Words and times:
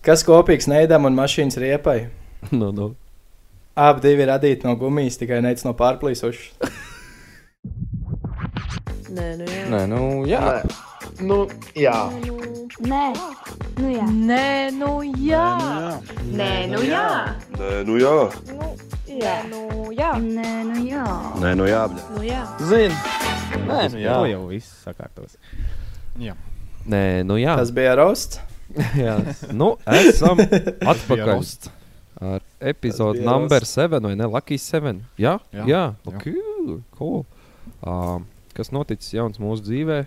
Kas 0.00 0.22
kopīgs 0.24 0.64
neidam 0.70 1.04
un 1.04 1.12
mašīnas 1.12 1.58
riepai? 1.60 2.06
Nu, 2.56 2.70
nu. 2.72 2.94
Abi 3.76 4.00
divi 4.00 4.24
ir 4.24 4.30
radīti 4.32 4.64
no 4.64 4.72
gumijas, 4.80 5.18
tikai 5.20 5.42
nec 5.44 5.60
no 5.66 5.74
pārplīsušas. 5.76 6.56
Nē, 9.10 9.26
nu 9.36 9.44
jā. 9.44 9.66
Nē, 9.68 9.80
nu, 9.90 10.00
jā. 10.30 10.40
Nu, 11.20 11.36
jā. 11.76 11.96
Nē, 12.80 13.02
nu 13.76 13.90
jā. 13.92 14.06
Nē, 14.30 14.46
nu 14.78 14.92
jā. 15.20 15.44
Nē, 16.32 16.50
nu 16.70 16.80
jā. 16.80 16.80
Nē, 16.80 16.80
nu 16.80 16.80
jā. 16.88 17.06
Nē, 17.58 17.72
nu 17.84 17.98
jā. 18.00 18.14
Jā, 19.20 19.34
nu 19.50 19.90
jā. 19.92 20.12
Nē, 20.16 20.52
nu 20.70 20.84
jā. 20.88 21.04
Nē, 21.42 21.50
nu 21.60 21.66
jā. 21.68 21.82
Nu 22.14 22.22
jā. 22.24 22.44
Zini. 22.70 22.96
Nē, 23.66 23.82
nu, 23.92 24.00
jā. 24.00 24.16
To 24.16 24.30
jau 24.32 24.46
viss 24.48 24.80
sakārtos. 24.86 25.36
Nē, 26.16 27.04
nu 27.28 27.36
jā. 27.36 27.58
Tas 27.60 27.74
bija 27.74 27.98
rosts. 28.00 28.40
jā. 29.04 29.14
Nu, 29.52 29.74
esam 29.86 30.36
Bija 30.40 30.74
atpakaļ 30.94 31.44
ar 32.20 32.42
epizodi 32.60 33.20
Tas 33.20 33.24
bija 33.24 33.32
numur 33.32 33.54
rosts. 33.54 33.76
7 33.78 34.02
vai 34.04 34.14
ne? 34.18 34.26
Lucky 34.28 34.58
7. 34.60 35.00
Jā, 35.18 35.38
jā. 35.54 35.62
Jā, 35.62 35.64
jā. 35.64 35.68
jā. 35.72 35.84
Okay, 36.12 36.34
cool. 36.98 37.22
Uh, 37.80 38.18
kas 38.56 38.68
noticis 38.74 39.14
jauns 39.16 39.40
mūsu 39.40 39.64
dzīvē? 39.64 40.02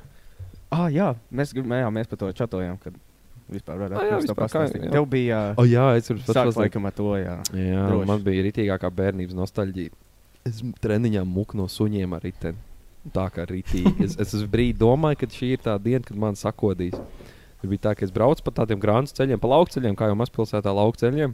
Ah, 0.73 0.88
jā, 0.93 1.11
mēs 1.33 1.53
gribējāmies 1.53 2.09
par 2.09 2.19
to 2.21 2.29
čatojām, 2.38 2.77
kad 2.81 2.93
vispār 3.53 3.77
varētu 3.81 3.97
Ah, 4.02 4.05
jā, 4.09 4.15
to 4.17 4.21
vispār 4.25 4.38
kā- 4.38 4.45
pastāstīt. 4.45 4.85
jā. 4.88 4.91
Tev 4.93 5.07
bija 5.09 5.39
Oh, 5.57 5.66
jā, 5.69 5.88
es 5.97 6.09
varu 6.09 6.21
sākt 6.25 6.57
laikam 6.61 6.85
ar 6.89 6.95
to, 6.97 7.09
jā. 7.21 7.35
Jā, 7.53 7.83
Droši. 7.89 8.07
man 8.09 8.23
bija 8.25 8.45
rītīgākā 8.47 8.89
bērnības 9.02 9.38
nostalģija. 9.38 9.93
Es 10.45 10.61
treniņā 10.83 11.21
muku 11.25 11.57
no 11.57 11.66
suņiem 11.71 12.13
ar 12.17 12.21
riteni. 12.25 12.57
Tā 13.13 13.25
kā 13.35 13.45
rītīgi. 13.49 13.93
Es, 14.05 14.17
es 14.19 14.33
uz 14.38 14.45
brīdi 14.49 14.77
domāju, 14.80 15.17
ka 15.23 15.27
šī 15.27 15.53
ir 15.57 15.61
tā 15.66 15.77
diena, 15.81 16.03
kad 16.07 16.17
man 16.17 16.38
sakodīs. 16.39 16.95
Tur 17.63 17.72
bija 17.72 17.80
tā, 17.85 17.91
ka 17.95 18.03
es 18.03 18.12
braucu 18.12 18.44
pa 18.44 18.52
tādiem 18.52 18.76
grāmatas 18.76 19.16
ceļiem, 19.16 19.40
pa 19.40 19.48
lauku 19.48 19.72
ceļiem, 19.72 19.94
kā 19.95 20.09
jau 20.09 20.16
mazpilsētā 20.20 20.72
lauku 20.76 20.99
ceļiem. 20.99 21.31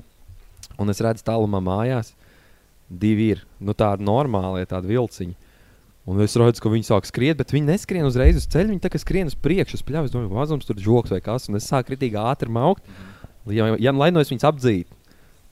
Un 0.78 0.94
es 0.94 1.00
redzu 1.02 1.24
tālumā 1.26 1.58
mājās, 1.66 2.12
divi 2.86 3.32
ir 3.34 3.42
nu, 3.58 3.74
tādi 3.74 4.06
normāli, 4.06 4.68
tādi 4.70 4.92
vilciņi. 4.92 5.34
Un 6.06 6.22
es 6.22 6.38
redzu, 6.38 6.62
ka 6.62 6.70
viņi 6.70 6.86
sāk 6.86 7.10
skriet, 7.10 7.40
bet 7.40 7.50
viņi 7.56 7.72
neskrien 7.72 8.06
uzreiz 8.06 8.38
uz 8.38 8.46
ceļa. 8.46 8.70
Viņi 8.76 8.84
tā 8.84 8.94
kā 8.94 9.02
skrien 9.02 9.32
uz 9.32 9.34
priekšu, 9.42 9.80
uz 9.82 9.86
pļāvas. 9.88 10.12
Es 10.12 10.14
domāju, 10.14 10.36
mazums 10.38 10.70
tur 10.70 10.78
joks 10.86 11.16
vai 11.16 11.20
kas. 11.26 11.50
Un 11.50 11.58
es 11.58 11.66
sāku 11.66 11.96
kritīgi 11.96 12.22
ātri 12.22 12.54
maukt. 12.54 12.86
Ja, 13.50 13.72
ja 13.82 13.96
lai 13.98 14.12
no 14.14 14.22
es 14.22 14.30
viņus 14.30 14.46
apdzītu, 14.52 14.99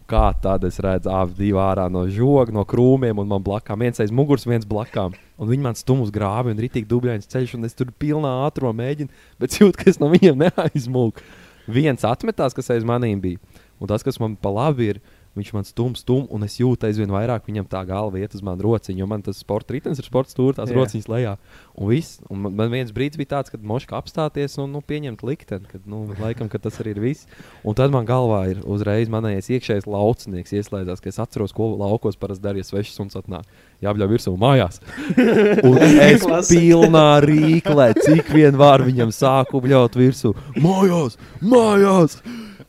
kā 0.08 0.30
tad 0.42 0.64
es 0.68 0.80
redzu, 0.84 1.12
abi 1.14 1.52
ārā 1.58 1.88
no 1.92 2.06
žoga, 2.12 2.54
no 2.56 2.64
krūmiem, 2.68 3.20
un 3.20 3.30
man 3.30 3.44
blakām 3.44 3.84
viens 3.84 4.00
aiz 4.04 4.14
muguras, 4.14 4.48
viens 4.48 4.68
blakām. 4.68 5.16
Un 5.38 5.52
viņi 5.52 5.66
man 5.66 5.78
stum 5.78 6.02
uz 6.06 6.14
grāvi, 6.14 6.54
un 6.54 6.62
rītīgi 6.64 6.88
dubļains 6.90 7.30
ceļš, 7.32 7.58
un 7.58 7.68
es 7.68 7.76
tur 7.78 7.92
pilnā 8.00 8.32
ātrumā 8.48 8.74
mēģinu, 8.78 9.12
bet 9.42 9.60
jūtu, 9.60 9.76
ka 9.82 9.90
es 9.92 10.00
no 10.02 10.10
viņiem 10.14 10.40
neaizmūku. 10.46 11.26
Viens 11.68 12.06
atmetās, 12.08 12.56
kas 12.56 12.72
aiz 12.74 12.88
maniem 12.88 13.20
bija, 13.22 13.62
un 13.82 13.92
tas, 13.92 14.06
kas 14.06 14.20
man 14.24 14.38
pa 14.40 14.54
labi 14.54 14.94
ir, 14.94 15.02
viņš 15.40 15.52
man 15.56 15.68
stum, 15.68 15.96
stum, 15.98 16.26
un 16.34 16.46
es 16.48 16.58
jūtu 16.60 16.88
aizvien 16.88 17.12
vairāk 17.14 17.48
viņam 17.48 17.68
tā 17.70 17.84
galva 17.88 18.20
iet 18.22 18.36
uz 18.36 18.44
manu 18.46 18.66
rociņu, 18.66 19.02
jo 19.02 19.08
man 19.10 19.24
tas 19.26 19.40
sporta 19.42 19.76
ritenis 19.76 20.02
ir 20.02 20.08
sports 20.08 20.36
stūra, 20.36 20.58
tās 20.60 20.72
Jā. 20.74 20.78
rociņas 20.80 21.10
lejā. 21.12 21.36
Un 21.78 21.92
viss, 21.92 22.18
un 22.32 22.42
man, 22.46 22.56
man 22.58 22.72
viens 22.74 22.94
brīdis 22.94 23.20
bija 23.20 23.36
tāds, 23.36 23.54
kad 23.54 23.62
moška 23.62 23.98
apstāties 24.00 24.58
un 24.62 24.74
nu, 24.74 24.82
pieņemt 24.82 25.22
likteni, 25.28 25.70
kad, 25.70 25.84
nu, 25.90 26.04
laikam, 26.22 26.50
ka 26.50 26.62
tas 26.62 26.80
arī 26.82 26.96
ir 26.96 27.04
viss. 27.04 27.30
Un 27.64 27.78
tad 27.78 27.94
man 27.94 28.08
galvā 28.10 28.42
ir 28.54 28.64
uzreiz 28.66 29.12
manējais 29.14 29.52
iekšējais 29.58 29.90
laucinieks 29.90 30.56
ieslēdzās, 30.58 31.04
ka 31.04 31.12
es 31.14 31.22
atceros, 31.22 31.54
ko 31.56 31.70
laukos 31.78 32.18
parasti 32.20 32.48
darīja 32.48 32.72
svešs 32.72 32.98
un 33.04 33.14
atnāk. 33.22 33.46
Jābļauj 33.86 34.12
virsū 34.16 34.34
mājās. 34.42 34.82
Un 35.68 35.78
es 35.84 36.26
pilnā 36.50 37.08
rīklē, 37.26 37.92
cik 38.02 38.34
vien 38.34 38.58
var 38.58 38.82
viņam 38.86 39.14
sāku 39.14 39.62
bļaut 39.62 40.00
virsū. 40.00 40.34
Mājās, 40.58 41.22
mājās! 41.46 42.22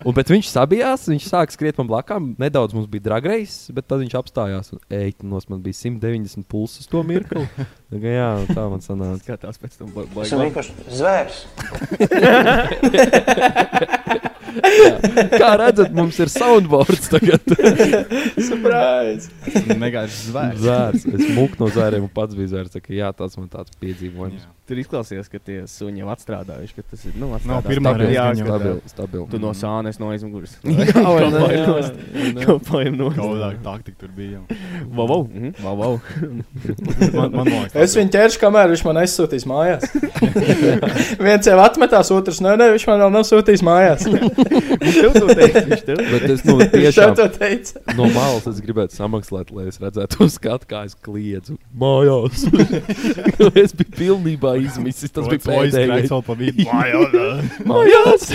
Un, 0.06 0.14
bet 0.14 0.28
viņš 0.30 0.46
sabijās, 0.52 1.08
viņš 1.10 1.24
sāka 1.26 1.50
skriet 1.54 1.78
man 1.80 1.88
blakām. 1.90 2.28
Nedaudz 2.38 2.74
mums 2.76 2.86
bija 2.90 3.02
dragreis, 3.08 3.56
bet 3.74 3.88
tad 3.90 3.98
viņš 4.04 4.14
apstājās. 4.20 4.70
Un, 4.76 4.78
ej, 4.94 5.10
nos 5.26 5.48
man 5.50 5.58
bija 5.64 5.74
190 5.74 6.46
pulss 6.46 6.78
uz 6.82 6.86
to 6.90 7.02
mirkli. 7.06 7.42
Tā 7.90 7.96
kā 7.98 8.14
Jā, 8.14 8.28
tā 8.52 8.68
man 8.70 8.84
sanāca. 8.84 9.18
Skatās 9.24 9.58
pēc 9.58 9.78
tam, 9.80 9.88
Esmu 9.90 10.06
baigi. 10.14 10.38
vienkārši 10.44 10.72
zvērs. 11.00 11.36
Kā 15.40 15.50
redzat, 15.60 15.92
mums 15.96 16.18
ir 16.22 16.30
soundboards 16.32 17.08
tagad. 17.12 17.44
Surprise! 18.48 19.30
Negaiši 19.78 20.20
zvērs. 20.30 20.60
Zvērs. 20.62 21.06
Es 21.14 21.26
mūku 21.36 21.58
no 21.62 21.70
zvēriem 21.72 22.06
un 22.08 22.12
pats 22.14 22.36
biju 22.38 22.52
zvērs. 22.54 22.72
Tā 22.74 22.82
kā 22.84 22.94
Jā, 22.98 23.10
tas 23.16 23.36
man 23.38 23.48
tāds 23.52 23.74
piedzīvojums. 23.82 24.42
Jā. 24.44 24.54
Tur 24.68 24.76
izklausījās, 24.82 25.30
ka 25.32 25.38
tie 25.40 25.62
suņi 25.70 26.02
jau 26.02 26.08
atstrādājuši, 26.12 26.74
ka 26.76 26.82
tas 26.90 27.04
ir. 27.08 27.14
Nu, 27.16 27.30
Nav 27.30 27.38
atstrādāts. 27.38 27.68
pirmā 27.70 27.92
reize, 27.96 28.12
jā, 28.18 28.24
Stabil, 28.36 28.80
stabil. 28.92 29.22
Tu 29.32 29.38
no 29.40 29.52
sānes, 29.56 29.96
no 30.02 30.10
aizmugures. 30.12 30.58
Jā, 30.68 31.04
vai 31.08 31.22
ne? 31.32 31.38
Kopā 31.40 31.48
ir 31.48 31.56
Jā, 31.56 31.68
nost. 31.70 32.02
vai 32.12 32.26
ne? 32.34 32.42
Kopā 32.44 32.82
ir 32.84 32.92
nost. 32.98 33.16
Kaudāk 33.16 33.62
taktika 33.64 34.02
tur 34.02 34.10
bija. 34.18 34.42
Vau, 34.92 35.06
vau. 35.08 35.22
Mhm, 35.24 35.54
Vau, 35.64 35.74
vau. 35.78 35.94
Man, 37.16 37.32
man 37.32 37.48
liekas, 37.48 37.78
Es 37.86 37.96
viņu 37.96 38.12
ķeršu, 38.18 38.42
kamēr 38.44 38.68
viņš 38.74 38.84
man 38.90 39.00
aizsūtīs 39.06 39.48
mājās. 39.48 39.88
Viens 41.22 41.48
jau 41.48 41.56
atmetās, 41.64 42.12
otrs 42.14 42.42
nē, 42.44 42.52
nē, 42.60 42.68
viņš 42.76 42.86
man 42.90 43.02
vēl 43.06 43.14
nav 43.16 43.24
sūtījis 43.28 43.64
mājās. 43.66 44.04
Viņš 44.48 44.98
tev 44.98 45.16
to 45.16 45.36
teica. 45.38 45.62
Viņš 45.68 45.84
tev 45.86 46.02
Bet 46.08 46.26
es 46.32 46.44
nu, 46.48 46.56
tiešām 46.74 47.14
to 47.18 47.28
teica. 47.34 47.82
no 47.98 48.08
malas 48.14 48.48
es 48.50 48.60
gribētu 48.64 48.96
samakslēt, 48.98 49.52
lai 49.54 49.68
es 49.72 49.80
redzētu, 49.82 50.22
uz 50.26 50.36
skatu, 50.38 50.68
kā 50.70 50.84
es 50.88 50.96
kliedzu 51.04 51.58
mājās. 51.78 52.46
es 53.64 53.76
biju 53.76 53.94
pilnībā 53.98 54.56
izmisis. 54.64 55.12
Tas 55.14 55.28
bija 55.30 55.44
pēdējais. 55.46 56.12
Mājās. 56.68 57.58
Mājās! 57.68 58.30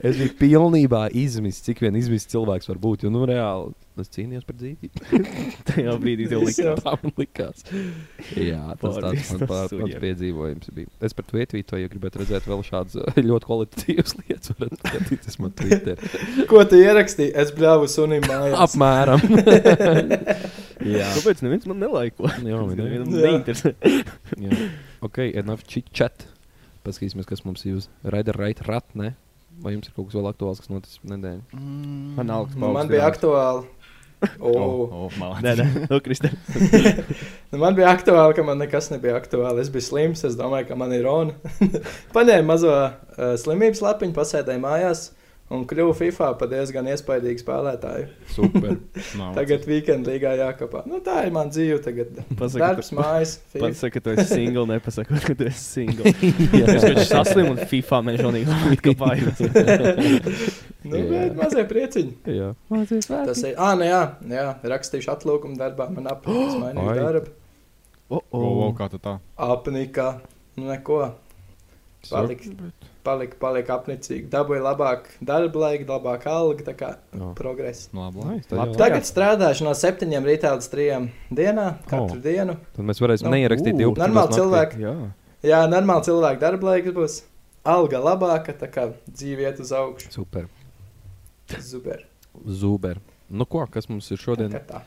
Es 0.00 0.16
biju 0.16 0.32
pilnībā 0.40 1.02
izmisis, 1.12 1.60
cik 1.66 1.82
vien 1.84 1.96
izmisis 1.98 2.30
cilvēks 2.32 2.70
var 2.70 2.78
būt. 2.80 3.02
Jo, 3.04 3.10
nu, 3.12 3.20
reāli, 3.28 3.74
es 4.00 4.08
cīnījos 4.14 4.46
par 4.48 4.56
dzīvību. 4.56 5.02
tajā 5.68 5.92
brīdī 6.00 6.24
Es 6.24 6.32
likās. 6.32 6.60
jau- 6.64 6.76
Tā 6.80 6.94
man 7.02 7.12
likās. 7.20 7.64
Jā, 8.40 8.62
tas 8.80 8.96
tāds 9.04 9.32
man 9.34 9.44
tāds 9.50 9.98
piedzīvojums 10.06 10.72
bija. 10.78 10.88
Es 11.04 11.12
par 11.18 11.26
to 11.28 11.36
ietvītoju, 11.42 11.82
ja 11.84 11.92
gribētu 11.92 12.22
redzēt 12.22 12.48
vēl 12.48 12.64
šādas 12.64 12.96
ļoti 13.20 13.50
kvalitatīvas 13.50 14.16
lietas. 14.22 14.54
Varat 14.56 14.80
skatīties 14.86 15.38
man 15.44 15.54
Twitter. 15.60 16.00
Ko 16.48 16.64
tu 16.72 16.80
ierakstīji? 16.80 17.34
Es 17.44 17.52
bļāvu 17.60 17.90
sunim 17.92 18.24
mājās. 18.24 18.56
Apmēram. 18.70 19.20
Jā. 20.96 21.08
Kāpēc 21.18 21.42
neviens 21.44 21.66
man 21.68 21.80
nelaiko? 21.84 22.28
Jā, 22.40 22.56
ne? 22.64 22.76
Nevienam 22.80 23.10
neinteresē. 23.12 23.74
Jā. 24.40 24.60
Ok, 25.04 25.20
enough 25.36 25.66
chit 25.68 25.92
chat. 25.92 26.24
Paskatīsimies, 26.86 27.28
kas 27.28 27.44
mums 27.44 27.66
ir 27.68 27.76
uz 27.82 27.90
Raider 28.08 28.38
Right 28.40 28.64
Rat, 28.64 28.86
ne? 28.96 29.12
Vai 29.60 29.74
jums 29.74 29.90
ir 29.90 29.94
kaut 29.96 30.08
kas 30.08 30.16
vēl 30.16 30.30
aktuāls, 30.30 30.62
kas 30.62 30.70
noticis 30.72 31.02
nedēļā? 31.10 31.60
Man 32.16 32.32
augsts 32.32 32.56
Nu, 32.60 32.72
man 32.76 32.88
bija 32.90 33.08
aktuāli. 33.10 33.66
Oh, 34.20 34.52
Oh. 34.52 35.06
oh. 35.08 35.36
Nē, 35.40 35.54
nē, 35.56 35.64
no 35.90 35.96
Kristē. 36.04 36.28
Nu, 37.50 37.56
man 37.62 37.72
bija 37.78 37.88
aktuāli, 37.88 38.34
ka 38.36 38.42
man 38.44 38.60
nekas 38.60 38.90
nebija 38.92 39.14
aktuāli. 39.16 39.62
Es 39.62 39.70
biju 39.72 39.86
slims, 39.86 40.24
es 40.28 40.36
domāju, 40.36 40.66
ka 40.68 40.76
man 40.76 40.92
ir 40.92 41.06
runa. 41.06 41.32
Paņēmu 42.12 42.46
mazo 42.50 42.74
uh, 42.74 42.92
slimības 43.40 43.80
lapiņu, 43.86 44.12
pasēdēju 44.18 44.60
mājās 44.60 45.06
un 45.50 45.64
kļuvu 45.68 45.94
FIFA 45.98 46.28
par 46.40 46.48
diezgan 46.52 46.86
iespaidīgu 46.92 47.42
spēlētāju. 47.42 48.06
Super. 48.34 48.76
Tagad 49.38 49.66
weekend 49.70 50.06
līgā 50.10 50.36
jākapā. 50.38 50.84
Nu, 50.90 51.00
tā 51.04 51.24
ir 51.26 51.32
mana 51.34 51.50
dzīve. 51.52 51.80
Tagad 51.84 52.20
Pasaka, 52.38 52.62
darbs, 52.64 52.92
mājas, 52.96 53.34
FIFA. 53.52 53.62
Pats 53.64 53.82
saka, 53.84 53.94
ka 53.96 54.04
tu 54.06 54.14
esi 54.14 54.28
single, 54.30 54.66
nepasaka, 54.70 55.20
ka 55.26 55.36
tu 55.38 55.48
esi 55.50 55.64
single. 55.66 56.14
Es 56.70 56.84
vienkārši 56.86 57.08
saslimu 57.10 57.54
un 57.56 57.62
FIFA 57.70 58.02
mežonīgi 58.10 58.58
atkopājos. 58.70 59.42
Nu, 60.80 60.96
Jā. 60.96 61.04
bet 61.10 61.34
mazie 61.36 61.64
prieciņi. 61.68 62.14
Jā. 62.32 62.52
Mācies 62.72 63.10
Tas 63.10 63.42
ir. 63.44 63.56
Ah, 63.60 63.74
nu 63.76 63.84
jā, 63.88 64.00
jā, 64.32 64.46
rakstīšu 64.72 65.10
atlūgumu 65.12 65.58
darbā. 65.60 65.90
Man 65.92 66.06
mainīju 66.62 66.86
Ai. 66.86 66.98
darbu. 67.00 67.34
Oh, 68.10 68.22
Oh, 68.34 68.46
oh, 68.66 68.70
kā 68.74 68.88
tu 68.90 68.98
tā? 68.98 69.18
Apnika. 69.38 70.16
Nu, 70.58 70.66
neko. 70.70 71.02
Palika, 72.08 72.48
palika, 73.04 73.36
palika 73.40 73.74
apnicīgi. 73.76 74.28
Dabūja 74.32 74.62
labāk 74.64 75.10
darba 75.20 75.58
laika, 75.66 75.84
labāk 75.90 76.26
alga. 76.26 76.64
Tā 76.64 76.74
kā 76.74 76.88
Jā. 77.12 77.34
progress. 77.36 77.90
Nu, 77.92 78.06
Tagad 78.78 79.04
strādāšu 79.04 79.66
no 79.66 79.74
7 79.76 80.24
rītā 80.24 80.54
līdz 80.56 80.68
3 80.72 81.10
dienā, 81.30 81.66
katru 81.86 82.16
Oh. 82.16 82.22
dienu. 82.24 82.56
Tad 82.76 82.84
mēs 82.84 83.00
varēsim 83.04 83.28
Nu, 83.28 83.34
neierakstīt 83.36 83.74
ū, 83.76 83.92
12. 83.92 84.00
normāli 84.00 84.32
cilvēki. 84.38 84.80
Jā. 84.80 84.94
Jā, 85.42 85.60
normāli 85.68 86.04
cilvēku 86.08 86.40
darba 86.40 86.66
laiks 86.72 86.92
būs. 86.96 87.22
Alga 87.64 87.98
labāka, 88.00 88.54
tā 88.56 88.70
kā 88.72 88.94
dzīve 89.12 89.44
iet 89.44 89.60
uz 89.60 89.70
augšu. 89.72 90.10
Super. 90.10 90.48
Super. 91.60 92.06
Zuber. 92.46 92.96
Nu 93.28 93.44
ko, 93.44 93.66
kas 93.66 93.88
mums 93.88 94.10
ir 94.10 94.16
šodien? 94.16 94.50
Tā 94.50 94.64
kā 94.64 94.82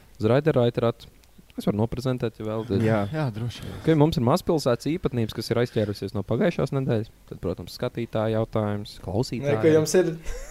Es 1.54 1.68
varu 1.68 1.78
noprezentēt, 1.84 2.40
ja 2.42 2.46
vēl. 2.48 2.64
Jā, 2.82 3.04
Jā, 3.14 3.28
droši. 3.34 3.62
Okay, 3.84 3.94
mums 4.00 4.18
ir 4.18 4.24
mazpilsētas 4.26 4.88
īpatnības, 4.90 5.36
kas 5.38 5.52
ir 5.54 5.60
aizķērusies 5.62 6.16
no 6.16 6.24
pagājušās 6.26 6.72
nedēļas. 6.74 7.12
Tad, 7.30 7.38
protams, 7.44 7.76
skatītāja 7.78 8.40
jautājums, 8.40 8.96
Nē, 8.98 9.04
klausītāja. 9.06 9.60
ka 9.62 9.70
jums 9.76 9.94
ir, 10.00 10.06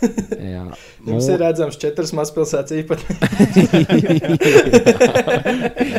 Jā, 0.54 0.62
jums 1.08 1.26
ir 1.26 1.36
redzams 1.42 1.74
četras 1.82 2.14
mazpilsētas 2.14 2.70
īpatnības. 2.84 3.18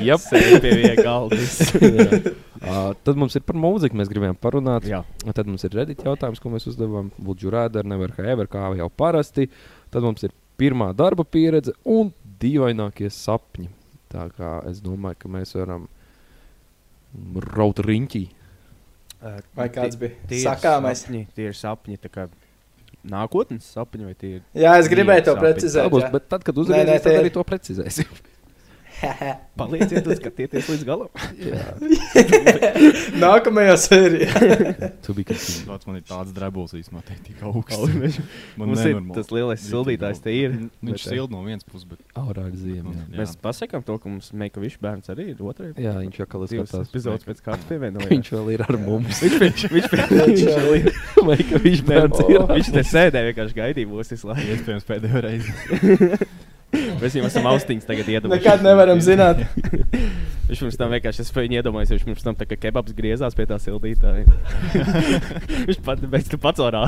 Jep. 0.07 0.19
Sēž 0.23 0.55
pie 0.63 0.71
viena 0.79 0.95
galda. 1.03 1.35
Uh, 2.63 2.95
tad 3.03 3.19
mums 3.19 3.35
ir 3.35 3.43
par 3.43 3.57
mūziku, 3.59 3.91
mēs 3.99 4.07
gribējām 4.07 4.37
parunāt. 4.39 4.85
Jā. 4.87 5.01
Un 5.27 5.35
Tad 5.35 5.43
mums 5.51 5.67
ir 5.67 5.75
redīta 5.75 6.07
jautājums, 6.07 6.39
ko 6.39 6.47
mēs 6.53 6.63
uzdevām. 6.71 7.09
Lūdzu, 7.19 7.51
rādīt, 7.51 7.83
nevar 7.91 8.15
kā 8.15 8.23
ever, 8.31 8.47
kā 8.47 8.71
jau 8.79 8.87
parasti. 8.87 9.49
Tad 9.91 9.99
mums 10.07 10.23
ir 10.23 10.31
pirmā 10.55 10.95
darba 10.95 11.27
pieredze 11.27 11.75
un 11.83 12.15
dīvainākie 12.39 13.11
sapņi. 13.11 13.67
Tā 14.13 14.27
kā 14.37 14.49
es 14.69 14.79
domāju, 14.85 15.17
ka 15.23 15.29
mēs 15.33 15.55
varam 15.57 15.87
raut 17.55 17.79
riņķī. 17.85 18.23
Vai 19.55 19.69
kāds 19.71 19.95
bija 19.99 20.17
Tie 20.27 20.41
ir 20.41 20.47
sakāmais? 20.47 21.05
sapņi, 21.05 21.21
tie 21.37 21.45
ir 21.49 21.55
sapņi, 21.55 21.97
tā 22.03 22.09
kā 22.11 22.25
nākotnes 23.07 23.65
sapņi, 23.73 24.05
vai 24.09 24.13
tie 24.19 24.31
ir 24.37 24.41
Jā, 24.65 24.73
es 24.81 24.89
gribēju 24.91 25.23
to 25.29 25.33
Sapņi. 25.35 25.43
precizēt. 25.45 25.89
Būs, 25.93 26.03
jā. 26.05 26.11
bet 26.11 26.27
tad, 26.31 26.43
kad 26.43 26.55
Nē, 26.55 26.59
nē, 26.59 26.65
uzvarēsim, 26.65 26.91
tie 26.91 26.99
tad 27.03 27.13
ir- 27.13 27.21
arī 27.23 27.31
to 27.37 27.43
precizēsim. 27.47 28.19
Palieciet, 29.59 30.07
skatieties 30.17 30.69
līdz 30.71 30.83
galam. 30.87 31.09
Nākamajā 33.23 33.75
sērijā. 33.83 34.89
Tu 35.05 35.15
biji 35.17 35.27
kas. 35.29 35.47
Tāds 35.67 35.87
man 35.89 35.99
ir 35.99 36.05
tāds 36.07 36.33
drebulis 36.35 36.73
īstenībā, 36.79 37.03
te 37.07 37.17
tik 37.27 37.43
augsts. 37.45 38.19
Man 38.57 38.73
ir 38.77 39.01
tas 39.15 39.29
lielais 39.33 39.65
sildītājs, 39.67 40.21
te 40.23 40.33
ir. 40.33 40.55
Viņš 40.83 40.95
Bet, 40.97 41.05
sild 41.05 41.33
no 41.33 41.43
vienas 41.45 41.65
puses, 41.67 41.85
bet 41.89 42.01
Aurā 42.19 42.47
ir 42.49 42.57
ziema. 42.59 42.93
jā. 42.95 43.03
Jā. 43.03 43.19
Mēs 43.21 43.35
pasakām 43.43 43.85
to, 43.85 43.97
ka 44.01 44.09
mums 44.11 44.31
Meikavičs 44.43 44.79
bērns 44.83 45.13
arī 45.13 45.29
ir 45.33 45.43
otrais. 45.43 45.75
Jā, 45.77 45.95
viņš 45.99 46.21
jau 46.23 46.29
Divas 46.33 46.71
skatās. 46.71 46.89
epizodes 46.89 47.27
pēc 47.29 47.43
kārtas 47.45 47.69
pievienoja. 47.69 48.09
Viņš 48.09 48.33
vēl 48.37 48.51
ir 48.55 48.65
ar 48.67 48.79
mums. 48.81 49.21
Viņš 49.23 49.37
viņš 49.43 49.67
viņš 49.73 49.91
viņš 49.93 50.43
vēl 50.49 50.73
ir. 50.79 50.89
Viņš 51.67 51.85
bērns 51.89 52.23
ir? 52.25 52.39
Viņš 52.53 52.73
te 52.77 52.85
sēdēja 52.93 53.29
vienkārši 53.31 53.59
gaidīja 53.61 53.91
mūs 53.93 54.13
visu 54.15 54.31
laiku. 54.31 54.49
iespējams 54.57 54.89
pēdējo 54.89 55.23
reizi. 55.27 56.19
Mēs 57.01 57.13
viņam 57.15 57.27
esam 57.29 57.47
austiņas 57.53 57.85
tagad 57.89 58.07
iedomājušies. 58.15 58.43
Nekad 58.45 58.63
nevaram 58.65 58.99
zināt. 59.03 59.43
Viņš 60.43 60.59
mums 60.65 60.75
tam 60.77 60.91
vienkārši, 60.91 61.23
es 61.23 61.29
spēju 61.31 61.55
iedomāties, 61.55 61.93
viņš 61.95 62.03
mums 62.09 62.25
tam 62.25 62.35
tā 62.37 62.43
kā 62.45 62.57
kebabs 62.59 62.91
griezās 62.97 63.33
pie 63.37 63.45
tā 63.49 63.55
sildītāja. 63.63 64.25
viņš 65.69 65.79
pat 65.85 66.03
beidz 66.11 66.27
tu 66.33 66.37
pats 66.43 66.59
orā. 66.61 66.81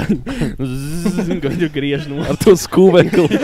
Gaļu 1.45 1.69
griež 1.73 2.05
no 2.11 2.19
Ar 2.27 2.35
to 2.43 2.53
skūvekli. 2.59 3.39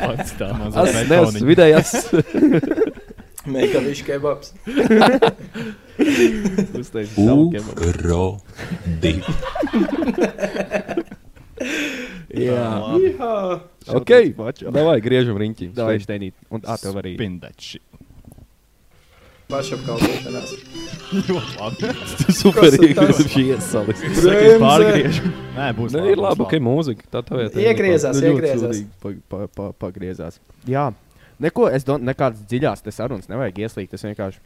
pats 0.00 0.32
tā. 0.38 0.52
Mazā 0.54 0.86
Es 0.86 0.94
neesmu 0.94 1.10
betoniņa. 1.10 1.46
vidējās. 1.50 1.90
Meika 3.52 3.82
viņš 3.84 4.00
kebabs. 4.06 4.54
Uztaisīja 6.78 7.26
savu 7.26 7.50
kebabu. 7.52 7.78
Urodi. 7.90 9.12
Jā. 12.36 12.66
Jā. 13.06 13.34
Ok. 13.96 14.12
Davai, 14.66 14.98
griežam 15.04 15.38
riņķī. 15.40 15.70
Davai, 15.76 16.00
Steinīt. 16.02 16.34
Un 16.52 16.64
ā, 16.66 16.76
tev 16.82 16.98
arī. 17.00 17.14
Spin 17.16 17.38
that 17.40 17.60
shit. 17.62 17.82
Pašapkalpošanās. 19.46 20.52
Ļoti 21.28 21.58
labi. 21.60 21.90
Superīgi, 22.40 22.94
tas? 22.98 23.20
šī 23.30 23.44
iesalis. 23.52 24.00
Bremze. 24.16 24.56
Pārgriež. 24.64 25.20
Nē, 25.54 25.68
būs 25.78 25.94
Nē, 25.94 26.02
ir 26.10 26.18
labi, 26.18 26.48
ka 26.50 26.58
ir 26.58 26.64
mūzika. 26.66 27.06
Tā 27.12 27.22
tā 27.28 27.38
vietā. 27.38 27.62
Iegriezās, 27.62 28.18
Nu, 28.18 28.32
iegriezās. 28.32 28.80
sūdīgi. 28.80 28.88
Pa, 29.04 29.12
pa, 29.30 29.46
pa, 29.54 29.68
pagriezās. 29.86 30.40
Jā. 30.66 30.88
Neko, 31.42 31.68
es 31.70 31.86
domāju, 31.86 32.08
nekādas 32.10 32.42
dziļās 32.50 32.82
te 32.82 32.94
sarunas 32.96 33.30
nevajag 33.30 33.62
ieslīgt. 33.62 33.94
Tas 33.94 34.02
vienkārši 34.08 34.42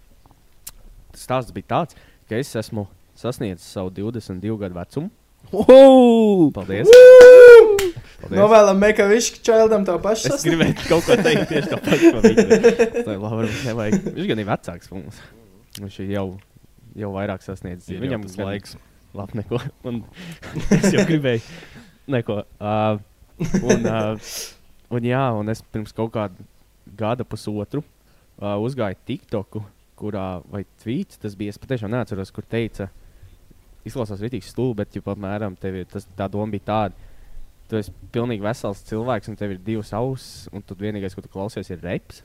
stāsts 1.17 1.55
bija 1.57 1.71
tāds, 1.73 1.97
ka 2.29 2.37
es 2.37 2.53
esmu 2.61 2.85
sasniedzis 3.19 3.73
savu 3.73 3.95
22 3.97 4.59
gadu 4.61 4.77
vecumu. 4.83 5.09
Wow! 5.51 6.51
Paldies! 6.55 6.91
Paldies. 8.21 8.37
Novēlam 8.37 8.79
Meika 8.79 9.07
viņš 9.11 9.31
čildam 9.47 9.87
to 9.89 9.97
pašu. 10.03 10.35
Es 10.37 10.45
gribēju 10.47 10.77
kaut 10.85 11.07
ko 11.09 11.17
teikt 11.19 11.49
tieši 11.51 11.79
viņš 11.81 12.23
teica. 12.23 12.87
Tā 13.07 13.17
ir 13.17 13.25
labi, 13.25 13.49
nevajag. 13.65 14.07
Viņš 14.15 14.29
gan 14.31 14.43
ir 14.43 14.49
vecāks 14.51 14.93
par 14.93 15.01
mums. 15.01 15.19
Viņš 15.81 15.99
jau, 16.13 16.27
jau 17.03 17.11
vairāk 17.17 17.43
sasniedzis. 17.47 17.91
Ir 17.97 18.05
Viņam 18.05 18.29
tas 18.29 18.39
laiks. 18.39 18.77
Labi, 19.17 19.41
neko. 19.41 19.59
Un 19.91 20.03
es 20.79 20.87
jau 20.95 21.07
gribēju. 21.09 21.43
Neko. 22.15 22.39
Uh, 22.61 23.01
un, 23.65 23.89
uh, 23.89 24.31
un, 24.93 25.11
jā, 25.11 25.25
un 25.41 25.51
es 25.51 25.65
pirms 25.73 25.97
kaut 25.97 26.15
kāda 26.15 26.47
gada, 27.01 27.27
pusotru, 27.27 27.83
uh, 28.39 28.55
uzgāju 28.63 28.99
TikToku, 29.09 29.65
kurā, 29.99 30.29
vai 30.51 30.63
tvīts 30.83 31.21
tas 31.23 31.35
bija. 31.39 31.55
Es 31.55 31.61
patiešām 31.61 31.93
neatceros, 31.93 32.31
kur 32.35 32.47
teica, 32.47 32.91
izklausās 33.87 34.23
rītīgi 34.23 34.49
stulbi, 34.49 34.83
bet, 34.83 34.97
ja 34.97 35.05
apmēram 35.13 35.57
tev 35.61 35.81
ir 35.81 35.89
tas, 35.91 36.09
tā 36.19 36.29
doma 36.31 36.53
bija 36.53 36.67
tāda. 36.73 37.09
Tu 37.71 37.79
esi 37.79 37.93
pilnīgi 38.11 38.43
vesels 38.43 38.83
cilvēks, 38.89 39.31
un 39.31 39.39
tev 39.39 39.55
ir 39.55 39.61
divas 39.63 39.93
ausis, 39.95 40.49
un 40.51 40.65
tu 40.67 40.75
vienīgais, 40.79 41.15
ko 41.15 41.23
tu 41.23 41.31
klausies, 41.31 41.71
ir 41.71 41.85
reps. 41.85 42.25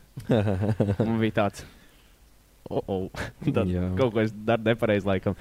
Man 1.05 1.19
bija 1.21 1.43
tāds, 1.43 1.67
oh, 2.69 2.81
oh. 2.95 3.23
Tad 3.45 3.69
kaut 3.99 4.15
ko 4.15 4.23
es 4.23 4.33
daru 4.33 4.65
nepareizi, 4.71 5.05
laikam. 5.05 5.37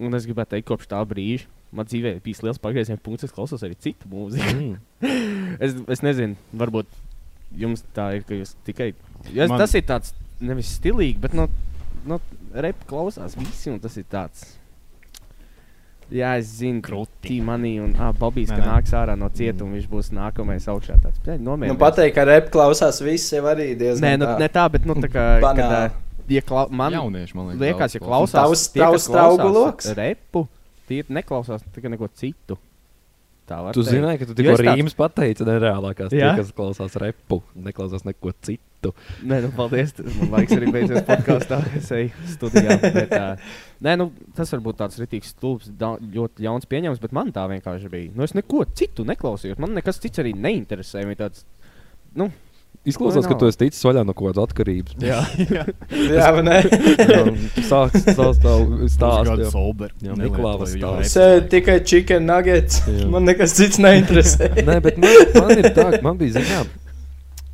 Un 0.00 0.16
es 0.16 0.26
gribētu 0.26 0.56
teikt, 0.56 0.66
kopš 0.72 0.90
tā 0.90 1.00
brīža 1.06 1.46
man 1.74 1.86
dzīvē 1.86 2.16
ir 2.16 2.22
bijis 2.24 2.42
liels 2.44 2.60
pagrieziena 2.62 3.00
punkts. 3.02 3.26
Es 3.28 3.34
klausos 3.34 3.62
arī 3.66 3.76
citu 3.80 4.10
mūziku. 4.10 4.54
Mm. 4.56 5.10
es, 5.64 5.76
es 5.96 6.04
nezinu, 6.04 6.38
varbūt 6.56 6.90
jums 7.60 7.84
tā 7.96 8.10
ir, 8.18 8.26
ka 8.26 8.36
jūs 8.36 8.54
tikai. 8.66 8.92
Es, 9.30 9.50
Man- 9.50 9.58
tas 9.60 9.74
ir 9.78 9.86
tāds 9.88 10.14
nevis 10.40 10.72
stilīgi, 10.78 11.18
bet 11.22 11.36
no, 11.36 11.46
no 12.08 12.20
repa 12.54 12.88
klausās 12.90 13.36
visi, 13.38 13.70
un 13.72 13.80
tas 13.82 13.98
ir 14.00 14.08
tāds. 14.10 14.46
Jā, 16.10 16.32
es 16.40 16.48
zinu, 16.58 16.80
ka 16.82 17.00
Tīmanī 17.22 17.76
un 17.84 17.92
ah, 18.02 18.10
Bobijs, 18.16 18.50
ka 18.50 18.58
nāks 18.64 18.94
ārā 18.98 19.14
no 19.18 19.28
cietuma, 19.34 19.76
viņš 19.76 19.88
būs 19.90 20.10
nākamais 20.16 20.66
augšā. 20.70 20.96
Tāds, 21.04 21.20
bļaļ, 21.22 21.42
Nu, 21.70 21.76
pateikt, 21.78 22.16
ka 22.16 22.24
rep 22.26 22.48
klausās 22.54 22.98
viss 23.04 23.30
jau 23.30 23.44
arī 23.50 23.72
diezgan. 23.78 24.06
Nē, 24.06 24.12
nu, 24.18 24.26
tā. 24.26 24.38
ne 24.42 24.48
tā, 24.50 24.64
bet 24.74 24.88
nu, 24.90 24.96
tā 24.98 25.10
kā. 25.12 25.26
kad, 25.60 26.00
ja 26.30 26.42
klau, 26.46 26.66
man 26.74 26.96
Jaunieši, 26.98 27.36
man 27.38 27.52
liekas. 27.52 27.62
liekas, 27.62 27.94
ja 27.94 28.02
klausās. 28.02 28.34
klausās 28.34 28.40
Tavs- 28.42 28.72
tie, 28.74 28.82
tavs 28.82 29.06
traugu 29.10 29.44
klausās 29.44 29.60
loks? 29.60 29.92
Repu, 30.00 30.44
tie 30.90 31.04
neklausās 31.06 31.64
tikai 31.74 31.94
neko 31.94 32.10
citu. 32.18 32.58
Tā 33.50 33.56
var 33.64 33.74
Tu 33.74 33.82
teikt. 33.82 33.96
zināji, 33.96 34.18
ka 34.20 34.26
tu 34.28 34.34
tikko 34.38 34.52
rīmas 34.62 34.94
pateici 34.94 35.46
nereālākās. 35.48 36.12
Tie, 36.12 36.22
kas 36.38 36.52
klausās 36.54 36.94
repu, 37.02 37.40
neklausās 37.58 38.04
neko 38.06 38.30
citu. 38.46 38.92
Nē, 39.26 39.40
nu, 39.44 39.50
paldies. 39.56 39.90
Man 40.20 40.30
laiks 40.36 40.54
arī 40.54 40.68
beidzies 40.72 41.02
podkāstā. 41.08 41.58
Es 41.80 41.90
eju 41.96 42.12
studijā. 42.30 42.76
Bet, 42.94 43.10
uh, 43.16 43.50
nē, 43.84 43.96
nu, 43.98 44.06
tas 44.38 44.54
varbūt 44.54 44.78
tāds 44.84 45.00
rītīgs, 45.02 45.34
stulbs, 45.34 45.72
ļoti 45.74 46.46
ļauns 46.46 46.70
pieņēmums, 46.70 47.02
bet 47.02 47.16
man 47.18 47.34
tā 47.34 47.48
vienkārši 47.50 47.90
bija. 47.92 48.12
Nu, 48.14 48.22
es 48.24 48.36
neko 48.38 48.62
citu 48.78 49.04
neklausījos. 49.08 49.58
Man 49.60 49.74
nekas 49.76 49.98
cits 50.00 50.22
arī 50.22 50.32
neinteresē. 50.38 51.02
Man 51.10 51.18
Tāds, 51.20 51.42
nu, 52.16 52.30
Izklausās, 52.88 53.26
ka 53.28 53.34
tu 53.36 53.44
esi 53.44 53.58
ticis 53.60 53.82
vaļā 53.84 54.02
no 54.08 54.14
kaut 54.16 54.30
kādas 54.30 54.46
atkarības. 54.48 54.94
jā, 55.04 55.18
Jā, 56.16 56.28
vai 56.32 56.44
ne? 56.46 56.54
Sāc 57.68 57.92
stāstīt. 58.00 58.46
Jā, 58.46 58.54
jo 58.72 58.88
stāsts. 58.88 60.76
reps 60.80 61.12
Sēž 61.12 61.34
vajag. 61.34 61.48
tikai 61.52 61.74
chicken 61.84 62.24
nuggets. 62.30 62.80
Jā. 62.88 63.08
Man 63.12 63.28
nekas 63.28 63.52
cits 63.58 63.80
neinteresē. 63.82 64.48
Nē, 64.68 64.78
bet 64.84 64.96
man, 65.02 65.12
man 65.36 65.52
ir 65.60 65.68
tā, 65.76 65.90
man 66.04 66.16
bija 66.20 66.38
zinām. 66.38 66.70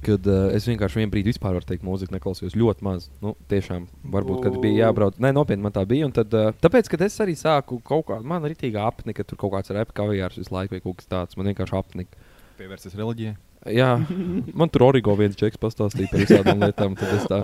Kad 0.06 0.28
uh, 0.30 0.52
es 0.54 0.68
vienkārši 0.70 1.00
vienā 1.00 1.10
brīdī 1.10 1.32
vispār 1.32 1.56
varu 1.56 1.66
teikt, 1.66 1.82
mūziku 1.82 2.14
neklausījos 2.14 2.54
ļoti 2.54 2.86
maz. 2.86 3.08
Nu, 3.24 3.32
tiešām, 3.50 3.88
varbūt, 4.14 4.44
kad 4.44 4.60
bija 4.62 4.84
jābrauc. 4.84 5.18
Nē, 5.18 5.32
nopietni 5.34 5.66
man 5.66 5.74
tā 5.74 5.82
bija. 5.90 6.06
Un 6.06 6.14
tad, 6.14 6.30
uh, 6.38 6.52
tāpēc, 6.62 6.86
kad 6.92 7.02
es 7.08 7.18
arī 7.24 7.34
sāku 7.34 7.80
kaut 7.82 8.06
kādu, 8.12 8.22
man 8.30 8.46
ir 8.46 8.54
rītīgi 8.54 8.78
apnika, 8.78 9.26
tur 9.26 9.40
kaut 9.42 9.56
kāds 9.56 9.74
repa 9.74 9.96
kavijārs 10.04 10.38
visu 10.38 10.54
laiku 10.54 10.76
vai 10.78 10.82
kaut 10.84 11.00
kas 11.02 11.10
tāds. 11.10 11.34
Man 11.40 11.50
vienkārši 11.50 11.74
apnika. 11.80 12.22
Pievērsies 12.60 12.94
reliģijai. 12.94 13.34
Jā, 13.72 13.88
man 14.54 14.70
tur 14.70 14.84
origo 14.88 15.14
viens 15.18 15.36
čeks 15.38 15.58
pastāstīja 15.62 16.10
par 16.12 16.22
visādām 16.22 16.60
lietām. 16.62 16.96
Tad 16.98 17.14
es, 17.16 17.24
tā, 17.30 17.40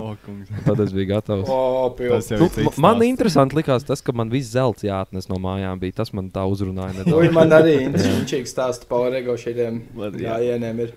tad 0.67 0.79
es 0.85 0.93
biju 0.95 1.09
gatavs. 1.13 1.49
O, 1.51 1.89
Tas 1.93 2.29
pils. 2.29 2.31
jau 2.31 2.39
Nu, 2.67 2.73
man 2.85 3.01
interesanti 3.03 3.57
likās 3.59 3.83
tas, 3.87 4.01
ka 4.01 4.15
man 4.15 4.29
viss 4.33 4.53
zelts 4.55 4.85
jāatnes 4.87 5.27
no 5.31 5.39
mājām. 5.43 5.79
Bija. 5.83 5.99
Tas 6.03 6.13
man 6.15 6.29
tā 6.33 6.45
uzrunāja. 6.49 7.03
Ui, 7.11 7.29
man 7.35 7.51
arī 7.55 7.79
interesanti 7.87 8.43
stāsta 8.47 8.87
par 8.87 9.09
Orego 9.09 9.35
šiem 9.39 9.81
Var, 9.95 10.11
jā. 10.19 10.37
gājieniem. 10.37 10.79
Ir. 10.87 10.93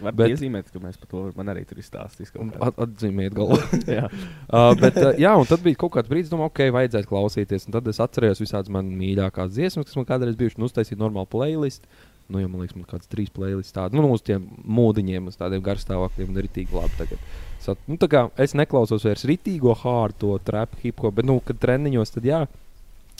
var 0.00 0.12
Bet- 0.14 0.30
iezīmēt, 0.30 0.68
ka 0.70 0.78
mēs 0.78 0.94
par 1.00 1.08
to 1.10 1.22
man 1.34 1.48
arī 1.50 1.64
tur 1.66 1.80
kā. 1.82 2.44
At, 2.62 2.76
atzīmēt 2.84 3.34
galvu. 3.34 3.58
Jā, 3.98 4.04
Uh, 4.48 4.72
bet, 4.80 4.96
uh, 4.96 5.10
jā, 5.20 5.32
un 5.36 5.44
tad 5.44 5.60
bija 5.60 5.76
kaut 5.76 5.92
kāds 5.92 6.08
brīdis, 6.08 6.30
domāju, 6.30 6.48
ok, 6.52 6.60
vajadzētu 6.72 7.08
klausīties. 7.10 7.66
Un 7.68 7.74
tad 7.74 7.88
es 7.90 7.98
atcerējos 8.00 8.40
visādas 8.40 8.70
manas 8.72 8.94
mīļākās 8.96 9.50
dziesmas, 9.52 9.84
kas 9.90 9.96
man 9.98 10.06
kādreiz 10.08 10.38
bijušas. 10.38 10.56
Nu, 10.62 10.68
uztaisīt 10.70 10.96
normālu 10.96 11.26
playlist. 11.28 11.84
Nu, 12.28 12.42
jau 12.42 12.48
man 12.52 12.60
liekas, 12.60 12.76
man 12.76 12.84
kāds 12.88 13.08
trīs 13.08 13.30
playlists 13.32 13.72
tādi. 13.72 13.96
Nu, 13.96 14.04
uz 14.12 14.20
tiem 14.24 14.44
mūdiņiem, 14.68 15.30
uz 15.30 15.38
tādiem 15.40 15.62
garstāvokļiem, 15.64 16.28
un 16.28 16.40
arī 16.42 16.50
tik 16.52 16.74
labi 16.76 16.98
tagad. 16.98 17.22
Sat, 17.64 17.80
nu, 17.88 17.96
tā 18.00 18.08
kā 18.12 18.26
es 18.44 18.52
neklausos 18.58 19.06
vairs 19.08 19.24
ritīgo 19.28 19.72
hārto, 19.80 20.34
trap, 20.44 20.76
hip 20.82 21.00
hop, 21.00 21.16
bet, 21.16 21.28
nu, 21.28 21.38
kad 21.44 21.60
treniņos, 21.62 22.12
tad 22.18 22.28
jā. 22.28 22.42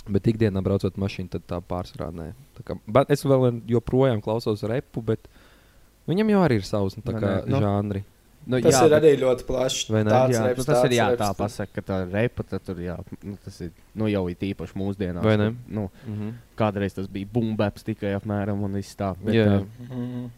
Bet 0.09 0.29
ikdienā 0.29 0.61
braucot 0.65 1.01
mašīnu, 1.01 1.33
tad 1.33 1.47
tā 1.49 1.63
pārsvarā 1.65 2.11
nē. 2.17 2.29
Tā 2.57 2.67
kā, 2.69 2.77
bet 2.89 3.11
es 3.13 3.25
vēl 3.29 3.63
joprojām 3.69 4.21
klausos 4.25 4.63
repu, 4.69 5.03
bet 5.05 5.25
viņam 6.09 6.31
jau 6.33 6.45
arī 6.45 6.61
ir 6.61 6.69
savs 6.69 6.97
nu, 6.97 7.05
tā 7.05 7.17
Nē, 7.17 7.21
kā, 7.25 7.33
nē, 7.45 7.51
nu. 7.53 7.65
žanri. 7.65 8.05
Nu, 8.05 8.18
Tas 8.49 8.73
jā, 8.75 8.85
ir 8.87 8.91
bet- 8.91 9.03
arī 9.03 9.11
ļoti 9.21 9.45
plašs. 9.45 9.91
Ne? 9.93 10.05
Tāds 10.09 10.33
Jā, 10.33 10.43
reps, 10.49 10.59
nu, 10.59 10.65
tas 10.65 10.79
ir 10.79 10.89
tāds 10.89 10.97
jā, 10.97 11.09
reps, 11.11 11.21
tā 11.21 11.29
pasaka, 11.37 11.73
ka 11.75 11.83
tā 11.83 11.99
repa 12.13 12.43
tad 12.49 12.63
tur 12.65 12.77
jā, 12.81 12.95
nu, 13.23 13.37
tas 13.45 13.61
ir 13.61 13.71
nu, 13.95 14.07
jau 14.09 14.23
ir 14.33 14.37
īpaši 14.37 14.73
mūsdienās. 14.75 15.23
Vai 15.23 15.37
ne? 15.37 15.51
Nu, 15.69 15.91
Mhm. 16.07 16.31
kādreiz 16.57 16.95
tas 16.97 17.07
bija 17.07 17.27
bumbaps 17.33 17.85
tikai 17.85 18.15
apmēram 18.19 18.63
un 18.65 18.73
viss 18.73 18.97
tā. 18.97 19.15
Bet, 19.23 19.35
Jā. 19.35 19.61
uh, 19.61 19.67
Mhm. 19.91 20.31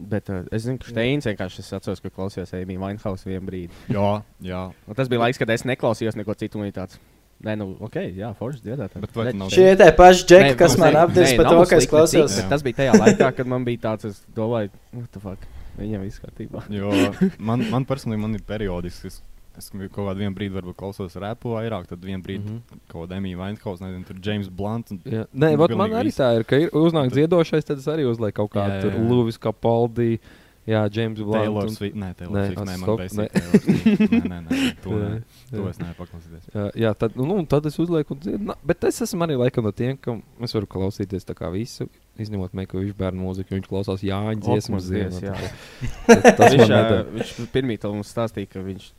bet 0.00 0.30
uh, 0.30 0.42
es 0.50 0.64
zinu, 0.64 0.78
ka 0.80 0.88
Steins 0.88 1.26
vienkārši 1.26 1.58
es 1.60 1.72
atceros, 1.72 2.00
ka 2.00 2.08
klausījos 2.08 2.54
Amy 2.62 2.78
Winehouse 2.78 3.24
vienā 3.28 3.44
brīdī. 3.44 3.70
Jā, 3.90 4.22
jā. 4.42 4.72
Un 4.88 4.94
tas 4.94 5.08
bija 5.08 5.20
laiks, 5.20 5.36
kad 5.38 5.50
es 5.50 5.62
neklausījos 5.64 6.16
neko 6.16 6.34
citu 6.34 6.56
un 6.58 6.72
tāds. 6.72 6.96
Nē, 7.44 7.56
nu, 7.56 7.74
ok, 7.80 7.94
jā, 8.16 8.34
forši 8.36 8.60
dziedāt. 8.60 8.90
Bet 9.00 9.12
vai 9.16 9.32
nav- 9.32 9.48
Šie 9.48 9.74
tie 9.76 9.92
paši 9.96 10.24
džeki, 10.28 10.56
kas 10.58 10.76
man 10.76 10.92
apdevs 10.94 11.36
par 11.36 11.46
to, 11.48 11.64
ka 11.70 11.76
es 11.76 11.86
klausos. 11.86 12.36
Jā. 12.40 12.48
Tas 12.50 12.62
bija 12.62 12.74
tajā 12.76 12.92
laikā, 13.00 13.34
kad 13.36 13.46
man 13.46 13.64
bija 13.64 13.78
tāds, 13.78 14.04
es 14.04 14.24
domāju, 14.36 14.68
what 14.92 15.10
the 15.12 15.20
fuck, 15.20 15.38
viņam 15.78 16.06
viss 16.06 16.22
kārtībā. 16.22 16.64
Jo 16.80 16.90
man, 17.38 17.64
man 17.70 17.86
personīgi 17.88 18.22
man 18.22 18.38
ir 18.38 18.42
periodiski. 18.46 19.10
Es, 19.10 19.20
es 19.58 19.70
kaut 19.72 20.06
kādā 20.06 20.28
brīdī 20.34 20.54
varbūt 20.56 20.78
klausos 20.78 21.16
repu 21.20 21.54
vairāk, 21.56 21.88
tad 21.90 22.04
vienā 22.04 22.22
brīdī 22.24 22.46
mm. 22.46 22.58
-hmm. 22.58 22.84
kaut 22.88 23.04
kāda 23.04 23.18
Emīļa 23.20 23.40
Vainhouse, 23.42 23.84
nezinu, 23.84 24.04
tur 24.08 24.20
James 24.24 24.48
Blunt. 24.48 24.92
Un, 24.94 25.00
Jā. 25.04 25.24
Nē, 25.34 25.56
vot 25.60 25.74
man 25.76 25.96
arī 26.00 26.14
tā 26.14 26.30
ir, 26.38 26.44
ka 26.44 26.56
ir 26.56 26.70
uznāk 26.70 27.10
Tad- 27.10 27.18
dziedošais, 27.18 27.66
tad 27.66 27.78
es 27.78 27.88
arī 27.90 28.06
uzlieku 28.08 28.46
kaut 28.46 28.54
kādu. 28.54 28.92
Luvis 29.08 29.38
Capaldi, 29.38 30.18
jā, 30.66 30.84
James 30.94 31.18
Blunt. 31.18 31.42
Taylor 31.42 31.64
un- 31.66 31.74
Swift. 31.74 31.96
Nē, 31.96 32.14
Taylor 32.16 32.36
Nē, 32.36 32.46
Swift. 32.46 32.60
Nē, 32.68 32.76
man 32.78 32.88
nē. 32.88 32.96
beigas. 32.96 33.14
Nē, 34.10 34.22
nē, 34.30 34.38
nē. 34.46 34.82
To, 34.84 34.90
Jā, 34.90 35.08
nē. 35.10 35.22
to 35.50 35.68
es 35.68 35.78
nevaru 35.82 35.98
paklausīties. 35.98 36.44
Jā, 36.54 36.70
jā 36.86 36.94
tad, 36.94 37.16
nu, 37.16 37.34
un 37.34 37.46
tad 37.46 37.66
es 37.66 37.78
uzlieku, 37.78 38.14
un 38.14 38.20
dziedu. 38.20 38.44
Na, 38.52 38.54
bet 38.64 38.84
es 38.84 39.02
esmu 39.02 39.26
arī 39.26 39.36
laikam 39.40 39.66
no 39.66 39.72
tiem, 39.72 39.98
kam 40.00 40.22
es 40.40 40.54
varu 40.54 40.66
klausīties 40.70 41.26
tā 41.26 41.34
kā 41.36 41.50
visu. 41.52 41.88
Izņemot, 42.20 42.52
viņš 42.52 42.96
bērnu 42.98 43.22
mūziku, 43.22 43.54
viņš 43.56 43.68
klausās 43.70 44.02
Jāņa 44.04 44.40
dziesmas 44.44 44.88
ziemā. 44.88 45.20
jā. 45.22 45.36
Tas, 46.38 46.52
viņš, 46.52 46.64
nedara. 46.64 47.04
viņš 47.14 47.36
pirmie 47.54 47.78
to 47.80 47.92
mums 47.94 48.10
stāstīja, 48.12 48.50
ka 48.50 48.64
viņš 48.64 48.90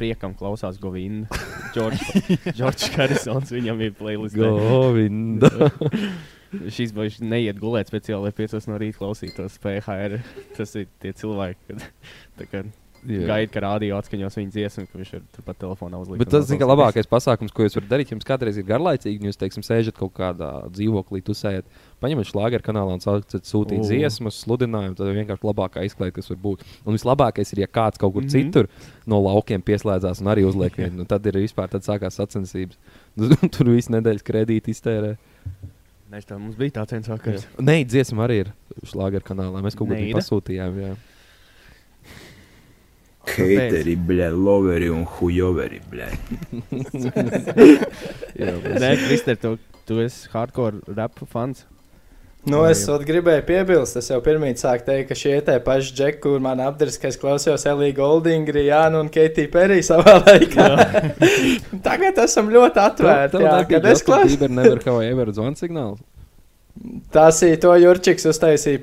priekam 0.00 0.34
klausās 0.36 0.78
Govinu. 0.80 1.26
Džordžs 1.74 2.92
Harisons 2.96 3.52
viņam 3.52 3.82
ir 3.84 3.96
playlist. 3.98 4.36
Govinda. 4.38 5.50
Šis 6.50 6.90
boļs 6.96 7.20
neiet 7.22 7.60
gulēt 7.62 7.90
speciāli, 7.92 8.26
lai 8.26 8.34
5 8.34 8.70
no 8.70 8.78
rīta 8.80 8.98
klausītos 8.98 9.58
PHR. 9.62 10.18
Tas 10.56 10.74
ir 10.80 10.88
tie 11.02 11.12
cilvēki, 11.14 11.60
kad 11.68 11.84
tā 12.40 12.48
Jā. 13.00 13.24
gaida, 13.30 13.48
ka 13.52 13.62
rādio 13.64 13.96
atskaņos 13.96 14.34
viņa 14.36 14.50
dziesmu, 14.52 14.82
ka 14.90 14.98
viņš 15.00 15.10
ir 15.16 15.22
turpat 15.32 15.56
telefonā 15.62 16.00
uzlikt. 16.02 16.20
Bet 16.20 16.32
tas 16.34 16.50
ir 16.52 16.60
labākais 16.60 17.08
pasākums, 17.08 17.52
ko 17.54 17.64
jūs 17.64 17.78
varat 17.78 17.88
darīt. 17.94 18.12
Jums 18.12 18.26
kādreiz 18.28 18.58
ir 18.60 18.66
garlaicīgi, 18.68 19.30
jūs, 19.30 19.38
teiksim, 19.40 19.64
sēžat 19.64 19.96
kaut 19.96 20.12
kādā 20.18 20.50
dzīvoklī, 20.74 21.22
tusējat, 21.24 21.68
paņemat 22.04 22.28
šlāgeru 22.28 22.66
kanālā 22.66 22.98
un 22.98 23.04
sākat 23.04 23.48
sūtīt 23.48 23.80
O. 23.80 23.88
dziesmas, 23.88 24.42
sludinājumu. 24.44 24.98
Ir 25.00 25.18
vienkārši 25.22 25.48
labākā 25.48 25.84
izklaide, 25.88 26.14
kas 26.18 26.28
var 26.32 26.40
būt. 26.44 26.64
Un 26.84 26.98
vislabākais 26.98 27.54
ir, 27.54 27.64
ja 27.64 27.70
kāds 27.70 28.00
kaut 28.00 28.12
kur 28.16 28.26
mm. 28.26 28.28
-hmm. 28.28 28.52
citur 28.52 28.68
no 29.08 29.22
laukiem 29.24 29.64
pieslēdzās 29.64 30.20
un 30.20 30.32
arī 30.34 30.44
uzliek 30.44 30.76
vienu. 30.76 31.00
Nu, 31.00 31.08
tad 31.08 31.24
ir 31.26 31.40
vispār 31.40 31.72
tad 31.72 31.86
sākās 31.86 32.20
sacensības. 32.20 32.76
Tur 33.54 33.72
viss 33.72 33.88
nedēļas 33.88 34.26
kredīti 34.26 34.76
iztērē. 34.76 35.16
Nē, 36.10 36.20
tā 36.26 36.36
mums 36.36 36.56
bija 36.58 36.80
tāds 36.80 36.92
viens 36.92 37.08
vakars. 37.08 37.46
Nē, 37.62 37.84
dziesma 37.86 38.26
arī 38.26 38.40
ir 38.44 38.52
šlāgeru 38.82 39.22
kanālā. 39.24 39.62
Mēs 39.62 39.78
kaut 39.78 39.92
ko 39.92 39.98
pasūtījām. 40.18 40.78
Jā. 40.82 40.94
Heiteri, 43.28 43.96
bļē, 44.08 44.30
loveri 44.32 44.88
un 44.92 45.04
hujoveri. 45.18 45.80
Jā, 48.40 48.54
Nē, 48.80 48.94
Krister, 49.04 49.36
tu, 49.36 49.58
tu 49.88 50.00
esi 50.00 50.30
hardcore 50.32 50.80
rap 50.96 51.20
fans. 51.28 51.66
Nu, 52.48 52.62
es 52.64 52.80
ot 52.88 53.02
gribēju 53.04 53.42
piebilst, 53.44 53.98
es 54.00 54.06
jau 54.08 54.16
pirmie 54.24 54.54
sāku 54.56 54.86
teikt, 54.86 55.10
ka 55.10 55.16
šie 55.18 55.34
tie 55.44 55.58
paši 55.60 55.92
džeki, 55.92 56.20
kur 56.24 56.38
man 56.40 56.62
apdars, 56.64 56.96
ka 56.96 57.10
es 57.10 57.18
klausījos 57.20 57.66
Elīja 57.68 57.98
Goldinga, 57.98 58.54
Jānu 58.64 59.02
un 59.04 59.10
Keitiju 59.12 59.50
Periju 59.52 59.84
savā 59.84 60.14
laikā. 60.24 60.68
Tagad 61.86 62.22
esam 62.24 62.48
ļoti 62.52 62.80
atvērti. 62.80 63.42
Jā, 63.44 63.58
kad 63.68 63.90
es 63.92 64.04
klausos, 64.06 64.38
Bieber 64.40 64.56
never 64.56 64.80
have 64.86 65.04
ever 65.04 65.34
zvanu 65.36 65.60
signālu. 65.60 66.00
tas 67.12 67.42
ir 67.44 67.58
to 67.60 67.74
Jurčiks 67.76 68.24
uztaisīja. 68.30 68.80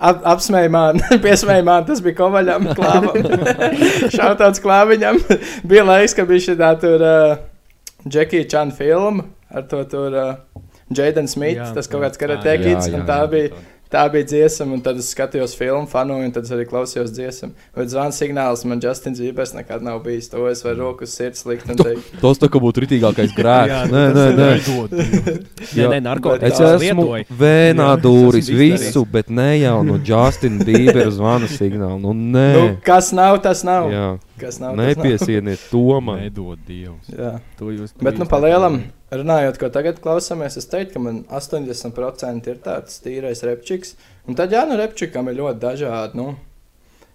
Ap, 0.00 0.22
apsmēja 0.34 0.70
man, 0.78 1.02
piesmēja 1.24 1.66
man, 1.66 1.84
tas 1.88 2.00
bija 2.04 2.16
kovaļam, 2.22 2.70
klāvam. 2.78 3.26
Šautāts 4.16 4.62
klāviņam. 4.64 5.20
bija 5.68 5.84
laiks, 5.84 6.16
ka 6.16 6.24
bija 6.28 6.46
šī 6.48 6.56
tā 6.60 6.72
tur 6.80 7.04
uh, 7.04 7.36
Džekija 8.08 8.48
Čana 8.48 8.76
filma 8.76 9.28
ar 9.50 9.66
to 9.70 9.82
tur 9.90 10.14
uh, 10.14 10.34
Jaden 10.96 11.28
Smith, 11.30 11.58
Jā, 11.58 11.70
tas 11.74 11.90
kaut 11.90 12.04
kāds 12.04 12.20
karatekīts, 12.20 12.88
jā, 12.88 12.94
un 12.94 13.04
jā, 13.04 13.06
tā 13.92 14.04
bija. 14.12 14.26
Dziesma, 14.30 14.72
un 14.76 14.80
tad 14.84 14.98
es 15.00 15.08
skatījos 15.14 15.56
filmu, 15.58 15.88
fanoju, 15.90 16.24
un 16.28 16.32
tad 16.34 16.44
es 16.46 16.50
arī 16.54 16.66
klausījos 16.68 17.10
dziesmu. 17.16 17.50
Bet 17.74 17.88
zvans 17.90 18.18
signāls 18.20 18.64
man 18.68 18.78
Justins 18.84 19.18
Bībers 19.18 19.54
nekad 19.56 19.82
nav 19.82 20.02
bijis. 20.04 20.28
To 20.30 20.44
es 20.50 20.62
varu 20.64 20.84
roku 20.84 21.04
uz 21.08 21.14
sirds 21.16 21.42
likt 21.48 21.66
teikt. 21.66 22.12
Tas 22.20 22.38
tā 22.38 22.46
kā 22.52 22.60
būtu 22.62 22.84
ritīgākais 22.84 23.34
grēks. 23.38 23.72
Jā, 23.72 23.80
Nē, 23.90 24.04
nē, 24.14 24.26
nē. 24.38 24.50
Jā, 25.74 25.88
nē, 25.90 25.98
narkotikas 26.04 26.60
Es 26.60 26.82
esmu 26.82 27.06
lietoju. 27.08 27.38
vēnā 27.40 27.88
dūris 28.02 28.48
visu, 28.54 29.04
bet 29.10 29.30
ne 29.30 29.48
jau 29.60 29.80
no 29.86 29.98
Justina 30.04 30.64
Bībera 30.64 31.10
zvana 31.10 31.48
signāla. 31.50 31.98
Nu, 32.00 32.14
nē, 32.14 32.46
Nu, 32.54 32.64
kas 32.84 33.10
nav, 33.16 33.40
tas 33.42 33.64
nav. 33.66 33.90
jā, 33.90 34.06
Kas 34.40 34.60
nav, 34.60 34.76
tas 34.76 34.78
nav. 34.78 35.04
nepiesieniet 35.04 35.66
to 35.70 36.00
man. 36.00 36.20
Nedod 36.22 36.58
Dievs. 36.66 37.10
Jā. 37.12 37.38
Tu 37.58 37.74
jūs, 37.76 37.92
Bet, 38.00 38.18
nu, 38.18 38.24
jūs- 38.24 38.30
pa 38.30 38.38
lielam, 38.40 38.82
runājot, 39.10 39.58
ko 39.58 39.68
tagad 39.74 39.98
klausāmies, 40.02 40.56
es 40.60 40.68
teiktu, 40.70 40.94
ka 40.94 41.00
man 41.02 41.24
80% 41.30 42.46
ir 42.52 42.60
tāds 42.64 43.00
tīrais 43.02 43.42
repčiks. 43.46 43.96
Un 44.28 44.36
tad, 44.38 44.52
jā, 44.54 44.62
nu, 44.68 44.76
repčikam 44.78 45.28
ir 45.32 45.38
ļoti 45.40 45.58
dažādi. 45.62 46.14
Nu, 46.20 46.36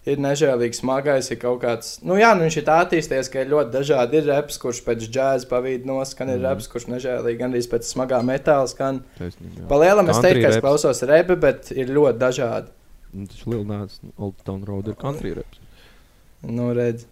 ir 0.05 0.19
nežēlīgs, 0.21 0.81
smagais, 0.83 1.31
ir 1.31 1.39
kaut 1.41 1.61
kāds. 1.63 1.95
Nu, 2.05 2.17
jā, 2.19 2.33
nu, 2.37 2.43
viņš 2.45 2.57
ir 2.61 2.65
tā 2.67 2.75
attīstījies, 2.83 3.29
ka 3.33 3.41
ir 3.41 3.49
ļoti 3.53 3.71
dažādi. 3.73 4.19
Ir 4.19 4.27
reps, 4.29 4.59
kurš 4.61 4.83
pēc 4.85 5.07
džēza 5.07 5.47
pavīd 5.49 5.87
noskan, 5.89 6.29
ir 6.29 6.37
Mhm. 6.37 6.45
reps, 6.49 6.67
kurš 6.67 6.85
nežēlīgi, 6.91 7.37
gan 7.39 7.53
arī 7.53 7.63
pēc 7.71 7.87
smagā 7.89 8.19
metāla 8.21 8.67
skan. 8.69 9.01
Taisnība, 9.17 9.61
jā. 9.63 9.67
Pa 9.67 9.75
lielam 9.81 10.09
es 10.09 10.17
Country 10.17 10.33
teiktu, 10.33 10.41
ka 10.41 10.53
es 10.55 10.61
klausos 10.61 11.01
repi, 11.09 11.35
bet 11.39 11.71
ir 11.71 11.87
ļoti 11.87 12.17
dažādi. 12.19 12.67
Nu, 13.13 13.25
Tas 13.27 13.45
Lil 13.47 13.63
Nācis, 13.63 13.99
Old 14.19 14.35
Town 14.43 14.63
Road 14.65 14.87
ir 14.89 14.95
country 14.95 15.33
reps. 15.33 15.57
Nu, 16.43 16.73
redz. 16.75 17.05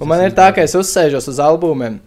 Un 0.00 0.06
man 0.08 0.20
ir 0.22 0.30
tā, 0.30 0.54
ka 0.54 0.62
es 0.62 0.72
uzsēžos 0.74 1.26
uz 1.28 1.38
albumiem. 1.38 2.00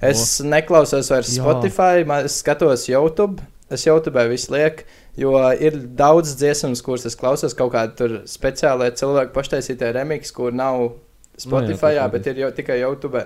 Es 0.00 0.40
neklausos 0.40 1.10
vairs 1.12 1.34
Jā. 1.36 1.42
Spotify, 1.44 2.04
man, 2.08 2.24
es 2.28 2.38
skatos 2.40 2.86
YouTube. 2.88 3.42
Es 3.70 3.84
YouTube 3.86 4.18
visu 4.32 4.50
lieku, 4.54 4.82
jo 5.20 5.34
ir 5.62 5.76
daudz 5.98 6.32
dziesmas, 6.40 6.80
kuras 6.82 7.04
es 7.06 7.14
klausos. 7.18 7.52
Kaut 7.54 7.70
tur 7.98 8.16
speciālā 8.26 8.88
cilvēka 8.98 9.30
paštaisītā 9.36 9.92
remix, 9.94 10.32
kur 10.34 10.50
nav 10.56 10.88
Spotify, 11.38 11.94
tas 12.00 12.08
bet 12.10 12.26
ir 12.32 12.40
jau 12.42 12.50
tikai 12.56 12.80
YouTube. 12.80 13.22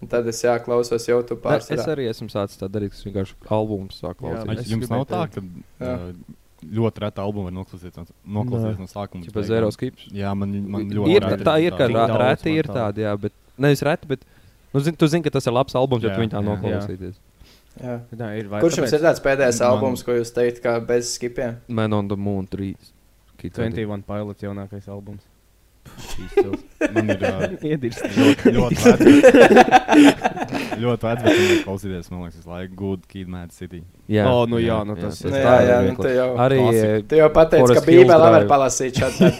Un 0.00 0.08
tad 0.08 0.28
es 0.32 0.38
jā, 0.40 0.54
klausos 0.64 1.04
YouTube 1.08 1.42
Ne, 1.44 1.76
Es 1.76 1.88
arī 1.92 2.06
esmu 2.08 2.28
sācis 2.32 2.56
tā 2.60 2.68
darīt, 2.72 2.94
kas 2.94 3.02
vienkārši 3.04 3.34
albums 3.52 3.98
sāk 4.00 4.14
Jā, 4.16 4.20
klausīties. 4.20 4.62
Es 4.64 4.70
Jums 4.72 4.92
nav 4.92 5.02
tā, 5.10 5.22
ka 5.28 5.42
Jā. 5.84 5.96
ļoti 6.80 7.02
reta 7.04 7.24
albuma 7.24 7.50
var 7.50 7.56
noklausīties 7.58 7.98
no, 8.00 8.06
noklausīties 8.40 8.80
no 8.80 8.88
sākuma. 8.88 9.24
Beigām. 9.28 9.48
zero 9.50 9.68
skips. 9.76 10.06
Jā, 10.16 10.32
man, 10.36 10.54
man 10.72 10.88
ļoti 10.88 11.16
Ir, 11.16 11.26
reti 11.28 11.48
tā 11.48 11.56
ir, 11.64 11.76
ka 11.76 11.88
reti 12.24 12.56
ir 12.56 12.70
tā. 12.70 12.78
tādi, 12.78 13.04
jā, 13.04 13.12
bet 13.20 13.36
nevis 13.60 13.84
reti, 13.84 14.08
bet 14.08 14.24
nu, 14.74 14.80
zin, 14.86 14.96
tu 14.96 15.06
zini, 15.10 15.22
ka 15.26 15.30
tas 15.34 15.46
ir 15.46 15.52
labs 15.56 15.74
albums, 15.78 16.04
ja 16.06 16.14
tu 16.14 16.20
viņu 16.22 16.34
tā 16.36 16.42
noklausīties. 16.46 17.16
Jā. 17.80 17.96
Jā, 18.18 18.28
ir 18.36 18.48
vai 18.50 18.60
Kurš 18.64 18.80
jums 18.82 18.92
ir 18.96 19.02
tāds 19.04 19.22
pēdējais 19.24 19.60
Man- 19.62 19.70
albums, 19.70 20.02
ko 20.06 20.12
jūs 20.18 20.32
teikt, 20.34 20.58
kā 20.64 20.76
bez 20.84 21.14
skipiem? 21.16 21.58
Man 21.68 21.92
on 21.96 22.08
the 22.10 22.16
Moon 22.18 22.46
3. 22.50 22.74
21 23.40 24.02
Pilots 24.04 24.42
jaunākais 24.44 24.88
albums. 24.92 25.22
Man 26.92 27.08
ir 27.10 27.22
uh, 27.24 27.54
Iedirst. 27.70 28.02
ļoti, 28.12 28.50
ļoti 28.52 28.80
vecs. 28.84 29.70
ļoti 30.82 31.06
vecs, 31.06 31.22
bet 31.24 31.38
man 31.40 31.62
klausīties, 31.64 32.10
man 32.12 32.22
liekas, 32.26 32.44
laiku 32.50 32.76
Good 32.78 33.06
Kid, 33.10 33.30
Mad 33.32 33.54
City. 33.56 33.80
Jā, 34.12 34.26
O, 34.28 34.44
nu 34.50 34.60
jā, 34.60 34.76
nu 34.86 34.96
tas 34.98 35.22
Nu, 35.24 35.30
ir- 35.32 35.40
jā, 35.40 35.54
jā, 35.70 35.78
nu, 35.88 35.96
te 36.04 36.12
jau, 36.18 36.28
Arī 36.44 36.60
te 37.10 37.20
jau 37.22 37.30
pateicu, 37.34 37.74
ka 37.78 37.84
Bībelē 37.86 38.30
var 38.36 38.46
palasīt 38.50 39.00
šādu. 39.00 39.30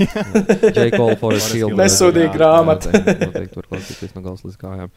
J. 0.73 0.89
Cole 0.97 1.17
Forest 1.21 1.55
Hill. 1.55 1.75
Jā, 1.77 2.33
grāmata. 2.35 2.93
Noteikti, 2.95 3.53
tur 3.55 3.69
klausīties 3.71 4.17
no 4.17 4.25
galvas 4.25 4.45
līdz 4.49 4.59
kājām. 4.65 4.95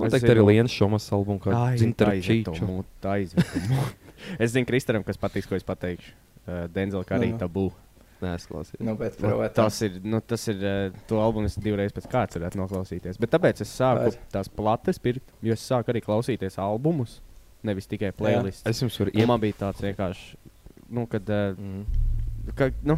Noteikti 0.00 0.30
arī. 0.32 0.42
Liens 0.48 0.72
Šomas 0.74 1.06
albums, 1.14 1.42
kā 1.44 1.76
Zintra 1.78 2.14
Čīču. 2.18 2.84
Es 4.40 4.54
zinu, 4.54 4.64
Kristaram, 4.64 5.02
kas 5.04 5.18
patiks, 5.20 5.46
ko 5.50 5.56
es 5.58 5.64
pateikšu. 5.66 6.14
Uh, 6.44 6.64
Denzela 6.72 7.04
kā 7.04 7.18
arī 7.18 7.32
Nu. 7.34 7.38
tabū. 7.40 7.64
Nē, 8.22 8.30
es 8.38 8.46
klausījos. 8.48 8.80
Nu, 8.86 8.94
bet, 8.96 9.18
Nu, 9.20 9.36
tas 9.52 9.76
ir, 9.84 9.98
nu, 10.06 10.20
tas 10.24 10.46
ir 10.48 10.62
uh, 10.64 10.94
to 11.10 11.18
albumu, 11.20 11.50
es 11.50 11.58
divreiz 11.60 11.92
pēc 11.92 12.06
kārtas 12.08 12.38
varētu 12.38 12.56
noklausīties. 12.62 13.18
Bet 13.20 13.32
tāpēc 13.34 13.60
es 13.64 13.72
sāku 13.74 14.06
Vai. 14.06 14.22
tās 14.32 14.48
plates 14.48 15.00
pirkt, 15.02 15.34
jo 15.44 15.52
es 15.52 15.64
sāku 15.66 15.92
arī 15.92 16.00
klausīties 16.04 16.56
albumus, 16.62 17.18
nevis 17.66 17.90
tikai 17.90 18.12
playlists. 18.16 18.64
Es 18.70 18.80
jums 18.80 18.96
varu 19.02 19.12
Un 19.12 19.18
iemācīt. 19.20 19.28
man 19.34 19.42
bija 19.44 19.58
tāds 19.66 19.84
vienkārši, 19.84 20.36
nu, 20.94 21.06
kad, 21.10 21.28
uh, 21.28 21.58
Mm. 21.58 21.84
ka, 22.56 22.70
nu, 22.86 22.96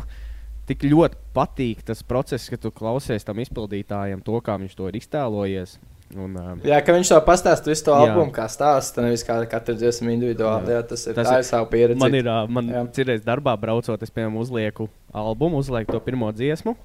tik 0.67 0.87
ļoti 0.87 1.19
patīk 1.35 1.83
tas 1.87 2.03
process, 2.07 2.49
ka 2.51 2.57
tu 2.61 2.71
klausies 2.71 3.25
tam 3.27 3.37
izpildītājam 3.43 4.23
to, 4.23 4.39
kā 4.47 4.59
viņš 4.63 4.75
to 4.79 4.89
ir 4.93 5.01
iztēlojies. 5.01 5.79
Un, 6.15 6.37
uh, 6.39 6.53
Jā, 6.63 6.79
ka 6.87 6.95
viņš 6.95 7.09
to 7.11 7.17
pastāsta 7.27 7.67
visu 7.67 7.83
to 7.89 7.91
Jā. 7.91 8.05
albumu, 8.07 8.31
kā 8.35 8.45
stāsta, 8.47 9.03
nevis 9.03 9.25
kā 9.27 9.41
katru 9.51 9.75
dziesmu 9.75 10.13
individuāli. 10.15 10.71
Jā, 10.71 10.85
tas 10.87 11.03
ir, 11.07 11.17
Tas 11.19 11.27
ir- 11.33 11.41
ir 11.43 11.49
savu 11.49 11.67
pieredzi. 11.73 11.99
Man 11.99 12.15
ir, 12.15 12.29
man 12.47 12.69
Jā. 12.71 12.85
cirreiz 12.95 13.25
darbā 13.27 13.57
braucot, 13.59 14.03
es 14.03 14.11
piemēram 14.15 14.39
uzlieku 14.39 14.89
albumu, 15.13 15.59
uzlieku 15.59 15.91
to 15.97 16.01
pirmo 16.01 16.31
dziesmu, 16.33 16.77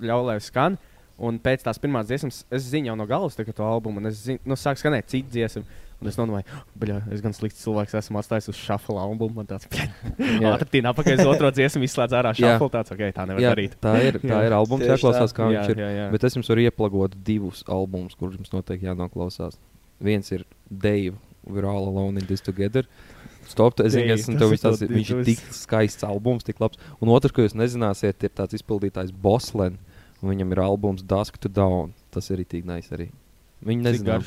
ļauju, 0.00 0.24
lai 0.26 0.38
skan. 0.40 0.78
Un 1.20 1.38
pēc 1.38 1.62
tās 1.62 1.78
pirmās 1.78 2.08
dziesmas, 2.08 2.44
es 2.50 2.62
zinu 2.72 2.86
jau 2.88 2.96
no 2.96 3.06
ka 3.44 3.52
to 3.52 3.62
albumu, 3.62 3.98
un 3.98 4.06
es 4.06 4.24
zinu, 4.24 4.40
nu, 4.46 4.54
sāk 4.54 4.80
skanēt 4.80 5.06
citu 5.06 5.28
dziesmu. 5.30 5.62
Un 6.02 6.08
es 6.10 6.16
domāju, 6.18 6.44
ka 6.82 6.96
es 7.14 7.20
gan 7.22 7.32
slikts 7.32 7.62
cilvēks 7.62 7.94
esmu 8.00 8.18
atstājis 8.18 8.48
uz 8.50 8.56
šāφla 8.58 9.04
albumu. 9.06 9.36
Man 9.36 9.46
tāds- 9.46 9.68
ātri 10.52 10.68
tīna 10.74 10.90
apakaļ 10.90 11.20
uz 11.22 11.28
otro 11.30 11.50
dziesmu, 11.54 11.84
izslēdz 11.86 12.16
ārā 12.18 12.32
šāφla. 12.34 12.68
Tāds, 12.74 12.90
ok, 12.90 13.04
tā 13.14 13.26
nevar 13.30 13.40
Jā, 13.44 13.52
darīt. 13.54 13.76
tā 13.80 13.92
ir, 14.02 14.18
tā 14.18 14.40
ir 14.48 14.52
albums, 14.56 14.82
jāklausās, 14.82 15.32
kā 15.36 15.46
Jā, 15.46 15.62
viņš 15.62 15.70
ir. 15.70 15.76
jā, 15.84 15.90
jā. 16.00 16.10
Bet 16.10 16.24
es 16.26 16.34
jums 16.34 16.48
varu 16.50 16.64
ieplagot 16.66 17.14
divus 17.24 17.62
albumus, 17.70 18.16
kurus 18.18 18.34
jums 18.40 18.50
noteikti 18.50 18.88
jānoklausās. 18.90 19.56
Viens 20.02 20.32
ir 20.32 20.44
Dave, 20.68 21.14
We're 21.46 21.66
All 21.70 21.86
Alone 21.88 22.18
in 22.18 22.26
This 22.26 22.40
Together. 22.42 22.82
Stop, 23.46 23.78
es 23.80 23.92
zinu, 23.94 24.16
tas 24.16 24.26
tev 24.26 24.50
tāds, 24.58 24.78
to- 24.78 24.86
viņš 24.90 25.10
ir 25.10 25.24
tas- 25.24 25.26
tik 25.26 25.38
skaists 25.54 26.04
albums, 26.06 26.42
tik 26.44 26.58
labs. 26.60 26.78
Un 27.00 27.08
otrs, 27.08 27.32
ko 27.32 27.42
jūs 27.42 27.54
nezināsiet, 27.54 28.22
ir 28.22 28.30
tāds 28.30 28.54
izpildītājs 28.58 29.12
Boslen, 29.12 29.78
un 30.22 30.30
viņam 30.34 30.52
ir 30.52 30.58
albums 30.58 31.02
Dusk 31.02 31.38
to 31.38 31.48
Dawn. 31.48 31.92
Tas 32.10 32.30
ir 32.30 32.38
arī 32.38 32.64
nice 32.64 32.88
arī. 32.90 33.10
Viņi 33.64 33.82
nezina. 33.82 34.22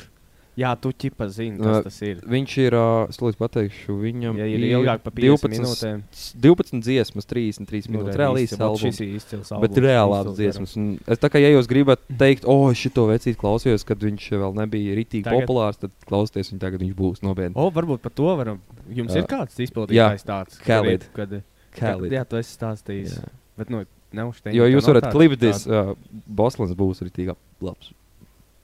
Jā, 0.56 0.70
tu 0.80 0.88
ķipa 0.88 1.26
zini, 1.28 1.58
Uh, 1.60 1.66
kas 1.68 1.84
tas 1.84 1.96
ir. 2.06 2.20
Viņš 2.24 2.52
ir, 2.62 2.74
uh, 2.78 3.10
es 3.12 3.18
līdz 3.20 3.36
pateikšu, 3.36 3.92
viņam 4.00 4.38
Ja 4.40 4.46
ir 4.48 4.62
ilgāk 4.70 5.02
par 5.04 5.12
50 5.12 5.52
minūtēm. 5.52 5.98
12 6.40 6.80
dziesmas, 6.80 7.26
33 7.28 7.90
Nu, 7.90 7.98
minūtes. 7.98 8.16
re, 8.16 8.22
Reāli 8.24 8.44
īsts 8.46 8.60
albums. 8.64 8.80
Šis 8.86 9.00
ir 9.04 9.10
izcils 9.18 9.50
Bet 9.52 9.58
albums, 9.76 9.82
reālās 9.84 10.22
izcils 10.24 10.38
dziesmas. 10.40 10.76
Un 10.80 10.86
Es 11.06 11.18
tā 11.20 11.28
kā, 11.28 11.42
ja 11.44 11.50
jūs 11.52 11.68
gribat 11.68 12.00
teikt, 12.08 12.46
o, 12.48 12.56
oh, 12.56 12.72
šito 12.72 13.04
vecīt 13.10 13.36
klausījos, 13.36 13.84
kad 13.84 14.00
viņš 14.00 14.30
vēl 14.32 14.56
nebija 14.56 14.96
rītīgi 14.96 15.24
Tagad- 15.28 15.44
populārs, 15.44 15.76
tad 15.76 15.92
klausieties 16.08 16.52
viņu 16.54 16.60
tagad, 16.64 16.80
viņš 16.80 16.94
būs 16.96 17.20
nopietni. 17.20 17.52
O, 17.54 17.68
varbūt 17.70 18.00
par 18.00 18.12
to 18.16 18.32
varam. 18.40 18.62
Jums 18.88 19.12
Jā. 19.12 19.18
ir 19.20 19.28
kāds 19.28 19.60
izpildījums 19.60 20.24
tāds, 20.24 20.56
Khalid. 20.64 21.04
Kad, 21.12 21.28
kad, 21.28 21.44
Khalid. 21.76 22.12
Jā, 22.16 22.24
tu 22.24 22.40
esi 22.40 22.56
stāstījis. 22.56 23.20
Jā. 23.20 23.28
Bet, 23.58 23.68
nu, 23.68 23.84
neuzšteņ. 24.16 24.54
Jo 24.56 24.64
jūs 24.72 24.88
varat 24.88 25.12
klipties, 25.12 25.66
uh, 25.68 25.92
Boslans 26.26 26.72
būs 26.72 27.04
rītīgi 27.04 27.36
labs. 27.60 27.92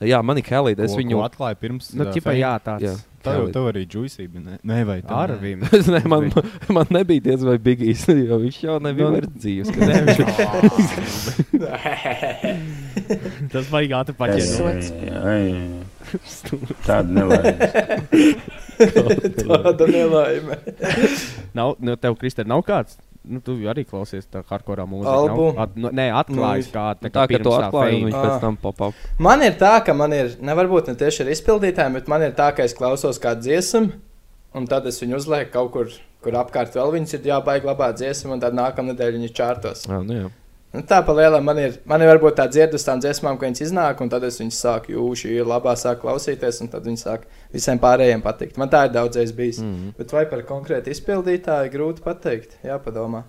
Jā, 0.09 0.18
man 0.25 0.38
ir 0.40 0.47
Helīda, 0.49 0.85
es 0.87 0.92
Ko- 0.94 1.00
viņu 1.00 1.16
ko 1.18 1.25
atklāju 1.28 1.56
pirms. 1.62 1.90
Nu, 1.99 2.04
ķipa, 2.14 2.32
jā, 2.38 2.52
tāds. 2.64 2.82
Jā. 2.87 2.94
Tā 3.23 3.37
jau 3.37 3.44
tev 3.54 3.68
arī 3.71 3.85
juicība, 3.87 4.40
ne? 4.42 4.56
Nē, 4.66 4.80
vai 4.88 4.97
tā? 5.02 5.14
Arvim. 5.14 5.61
Es 5.78 5.87
ne, 5.87 6.00
man, 6.11 6.26
man 6.76 6.87
nebija 6.90 7.23
diezgan 7.28 7.52
vai 7.52 7.59
bigīs, 7.62 8.02
jo 8.30 8.38
viņš 8.42 8.59
jau 8.64 8.78
nebija 8.82 9.12
Nu, 9.14 9.21
kad 9.71 9.82
ne, 9.87 9.94
Tas 13.52 13.71
vajag 13.71 13.94
ātri 14.00 14.14
paķert. 14.18 14.42
Tāda 16.82 17.09
nelaime. 17.14 17.54
Tāda 18.82 19.87
nelaime. 19.87 20.59
Nav, 21.54 21.76
nu, 21.78 21.94
tev, 22.00 22.18
Kristē, 22.18 22.42
nav 22.49 22.64
kāds. 22.66 22.99
Nu, 23.24 23.38
tu 23.38 23.54
arī 23.70 23.84
klausies 23.86 24.26
tā 24.26 24.40
hardcore 24.48 24.82
mūziku. 24.82 25.12
Albumu? 25.12 25.52
Nav, 25.54 25.60
at, 25.62 25.76
nu, 25.78 25.90
nē, 25.94 26.06
atklājis 26.18 26.66
Nu, 26.66 26.74
kādu. 26.74 27.10
Tā 27.14 27.26
kā 27.30 27.38
to 27.42 27.52
atklāja, 27.54 27.98
un 28.00 28.08
viņš 28.08 28.16
Ah. 28.18 28.24
pēc 28.26 28.40
tam 28.40 28.56
pop-up. 28.56 28.94
Man 29.18 29.42
ir 29.46 29.52
tā, 29.60 29.84
ka 29.86 29.94
man 29.94 30.12
ir, 30.12 30.34
ne 30.40 30.56
varbūt 30.58 30.88
ne 30.90 30.94
tieši 30.98 31.22
ar 31.22 31.30
izpildītājiem, 31.30 31.92
bet 32.00 32.08
man 32.08 32.22
ir 32.26 32.32
tā, 32.32 32.50
ka 32.56 32.64
es 32.66 32.74
klausos 32.74 33.20
kādu 33.22 33.46
dziesmu, 33.46 33.92
un 34.54 34.66
tad 34.66 34.86
es 34.86 34.98
viņu 35.00 35.20
uzlieku 35.20 35.52
kaut 35.52 35.72
kur, 35.72 35.88
kur 36.22 36.32
apkārt 36.32 36.74
vēl 36.74 36.90
viņas 36.98 37.14
ir 37.14 37.20
jābaig 37.30 37.62
labā 37.62 37.92
dziesma, 37.94 38.32
un 38.32 38.40
tad 38.40 38.54
nākamā 38.58 38.90
nedēļa 38.90 39.18
viņa 39.20 39.32
čārtos. 39.38 39.86
Jā, 39.86 40.02
nu 40.02 40.12
jā. 40.14 40.30
Nu, 40.72 40.80
tā 40.88 41.02
pa 41.04 41.12
lielam 41.12 41.44
man 41.44 41.58
ir, 41.60 41.74
man 41.84 42.00
ir 42.00 42.08
varbūt 42.14 42.38
tā 42.38 42.46
dzird 42.48 42.72
uz 42.78 42.84
tām 42.86 43.00
dziesmām, 43.04 43.36
ka 43.36 43.44
viņas 43.44 43.60
iznāk, 43.66 44.00
un 44.00 44.08
tad 44.08 44.24
es 44.24 44.38
viņas 44.40 44.60
sāku 44.64 44.94
jūši, 44.94 45.34
ir 45.42 45.44
labā 45.50 45.74
sāk 45.76 46.00
klausīties, 46.00 46.62
un 46.64 46.70
tad 46.72 46.86
viņas 46.88 47.04
sāk 47.04 47.26
visiem 47.52 47.80
pārējiem 47.82 48.22
patikt. 48.24 48.56
Man 48.56 48.72
tā 48.72 48.86
ir 48.88 48.94
daudzreiz 48.96 49.34
bijis. 49.36 49.60
Mm. 49.60 49.74
Mm. 49.76 49.92
Bet 50.00 50.16
vai 50.16 50.24
par 50.30 50.40
konkrētu 50.48 50.88
izpildītāju 50.94 51.74
grūti 51.76 52.00
pateikt? 52.06 52.56
Jāpadomā. 52.64 53.24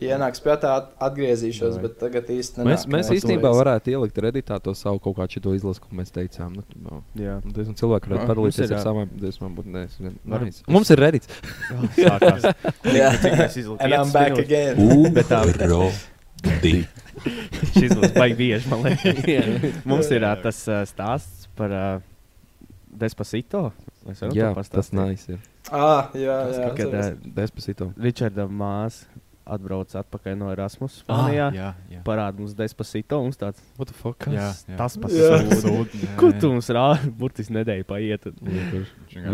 Ja 0.00 0.16
ienāks 0.16 0.40
pie 0.40 0.54
tā, 0.56 0.70
at- 0.80 0.94
atgriezīšos, 1.04 1.74
Vai. 1.76 1.82
bet 1.84 1.98
tagad 2.00 2.30
īsti 2.32 2.64
Mēs, 2.64 2.86
mēs 2.88 3.10
īstenībā 3.12 3.50
varētu 3.52 3.92
ielikt 3.92 4.16
redītā 4.24 4.56
to 4.64 4.72
savu 4.72 4.98
kaut 4.98 5.18
kādu 5.18 5.36
šito 5.36 5.52
izlasu, 5.52 5.82
ko 5.84 5.92
mēs 5.94 6.08
teicām. 6.14 6.56
Nu, 6.56 6.64
no, 6.80 7.02
Jā. 7.14 7.36
Diezgan 7.44 7.76
cilvēki 7.76 8.08
varētu 8.08 8.24
Ah, 8.24 8.30
padalīties 8.32 8.62
mums 8.64 8.70
ir, 8.70 8.72
ar 8.72 8.78
jā. 8.78 8.84
savām 8.88 9.12
dziesmām. 9.20 9.52
Mums 10.72 10.90
ir 10.90 11.04
redīts. 11.04 11.28
Jā. 12.00 12.16
And 13.84 13.92
I'm 13.92 14.10
back 14.10 14.38
again. 14.38 14.80
Bet 15.16 15.28
tā 15.28 15.44
Rodi. 16.46 16.74
šis 17.74 17.94
būs 17.96 18.14
baigi 18.16 18.36
bieži, 18.38 18.70
man 18.70 18.86
liekas. 18.86 19.80
Mums 19.90 20.10
ir 20.14 20.26
ā, 20.26 20.34
tas 20.40 20.62
ā, 20.70 20.82
stāsts 20.88 21.48
par 21.58 21.74
uh, 21.74 21.88
Despacito. 22.90 23.70
Jā, 24.34 24.52
tas 24.72 24.92
nice 24.96 25.36
ir. 25.36 25.40
Ah, 25.68 26.08
jā, 26.16 26.36
jā. 26.56 26.70
Kad 26.78 26.94
uh, 26.94 27.10
Despacito. 27.36 27.90
Ričarda 28.00 28.48
māsa 28.48 29.19
atbrauc 29.54 29.92
atpakaļ 30.00 30.36
no 30.40 30.50
Erasmus. 30.52 31.00
Ah, 31.02 31.26
Spānijā. 31.26 31.46
jā, 31.56 31.68
jā. 31.92 32.00
Parāda 32.06 32.38
mums 32.40 32.54
Despacito. 32.58 33.20
Mums 33.24 33.38
tāds 33.40 33.60
What 33.78 33.90
the 33.90 33.96
fuck? 33.96 34.26
Jā, 34.30 34.50
jā. 34.68 34.76
tas 34.78 34.96
Ko 36.20 36.30
jā. 36.30 36.40
tu 36.40 36.50
mums 36.52 36.70
rādi? 36.74 37.10
Burtiski 37.20 37.54
nedēļa 37.58 37.86
paiet. 37.88 38.28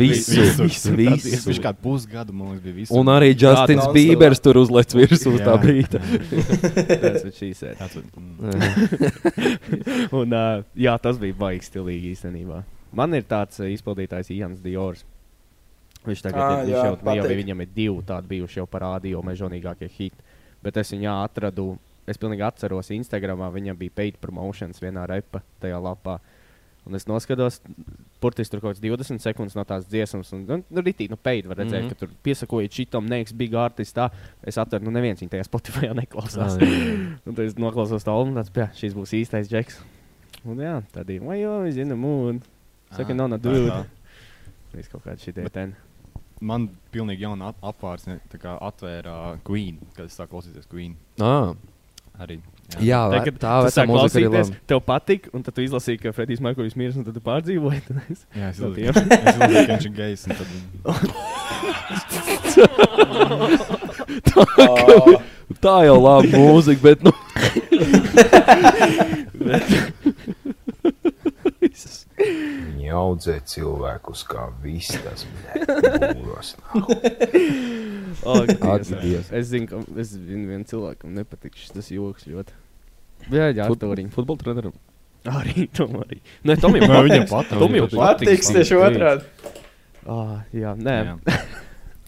Visu, 0.00 0.46
Visu. 0.62 0.94
visu, 0.96 1.42
Viņš 1.50 1.60
kādu 1.64 1.82
pusgadu, 1.84 2.34
man 2.36 2.54
liekas, 2.54 2.64
bija 2.64 2.76
visu. 2.80 2.96
Un 2.96 3.10
arī 3.12 3.32
Justins. 3.34 3.86
Bībers 3.96 4.40
tur 4.44 4.60
uzlec 4.62 4.94
virsū 4.96 5.34
uz 5.36 5.42
tā 5.44 5.56
brīta. 5.62 6.00
Tas 6.00 7.26
ir 7.26 7.34
šīs 7.36 7.64
sēdes. 7.64 7.98
Un, 10.12 10.32
uh, 10.32 10.62
jā, 10.78 10.96
tas 11.02 11.20
bija 11.20 11.36
baigi 11.38 11.68
stilīgi 11.68 12.14
īstenībā. 12.16 12.62
Man 12.96 13.14
ir 13.18 13.26
tāds 13.28 13.60
izpildītājs 13.66 14.32
Jans 14.36 14.62
Diors. 14.64 15.04
Viņš 16.06 16.22
tagad 16.22 16.40
Ā, 16.40 16.48
ir, 16.52 16.64
viņš 16.66 16.70
jā, 16.72 16.84
jau, 16.84 16.94
jau 16.94 17.24
patīk. 17.26 17.36
viņam 17.42 17.60
ir 17.64 17.68
divi 17.74 18.02
tādi 18.06 18.30
bijuši 18.30 18.60
jau 18.60 18.66
parādīju, 18.70 19.22
mežonīgākie 19.26 19.88
hiti. 19.98 20.16
Bet 20.62 20.76
es 20.76 20.92
viņu 20.94 21.10
atradu, 21.24 21.78
es 22.06 22.18
pilnīgi 22.22 22.46
atceros 22.46 22.90
Instagramā, 22.94 23.50
viņam 23.52 23.76
bija 23.78 23.90
paid 23.94 24.18
promotions 24.22 24.80
vienā 24.82 25.06
repa 25.10 25.42
tajā 25.60 25.80
lapā. 25.82 26.18
Un 26.86 26.94
es 26.94 27.02
noskatos, 27.10 27.58
burtiski 28.22 28.52
tur 28.52 28.60
kaut 28.62 28.76
kāds 28.76 28.82
20 28.84 29.18
sekundes 29.18 29.56
no 29.58 29.64
tās 29.66 29.88
dziesmas, 29.90 30.30
un 30.36 30.44
nu, 30.46 30.60
nu 30.70 30.82
rītī, 30.86 31.08
nu, 31.10 31.16
paid 31.18 31.48
var 31.50 31.58
redzēt, 31.58 31.82
mm 31.82 31.88
-hmm. 31.88 31.96
ka 31.98 32.06
tur 32.06 32.08
piesakojot 32.22 32.70
šitam, 32.70 33.08
neiks 33.10 33.32
big 33.34 33.54
artist, 33.54 33.96
tā. 33.96 34.10
Es 34.42 34.56
atveru, 34.58 34.84
nu, 34.84 34.90
neviens 34.94 35.20
viņa 35.20 35.30
tajā 35.34 35.44
Spotify 35.48 35.90
neklausās. 35.94 36.54
Un 37.26 37.34
tad 37.34 37.44
es 37.44 37.56
noklausos 37.58 38.04
to 38.04 38.10
albumu, 38.12 38.38
tāds, 38.38 38.54
jā, 38.54 38.70
šis 38.74 38.94
būs 38.94 39.12
īstais 39.18 39.50
džeks. 39.50 39.80
Un 40.44 40.58
jā, 40.62 40.82
tad 40.92 41.10
ir, 41.10 41.22
vai 41.26 41.40
jau, 41.40 41.70
zina, 41.70 41.96
mūna. 41.96 42.40
Saka, 42.92 43.12
Ah, 43.12 43.16
nav 43.16 43.28
no 43.28 43.36
tā, 43.36 43.42
dude. 43.42 43.84
Viss 44.72 44.88
kaut 44.88 45.02
kāds 45.04 45.24
šitie 45.24 45.42
Bet- 45.42 45.52
ten. 45.52 45.74
Man 46.40 46.68
pilnīgi 46.92 47.20
jauna 47.24 47.48
ap- 47.52 47.62
apvārsne 47.64 48.18
tā 48.32 48.38
kā 48.42 48.58
atvēra 48.60 49.38
Queen, 49.46 49.78
kad 49.96 50.04
es 50.06 50.16
sāku 50.18 50.30
klausīties 50.36 50.66
Queen. 50.68 50.94
Ah, 51.20 51.54
Arī. 52.20 52.38
jā, 52.80 53.00
Tad, 53.10 53.12
ve- 53.12 53.24
kad 53.30 53.38
tā 53.40 53.62
tu 53.64 53.68
ir 53.80 53.86
klausīties, 53.92 54.48
laba. 54.50 54.56
Tev 54.66 54.80
patīk, 54.84 55.22
un 55.32 55.42
tad 55.42 55.54
tu 55.56 55.60
izlasīji, 55.64 56.00
ka 56.02 56.12
Fredijs 56.16 56.40
Merkurijs 56.44 56.76
miris, 56.76 56.96
un 56.96 57.04
tad 57.08 57.14
tu 57.16 57.20
pārdzīvoji. 57.24 57.80
Tad 57.88 57.96
es... 58.12 58.20
Jā, 58.36 58.46
es 58.50 58.56
izlasīju, 58.60 58.92
ka 58.92 59.00
viņš 59.72 59.84
ir 59.86 59.92
gejs. 59.96 60.22
un 60.26 60.30
tad- 60.36 60.52
Oh, 64.36 65.16
Tā 65.62 65.84
jau 65.86 65.96
laba 66.02 66.26
mūzika, 66.36 66.82
bet 66.82 67.02
nu. 67.06 67.12
Viņi 72.16 72.86
audzē 72.96 73.34
cilvēkus 73.52 74.22
kā 74.30 74.46
vistas. 74.62 75.26
Dievs. 79.02 79.28
es 79.34 79.50
zinu, 79.50 79.66
ka 79.70 79.80
es 80.00 80.08
zinu, 80.14 80.46
vienam 80.48 80.64
cilvēkam 80.68 81.12
nepatīk 81.18 81.58
šis 81.60 81.90
joks 81.92 82.22
ļoti. 82.30 82.54
Jā, 83.32 83.50
jā, 83.50 83.66
Artūriņ. 83.66 84.08
Futbola 84.14 84.38
trenerim. 84.40 84.74
Arī 85.26 85.66
tam 85.76 85.90
arī. 86.04 86.20
Nē, 86.46 86.52
Tom 86.62 86.72
jau 86.78 86.86
Nē, 86.86 87.02
viņam 87.08 87.26
patīk. 87.26 87.34
patīk. 87.34 87.58
Tom 87.60 87.72
jau 87.76 87.86
Viņam 87.90 88.00
patīk. 88.00 88.30
Patiks 88.30 88.52
tieši 88.54 88.74
otrādi. 88.80 89.22
Ah, 90.06 90.36
jā, 90.54 90.72
nē. 90.78 90.96
Jā. 91.10 91.36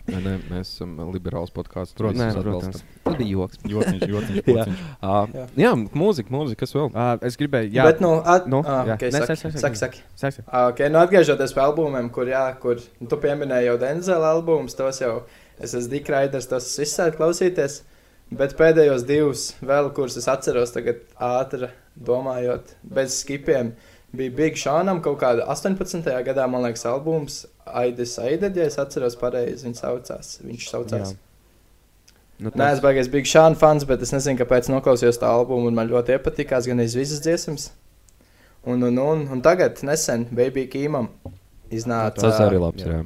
Nē, 0.08 0.18
nē, 0.24 0.34
mēs 0.48 0.70
esam 0.72 0.94
liberāls 1.12 1.50
podkāsts. 1.52 1.92
Protams. 1.98 2.36
protams. 2.40 2.80
Tas 3.04 3.16
bija 3.18 3.28
joks. 3.34 3.58
Jotiņš, 3.68 4.04
jotiņš, 4.08 4.38
Jā. 4.58 4.64
Uh, 5.04 5.34
Jā. 5.36 5.44
jā, 5.60 5.72
mūzika, 6.00 6.32
mūzika, 6.32 6.62
kas 6.64 6.72
vēl? 6.76 6.88
Uh, 6.94 7.10
es 7.28 7.36
gribēju, 7.40 7.72
jā, 7.76 7.84
Bet, 7.90 8.00
nu, 8.04 8.14
at, 8.24 8.46
Nu, 8.48 8.62
jā. 8.64 8.96
okay, 8.96 9.12
Nē, 9.12 9.20
saki, 9.28 9.36
saki, 9.42 9.60
saki. 9.60 9.80
saki, 9.82 10.02
saki. 10.22 10.46
Ah, 10.48 10.70
Okay, 10.72 10.88
nu 10.92 11.00
atgriežoties 11.02 11.52
pie 11.56 11.62
albumiem, 11.66 12.08
kur, 12.14 12.28
jā, 12.32 12.46
kur 12.62 12.80
nu, 12.80 13.08
tu 13.10 13.18
pieminēji 13.20 13.68
jau 13.68 13.76
Denzela 13.84 14.32
albumus, 14.36 14.76
tos 14.78 15.02
jau 15.04 15.12
es 15.60 15.74
esmu 15.76 15.92
Dick 15.92 16.08
Raiders, 16.12 16.48
tos 16.50 16.70
es 16.72 16.88
izsēju 16.88 17.18
klausīties. 17.20 17.82
Bet 18.28 18.56
pēdējos 18.58 19.06
divus, 19.08 19.44
vēl, 19.64 19.86
kurus 19.96 20.18
es 20.20 20.26
atceros, 20.28 20.72
tagad 20.74 20.98
ātri 21.16 21.70
domājot, 21.96 22.74
bez 22.84 23.14
skipiem, 23.22 23.70
bija 24.12 24.32
Big 24.36 24.58
Seanam 24.60 25.00
kaut 25.04 25.16
kāda 25.22 25.46
18. 25.48 26.04
gadā, 26.26 26.44
man 26.48 26.64
liekas, 26.66 26.84
albums 26.88 27.42
Aidis 27.76 28.16
Aided, 28.22 28.56
ja 28.56 28.66
es 28.68 28.78
atceros 28.80 29.16
pareizi, 29.18 29.66
viņš 29.66 29.82
saucās. 29.82 30.30
Viņš 30.44 30.68
saucās. 30.70 31.12
Jā. 31.14 31.24
Nu, 32.38 32.52
Nē, 32.54 32.68
es 32.76 32.80
baigās 32.82 33.08
Big 33.10 33.26
Sean 33.26 33.56
fans, 33.58 33.82
bet 33.88 34.02
es 34.04 34.12
nezinu, 34.14 34.38
kāpēc 34.38 34.68
noklausījos 34.70 35.18
tā 35.18 35.26
albumu, 35.34 35.66
un 35.72 35.74
man 35.74 35.90
ļoti 35.90 36.14
iepatikās 36.14 36.68
gan 36.70 36.80
iz 36.84 36.94
visas 36.94 37.22
dziesmas. 37.24 37.70
Un, 38.68 38.82
un, 38.86 38.98
un, 39.02 39.24
un 39.34 39.42
tagad, 39.42 39.80
nesen, 39.86 40.28
Baby 40.30 40.68
Kīmam 40.70 41.08
iznāca 41.74 42.22
Tas 42.22 42.38
arī 42.44 42.60
labs. 42.62 42.84
jā. 42.84 43.00
Jā. 43.00 43.02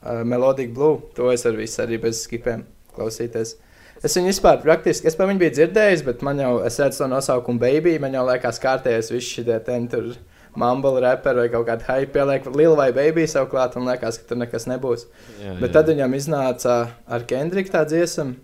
uh, 0.00 0.24
Melodic 0.26 0.74
Blue. 0.74 1.00
To 1.14 1.30
es 1.32 1.46
ar 1.46 1.54
visu 1.58 1.82
arī 1.84 2.00
bez 2.02 2.24
skipiem 2.26 2.64
klausīties. 2.96 3.56
Es 4.04 4.18
viņu 4.18 4.32
vispār 4.32 4.58
praktiski, 4.60 5.08
es 5.08 5.16
par 5.16 5.30
viņu 5.30 5.40
biju 5.40 5.54
dzirdējis, 5.54 6.02
bet 6.04 6.22
man 6.26 6.42
jau, 6.42 6.54
es 6.66 6.76
redzu 6.82 7.04
to 7.04 7.08
nosaukumu 7.08 7.62
baby, 7.62 7.94
man 8.02 8.16
jau 8.16 8.26
liekas 8.28 8.58
kārtējais 8.60 9.12
viss 9.14 9.36
šie 9.36 9.58
ten 9.64 9.86
tur 9.88 10.10
mumble 10.60 11.00
raperi 11.02 11.44
vai 11.44 11.50
kaut 11.52 11.66
kāda 11.68 11.86
hype 11.88 12.12
pieliek 12.14 12.46
lielu 12.54 12.76
vai 12.78 12.90
baby 12.96 13.26
savu 13.30 13.50
klāt 13.52 13.76
un 13.78 13.88
liekas, 13.88 14.20
ka 14.20 14.28
tur 14.30 14.40
nekas 14.40 14.68
nebūs. 14.70 15.06
Jā, 15.42 15.56
Bet 15.60 15.74
tad 15.76 15.90
viņam 15.90 16.14
iznāca 16.18 16.76
ar 17.06 17.26
Kendriku 17.30 17.74
tā 17.74 17.84
dziesma. 17.88 18.34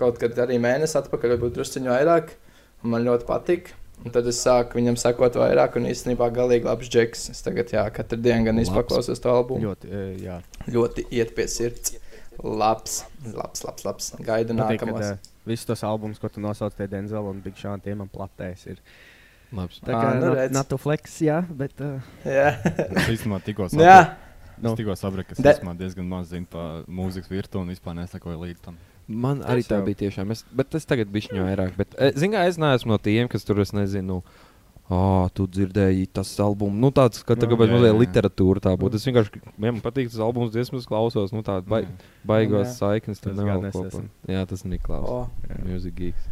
Kaut 0.00 0.16
kad 0.20 0.38
arī 0.40 0.56
mēnesi 0.62 0.96
atpakaļ, 1.00 1.36
varbūt 1.36 1.58
drusciņu 1.58 1.92
vairāk. 1.92 2.34
un 2.82 2.94
Man 2.94 3.04
ļoti 3.04 3.26
patika. 3.28 3.76
Un 4.00 4.14
tad 4.14 4.24
es 4.30 4.38
sāku 4.40 4.78
viņam 4.78 4.96
sekot 4.96 5.34
vairāk, 5.36 5.74
un 5.76 5.84
īstenībā 5.90 6.30
galīgi 6.32 6.64
labs 6.64 6.88
džeks. 6.88 7.26
Es 7.34 7.42
tagad, 7.44 7.68
jā, 7.74 7.82
katru 7.92 8.16
dienu 8.16 8.46
gan 8.46 8.56
Labs. 8.56 8.70
izpaklausos 8.70 9.20
to 9.20 9.28
albumu. 9.28 9.60
Ļoti, 9.68 9.90
e, 9.92 10.04
jā. 10.24 10.38
Ļoti 10.72 11.04
iet 11.12 11.34
pie 11.36 11.44
sirds. 11.52 11.98
Labs, 12.40 13.02
labs, 13.26 13.60
labs. 13.66 13.84
labs. 13.84 14.08
Gaidu 14.24 14.56
nākamos. 14.56 15.04
kad, 15.04 15.28
Visus 15.44 15.68
tos 15.68 15.84
albumus, 15.84 16.18
ko 16.20 16.30
tu 16.32 16.40
nosauc, 16.40 16.72
tie 16.78 16.86
Denzel 16.88 17.28
un 17.28 17.42
Big 17.44 17.60
Sean, 17.60 17.80
tie 17.84 17.92
man 17.94 18.08
platēs. 18.08 18.64
Ir. 18.72 18.80
Labs. 19.52 19.80
Tā 19.82 19.90
kā 19.94 20.10
nu 20.20 20.26
not, 20.28 20.36
redz. 20.38 20.52
not 20.54 20.68
to 20.70 20.76
flex, 20.78 21.16
jā, 21.26 21.40
bet. 21.50 21.72
Uh, 21.82 21.98
Jā, 22.24 22.52
Es 23.02 23.08
īstenībā 23.16 23.40
tikko 23.42 23.66
Nu 23.74 23.82
jā. 23.82 23.96
sapratu, 24.04 24.26
Nu. 24.60 24.74
es 24.74 24.76
tikko 24.78 24.94
sapratu, 25.00 25.26
ka 25.30 25.38
es 25.38 25.40
īstenībā 25.42 25.72
diezgan 25.80 26.06
maz 26.06 26.28
zinu 26.30 26.46
par 26.52 26.84
mūzikas 26.86 27.30
virtuvi 27.32 27.64
un 27.64 27.72
vispār 27.72 27.96
nesakoju 27.98 28.38
līdz 28.44 28.60
tam. 28.68 28.76
Man 29.10 29.40
arī 29.42 29.64
tā 29.66 29.80
jau. 29.80 29.86
bija 29.88 29.98
tiešām. 30.04 30.30
Es, 30.30 30.44
bet 30.54 30.74
es 30.78 30.84
tagad 30.86 31.08
bišķiņu 31.10 31.42
vairāk. 31.48 31.72
Bet, 31.80 31.96
zini, 32.14 32.36
kā 32.36 32.44
es 32.46 32.60
neesmu 32.62 32.92
no 32.92 32.98
tiem, 33.02 33.26
kas 33.32 33.42
tur, 33.48 33.58
es 33.64 33.72
nezinu, 33.74 34.20
oh, 34.90 35.24
tu 35.34 35.48
dzirdēji 35.50 36.06
tas 36.14 36.30
albums. 36.44 36.76
Nu, 36.78 36.92
tāds, 36.94 37.24
ka 37.26 37.34
tagad 37.34 37.56
Jā, 37.56 37.60
bija 37.64 37.72
mazliet 37.74 37.90
jā, 37.90 37.94
jā. 37.96 38.00
literatūra 38.04 38.62
tā 38.68 38.76
būtu. 38.78 39.00
Es 39.00 39.08
vienkārši, 39.08 39.40
ja 39.48 39.72
man 39.72 39.80
patīk 39.82 40.12
tas 40.12 40.20
albums, 40.22 40.52
dziesmas 40.54 40.86
klausos, 40.86 41.32
nu, 41.34 41.42
tādu 41.42 41.66
bai, 41.72 41.82
baigos 42.22 42.68
Jā. 42.68 42.76
saiknes. 42.84 43.18
Tur 43.24 43.34
nav 43.34 43.64
kopā. 43.72 43.88
esmu. 43.90 44.06
Jā, 44.30 44.44
tas 44.46 44.62
ir 44.62 44.76
Niklaus. 44.76 45.08
O. 45.10 45.56
Music 45.66 45.96
geeks. 45.98 46.28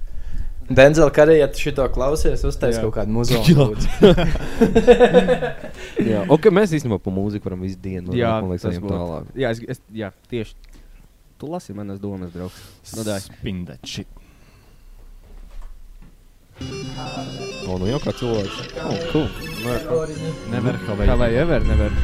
Denzel, 0.68 1.08
kā 1.16 1.24
arī, 1.24 1.38
ja 1.40 1.46
tu 1.48 1.62
šito 1.62 1.86
klausies, 1.94 2.42
uztais 2.44 2.76
Jā. 2.76 2.82
kaut 2.84 2.92
kādu 2.98 3.14
muzeju. 3.16 3.68
Jā, 6.10 6.26
ok, 6.28 6.50
mēs 6.52 6.74
īstenībā 6.76 6.98
par 7.00 7.14
mūziku 7.16 7.48
varam 7.48 7.62
visu 7.64 7.78
dienu. 7.80 8.12
Jā, 8.16 8.34
man 8.36 8.52
liekas, 8.52 8.66
tas 8.68 8.82
būtu. 8.82 8.92
tālāk. 8.92 9.32
jā, 9.38 9.54
es, 9.56 9.62
es, 9.76 9.80
jā, 9.96 10.10
tieši. 10.28 10.52
Tu 11.38 11.48
lasi 11.48 11.72
manas 11.72 12.00
domas, 12.02 12.32
draugs. 12.34 12.58
Nu, 12.98 13.04
dai. 13.06 13.20
Spin 13.24 13.64
that 13.70 13.80
shit. 13.86 14.08
O, 17.68 17.76
nu 17.78 17.86
jau 17.86 18.00
kā 18.02 18.10
cilvēks. 18.18 18.56
Oh, 18.82 18.96
cool. 19.12 19.28
Never 20.50 20.74
Kā 20.84 20.96
have 20.98 21.14
vai 21.20 21.30
ever, 21.38 21.62
never. 21.68 21.94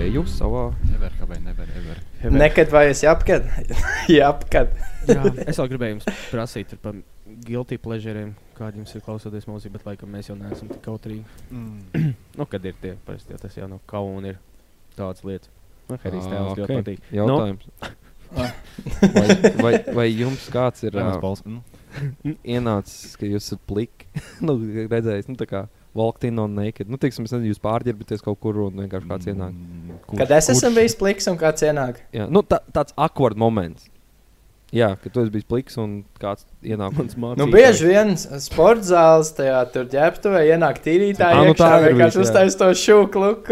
Ej, 0.00 0.14
jūs 0.16 0.38
savā. 0.40 0.70
Never 0.88 1.12
have 1.20 1.36
never 1.44 1.68
ever. 1.76 2.00
Nekad 2.32 2.72
vai 2.72 2.86
es 2.94 3.02
jāapkad? 3.04 3.44
jāapkad. 4.18 4.72
Jā, 5.10 5.22
es 5.44 5.60
vēl 5.60 5.68
gribēju 5.74 5.92
jums 5.98 6.06
prasīt 6.30 6.72
ir 6.72 6.78
par 6.80 6.96
guilty 7.46 7.78
pleasure, 7.82 8.26
kāda 8.58 8.78
jums 8.80 8.94
ir 8.96 9.02
klausoties 9.04 9.48
mūziku, 9.48 9.74
bet 9.78 9.86
laikam 9.88 10.12
mēs 10.14 10.30
jau 10.30 10.36
neesam 10.38 10.70
tik 10.72 10.82
kautrīgi. 10.84 11.24
Mm. 11.50 12.14
Nu, 12.38 12.46
kad 12.48 12.64
ir 12.64 12.76
tie, 12.80 12.94
parasti 13.06 13.36
tas 13.40 13.56
jau 13.58 13.66
no 13.68 13.80
kauna 13.90 14.32
ir 14.32 14.38
tādas 14.96 15.24
lietas. 15.26 15.50
Nu, 15.90 15.98
Harijs 16.00 16.24
Ā, 16.24 16.32
tēls 16.32 16.60
ļoti 16.62 16.78
patīk. 16.78 17.10
Jautājums. 17.12 17.68
Ah. 18.32 18.54
vai, 19.18 19.26
vai, 19.60 19.72
vai 19.98 20.06
jums 20.08 20.46
kāds 20.52 20.86
ir. 20.88 20.96
Nu, 20.96 21.60
ienācis, 22.40 23.16
ka 23.20 23.28
jūs 23.28 23.50
esat 23.50 23.60
pliki? 23.68 24.08
nu, 24.46 24.56
redzējis, 24.88 25.28
nu, 25.28 25.36
tā 25.40 25.48
kā 25.50 25.66
walked 25.98 26.24
in 26.24 26.40
on 26.40 26.54
naked. 26.56 26.88
Nu, 26.88 26.96
teiksim, 26.96 27.26
es 27.28 27.34
nezinu, 27.34 27.52
jūs 27.52 27.60
pārģērbaties 27.60 28.24
kaut 28.24 28.40
kur 28.40 28.62
un 28.64 28.80
vienkārši 28.86 29.10
kāds 29.10 29.28
ienāk. 29.28 29.52
mm, 29.52 29.98
kurš- 30.06 30.22
Kad 30.22 30.32
es 30.38 30.48
esmu 30.54 30.70
kurš- 30.70 30.78
bijis 30.80 30.96
pliks 31.02 31.28
un 31.28 31.36
kāds 31.42 31.66
ienāk. 31.68 32.00
Jā, 32.16 32.28
nu, 32.32 32.40
tā, 32.48 32.62
tāds 32.72 32.96
awkward 32.96 33.36
moments. 33.36 33.90
Jā, 34.72 34.86
ka 34.96 35.10
tu 35.12 35.20
esi 35.20 35.28
bijis 35.34 35.44
pliks 35.44 35.74
un 35.76 35.98
kāds 36.16 36.46
ienāk. 36.64 36.94
Mans 36.96 37.12
Nu, 37.12 37.20
mācītājs. 37.20 37.50
bieži 37.52 37.88
vien 37.90 38.12
sporta 38.40 38.86
zāles 38.88 39.28
tajā 39.36 39.58
tur 39.74 39.84
ģērbtuvē 39.92 40.40
ienāk 40.48 40.78
tīrītāji. 40.80 41.36
Ā, 41.36 41.42
nu 41.44 41.52
tā 41.58 41.68
ir 41.76 41.90
vienkārši 41.90 42.20
uztais 42.22 42.56
to 42.56 42.70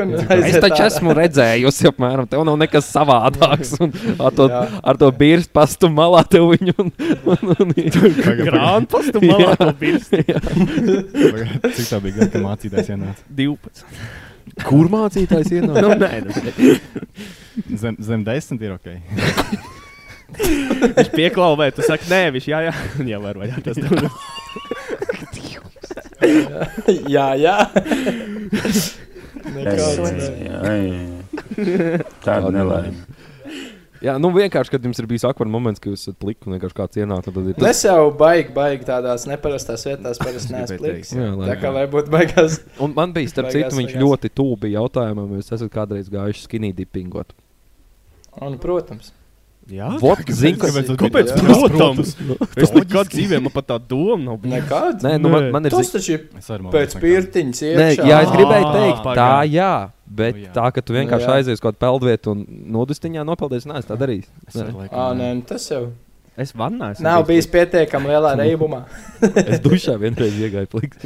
un 0.01 0.15
Es 0.49 0.57
taču 0.65 0.87
esmu 0.87 1.13
redzējusi, 1.19 1.91
apmēram, 1.91 2.25
tev 2.31 2.47
nav 2.49 2.57
nekas 2.63 2.89
savādāks. 2.89 3.75
Un 3.85 3.93
ar 4.17 4.33
to, 4.39 4.47
Jā. 4.49 4.63
ar 4.81 5.01
to 5.03 5.11
bīrstu 5.21 5.53
pastu 5.61 5.91
malā 5.93 6.23
tev 6.25 6.49
viņu. 6.55 6.73
Un, 6.81 6.89
un, 7.35 7.53
un, 7.53 7.75
Pagaid, 7.77 8.41
Grāmatpastu 8.49 9.21
malā 9.21 9.59
to 9.61 9.69
pirkstu. 9.83 10.23
pagaid. 10.25 11.69
Cik 11.77 11.85
tā 11.91 12.01
bija 12.07 12.17
gada, 12.17 12.31
kad 12.33 12.47
mācītājs 12.47 12.89
ienāca? 12.97 13.27
12. 13.29 13.85
Kur 14.65 14.89
mācītājs 14.97 15.53
ienāk? 15.59 15.85
nu, 15.85 15.93
nē, 16.01 16.13
nu, 16.25 17.77
Zem, 17.77 18.01
zem 18.01 18.25
desmit 18.25 18.65
ir 18.65 18.73
ok. 18.79 18.89
Viņš 20.39 21.11
pieklauvē, 21.17 21.71
tu 21.75 21.83
saki, 21.87 22.07
nē, 22.11 22.21
viņš 22.37 22.47
jā, 22.51 22.59
jā. 22.69 22.75
Un 23.01 23.07
jau 23.11 23.21
var 23.25 23.35
vaļā 23.41 23.57
tas 23.65 23.77
tur. 23.81 23.91
jā, 27.17 27.29
jā. 27.41 27.57
Tāda 32.25 32.49
nelaime. 32.55 32.97
Jā, 34.01 34.15
nu 34.17 34.31
vienkārši, 34.33 34.73
kad 34.73 34.81
jums 34.87 34.97
ir 35.03 35.07
bijis 35.11 35.27
akvars 35.29 35.51
moments, 35.53 35.77
ka 35.83 35.91
jūs 35.91 36.07
esat 36.07 36.17
pliki 36.23 36.47
un 36.49 36.55
vienkārši 36.55 36.77
kāds 36.79 36.97
ienāk. 37.03 37.21
Tad 37.27 37.35
ir 37.37 37.43
Un 37.61 37.67
Es 37.69 37.83
jau 37.85 38.07
baigi, 38.17 38.49
baigi 38.57 38.87
tādās 38.89 39.27
neparastās 39.29 39.83
vietās, 39.85 40.17
parasti 40.23 40.55
neesmu. 40.57 40.79
Jā, 41.21 41.27
lai- 41.37 41.49
Tā 41.51 41.57
kā 41.61 41.69
lai 41.75 41.83
būtu 41.93 42.09
baigās. 42.15 42.63
Un 42.81 42.95
man 42.97 43.13
bija, 43.13 43.29
starp 43.29 43.51
citu, 43.53 43.69
viņš 43.77 43.93
beigās. 43.93 44.01
ļoti 44.01 44.29
tuvu 44.33 44.57
bija 44.65 44.81
jautājumam, 44.81 45.29
vai 45.29 45.37
jūs 45.43 45.53
esat 45.53 45.69
kādreiz 45.75 46.09
gājuši 46.09 46.41
skinny 46.47 46.73
dippingot. 46.73 47.29
Un, 48.41 48.57
protams. 48.63 49.13
Jā, 49.71 49.89
Vot, 50.03 50.19
zinu, 50.35 50.59
ka 50.59 50.69
Kāpēc 50.73 50.89
tas 50.91 50.99
Kāpēc? 50.99 51.31
bija? 51.37 51.69
Protams. 51.71 52.13
Es 52.59 52.73
nekad 52.75 53.11
dzīvē 53.13 53.39
man 53.45 53.53
pat 53.55 53.69
tā 53.71 53.77
doma 53.79 54.19
nav 54.25 54.41
bijusi. 54.43 54.57
Nekāds. 54.57 55.05
Nē, 55.07 55.13
nu, 55.23 55.31
man, 55.31 55.47
man 55.55 55.69
ir 55.69 55.75
Tas 55.77 55.93
taču 55.95 56.19
pēc 56.75 56.97
pirtiņas 56.99 57.63
Nē, 57.63 57.87
iekšā. 57.95 58.09
jā, 58.11 58.19
es 58.27 58.33
gribēju 58.35 58.73
teikt, 58.75 59.09
tā, 59.21 59.31
jā, 59.47 59.71
bet 60.11 60.35
Nu, 60.35 60.43
jā. 60.49 60.53
tā, 60.59 60.67
ka 60.75 60.83
tu 60.83 60.97
vienkārši 60.99 61.29
Nu, 61.31 61.35
aizies 61.39 61.63
kaut 61.63 61.79
kādā 61.79 61.85
peldvietu 61.87 62.35
un 62.35 62.45
nodustiņā 62.75 63.23
nopeldies, 63.29 63.69
nē, 63.71 63.79
es 63.79 63.87
tā 63.87 63.99
darīju. 64.01 64.27
Ne. 64.59 64.67
nē, 65.15 65.31
nu 65.39 65.47
tas 65.47 65.69
jau 65.71 65.85
Es 66.41 66.55
vannā 66.57 66.93
esmu 66.95 67.05
nav 67.05 67.25
bijis 67.29 67.45
pietiekami 67.53 68.09
lielā 68.09 68.31
reibumā. 68.39 68.79
Es 69.51 69.59
dušā 69.61 69.99
vienreiz 70.01 70.39
iegāju 70.41 70.69
pliks. 70.73 71.03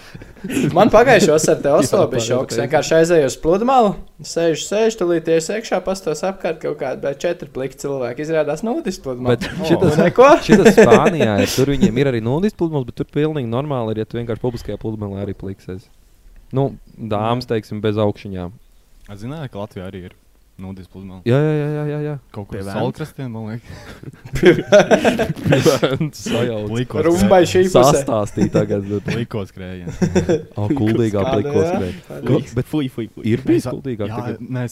Man 0.77 0.93
pagājušajā 0.95 1.35
vasarā 1.35 1.63
te 1.65 1.73
Oslo 1.81 2.05
bija 2.13 2.23
šoks. 2.29 2.55
pareizi. 2.55 2.61
Vienkārši 2.63 2.95
aizēju 3.01 3.31
uz 3.33 3.37
pludmali, 3.43 3.91
sēžu, 4.31 4.63
sēžu, 4.69 4.99
tulīt 5.01 5.31
ies 5.35 5.49
iekšā, 5.57 5.81
pastos 5.87 6.23
apkārt 6.29 6.61
kaut 6.63 6.79
kādi, 6.85 7.03
bet 7.03 7.19
četri 7.25 7.49
pliki 7.57 7.81
cilvēki 7.83 8.23
izrādās 8.29 8.63
nūdis 8.63 9.01
pludmalī. 9.03 9.35
Bet 9.41 9.49
Nu, 9.59 9.67
šitas- 9.73 9.99
neko. 10.05 10.29
Šitas 10.47 10.79
Spānijā 10.79 11.35
ir. 11.43 11.51
Tur 11.57 11.75
viņiem 11.75 11.99
ir 12.05 12.13
arī 12.13 12.23
nulles 12.23 12.55
pludmales, 12.55 12.87
bet 12.93 13.01
tur 13.03 13.11
pilnīgi 13.19 13.51
normāli 13.51 13.97
ir, 13.97 14.05
ja 14.05 14.07
tu 14.07 14.21
vienkārši 14.21 14.45
publiskajā 14.47 14.79
pludmalē 14.85 15.25
arī 15.27 15.35
pliksies. 15.35 15.89
Nu, 16.55 16.69
dāmas, 16.95 17.49
teiksim, 17.51 17.83
bez 17.83 17.99
augšņām. 17.99 18.55
Es 19.11 19.25
zināju, 19.27 19.51
ka 19.51 19.65
Latvijā 19.65 19.89
arī 19.91 20.05
ir 20.13 20.15
nūdis 20.61 20.87
pludmale. 20.91 21.23
Jā, 21.27 21.37
jā, 21.43 21.53
jā, 21.75 21.85
jā, 21.91 21.99
jā. 22.05 22.15
Kaut 22.35 22.47
kur 22.51 22.61
salkrastiem, 22.67 23.31
man 23.35 23.55
liekas. 23.55 24.85
Sajauc. 26.15 26.69
Plikos 26.71 27.05
Rumbai 27.07 27.41
šī 27.49 27.65
pusē. 27.67 27.83
Sastāstīja 27.91 28.51
tagad. 28.55 28.87
Plikos 29.09 29.51
skrējiens. 29.53 29.99
O, 30.55 30.69
kuldīgā 30.71 31.21
Kāda, 31.21 31.35
plikos 31.41 31.65
jā? 31.65 31.73
skrēja. 31.75 31.95
Kāda? 32.09 32.27
Ko- 32.29 32.41
Bet 32.55 32.71
Fui, 32.71 32.89
fui, 32.89 33.07
fui. 33.13 33.25
ir 33.29 33.43
bijis 33.47 33.67
kuldīgāk 33.71 34.09
Jā, 34.11 34.19
tagad. 34.21 34.41
nē, 34.59 34.65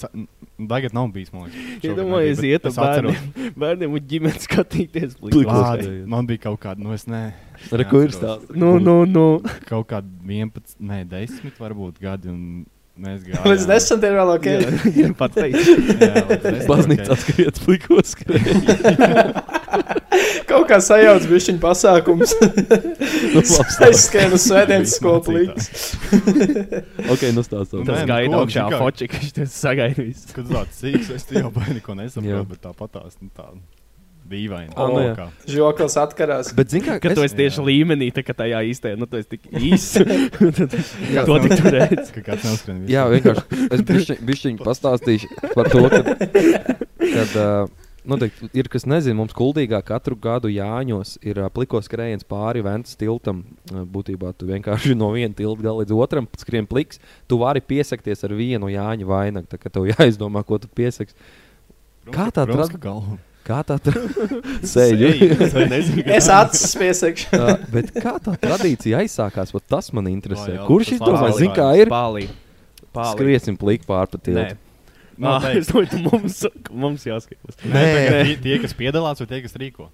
tagad 0.70 0.94
nav 0.96 1.08
bijis, 1.14 1.32
man 1.34 1.48
liekas. 1.48 1.84
Iedomājies, 1.90 2.42
iet 2.46 2.68
atceros. 2.70 3.16
bērniem, 3.18 3.54
bērniem 3.64 3.96
un 3.98 4.06
ģimenes 4.12 4.46
skatīties. 4.48 5.16
Skrējiens. 5.22 6.06
Man 6.14 6.28
bija 6.30 6.44
kaut 6.48 6.60
kāda, 6.62 6.82
nu 6.82 6.94
es 6.96 7.06
ne. 7.10 7.24
Re, 7.70 7.84
ko 7.86 8.00
ir 8.02 8.10
neatceros. 8.10 8.18
stāsts? 8.46 8.56
Nu, 8.58 8.76
nu, 8.82 8.96
nu. 9.06 9.26
Kaut 9.68 9.86
kādi 9.92 10.08
11, 10.26 10.76
ne, 10.82 11.02
10 11.10 11.58
varbūt 11.62 12.00
gadi. 12.02 12.30
un 12.32 12.64
Mēs 13.00 13.22
gājām. 13.26 13.46
Līdz 13.48 13.62
desmit 13.70 14.02
ir 14.04 14.16
vēl 14.18 14.30
ok. 14.34 14.46
Jā, 15.00 15.08
pat 15.22 15.32
teikt. 15.38 15.56
Jā, 15.64 16.24
līdz 16.28 16.42
desmit, 16.44 16.66
Baznīcā 16.68 17.10
ok. 17.14 17.22
skriet, 17.24 17.60
plikos 17.64 18.12
skrēja. 18.12 18.52
Kaut 20.52 20.66
kā 20.68 20.76
sajauc 20.84 21.24
bija 21.30 21.40
viņa 21.46 21.60
pasākums. 21.62 22.34
Nu, 23.32 23.40
Aizskrēja 23.86 24.28
uz 24.36 24.44
svētdienas 24.44 24.96
skolu 24.98 25.22
pliks. 25.24 25.70
Ok, 27.08 27.24
nu 27.32 27.44
stāstā. 27.46 27.80
Nu, 27.80 27.86
Tas 27.88 28.02
nu 28.02 28.10
gaida 28.10 28.34
ko, 28.34 28.42
augšā 28.44 28.66
zini 28.66 28.74
kā- 28.74 28.80
foči, 28.82 29.08
ka 29.08 29.20
viņš 29.22 29.32
tas 29.38 29.56
sagaidīs. 29.64 30.26
Kad 30.36 30.50
tāds 30.52 30.82
sīks, 30.84 31.08
es 31.16 31.24
jau 31.32 31.48
baigi 31.54 31.78
neko 31.78 31.96
Jā. 31.96 32.00
nesaprotu, 32.02 32.48
bet 32.52 32.60
tāpat 32.68 32.92
tās 32.98 33.16
nu, 33.22 33.30
tā 33.32 33.48
dīvaini. 34.32 34.72
Ā, 34.72 34.86
nu 34.90 35.02
jā. 35.04 35.28
Žoklis 35.52 35.98
atkarās. 36.02 36.52
Bet, 36.56 36.72
zini, 36.72 36.86
kā, 36.88 36.96
Kad 37.02 37.16
tu 37.18 37.24
es, 37.24 37.30
esi 37.32 37.38
tieši 37.38 37.60
Jā. 37.60 37.66
līmenī, 37.68 38.08
tā 38.14 38.24
kā 38.26 38.34
tajā 38.36 38.62
īstajā, 38.72 38.98
nu, 39.00 39.08
tu 39.10 39.20
esi 39.20 39.36
tik 39.36 39.46
Kāds 39.52 41.28
To 41.28 41.38
tik 41.44 41.54
tur 41.58 41.70
redz. 41.76 42.10
Ka 42.14 42.24
kāds 42.26 42.48
neuzskrien 42.48 42.82
jā, 42.90 43.04
vienkārši 43.12 43.68
es 43.68 43.84
bišķiņ, 43.88 44.24
bišķiņ 44.28 44.58
pastāstīšu 44.62 45.30
par 45.52 45.70
to, 45.72 45.84
kad, 45.92 46.10
kad 47.02 47.38
uh, 47.38 47.70
nu, 48.04 48.18
teikt, 48.20 48.42
ir 48.56 48.68
kas 48.72 48.86
nezina, 48.88 49.16
mums 49.18 49.34
kuldīgā 49.36 49.80
katru 49.86 50.16
gadu 50.18 50.50
Jāņos 50.52 51.16
ir 51.26 51.42
uh, 51.42 51.50
plikos 51.54 51.88
skrējiens 51.88 52.26
pāri 52.28 52.64
Ventas 52.64 52.98
tiltam. 53.00 53.44
Uh, 53.70 53.84
būtībā 53.88 54.34
tu 54.38 54.48
vienkārši 54.50 54.96
no 54.98 55.12
viena 55.14 55.34
tilta 55.38 55.64
gala 55.64 55.82
līdz 55.82 55.96
otram 55.96 56.28
skrien 56.40 56.68
pliks. 56.70 57.02
Tu 57.30 57.38
vari 57.40 57.62
piesakties 57.64 58.26
ar 58.26 58.36
vienu 58.38 58.70
Jāņa 58.72 59.08
vainagu, 59.08 59.50
tā 59.50 59.60
kā 59.60 59.72
tev 59.72 59.88
jāizdomā, 59.92 60.44
ko 60.46 60.60
tu 60.62 60.70
piesaks. 60.72 61.16
Protams, 62.02 62.16
kā 62.16 62.30
tā 62.34 62.46
ka 62.74 62.82
galva. 62.82 63.20
Kā 63.42 63.58
tā 63.66 63.78
sēž? 64.62 65.02
Es 66.16 66.28
acis 66.30 66.74
piesakšu. 66.78 67.30
Uh, 67.34 67.54
bet 67.72 67.90
kā 67.96 68.14
tā 68.22 68.36
tradīcija 68.42 69.02
aizsākās? 69.02 69.54
Tas 69.66 69.90
man 69.96 70.10
interesē. 70.12 70.52
Jā, 70.52 70.60
jā, 70.60 70.66
Kurš 70.68 70.92
izdomāja, 70.98 71.38
zina, 71.40 71.54
kā 71.56 71.70
ir? 71.80 71.90
Pālī. 71.90 72.28
Pālī. 72.94 73.16
Skriesim 73.16 73.58
plīgi 73.58 73.88
pārpatīt. 73.88 74.36
Nē. 74.38 74.50
Es 75.58 75.68
domāju, 75.68 75.98
mums, 76.06 76.38
mums 76.72 77.02
jāskatās. 77.06 77.58
Nē, 77.68 77.82
tie, 78.10 78.36
tie, 78.42 78.54
kas 78.62 78.72
piedalās, 78.74 79.20
vai 79.22 79.28
tie, 79.30 79.42
kas 79.44 79.54
rīko. 79.60 79.90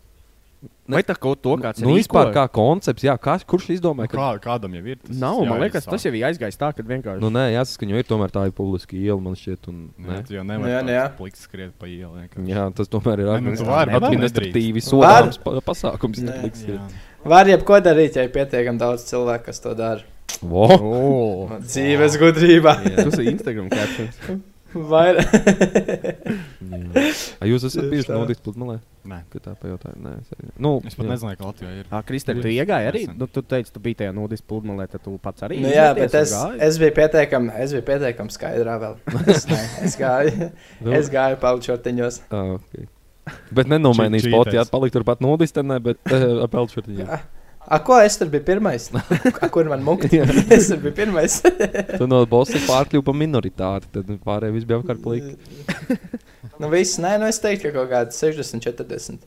Vai 0.88 1.02
tā 1.06 1.12
kaut 1.14 1.38
to 1.44 1.52
kāds 1.60 1.82
Nu, 1.84 1.92
vispār 1.94 2.30
rīkoja? 2.30 2.34
kā 2.34 2.44
koncepts, 2.50 3.04
jā, 3.04 3.12
kas, 3.20 3.44
kurš 3.46 3.66
izdomāja, 3.76 4.08
ka 4.10 4.16
Kā, 4.18 4.28
kādam 4.42 4.72
jau 4.74 4.80
ir? 4.88 4.96
tas 5.04 5.14
Nav, 5.20 5.42
man 5.46 5.60
liekas, 5.62 5.84
tas 5.86 6.02
jau 6.02 6.10
ir 6.16 6.24
aizgājis 6.26 6.56
tā, 6.58 6.70
ka 6.74 6.82
vienkārši. 6.82 7.20
Nu, 7.22 7.28
nē, 7.30 7.44
jāsaka, 7.54 7.86
jo 7.92 8.00
ir 8.00 8.08
tomēr 8.08 8.32
tā 8.34 8.42
publiska 8.50 8.96
iela, 8.96 9.20
man 9.20 9.36
šķiet. 9.38 9.68
Un, 9.68 9.82
Nē, 10.00 10.08
nē. 10.08 10.22
jau 10.32 10.42
Nu, 10.42 10.48
nevari 10.54 10.72
jā, 10.72 10.80
nu, 10.82 10.94
jā. 10.96 11.04
pliks 11.20 11.44
skriet 11.46 11.76
pa 11.78 11.86
ielu. 11.86 12.10
vienkārši. 12.24 12.48
Jā, 12.50 12.64
tas 12.74 12.88
tomēr 12.88 13.20
ir 13.22 13.28
nu, 13.28 13.52
administratīvi 14.00 14.82
sodāms 14.82 15.38
pa- 15.44 15.60
pasākums. 15.60 16.18
Nē. 16.24 16.50
Jā. 16.66 16.80
Var 17.24 17.46
jebko 17.52 17.78
darīt, 17.84 18.16
ja 18.16 18.24
ir 18.26 18.32
pietiekami 18.34 18.78
daudz 18.80 19.04
cilvēku, 19.12 19.44
kas 19.52 19.60
to 19.60 19.74
dara. 19.78 20.02
Vo! 20.42 20.66
Oh. 20.72 21.48
Dzīves 21.60 22.16
gudrībā. 22.18 22.74
Tas 22.96 23.18
ir 23.18 23.30
Instagram 23.36 23.68
captions. 23.70 24.18
Vai 24.74 25.14
Jā. 25.16 25.22
A, 27.40 27.46
Jūs 27.48 27.64
esat 27.68 27.86
bijuši 27.88 28.12
nodīts 28.12 28.42
pludmalē? 28.44 28.74
Nē. 29.08 29.18
Kad 29.32 29.44
tā 29.46 29.52
pajautā, 29.56 29.94
nē, 29.96 30.10
es 30.20 30.32
arī. 30.34 30.50
Nu, 30.60 30.72
Es 30.84 30.96
pat 30.98 31.06
jā. 31.06 31.10
nezināju, 31.14 31.38
ka 31.40 31.46
Latvijā 31.48 31.70
ir. 31.80 31.86
Ah, 31.94 32.02
Kristēn, 32.04 32.42
tu 32.44 32.50
iegāji 32.52 32.90
arī? 32.90 33.02
Nu, 33.16 33.28
tu 33.32 33.40
teici, 33.46 33.72
tu 33.72 33.80
biji 33.84 33.96
tajā 34.02 34.12
nodis 34.16 34.42
pludmalē, 34.44 34.84
tad 34.92 35.00
tu 35.06 35.14
pats 35.22 35.46
arī. 35.46 35.60
Nu, 35.64 35.70
jā, 35.72 35.86
bet 35.96 36.12
es, 36.18 36.34
es 36.68 36.78
biju 36.82 36.92
pietiekami, 36.98 37.54
es 37.64 37.72
biju 37.76 37.86
pietiekami 37.88 38.34
skaidrā 38.34 38.76
vēl. 38.82 38.98
Es, 39.32 39.46
ne, 39.48 39.62
es 39.88 39.96
gāju, 40.00 40.50
Nu, 40.84 40.92
es 40.98 41.08
gāju 41.14 41.40
pelčotiņos. 41.46 42.20
ā, 42.28 42.44
ok. 42.58 42.84
Bet 43.56 43.68
nenomainīs 43.72 44.24
Cheat- 44.26 44.32
spotu, 44.34 44.52
ja 44.56 44.62
cheaters. 44.66 44.72
palikt 44.74 44.98
turpat 44.98 45.24
nodīstenē, 45.24 45.80
bet 45.84 46.12
uh, 46.12 46.42
apelčurtiņā. 46.44 47.22
A, 47.68 47.78
ko 47.84 47.98
es 48.00 48.16
tur 48.16 48.30
biju 48.32 48.46
pirmais? 48.48 48.86
A, 49.44 49.48
kur 49.52 49.68
man 49.68 49.82
mukti? 49.84 50.20
es 50.54 50.70
tur 50.70 50.78
biju 50.80 50.94
pirmais. 50.96 51.40
Tu 51.98 52.06
no 52.08 52.22
bosa 52.30 52.60
pārkļuvi 52.64 53.04
par 53.04 53.16
minoritāti, 53.20 53.90
tad 53.98 54.08
pārējie 54.24 54.54
viss 54.56 54.68
bija 54.70 54.78
apkārt 54.80 55.02
plīgi. 55.04 55.34
nu, 56.62 56.70
viss, 56.72 56.96
nē, 57.02 57.18
nu 57.20 57.28
es 57.28 57.40
teiktu, 57.44 57.68
ka 57.68 57.82
kaut 57.82 57.92
kāds 57.92 58.22
60, 58.24 58.64
40. 58.64 59.20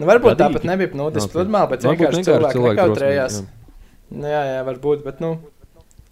Nu, 0.00 0.06
varbūt 0.08 0.34
Gadīgi. 0.34 0.42
tāpat 0.44 0.68
nebija 0.68 0.96
nodis 1.00 1.24
Ok. 1.26 1.32
pludmā, 1.36 1.64
bet 1.70 1.84
vienkārši 1.84 2.22
cilvēki 2.28 2.56
cilvēki 2.58 2.76
nekautrējās. 2.76 3.40
drosmīgi, 3.40 3.58
Nu, 4.12 4.28
jā, 4.28 4.40
jā, 4.44 4.60
varbūt, 4.68 5.04
bet, 5.06 5.20
nu, 5.24 5.30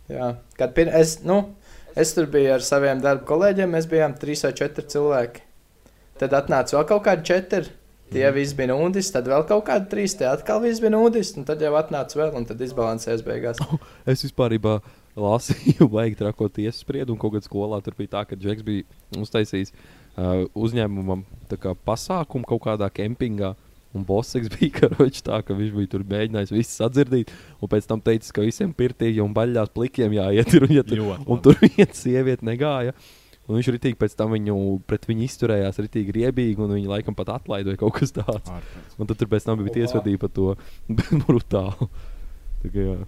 jā. 0.08 0.30
Kad 0.56 0.70
pir, 0.76 0.88
es, 0.96 1.18
nu, 1.28 1.42
es 2.00 2.14
tur 2.16 2.24
biju 2.32 2.54
ar 2.54 2.64
saviem 2.64 3.02
darba 3.04 3.26
kolēģiem, 3.28 3.74
mēs 3.76 3.88
bijām 3.90 4.14
trīs 4.16 4.40
vai 4.46 4.54
četri 4.56 4.86
cilvēki. 4.88 5.42
Tad 6.20 6.32
atnāca 6.36 6.78
vēl 6.78 6.86
kaut 6.88 7.04
kādi 7.04 7.26
četri. 7.28 7.68
Tie 8.10 8.24
Mhm. 8.26 8.34
visi 8.34 8.56
bija 8.58 8.72
nūdis, 8.72 9.12
tad 9.14 9.28
vēl 9.30 9.44
kaut 9.46 9.64
kādi 9.68 9.86
trīs, 9.92 10.16
tie 10.18 10.26
atkal 10.26 10.60
bija 10.82 10.90
nūdis, 10.96 11.36
un 11.38 11.44
tad 11.46 11.60
jau 11.62 11.70
atnāca 11.78 12.18
vēl, 12.18 12.34
un 12.34 12.44
tad 12.48 12.58
izbalansēs 12.60 13.22
beigās. 13.22 13.60
Es 14.10 14.24
vispār 14.26 14.56
lasīju, 15.16 15.86
vajag 15.94 16.18
trakot 16.18 16.52
tiesas 16.58 16.82
spriedumu. 16.82 17.18
Kaut 17.22 17.36
kādā 17.36 17.46
skolā 17.46 17.78
tur 17.84 17.94
bija 17.98 18.16
tā, 18.18 18.24
ka 18.26 18.36
Džeks 18.36 18.66
bija 18.66 18.84
uztaisījis 19.20 19.70
uh, 20.18 20.46
uzņēmumam 20.58 21.22
tā 21.50 21.58
kā 21.60 21.74
pasākumu 21.86 22.46
kaut 22.50 22.64
kādā 22.66 22.90
kempingā. 22.90 23.54
Un 23.94 24.04
Boseks 24.06 24.50
bija 24.54 24.70
karoči 24.84 25.22
tā, 25.26 25.40
ka 25.42 25.54
viņš 25.54 25.72
bija 25.74 25.90
tur 25.94 26.04
mēģinājis 26.06 26.52
visu 26.54 26.76
sadzirdīt. 26.82 27.30
Un 27.62 27.70
pēc 27.72 27.88
tam 27.90 28.02
teica, 28.02 28.34
ka 28.36 28.44
visiem 28.46 28.74
pirtīgi 28.74 29.22
un 29.22 29.34
baļļās 29.34 29.72
plikiem 29.74 30.14
jāiet. 30.14 30.54
Un, 30.60 30.68
ja 30.74 30.84
tur, 30.86 31.02
un 31.26 31.40
tur 31.42 31.58
viena 31.62 31.90
sieviete 31.94 32.46
negāja. 32.46 32.94
Un 33.50 33.58
viņš 33.58 33.68
ritīgi 33.74 33.98
pēc 33.98 34.14
tam 34.14 34.30
viņu, 34.36 34.56
pret 34.86 35.08
viņu 35.10 35.24
izturējās 35.26 35.80
ritīgi 35.82 36.14
riebīgi, 36.14 36.60
un 36.62 36.70
viņa 36.76 36.92
laikam 36.92 37.16
pat 37.18 37.32
atlaida 37.34 37.72
vai 37.72 37.80
kaut 37.80 37.96
kas 37.98 38.14
tāds. 38.14 38.46
Ārprāts. 38.46 38.94
Un 38.94 39.10
tad 39.10 39.18
tur 39.18 39.30
pēc 39.32 39.48
tam 39.48 39.58
bija 39.58 39.80
tiesvedība 39.80 40.28
par 40.28 40.34
to 40.36 40.52
brutālu. 41.24 41.90
Tā 42.62 42.70
kā 42.70 42.86
jā. 42.86 42.98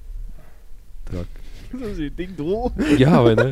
Trak. 1.06 1.40
Tas 1.72 2.02
ir 2.02 2.10
tik 2.18 2.34
dūli. 2.38 2.96
Jā, 2.98 3.22
vai 3.22 3.36
ne? 3.38 3.48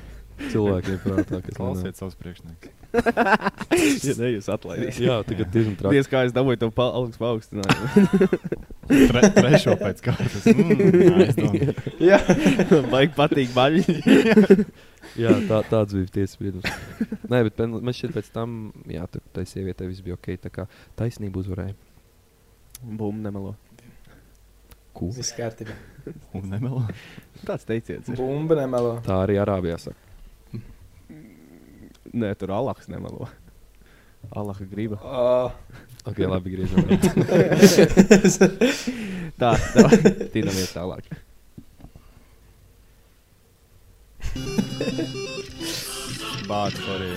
Cilvēkiem 0.52 0.98
prātā, 1.04 1.38
kas 1.46 1.54
Klausiet 1.60 2.00
savus 2.00 2.18
priekšniekus. 2.18 2.81
Ja 4.06 4.14
ne, 4.18 4.28
jūs 4.34 4.48
atlaidīsiet. 4.52 5.00
Jā, 5.06 5.14
tagad 5.26 5.48
diezgan 5.54 5.76
traki. 5.78 5.94
Diez 5.96 6.08
kā 6.10 6.20
es 6.26 6.34
dabūju 6.36 6.58
to 6.60 6.68
pa- 6.76 6.90
augstu 6.98 7.20
paaugstinājumu. 7.22 8.28
Tre, 9.12 9.22
trešo 9.36 9.74
pēc 9.80 10.02
kārtas. 10.04 10.44
Mm. 10.52 11.72
Jā, 12.10 12.18
Baigi 12.92 13.14
patīk 13.16 13.54
baļi. 13.56 13.84
Jā, 15.22 15.32
tā, 15.48 15.62
tāds 15.70 15.96
bija 15.96 16.12
tiesas 16.18 16.36
spriedums. 16.36 16.68
Nē, 17.32 17.40
bet 17.48 17.56
pen- 17.58 17.78
man 17.80 17.96
šķiet 17.96 18.14
pēc 18.18 18.28
tam, 18.34 18.58
jā, 18.90 19.06
tur 19.12 19.24
tai 19.36 19.46
sievietei 19.48 19.88
viss 19.90 20.04
bija 20.04 20.18
ok. 20.18 20.32
Tā 20.44 20.52
kā 20.52 20.68
taisnība 21.00 21.40
uzvarēja. 21.42 21.74
Bum, 22.82 23.22
nemelo. 23.24 23.54
Cool. 24.92 25.14
viss 25.16 25.32
kārtībā. 25.32 25.72
Un 26.36 26.50
nemelo. 26.52 26.84
Tāds 27.46 27.64
teiciens. 27.68 28.10
Bumba 28.18 28.58
nemelo. 28.60 28.98
Tā 29.06 29.22
arī 29.24 29.38
Arābijā 29.40 29.78
saka. 29.80 30.11
Nē, 32.12 32.34
tur 32.38 32.50
Alaks 32.52 32.88
nemelo. 32.92 33.26
Alaka 34.38 34.64
griba. 34.70 34.98
Oh. 35.02 35.50
Ok, 36.06 36.18
labi, 36.26 36.50
griežam. 36.54 36.82
Tā, 39.40 39.50
tā. 39.74 39.86
Tīnamies 40.34 40.70
tālāk. 40.74 41.04
Bācis 46.48 46.86
arī. 46.92 47.08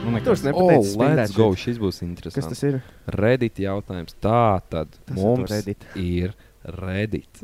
Nu, 0.00 0.18
Tur 0.24 0.32
es 0.34 0.42
nekas. 0.46 0.94
Oh, 0.96 1.12
let's 1.14 1.34
go. 1.36 1.50
Šis 1.58 1.78
būs 1.80 1.98
Kas 2.00 2.06
interesants. 2.06 2.48
tas 2.50 2.62
ir? 2.66 2.78
Reddit 3.20 3.60
jautājums. 3.62 4.14
Tā 4.22 4.60
tad 4.72 4.88
Tas 4.96 5.16
ir 5.16 5.20
mums 5.20 5.50
to 5.50 5.54
Reddit. 5.54 5.86
ir 6.00 6.32
Reddit. 6.80 7.42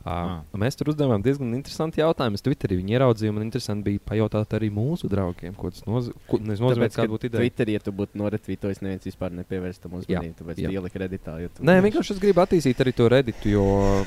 Uh, 0.00 0.10
Ah. 0.10 0.42
mēs 0.56 0.78
tur 0.78 0.88
uzdevām 0.94 1.20
diezgan 1.22 1.50
interesantu 1.52 2.00
jautājumu. 2.00 2.38
Es 2.38 2.44
Twitterī 2.44 2.78
viņu 2.80 2.94
ieraudzīju. 2.96 3.32
Man 3.36 3.44
interesanti 3.44 3.84
bija 3.84 4.00
pajautāt 4.08 4.54
arī 4.56 4.70
mūsu 4.72 5.10
draugiem, 5.12 5.52
ko 5.54 5.68
tas 5.70 5.82
nozīmē. 5.84 6.14
Tāpēc, 6.30 6.94
Kāda 6.96 7.12
būtu 7.12 7.28
ideja? 7.28 7.40
Twitter, 7.42 7.68
ja 7.74 7.78
tu 7.84 7.92
būtu 7.92 8.16
noretvītojis, 8.16 8.80
neviens 8.80 9.04
vispār 9.04 9.34
nepievērst 9.36 9.82
tam 9.84 9.98
uzmanību. 10.00 10.34
Tāpēc 10.40 10.62
jā. 10.64 10.70
ielika 10.72 11.02
redītā. 11.04 11.36
Jo 11.42 11.50
tu 11.52 11.66
Nē, 11.68 11.76
vienkārši 11.84 12.14
es 12.16 12.22
gribu 12.22 12.40
attīstīt 12.40 12.80
arī 12.80 12.94
to 12.96 13.08
Reddit, 13.12 13.44
jo 13.44 13.64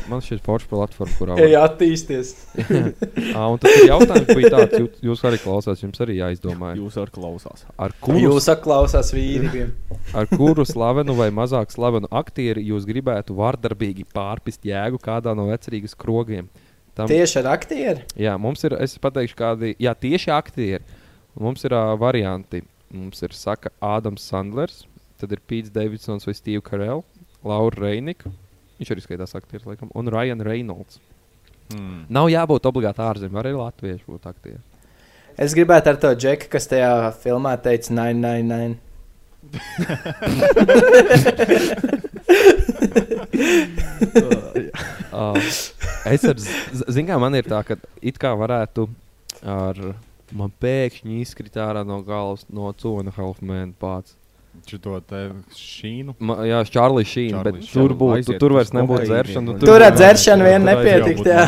man 0.09 0.23
šķiet 0.25 0.41
forša 0.41 0.69
platforma, 0.71 1.13
kurā 1.19 1.37
Ej, 1.45 1.53
attīsties. 1.61 2.33
Ah, 3.33 3.47
un 3.49 3.57
tas 3.61 3.73
ir 3.79 3.87
jautājums, 3.89 4.29
bija 4.35 4.49
tāds, 4.53 4.75
jūs, 4.77 4.97
jūs 5.03 5.21
arī 5.27 5.37
klausās, 5.41 5.81
jums 5.81 5.99
arī 6.03 6.17
jāizdomā, 6.19 6.73
Jūs 6.77 6.97
arī 7.01 7.13
klausās. 7.15 7.63
ar 7.81 7.93
kuru, 8.01 8.19
Jūs 8.21 8.47
atklausās 8.51 9.09
vīriem. 9.15 9.71
ar 10.19 10.27
kuru 10.29 10.65
slavenu 10.67 11.15
vai 11.17 11.29
mazāk 11.33 11.73
slavenu 11.73 12.09
aktieri 12.11 12.63
jūs 12.69 12.85
gribētu 12.89 13.35
vārdarbīgi 13.37 14.05
pārpist 14.13 14.65
jēgu 14.67 14.99
kādā 15.03 15.33
no 15.37 15.47
vecerīgas 15.83 15.95
krogiem. 15.97 16.49
Tam, 16.95 17.07
Tieši 17.07 17.39
ar 17.41 17.47
aktieru. 17.55 18.01
jā, 18.15 18.37
mums 18.37 18.63
ir, 18.63 18.73
es 18.79 18.97
pateikšu, 19.01 19.35
kādi, 19.35 19.75
jā, 19.79 19.93
tieši 19.93 20.31
aktieri. 20.31 20.83
Mums 21.35 21.63
ir 21.65 21.73
uh, 21.73 21.97
varianti. 21.97 22.61
Mums 22.93 23.23
ir, 23.23 23.29
saka, 23.33 23.69
Ādams 23.81 24.21
Sandlers, 24.21 24.85
tad 25.17 25.31
ir 25.31 25.39
Pīts 25.49 25.71
Davidsons 25.73 26.27
vai 26.27 26.33
Steve 26.35 26.61
Carell, 26.61 27.03
Laura 27.43 27.87
Reinika. 27.87 28.29
Viņš 28.77 28.91
arī 28.93 29.01
skaitās 29.01 29.33
aktieris, 29.33 29.65
laikam, 29.65 29.89
un 29.95 30.07
Ryan 30.07 30.41
Reynolds. 30.45 30.99
Mm. 31.73 32.05
Nav 32.13 32.29
jābūt 32.29 32.65
obligāti 32.69 33.01
ārzemēs, 33.01 33.33
var 33.33 33.45
arī 33.49 33.57
latviešu 33.57 34.05
būt 34.13 34.29
aktieri. 34.29 34.61
Es 35.41 35.57
gribētu 35.57 35.89
ar 35.89 35.97
to 35.97 36.13
džeku, 36.13 36.45
kas 36.53 36.69
tajā 36.69 37.09
filmā 37.23 37.57
teica 37.57 37.89
999. 37.89 38.77
Uh, 44.53 45.37
es 46.13 46.25
ar, 46.29 46.39
zinu, 46.39 47.07
kā 47.09 47.19
man 47.21 47.35
ir 47.39 47.47
tā, 47.49 47.61
ka 47.67 47.77
it 48.01 48.19
kā 48.21 48.33
varētu 48.37 48.87
ar 49.43 49.79
man 50.33 50.51
pēkšņi 50.63 51.21
izkrīt 51.23 51.57
ārā 51.61 51.83
no 51.87 52.01
galvas 52.05 52.45
no 52.49 52.71
Cona 52.79 53.13
Halfmana 53.15 53.73
pats. 53.79 54.15
Šito 54.69 54.99
te 55.09 55.19
šīnu. 55.57 56.13
Ma, 56.21 56.35
jā, 56.45 56.59
Čārlis 56.69 57.09
Šīna, 57.09 57.39
bet 57.41 57.55
Charlie 57.65 57.73
tur 57.73 57.93
būtu, 57.97 58.17
Aiziet 58.19 58.37
tur 58.39 58.53
vairs 58.53 58.69
nebūtu 58.75 58.99
kokaīnu. 59.01 59.09
dzeršana. 59.09 59.55
Tur 59.63 59.85
ar 59.87 59.95
dzeršanu 59.97 60.45
vien 60.45 60.67
tur 60.67 60.81
aizjaukt. 60.83 61.29
jā. 61.33 61.45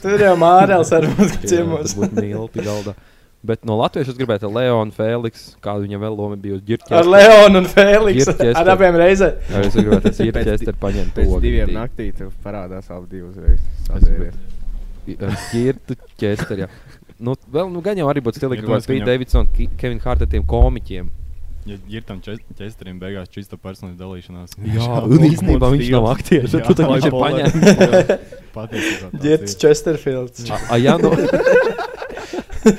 Tur 0.00 0.24
jau 0.24 0.32
mārēls 0.40 0.92
var 0.96 1.06
būt 1.18 1.36
ciemos. 1.44 1.94
Būtu 1.98 2.24
milti 2.24 2.64
galdā. 2.64 2.96
Bet 3.42 3.62
no 3.64 3.72
latviešu 3.80 4.12
es 4.12 4.18
gribētu 4.20 4.50
Leonu 4.52 4.92
Fēliksu, 4.92 5.54
kādu 5.64 5.86
viņam 5.86 6.02
vēl 6.04 6.16
loma 6.18 6.36
bija 6.36 6.58
uz 6.58 6.60
Ar 6.60 6.66
ģirķa. 6.68 6.98
Leonu 7.08 7.62
un. 7.62 7.68
Girķester. 8.36 8.56
Ar 8.60 8.68
abiem 8.74 8.98
reizē. 9.00 9.30
Jā, 9.48 9.62
es 9.64 9.74
gribētu 9.78 10.02
tas 10.10 10.18
Pēc 10.20 10.26
ģirķa 10.26 10.44
paņemt. 10.82 11.14
Pēc 11.16 11.30
to 11.32 11.38
diviem 11.40 11.70
ģirķi. 11.70 11.76
naktī 11.78 12.08
tev 12.18 12.34
parādās 12.44 12.90
abi 12.92 13.06
divas 13.16 13.36
reizes. 13.40 14.44
Ķirtu 15.50 15.96
ķesteri. 16.20 16.66
jā. 16.66 16.68
Nu, 17.20 17.34
vēl, 17.52 17.68
nu, 17.72 17.80
gan 17.84 17.96
jau 18.00 18.06
arī 18.12 18.20
būtu 18.24 18.40
stilīgi, 18.40 18.62
ka 18.64 18.76
viņam- 19.00 19.08
Davidsona, 19.08 19.48
Ki- 19.56 19.70
Kevina 19.80 20.00
Harta 20.04 20.26
tiem 20.28 20.44
komiķiem. 20.48 21.08
Ja 21.68 21.76
ir 21.92 22.02
tam 22.08 22.20
česteriem 22.24 22.96
beigās 23.00 23.28
čista 23.28 23.56
personas 23.60 23.96
dalīšanās. 24.00 24.54
Jā, 24.64 25.02
un 25.04 25.18
īstenībā 25.28 25.68
viņš 25.74 25.90
nav 25.92 26.06
aktieris, 26.14 26.52
bet 26.56 26.64
tu 26.64 26.76
tā 26.78 26.86
viņš 26.88 27.08
ir 27.10 27.16
paņēmis. 27.20 27.64
Patiesībā. 28.54 29.10
tāds 29.12 29.24
Ģērts 29.24 29.52
ir. 29.52 29.58
Chesterfields. 29.60 30.48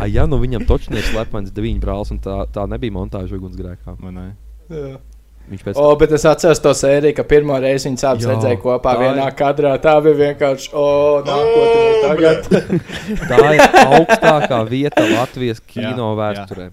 A, 0.00 0.06
ja, 0.06 0.26
nu, 0.30 0.38
viņam 0.40 0.62
točs 0.68 0.88
ir 0.92 1.02
slepens 1.10 1.50
deviņu 1.54 1.80
brālis, 1.82 2.10
un 2.14 2.18
tā, 2.22 2.36
tā 2.54 2.62
nebija 2.70 2.92
montāža 2.94 3.34
ugunsgrēkā. 3.38 3.90
Vai 4.00 4.12
ne? 4.14 4.26
Jā. 4.70 4.98
Viņš 5.50 5.62
pēc 5.66 5.74
O, 5.82 5.84
bet 5.98 6.10
es 6.14 6.24
atceros 6.28 6.60
to 6.62 6.70
sēriju, 6.76 7.14
ka 7.16 7.24
pirmo 7.26 7.56
reizi 7.58 7.88
viņas 7.88 8.04
abas 8.06 8.24
Jā, 8.26 8.30
redzēja 8.34 8.58
kopā 8.62 8.92
tā 8.94 9.00
vienā 9.02 9.24
ir- 9.26 9.34
kadrā. 9.38 9.72
Tā 9.82 9.94
bija 10.04 10.16
vienkārši, 10.20 10.68
o, 10.78 10.84
nākotnē 11.26 11.90
tagad. 12.04 12.38
Tā 13.32 13.38
ir 13.56 13.60
augstākā 13.80 14.58
vieta 14.70 15.02
Latvijas 15.10 15.60
kino 15.66 15.90
Jā, 15.90 15.96
jā. 15.96 16.14
vēsturē. 16.22 16.66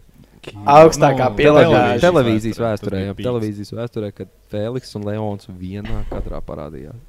Augstākā 0.77 1.25
Nu, 1.31 1.35
pielāgāšana. 1.41 2.01
Televīzijas 2.05 2.59
vēsturē, 2.61 2.97
vēsturē, 3.01 3.05
jā, 3.09 3.13
televīzijas 3.23 3.71
vēsturē, 3.79 4.07
kad 4.15 4.27
Feliks 4.53 4.91
un 4.95 5.01
Leons 5.09 5.43
vienā 5.59 5.97
kadrā 6.11 6.39
parādījās. 6.45 6.99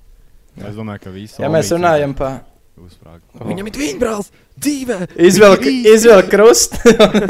Es 0.59 0.75
domāju, 0.75 1.01
ka 1.05 1.11
visi. 1.15 1.39
Ja 1.45 1.49
mēs 1.53 1.69
runājam 1.71 2.17
par 2.19 2.41
Uzsprāga. 2.79 3.21
Viņam 3.49 3.69
ir 3.71 3.79
viņa 3.79 3.99
brālis 4.01 4.31
dzīvē! 4.59 4.99
izvelk, 5.29 5.67
izvelk 5.67 6.31
krustu, 6.33 6.79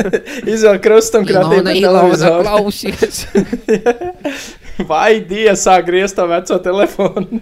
izvelk 0.55 0.83
krustu 0.85 1.23
un 1.23 1.29
pa 1.29 1.45
televizoru. 1.53 2.43
klausies! 2.47 3.27
Vai 4.87 5.19
Dievs 5.27 5.65
sāk 5.67 5.89
griezt 5.89 6.15
to 6.15 6.25
veco 6.31 6.59
telefonu? 6.63 7.41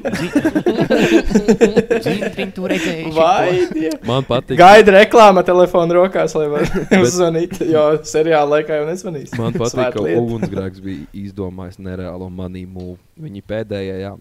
Vai 3.12 3.66
Dievs? 3.74 4.00
Man 4.08 4.24
patīk. 4.24 4.56
Gaida 4.56 4.94
reklāma 4.96 5.44
telefonu 5.46 5.98
rokās, 5.98 6.32
lai 6.38 6.46
varētu 6.54 7.02
uzzvanīt, 7.02 7.58
jo 7.68 7.84
seriāla 8.08 8.56
laikā 8.56 8.80
jau 8.80 8.86
nezvanīs. 8.88 9.34
Man 9.36 9.52
patīk, 9.56 9.98
ka 9.98 10.06
ugunsgrēks 10.16 10.80
bija 10.84 11.04
izdomājis 11.26 11.76
nereālo 11.82 12.30
move. 12.32 12.96
Viņi 13.20 13.44
pēdējā 13.48 14.16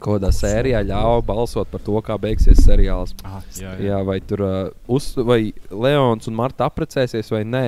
kaut 0.00 0.18
kādā 0.18 0.30
sērijā 0.34 0.82
ļāva 0.86 1.22
balsot 1.26 1.70
par 1.72 1.82
to, 1.84 1.96
kā 2.04 2.16
beigsies 2.20 2.62
seriāls. 2.64 3.14
Ah, 3.24 3.40
jā, 3.56 3.74
jā. 3.76 3.90
Jā, 3.90 4.00
vai 4.06 4.18
tur 4.24 4.44
uh, 4.44 4.58
uz, 4.92 5.12
vai 5.16 5.40
Leons 5.70 6.28
un 6.30 6.36
Marta 6.38 6.68
apprecēsies 6.68 7.32
vai 7.32 7.42
nē. 7.48 7.66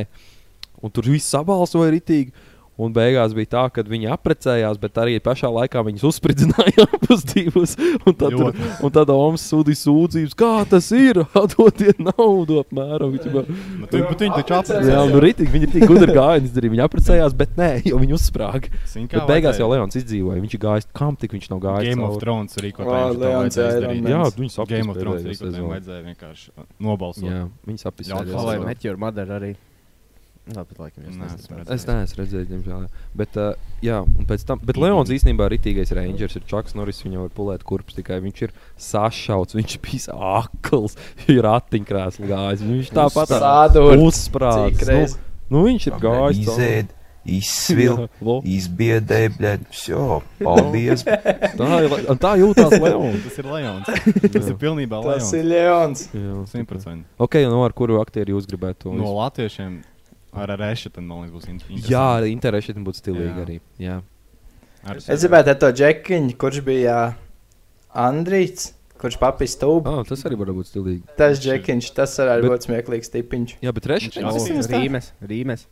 Un 0.85 0.95
tur 0.95 1.09
viss 1.11 1.33
sabalsoja 1.35 1.91
ritīgi. 1.95 2.35
Un 2.79 2.93
beigās 2.95 3.33
bija 3.35 3.49
tā, 3.57 3.63
ka 3.75 3.83
viņi 3.83 4.07
apprecējās, 4.15 4.77
bet 4.79 4.99
arī 5.03 5.17
pašā 5.19 5.49
laikā 5.51 5.81
viņus 5.83 6.05
uzspridzināja 6.13 6.85
abus 6.95 7.25
divus. 7.27 7.73
Un 8.07 8.15
tad, 8.15 8.37
Ļoti. 8.39 8.69
un 8.87 8.93
tad 8.95 9.11
Omas 9.11 9.43
sūdīja 9.51 9.81
sūdzības, 9.83 10.37
kā 10.39 10.51
tas 10.71 10.87
ir. 10.95 11.19
Atdodiet 11.43 11.99
naudu 11.99 12.61
apmēram. 12.63 13.11
Viņš 13.17 13.27
jau- 13.27 13.43
Nu, 13.79 13.87
tu- 13.91 13.99
bet 14.07 14.23
Viņi 14.23 14.37
taču 14.39 14.55
Jā, 14.55 14.61
apprecējās. 14.63 15.11
nu 15.11 15.21
ritīgi, 15.25 15.51
viņi 15.57 15.67
ir 15.69 15.73
tik 15.75 15.87
gudri 15.91 16.15
gājieni 16.15 16.49
izdarīja. 16.53 16.73
Viņi 16.77 16.85
apprecējās, 16.87 17.35
bet 17.43 17.57
nē, 17.59 17.69
jo 17.91 17.99
viņi 17.99 18.15
uzsprāga. 18.15 18.71
Bet 18.71 19.27
beigās 19.29 19.59
jau 19.59 19.69
Leons 19.75 19.99
izdzīvoja. 19.99 20.39
Viņš 20.47 20.55
ir 20.55 20.63
gājis, 20.69 20.89
kam 20.95 21.17
tik 21.19 21.35
viņš 21.35 21.51
nav 21.51 21.61
gājis. 21.67 21.89
Game 21.91 22.05
of 22.07 22.15
cauri. 22.15 22.23
Thrones 22.23 22.59
arī 22.63 22.73
kaut 22.79 22.87
Ā, 22.87 22.95
kādā 22.95 23.23
Leons 23.27 23.59
Iron 23.59 24.03
Man. 24.03 24.13
Jā, 24.15 24.23
viņi 24.39 24.55
sapnis 24.55 24.75
Game 24.79 24.91
of 24.95 25.01
Thrones 25.03 25.27
arī 25.27 25.37
kādiem 25.43 25.71
vajadzēja 25.75 26.03
vienkārši 26.13 26.51
nobalsot. 26.89 27.27
Jā, 27.31 27.43
viņi 27.67 27.83
sapnis. 27.83 28.13
Ļaut 28.15 28.23
pēdējo 28.23 28.39
How 28.39 28.47
I 28.47 28.55
sezonu. 28.55 28.71
Met 28.71 28.85
Your 28.87 28.97
Mother 29.07 29.35
arī. 29.39 29.53
Nā, 30.49 30.63
bet, 30.65 30.79
laikam, 30.81 31.05
es, 31.05 31.17
Nē, 31.19 31.27
esmu 31.37 31.59
es 31.75 31.83
neesmu 31.85 32.23
redzējis, 32.23 32.49
diemžēl. 32.49 32.85
Bet, 33.21 33.35
uh, 33.37 33.73
jā, 33.85 33.99
un 34.01 34.29
pēc 34.29 34.47
tam, 34.49 34.63
bet 34.65 34.79
Leons 34.81 35.11
īstenībā 35.13 35.45
ir 35.45 35.55
rītīgais 35.59 35.93
rangers, 35.99 36.39
ir 36.39 36.47
Čaks 36.49 36.77
Norris, 36.79 37.03
viņam 37.05 37.27
var 37.27 37.35
pulēt 37.37 37.67
kurpes, 37.69 37.99
tikai 37.99 38.23
viņš 38.25 38.45
ir 38.47 38.55
sašauts, 38.81 39.57
viņš 39.59 39.75
bija 39.85 40.17
akls, 40.39 40.97
ir 41.35 41.43
ratiņkrēsli 41.45 42.31
gājis, 42.31 42.65
viņš 42.65 42.93
tāpat 42.97 43.35
uzsprādzis. 43.99 45.19
Nu, 45.49 45.59
nu, 45.59 45.67
viņš 45.69 45.91
ir 45.91 46.01
gājis. 46.07 46.47
Izēd 46.47 46.95
izsvilta, 47.29 48.39
izbiedēja, 48.49 49.35
blēņķis. 49.37 49.85
Paldies! 50.41 51.05
tā, 51.05 51.69
ir, 51.85 51.97
tā 52.23 52.33
jūtas 52.41 52.73
Leons. 52.85 53.21
Tas 53.27 53.39
ir 53.43 53.51
Leons. 53.53 53.93
Tas 54.25 54.49
ir 54.49 54.57
pilnībā 54.61 55.03
Leons. 55.05 55.29
Tas 55.29 55.37
ir 55.37 55.47
Leons. 55.53 56.07
100%. 56.15 57.05
Ok, 57.21 57.41
no 57.51 57.61
ar 57.67 57.77
kuru 57.77 58.01
aktieru 58.01 58.39
jūs 58.39 58.49
gribētu? 58.49 58.95
No 58.97 59.13
latviešiem 59.19 59.81
ar 60.45 60.53
Rešetu, 60.59 61.03
man 61.03 61.25
liekas, 61.25 61.35
būs 61.37 61.49
in- 61.49 61.59
interesanti. 61.61 61.93
Jā, 61.93 62.05
arī 62.21 62.33
interesanti 62.33 62.85
būtu 62.87 63.01
stilīgi. 63.03 63.29
Jā. 63.35 63.45
Arī. 63.45 63.61
Jā. 63.79 63.97
Ar- 64.85 64.97
Es 64.97 65.25
gribētu 65.25 65.49
ar 65.55 65.59
to 65.65 65.73
džekiņu, 65.73 66.37
kurš 66.39 66.61
bija 66.65 66.99
Andrīts, 67.95 68.73
kurš 68.99 69.17
papīs 69.21 69.55
stūbu. 69.57 69.87
Oh, 69.87 70.03
tas 70.07 70.23
arī 70.29 70.39
var 70.39 70.53
būt 70.57 70.71
stilīgi. 70.73 71.03
Tas 71.19 71.39
džekiņš, 71.43 71.93
tas 71.97 72.17
varētu 72.19 72.43
Bet- 72.47 72.53
būt 72.55 72.67
smieklīgs 72.69 73.11
tipiņš. 73.15 73.57
Jā, 73.63 73.73
bet 73.75 73.87
Tas 74.23 74.49
ir 74.49 74.75
tā. 74.75 74.83
Rīmes, 74.83 75.11
Rīmes. 75.23 75.65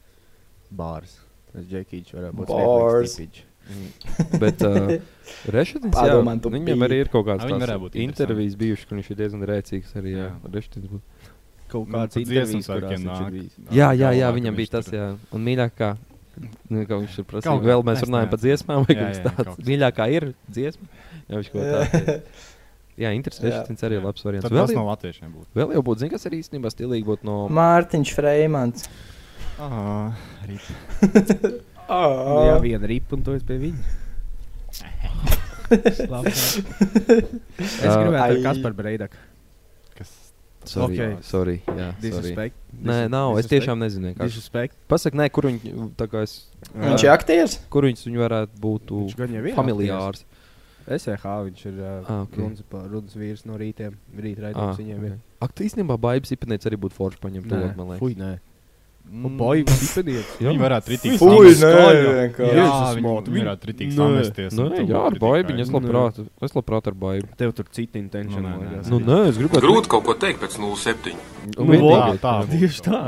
Bārs. 0.75 1.19
Tas 1.53 1.65
Džekīčs 1.71 2.13
varētu 2.17 2.35
būt 2.41 2.47
tipiņš. 2.49 3.45
Bet 4.39 4.61
uh, 4.63 4.93
Rešetins, 5.51 5.97
jā, 6.07 6.21
viņam 6.23 6.85
arī 6.87 7.01
ir 7.03 7.09
kaut 7.11 7.25
varētu 7.65 7.83
būt 7.83 7.97
intervijas 7.99 8.55
bijušas, 8.61 8.87
kur 8.87 8.99
viņš 9.01 9.09
ir 9.11 9.17
diezgan 9.19 9.43
rēcīgs. 9.51 9.91
Arī, 9.99 10.13
jā, 10.15 10.29
Jā. 10.31 11.33
Kaut 11.71 11.89
Nu, 11.89 11.99
kāds 11.99 12.15
dziesmu 12.19 12.61
intervijas, 12.61 12.67
kurās 12.69 12.93
viņš 12.93 13.07
ir 13.07 13.09
nāk. 13.11 13.31
bijis. 13.37 13.55
Jā, 13.75 13.89
jā, 13.99 14.11
jā, 14.15 14.29
viņam 14.37 14.55
bija 14.61 14.73
tas, 14.77 14.91
jā. 14.95 15.07
Un 15.35 15.43
mīļākā, 15.49 15.89
nu, 16.71 16.85
kā 16.87 16.99
viņš 17.03 17.17
Kaut 17.27 17.43
kā, 17.47 17.55
vēl 17.67 17.83
mēs 17.89 18.03
es 18.03 18.07
runājam 18.09 18.31
par 18.31 18.41
dziesmām, 18.45 18.85
vai 18.87 18.95
Jā, 18.97 19.09
jā, 19.17 19.33
tāds 19.41 19.67
mīļākā 19.67 20.07
ir 20.15 20.29
dziesma. 20.47 20.87
Jā, 21.27 21.41
viņš 21.41 21.51
kaut 21.51 21.65
kā 21.67 22.19
Jā, 23.03 23.11
interesanti. 23.13 23.51
Jā. 23.51 23.59
Rešetins 23.61 23.83
arī 23.85 23.99
ir 23.99 24.05
labs 24.07 24.23
variants. 24.25 24.47
Tad 24.47 24.55
Vēl, 24.57 24.63
tas 24.71 24.73
no 24.73 24.81
jau- 24.81 24.89
latviešiem 24.89 25.33
būtu. 25.35 25.49
vēl 25.59 25.73
jau 25.75 25.83
būtu, 25.85 26.01
zini, 26.01 26.11
kas 26.15 26.23
arī 26.31 26.39
īstenībā 26.41 26.71
stilīgi 26.73 27.05
būtu 27.05 27.29
no. 27.29 27.35
Mārtiņš 27.53 28.13
Freimans. 28.17 28.87
Ah, 29.61 30.15
rīt. 30.49 30.65
Nu, 31.87 32.41
Jā, 32.49 32.57
viena 32.65 32.89
ripa 32.91 33.15
un 33.15 33.21
tu 33.23 33.31
esi 33.37 33.45
pie 33.47 33.59
viņa. 33.63 33.79
Labi. 36.13 36.33
es 36.33 37.77
gribētu 37.85 38.17
ar. 38.25 38.41
Kasparu 38.43 38.75
Breidaku. 38.81 39.21
Sorry, 40.67 40.99
Ok. 40.99 41.23
sorry, 41.23 41.57
jā, 41.67 41.75
sorry. 41.77 42.01
Disrespect. 42.03 42.57
Nē, 42.83 42.97
nav, 43.11 43.39
es 43.39 43.47
tiešām 43.47 43.79
nezinu. 43.79 44.15
Pasaka, 44.89 45.17
nē, 45.17 45.31
kur 45.33 45.45
viņi, 45.49 45.93
es, 46.23 46.51
Viņš 46.75 47.05
ir 47.07 47.11
aktieris. 47.13 47.59
kur 47.71 47.83
viņš 47.87 48.03
viņu 48.09 48.23
varētu 48.25 48.61
būt 48.61 48.93
familiārs. 49.55 50.25
SEH 50.87 51.23
viņš 51.27 51.63
ir 51.67 51.79
uh, 51.83 52.05
Ah, 52.07 52.21
ok. 52.23 52.37
runas, 52.39 52.63
runas 52.71 53.15
vīrs 53.19 53.45
no 53.47 53.57
rītiem. 53.59 53.95
Rīt 54.15 54.39
Ah, 54.39 54.53
raidījums 54.53 54.79
viņiem 54.79 55.07
ir. 55.09 55.17
Ak, 55.43 55.55
īstenībā 55.55 55.97
baigts 55.99 56.31
īpatnēts 56.31 56.67
arī 56.71 56.77
būtu 56.79 56.95
forši 56.95 57.19
paņemt 57.19 57.49
to, 57.51 57.57
man 57.77 57.89
liekas. 57.91 57.99
Fui, 57.99 58.15
nē. 58.15 58.39
Nu, 59.07 59.29
Mm. 59.29 59.37
Baigi, 59.39 59.65
tipeniet. 59.81 60.25
Viņi 60.43 60.59
varētu 60.59 60.91
ritīgi 60.93 61.19
nē, 61.63 61.69
Jā, 62.57 62.71
viņi, 62.97 63.45
varētu 63.45 63.69
ritīgi 63.71 63.93
samesties. 63.95 64.57
Nē, 64.59 64.81
jā, 64.89 65.03
ar 65.07 65.15
baigiņu. 65.23 65.61
Es 65.63 65.71
Nu, 65.71 65.79
labprāt, 65.79 66.19
es 66.43 66.53
labprāt 66.57 66.87
ar 66.91 66.93
baigu. 66.99 67.29
Tev 67.39 67.53
tur 67.55 67.65
cita 67.71 67.99
intention. 67.99 68.43
Nu, 68.43 68.49
nē. 68.59 68.83
Nu, 68.91 68.99
nē, 68.99 69.29
es 69.31 69.39
gribētu. 69.39 69.63
Grūti 69.63 69.89
kaut 69.89 70.05
ko 70.05 70.15
teikt 70.15 70.41
pēc 70.43 70.59
07. 70.59 71.15
Un 71.57 71.67
Nu, 71.67 71.73
vienīgais- 71.73 72.19
tā. 72.21 72.35
Tieši 72.51 72.83
tā. 72.83 73.01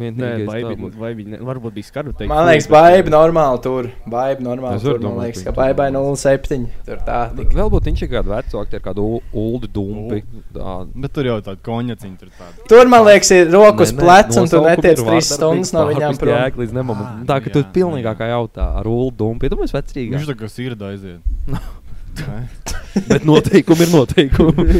Nē, 0.00 0.46
baibi, 0.46 0.90
baibi, 0.98 1.24
varbūt 1.38 1.72
bija 1.76 1.84
skaru 1.90 2.14
teikt. 2.16 2.28
Man 2.28 2.46
liekas, 2.48 2.66
baiba 2.72 3.10
normāli 3.12 3.62
tur. 3.62 3.90
Baiba 4.08 4.40
normāli 4.40 4.80
tur. 4.80 4.98
Man 5.00 5.18
liekas, 5.20 5.44
ka 5.44 5.52
baibai 5.52 5.90
normāli. 5.92 6.16
07. 6.16 6.66
Tur 6.86 6.96
tā. 7.04 7.20
Vēl 7.34 7.70
būtu 7.70 7.92
viņš 7.92 8.02
ir 8.02 8.08
kāda 8.08 8.32
veca 8.32 8.64
aktiera, 8.64 8.80
kāda 8.88 8.98
U- 9.04 9.22
Uldi 9.34 9.68
Dumpi. 9.68 10.22
Tā. 10.54 10.88
Bet 10.96 11.12
tur 11.12 11.24
jau 11.24 11.40
tāda 11.42 11.60
konjaciņa 11.60 12.18
tur 12.18 12.28
tāda. 12.40 12.66
Tur, 12.68 12.86
man 12.88 13.04
liekas, 13.04 13.30
ir 13.30 13.50
rokas 13.52 13.92
plecs, 13.92 14.36
un 14.38 14.48
tu 14.48 14.56
netiec 14.64 14.96
trīs 14.96 15.28
stundas 15.42 15.74
no 15.76 15.84
pārpus 15.90 16.22
prom. 16.22 16.32
jēga 16.36 16.62
līdz 16.62 16.74
nemamam. 16.78 17.04
Ah, 17.10 17.20
Tā, 17.28 17.36
ka 17.42 17.50
nu 17.50 17.54
tu 17.58 17.64
jā, 17.64 17.70
pilnīgākā 17.76 18.30
jautā 18.32 18.70
ar 18.80 18.88
Uldi 18.88 19.16
Dumpi. 19.20 19.50
Tu 19.52 19.58
mums 19.60 19.74
Viņš 19.74 19.78
vecrīgāk. 19.82 20.26
tā 20.32 20.38
kā 20.42 20.50
sirda 20.50 20.92
aiziet. 20.94 21.20
Bet 23.08 23.22
noteikumi 23.24 23.86
ir 23.86 23.92
noteikumi. 23.94 24.66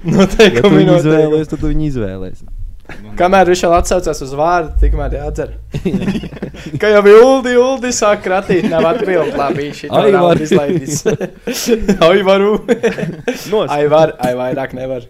Ja 0.00 0.16
Noteikumi 0.16 0.80
viņu 0.80 0.88
noteikumi. 0.90 0.96
izvēlēsies, 0.98 1.50
tad 1.52 1.60
tu 1.62 1.68
viņu 1.70 1.84
izvēlēsies. 1.92 2.48
Nu, 2.90 3.12
Kamēr 3.14 3.46
viņš 3.46 3.60
vēl 3.62 3.74
atsaucās 3.76 4.18
uz 4.24 4.32
vārdu, 4.34 4.72
tikmēr 4.80 5.12
jādzer. 5.14 5.52
Kā 6.82 6.88
jau 6.90 7.02
bija 7.06 7.20
Uldi, 7.22 7.52
Uldi 7.62 7.92
sāk 7.94 8.24
kratīt, 8.24 8.66
nav 8.72 8.82
atbildīgi. 8.88 9.36
Labi, 9.38 9.68
šī 9.78 9.92
tā 9.92 10.02
nav 10.10 10.42
izlaidis. 10.42 11.04
Ai, 12.02 12.18
varu. 12.26 12.56
Nos. 12.66 13.70
Ai, 13.70 13.84
var, 13.92 14.16
ai, 14.18 14.34
vairāk 14.42 14.74
nevar. 14.74 15.06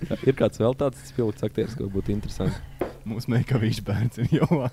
Ir 0.28 0.36
kāds 0.38 0.60
vēl 0.62 0.76
tāds 0.78 1.02
spilgts 1.10 1.46
aktieris, 1.46 1.76
ko 1.78 1.88
būtu 1.92 2.14
interesanti. 2.14 2.56
Mums 3.06 3.28
meklējums 3.30 3.82
bērns 3.86 4.22
ir 4.22 4.38
jau. 4.40 4.66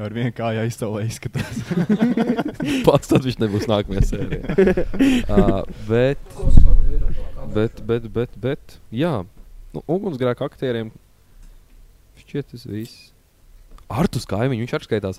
Ar 0.00 0.14
vienu 0.16 0.32
kāju 0.32 0.62
aizsolē 0.62 1.02
izskatās. 1.04 1.58
Pats 2.86 3.10
tad 3.10 3.24
viņš 3.26 3.36
nebūs 3.42 3.66
nākamajā 3.68 4.04
sērijā. 4.08 4.54
uh, 5.34 5.58
bet, 5.88 6.20
bet, 7.52 7.82
bet, 7.84 8.06
bet, 8.14 8.38
bet, 8.40 8.78
jā, 8.88 9.18
nu, 9.76 9.82
ugunsgrēku 9.84 10.46
aktieriem 10.46 10.92
šķiet 12.22 12.54
tas 12.54 12.64
viss. 12.70 13.10
Artus 13.92 14.24
Kaimiņš, 14.24 14.62
viņš 14.62 14.72
arī 14.78 14.86
skaitās. 14.88 15.18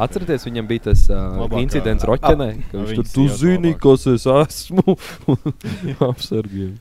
Atcerieties, 0.00 0.46
viņam 0.48 0.68
bija 0.70 0.86
tas 0.88 1.02
uh, 1.10 1.18
Labākā- 1.42 1.60
incidents 1.66 2.06
Roķenē, 2.08 2.48
ka 2.70 2.80
viņš 2.80 2.96
tur 2.96 3.10
tu 3.12 3.26
zini, 3.36 3.74
kas 3.80 4.06
es 4.14 4.24
esmu. 4.32 4.96
Apsargiem. 6.08 6.72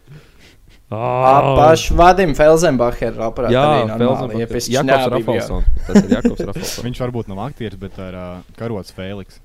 Pašs 0.91 1.89
Vadim 1.97 2.35
Felsenbacher 2.37 3.17
operācijā. 3.25 3.57
Jā, 3.57 3.97
Felsenbacher. 3.97 4.61
Jakobs 4.75 5.11
Rafalsons. 5.15 5.83
Tas 5.87 5.99
ir 6.03 6.15
Jakobs 6.19 6.45
Rafalsons. 6.45 6.77
Viņš 6.85 7.03
varbūt 7.07 7.31
nav 7.33 7.41
aktieris, 7.47 7.79
bet 7.81 7.97
ar 8.05 8.17
uh, 8.19 8.55
karots 8.59 8.93
Fēliks. 8.95 9.41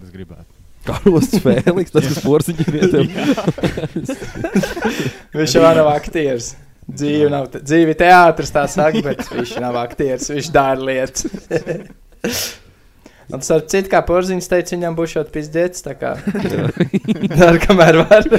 Es 0.00 0.10
gribētu. 0.10 0.48
Karosts 0.84 1.40
Fēliks, 1.44 1.94
tas, 1.94 2.08
ir 2.08 2.74
ietiem. 2.80 3.08
Viņš 5.36 5.56
jau 5.56 5.64
nav 5.64 5.92
aktieris. 5.94 6.54
Dzīve 6.84 7.30
nav 7.32 7.46
te, 7.52 7.62
dzīve 7.64 7.94
teātris, 7.96 8.52
tā 8.52 8.66
saka, 8.68 9.00
bet 9.04 9.24
viņš 9.32 9.54
nav 9.64 9.78
aktieris. 9.80 10.28
Viņš 10.32 10.50
dara 10.52 10.84
lietas. 10.90 11.24
Un 13.32 13.40
ar 13.40 13.62
citu, 13.72 13.88
kā 13.92 14.00
porziņš 14.04 14.46
teica, 14.52 14.74
viņam 14.76 14.94
būs 14.98 15.10
šāds 15.14 15.32
pizdzēts. 15.34 15.78
Tā 15.86 15.92
kā 15.96 16.10
dara, 17.32 17.56
kamēr 17.64 17.94
var. 18.04 18.22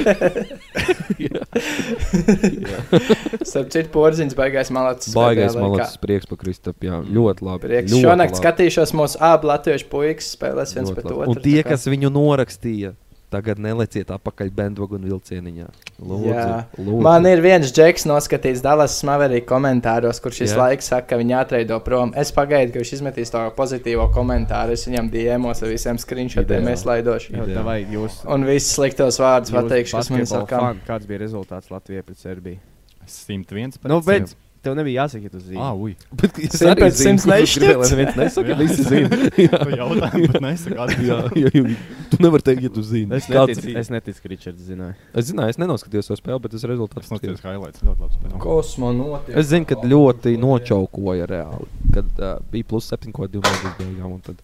Starp 3.49 3.69
citu, 3.73 3.89
porziņš 3.93 4.35
baigais 4.37 4.69
malacis. 4.73 5.13
Baigais 5.15 5.55
malacis 5.57 5.97
prieks 6.01 6.27
par 6.29 6.37
Kristapu. 6.41 6.85
Jā, 6.89 6.99
ļoti 7.05 7.45
labi. 7.47 7.63
Prieks. 7.67 7.91
ļoti 7.93 8.03
Šonakt 8.05 8.35
labi. 8.35 8.41
skatīšos 8.43 8.93
mūsu 8.97 9.15
abu 9.25 9.49
latviešu 9.51 9.89
puikas 9.91 10.27
spēlēs 10.35 10.75
viens 10.77 10.89
Ļoti 10.91 10.97
pret 10.99 11.09
labi. 11.09 11.17
otru. 11.25 11.33
Un 11.33 11.35
tie, 11.45 11.59
kas 11.65 11.81
viņu 11.89 12.09
norakstīja, 12.15 12.89
tagad 13.35 13.59
neleciet 13.61 14.09
atpakaļ 14.15 14.49
bandvagonu 14.55 15.09
vilcieniņā. 15.11 15.67
Lūdzu, 15.99 16.31
Jā. 16.31 16.45
lūdzu. 16.79 17.01
Man 17.05 17.27
ir 17.29 17.41
viens 17.43 17.71
džeks, 17.75 18.07
noskatīts 18.09 18.63
Dallas 18.63 18.95
Maverī 19.07 19.41
komentāros, 19.47 20.21
kurš 20.23 20.41
šis 20.45 20.55
laiks 20.59 20.89
saka, 20.91 21.09
ka 21.13 21.19
viņa 21.21 21.41
atreido 21.43 21.79
prom. 21.83 22.13
Es 22.17 22.31
pagaidu, 22.35 22.73
ka 22.73 22.81
viņš 22.83 22.93
izmetīs 22.99 23.33
to 23.33 23.43
pozitīvo 23.59 24.07
komentāru. 24.15 24.75
Es 24.77 24.87
viņam 24.87 25.11
diemos 25.13 25.63
ar 25.63 25.73
visiem 25.75 25.99
screenshotiem 26.01 26.71
ieslaidošu. 26.73 27.35
Jā, 27.35 27.49
tā 27.51 27.65
vai 27.67 27.81
jūs. 27.83 28.21
Un 28.31 28.47
viss 28.47 28.71
sliktos 28.77 29.19
vārdus 29.21 29.51
pateikšu, 29.55 29.99
kas 29.99 30.11
man 30.13 30.25
saka. 30.29 30.61
fani, 30.69 30.85
Kāds 30.87 31.07
bija 31.09 31.23
rezultāts 31.25 31.71
Latvijai 31.73 32.03
pret 32.07 32.17
Serbiju? 32.23 32.59
101 33.05 33.77
pret 33.81 33.91
Nu, 33.91 33.99
bet 34.01 34.31
100. 34.31 34.44
Tev 34.65 34.75
nebija 34.77 35.03
jāsaka, 35.05 35.27
ja 35.29 35.31
tu 35.33 35.39
zini. 35.43 35.59
Ah, 35.61 35.71
ui. 35.77 35.93
Bet 36.21 36.39
es 36.43 36.59
arī 36.65 36.83
pēc 36.87 36.97
simts 36.99 37.25
gribēja, 37.29 37.77
lai 37.79 37.89
neviens 37.93 38.17
nesaka, 38.19 38.51
Jā. 38.51 38.57
visi 38.59 38.85
zina. 38.89 39.19
Tu 39.65 39.77
jautājumu, 39.77 40.29
bet 40.33 40.41
nesaka 40.43 40.87
Jā, 41.09 41.19
jā, 41.37 41.51
jā. 41.55 41.77
Tu 42.11 42.19
nevari 42.25 42.45
teikt, 42.49 42.65
ja 42.65 42.71
tu 42.75 42.83
zini. 42.85 43.09
Es 43.17 43.29
neticu, 43.31 43.73
es 43.81 43.89
neticu 43.93 44.23
ka 44.25 44.31
Ričards 44.33 44.67
zināja. 44.69 44.95
Es 45.13 45.29
zināju, 45.31 45.55
es 45.55 45.59
nenoskatījos 45.61 46.09
to 46.11 46.17
spēli, 46.19 46.41
bet 46.45 46.57
es 46.57 46.65
rezultātu 46.69 47.05
Es 47.05 47.11
noticēju 47.13 47.41
highlights. 47.45 47.83
Ļoti 47.85 48.05
labi 48.05 48.19
spēlē. 48.19 48.41
Kosmo 48.43 48.91
notiek. 48.97 49.33
Es 49.41 49.49
zinu, 49.53 49.67
ka 49.69 49.79
ļoti 49.95 50.35
nočaukoja 50.41 51.27
reāli. 51.31 51.69
Kad 51.95 52.11
uh, 52.21 52.37
bija 52.53 52.67
plus 52.73 52.89
7,2 52.93 53.41
mazas 53.45 53.75
beigām, 53.79 54.15
un 54.17 54.23
tad 54.25 54.41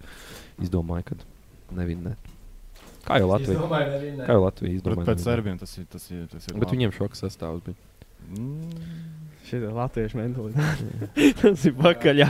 izdomāju, 0.62 1.12
ka 1.12 1.20
nevinnē. 1.80 2.16
Kā 3.06 3.18
jau 3.18 3.32
Latvija? 3.32 3.58
Kā 3.66 4.36
jau 4.36 4.42
Latvija 4.44 4.70
Bet 4.70 4.78
izdomāja? 4.78 5.06
pēc 5.08 5.16
nevinnē. 5.16 5.26
serbiem 5.26 5.56
tas 5.62 5.72
ir. 5.80 5.88
Tas 5.90 6.04
ir, 6.14 6.26
tas 6.30 6.46
ir 6.52 6.60
Bet 6.62 6.74
viņiem 6.76 6.92
šoks 6.94 7.24
sastāvs 7.26 7.64
bija. 7.66 7.78
Mm. 8.32 9.21
Šī 9.52 9.58
ir 9.60 9.72
latviešu 9.76 10.16
mentalitāte. 10.16 11.08
Tas 11.42 11.66
ir 11.68 11.74
pakaļ. 11.76 12.22
jā. 12.24 12.28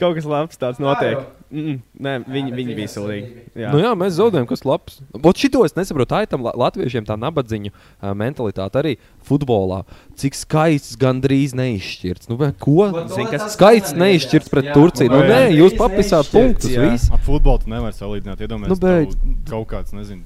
Kaut 0.00 0.14
kas 0.16 0.24
labs 0.28 0.56
tāds 0.60 0.78
notiek. 0.80 1.18
Mm, 1.54 1.74
nē, 2.02 2.12
viņi, 2.32 2.52
viņi 2.56 2.74
bija 2.78 2.90
sūdīgi. 2.90 3.42
Jā. 3.60 3.68
Nu 3.74 3.78
jā, 3.82 3.90
mēs 4.00 4.16
zaudējām, 4.16 4.46
kas 4.48 4.64
labs. 4.66 4.96
Ot 5.20 5.38
šito 5.38 5.60
es 5.68 5.76
nesaprotu. 5.76 6.08
Tā 6.14 6.22
ir 6.24 6.30
tam 6.32 6.42
la- 6.46 6.54
latviešiem 6.64 7.04
tā 7.06 7.14
nabadzīņa 7.20 7.70
uh, 7.74 8.08
mentalitāte 8.18 8.80
arī 8.80 8.94
futbolā. 9.28 9.82
Cik 10.18 10.34
skaists 10.40 10.96
gandrīz 10.98 11.52
neizšķirts. 11.60 12.30
Nu, 12.32 12.38
vai 12.40 12.50
ko? 12.56 12.88
Zini, 13.12 13.28
kas- 13.30 13.52
Skaists 13.54 13.94
neizšķirts 14.00 14.50
pret 14.50 14.70
Jā. 14.72 14.74
Turciju. 14.80 15.12
Nu, 15.12 15.20
nē, 15.28 15.42
jūs 15.60 15.76
papisāt 15.78 16.32
punktus. 16.32 16.72
jā. 16.72 16.88
viss. 16.88 17.12
Ar 17.14 17.20
futbolu 17.28 17.62
tu 17.62 17.70
nevari 17.70 17.94
salīdzināt. 18.00 18.40
Iedomājieties, 18.48 19.20
Nu, 19.20 19.36
tev 19.44 19.52
kaut 19.52 19.68
kāds, 19.76 19.92
nezinu. 19.94 20.24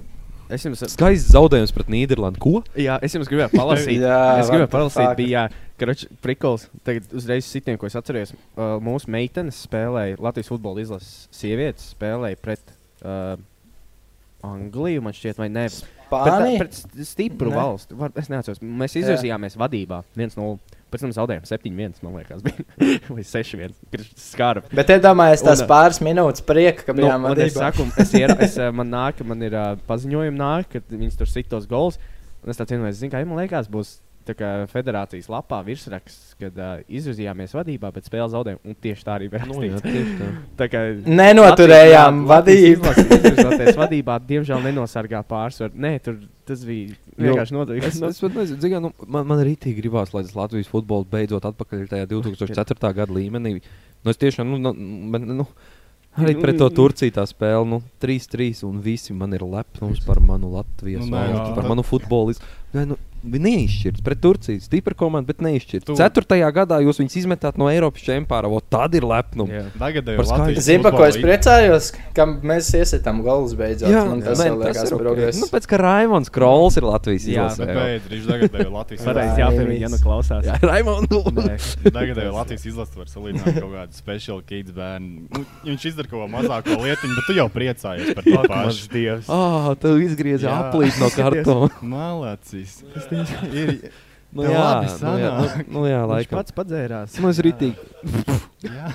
Es 0.49 0.62
jums, 0.64 0.80
Skaists 0.88 1.34
zaudējums 1.34 1.74
pret 1.76 1.90
Nīderlandi. 1.92 2.40
Ko? 2.40 2.62
jā, 2.72 2.94
es 3.05 3.12
jums 3.12 3.28
gribēju 3.28 3.53
palasīt. 3.53 3.99
Jā, 4.07 4.20
es 4.40 4.49
gribēju 4.49 4.70
palasīt, 4.72 5.11
bija 5.18 5.42
Karač, 5.78 6.06
prikols. 6.24 6.66
Tagad 6.86 7.12
uzreiz 7.14 7.46
sitiem, 7.46 7.76
ko 7.78 7.86
es 7.86 7.94
atceros. 7.98 8.32
Uh, 8.56 8.76
mūsu 8.82 9.10
meitenes 9.14 9.60
spēlēja 9.68 10.18
Latvijas 10.18 10.50
futbola 10.50 10.82
izlases 10.82 11.28
sievietes, 11.34 11.92
spēlēja 11.94 12.38
pret 12.42 12.72
uh, 13.06 13.36
Angliju, 14.46 15.02
man 15.02 15.14
šķiet, 15.16 15.38
vai 15.40 15.48
ne? 15.50 15.64
Pret, 15.68 15.94
Spānija? 16.08 16.58
pret 16.62 16.76
st- 16.78 17.04
stipru 17.04 17.50
Ne. 17.50 17.56
valsti. 17.58 17.94
Var, 17.98 18.12
es 18.16 18.28
neatceros. 18.32 18.60
Mēs 18.62 18.94
izvirzījāmies 19.00 19.56
vadībā 19.60 20.02
1-0. 20.16 20.58
Pēc 20.88 21.02
tam 21.04 21.10
zaudējām 21.12 21.44
7-1, 21.44 21.98
man 22.06 22.14
liekas, 22.16 22.40
bija. 22.46 22.64
vai 23.12 23.24
6-1. 23.28 23.74
Skāra. 24.16 24.62
Bet 24.72 24.88
iedomājieties 24.94 25.42
tās 25.44 25.60
Un, 25.60 25.66
ā, 25.66 25.68
pāris 25.68 25.98
minūtes 26.06 26.44
prieka, 26.48 26.86
ka 26.86 26.94
Nu, 26.96 27.02
bijām 27.02 27.26
un 27.28 27.34
es 27.34 27.52
vadībā. 27.52 27.66
saku, 27.66 27.84
es, 28.00 28.14
iera, 28.16 28.38
es 28.46 28.56
uh, 28.62 28.70
man 28.72 28.88
nāk, 28.94 29.20
man 29.28 29.42
ir 29.44 29.52
uh, 29.58 29.74
paziņojumi 29.90 30.38
nāk, 30.40 30.70
ka 30.72 30.80
viņas 30.94 31.18
tur 31.20 31.28
sit 31.28 31.50
tos 31.52 31.66
gols. 31.68 31.98
Un 32.40 32.54
es 32.54 32.56
tāds 32.62 32.72
vienmēr 32.72 32.94
zinu, 32.96 33.10
ka 33.12 33.20
ja 33.20 33.28
man 33.28 33.42
liekas, 33.42 33.68
būs 33.68 33.98
federācijas 34.72 35.28
lapā 35.32 35.60
virsraksts, 35.66 36.34
kad 36.40 36.56
uh, 36.58 36.80
izvirzījāmies 36.88 37.54
vadībā, 37.56 37.90
bet 37.94 38.08
spēle 38.08 38.28
zaudējām. 38.32 38.60
Un 38.68 38.76
tieši 38.82 39.06
tā 39.06 39.14
arī 39.18 39.28
bija. 39.32 39.46
Nu, 39.48 39.60
jā, 39.64 39.78
tā. 39.84 40.28
Tā 40.60 40.68
kā 40.72 40.82
Nenoturējām 41.06 42.24
vadību. 42.28 42.92
izvirzoties 43.04 43.78
vadībā, 43.78 44.18
diemžēl 44.28 44.64
nenosargā 44.68 45.22
pārsvaru. 45.28 45.72
Nē, 45.78 45.94
tur 46.04 46.18
tas 46.48 46.62
bija 46.64 46.94
vienkārši 47.18 47.52
Es, 47.52 47.56
noderīgi. 47.56 47.90
es 48.08 48.20
pat 48.22 48.36
nezinu, 48.38 48.60
Zigā, 48.62 48.78
nu, 48.82 48.92
man, 49.06 49.26
man 49.28 49.42
arī 49.42 49.56
tī 49.60 49.74
gribās, 49.76 50.14
lai 50.16 50.24
tas 50.26 50.36
Latvijas 50.38 50.70
futbols 50.70 51.08
beidzot 51.10 51.44
atpakaļ 51.48 51.82
ir 51.84 51.90
tajā 51.90 52.08
2004. 52.14 52.92
gada 52.96 53.12
līmenī. 53.12 53.58
Nu, 54.04 54.12
es 54.12 54.20
tiešām, 54.20 54.48
nu, 54.54 54.72
nu, 54.72 55.20
nu, 55.42 55.46
arī 56.18 56.36
pret 56.40 56.58
to 56.60 56.68
Turciju 56.72 57.14
tā 57.18 57.24
spēle, 57.28 57.66
nu, 57.68 57.80
3-3 58.02 58.62
un 58.68 58.80
visi 58.84 59.14
man 59.16 59.34
ir 59.36 59.44
lepnums 59.44 60.00
par 60.06 60.22
manu 60.24 60.54
Latvijas 60.54 61.04
Nu, 61.04 61.12
nu, 61.12 61.18
valsti, 61.18 61.54
par 61.58 61.68
manu 61.68 61.84
futbolistu. 61.86 62.48
Nu, 62.78 62.96
neizšķirts 63.24 64.02
pret 64.04 64.20
Turciju. 64.22 64.60
Stipra 64.62 64.94
komanda, 64.98 65.26
bet 65.32 65.40
neizšķirts. 65.44 65.86
Tu- 65.88 65.96
Ceturtajā 65.98 66.48
gadā 66.54 66.78
jūs 66.84 67.00
viņus 67.00 67.16
izmetāt 67.22 67.58
no 67.58 67.68
Eiropas 67.70 68.02
čempionāta. 68.04 68.60
Tad 68.70 68.94
ir 68.94 69.02
lepnums. 69.08 69.50
Jā. 69.50 69.64
Par 69.78 69.92
skaidru. 69.94 70.26
Latvijas 70.28 70.64
Zina, 70.68 70.90
ko 70.92 71.04
es 71.06 71.16
priecājos, 71.16 71.90
ka 72.14 72.26
mēs 72.26 72.70
iesitām 72.78 73.22
golus 73.26 73.54
beidzot. 73.58 73.88
Jā, 73.90 74.04
man 74.08 74.20
tas 74.22 74.38
man 74.38 74.46
vēl 74.48 74.58
liekas 74.66 74.90
ir 74.92 74.98
progress. 74.98 75.40
Nu, 75.40 75.46
pēc 75.52 75.66
kā 75.70 75.78
Raimons 75.80 76.30
Krols 76.34 76.76
ir 76.78 76.86
Latvijas 76.88 77.26
Jā, 77.26 77.46
izlasē. 77.48 77.66
Bet 77.66 77.74
jau. 77.74 77.84
beidz, 77.84 78.08
viņš 78.12 78.26
tagadējo 78.32 78.72
Latvijas 78.74 79.04
Pareizi 79.08 79.40
Jā, 79.42 79.48
viss. 79.54 79.80
ja 79.82 79.88
nu 79.92 79.98
klausās. 80.02 80.44
Jā, 80.48 80.58
Raimons. 80.62 81.08
Nē. 81.08 81.56
Tagadējo 81.88 82.32
Latvijas 82.34 82.66
izlasi 82.68 82.98
var 82.98 83.06
salīdzināt 83.10 83.60
kaut 83.60 83.72
kādu 83.74 83.92
special 83.98 84.42
kids 84.42 84.70
bērnu. 84.76 85.28
Nu, 85.32 85.44
ja 85.64 85.70
viņš 85.72 85.86
izdara 85.92 86.08
kaut 86.10 86.20
ko 86.24 86.28
mazāko 86.36 86.78
lietiņu, 86.82 87.14
bet 87.18 87.24
tu 87.28 87.36
jau 87.38 87.48
priecājies 87.52 88.14
par 88.14 88.24
to 88.28 88.42
pašu. 88.48 88.86
Ah, 89.28 89.72
tev 89.80 89.98
izgriezās 90.02 90.48
Jā. 90.48 90.56
aplīt 90.68 90.98
no 91.00 91.08
kartona. 91.14 91.70
Malācis. 91.82 92.82
Ir, 93.52 93.74
Nu, 94.28 94.42
jā, 94.44 94.61
labi 94.61 94.88
nu, 94.92 95.12
jā, 95.16 95.28
nu, 95.32 95.62
nu, 95.72 95.82
jā, 95.88 96.00
Viņš 96.02 96.11
laikam. 96.11 96.36
pats 96.36 96.52
padzērās. 96.52 97.14
Nu, 97.16 97.30
es 97.32 97.38
ritīgi. 97.40 97.86
jā, 98.61 98.90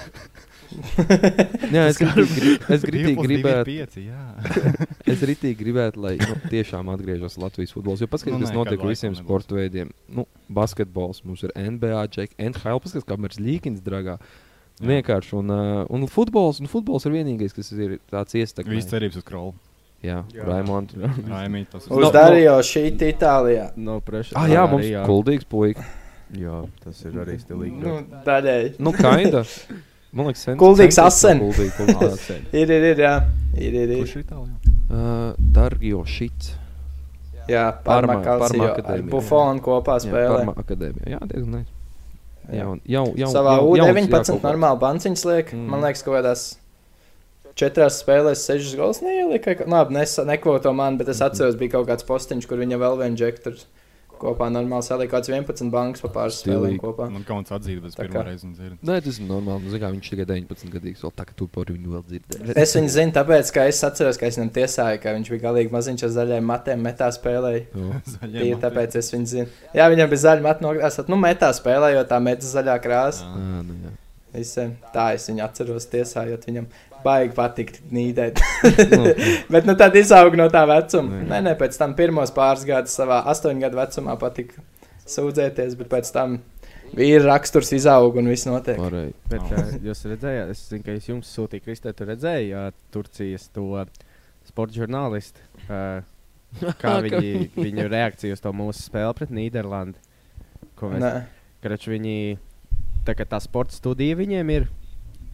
Jā, 1.73 1.83
es 1.89 1.99
ritīgi, 2.01 2.53
es 2.73 2.85
ir 2.85 3.17
gribētu, 3.17 3.73
es 5.13 5.23
ritīgi 5.25 5.57
gribētu, 5.59 6.01
lai 6.05 6.13
nu, 6.21 6.35
tiešām 6.49 6.89
atgriežas 6.93 7.35
Latvijas 7.41 7.73
futbols. 7.75 8.01
Jo 8.01 8.07
paskatieties, 8.09 8.41
Nu, 8.41 8.47
kas 8.49 8.57
notiek 8.57 8.81
ar 8.85 8.89
visiem 8.93 9.13
nebūs. 9.13 9.25
sporta 9.25 9.57
veidiem. 9.57 9.91
Nu, 10.09 10.25
basketbols, 10.53 11.21
mums 11.27 11.43
ir 11.45 11.53
NBA, 11.57 12.05
Džek, 12.13 12.33
NHL, 12.37 12.81
paskatieties, 12.85 13.09
kā 13.09 13.17
mēs 13.21 13.37
līkins 13.41 13.83
dragā. 13.85 14.17
Vienkārši, 14.81 15.35
un, 15.41 15.53
uh, 15.53 15.83
un 15.93 16.07
futbols, 16.09 16.61
un 16.63 16.69
futbols 16.71 17.05
ir 17.09 17.13
vienīgais, 17.19 17.53
kas 17.53 17.69
ir 17.77 17.99
tāds 18.09 18.33
Viss 18.33 18.53
iestākļs. 18.53 18.89
cerības 18.89 19.19
uz 19.21 19.27
krolu. 19.27 19.53
Jā, 20.03 20.17
Jā. 20.35 20.43
Raimond. 20.45 20.91
Raimīt, 21.29 21.69
tas 21.71 21.85
Uz 21.87 21.97
No- 22.03 22.11
Dario 22.11 22.57
šī 22.59 22.89
Itālijā. 22.91 23.69
No 23.77 23.99
pressure. 24.01 24.35
Ah, 24.35 24.47
jā, 24.51 24.65
Arī, 24.65 24.71
mums 24.71 24.85
ir 24.85 25.05
kuldīgs 25.07 25.45
puika. 25.47 25.85
Jā, 26.35 26.63
tas 26.83 26.99
ir 27.05 27.11
arī 27.23 27.37
stilīgi. 27.39 27.77
Nu, 27.79 27.99
daļēji. 28.25 28.73
Nu, 28.79 28.91
kaida. 28.91 29.43
Man 30.13 30.27
liekas, 30.27 30.43
sen- 30.45 30.57
Kuldīgs 30.59 30.97
asen. 31.01 31.39
kuldīgi, 31.39 31.71
kuldīgs 31.77 32.13
asen. 32.17 32.43
Ir, 32.51 32.69
ir, 32.69 32.83
ir, 32.91 32.97
jā. 33.05 33.13
Ir, 33.55 33.73
ir, 33.73 33.89
ir. 33.89 34.01
Kurš 34.03 34.15
ir 34.19 34.23
Itālijā? 34.25 34.73
Uh, 34.93 35.33
Dargio 35.39 36.03
Šits. 36.05 36.51
Jā, 37.47 37.63
Parma- 37.83 38.19
Parma 38.23 38.67
akadēmija. 38.73 39.09
Bufonu 39.11 39.59
kopā 39.63 39.97
Jā, 39.99 40.03
spēlē. 40.09 40.35
Parma 40.45 40.53
akadēmija. 40.63 41.07
Jā, 41.15 41.19
diezgan 41.27 41.49
ne. 41.57 41.63
Jā. 42.51 42.59
Jā, 42.59 42.67
jau, 42.91 43.05
jau, 43.15 43.27
Savā 43.31 43.55
jau, 43.57 43.75
jauns 43.79 43.89
U19 43.95 44.09
Jākopā. 44.33 44.41
normāli 44.51 44.79
banciņš 44.83 45.25
liek. 45.31 45.51
Mm. 45.55 45.67
Man 45.71 45.81
liekas, 45.81 46.03
kaut 46.03 46.17
kādās 46.19 46.43
četrās 47.55 48.01
spēlēs 48.03 48.45
sešas 48.47 48.75
gols 48.79 49.01
neielika. 49.05 49.55
Labi, 49.67 49.93
nes, 49.99 50.17
nekvoto 50.25 50.73
man, 50.73 50.97
bet 50.97 51.09
es 51.09 51.19
Mhm. 51.21 51.29
atceros, 51.31 51.55
bija 51.59 51.71
kaut 51.77 51.87
kāds 51.87 52.05
postiņš, 52.07 52.47
kur 52.47 52.57
viņa 52.57 52.77
vēl 52.81 52.97
vienu 53.03 53.15
džektu 53.17 53.43
tur 53.43 53.53
kopā 54.23 54.47
normāli 54.47 54.85
salika 54.87 55.17
kāds 55.17 55.27
11 55.27 55.69
bankas 55.69 55.99
pa 55.99 56.07
pāris 56.07 56.37
spēlēm 56.39 56.77
kopā. 56.79 57.09
Man 57.11 57.25
kaut 57.27 57.43
kāds 57.43 57.51
atzīst, 57.57 57.81
bet 57.83 57.89
es 57.91 57.95
pirmo 57.97 58.21
reizi 58.23 58.47
dzirdu. 58.55 58.77
Nē, 58.87 59.01
tas 59.03 59.17
ir 59.19 59.25
normāli. 59.27 59.63
Nu, 59.65 59.69
zini 59.73 59.81
kā, 59.83 59.89
viņš 59.91 60.09
tikai 60.13 60.25
19 60.29 60.71
gadīgs. 60.71 61.01
Vēl 61.03 61.11
tā, 61.17 61.25
ka 61.27 61.33
tu 61.35 61.47
par 61.47 61.65
viņu 61.65 61.91
vēl 61.91 62.03
dzirdēji. 62.07 62.55
Es 62.55 62.75
viņu 62.77 62.91
zinu, 62.93 63.11
tāpēc, 63.17 63.51
ka 63.51 63.65
es 63.67 63.81
atceros, 63.83 64.17
ka 64.17 64.25
es 64.27 64.37
viņam 64.37 64.51
tiesāju, 64.55 65.01
ka 65.03 65.09
viņš 65.17 65.29
bija 65.33 65.43
galīgi 65.49 65.71
maziņš 65.75 66.03
ar 66.07 66.13
zaļiem 66.15 66.47
matiem, 66.53 66.79
metā 66.87 67.09
spēlēja. 67.11 67.65
Tīri 68.23 68.55
tāpēc 68.63 68.95
es 68.95 69.11
viņu 69.11 69.27
zinu. 69.33 69.47
Jā, 69.75 69.89
viņam 69.91 70.09
bija 70.13 70.23
zaļi 70.23 70.41
mati 70.47 70.63
nogrāsot. 70.63 71.09
Nu, 71.11 71.19
metā 71.19 71.51
spēlējot, 71.59 72.07
tā 72.07 72.21
metas 72.23 72.53
zaļā 72.55 72.79
krāsa. 72.79 73.27
Ah, 73.27 73.59
nu, 73.67 73.75
jā. 73.83 73.91
Visiem. 74.33 74.71
Tā 74.95 75.11
es 75.13 75.27
viņu 75.29 75.43
atceros 75.45 75.85
tiesājot 75.91 76.47
viņam. 76.47 76.65
Baigi 77.03 77.35
patikt 77.37 77.81
nīdēt. 77.93 78.41
Nu, 78.93 79.11
Bet 79.53 79.67
nu, 79.67 79.75
tad 79.79 79.95
izaug 79.99 80.35
no 80.39 80.47
tā 80.51 80.63
vecuma. 80.69 81.19
Nē. 81.19 81.25
Nē, 81.29 81.39
nē, 81.49 81.53
pēc 81.59 81.75
tam 81.79 81.95
pirmos 81.97 82.31
pāris 82.35 82.63
gadus 82.67 82.95
savā 82.97 83.21
astoņu 83.31 83.63
gadu 83.65 83.79
vecumā 83.79 84.15
patika 84.21 84.61
sūdzēties, 85.09 85.75
bet 85.79 85.89
pēc 85.91 86.11
tam 86.15 86.37
vīra 86.95 87.25
raksturs 87.27 87.73
izaug 87.75 88.17
un 88.21 88.29
viss 88.31 88.47
notiek. 88.47 88.79
Pareizi. 88.79 89.15
Bet 89.31 89.51
uh, 89.51 89.75
jūs 89.89 90.05
redzējāt, 90.07 90.53
es 90.53 90.63
zinu, 90.69 90.85
ka 90.85 90.95
es 90.95 91.09
jums 91.09 91.31
sūtīju, 91.35 91.65
Kristē, 91.65 91.93
tu 91.97 92.07
redzēji 92.07 92.53
uh, 92.55 92.69
Turcijas 92.93 93.49
to 93.55 93.67
sporta 94.47 94.77
žurnālisti. 94.77 95.43
Uh, 95.67 96.03
kā 96.81 96.97
viņi, 97.03 97.49
viņu 97.57 97.87
reakcija 97.89 98.37
uz 98.37 98.43
to 98.43 98.53
mūsu 98.55 98.85
spēli 98.85 99.17
pret 99.17 99.33
Nīderlandi. 99.33 100.01
Ko 100.79 100.91
mēs 100.93 101.23
Karač 101.63 101.85
viņi, 101.87 102.35
tā 103.07 103.15
kā 103.15 103.25
tā 103.29 103.39
sporta 103.39 103.75
studija 103.75 104.17
viņiem 104.19 104.49
ir 104.51 104.65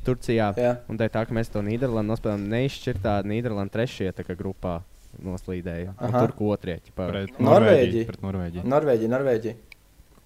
Turcijā. 0.05 0.51
jā. 0.57 0.75
Un 0.89 0.99
tā 0.99 1.09
ir 1.09 1.15
tā, 1.15 1.25
ka 1.27 1.35
mēs 1.35 1.51
to 1.53 1.63
Nīderlandu 1.65 2.13
nospēlējām 2.13 2.45
neizšķirtā 2.53 3.19
Nīderlandu 3.29 3.75
trešajā 3.75 4.35
grupā 4.39 4.79
noslīdēja. 5.25 5.95
Tur 5.99 6.35
ko. 6.37 6.53
Pret 6.59 7.41
Norvēģiju. 7.41 8.05
Pret 8.07 8.21
Norvēģiju. 8.23 8.67
Norvēģija, 8.69 9.11
Norvēģija. 9.15 9.55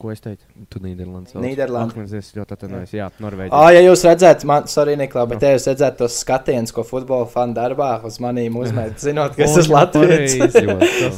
Ko 0.03 0.11
es 0.11 0.19
teicu? 0.19 0.43
Tu 0.67 0.80
Nīderlandes. 0.84 1.32
sauc. 1.32 1.43
Nīderlanda. 1.45 1.95
Ak, 2.03 2.13
es 2.17 2.34
ļoti 2.36 2.55
atvainojos. 2.57 2.91
Jā, 2.97 3.05
Norvēģija. 3.24 3.55
Ah, 3.55 3.69
ja 3.71 3.84
jūs 3.86 4.01
redzat, 4.03 4.43
man, 4.49 4.65
sorry, 4.67 4.97
Niklā, 4.99 5.24
bet 5.30 5.45
ja 5.45 5.53
jūs 5.53 5.67
redzat 5.69 5.95
tos 6.01 6.17
skatienus, 6.19 6.74
ko 6.76 6.84
futbola 6.84 7.28
fani 7.32 7.55
darbā 7.55 7.93
uz 8.03 8.17
manīm 8.24 8.57
uzmet, 8.59 8.97
zinot, 8.99 9.38
ka 9.38 9.45
es 9.45 9.55
esmu 9.61 9.78
Latvijas. 9.78 10.57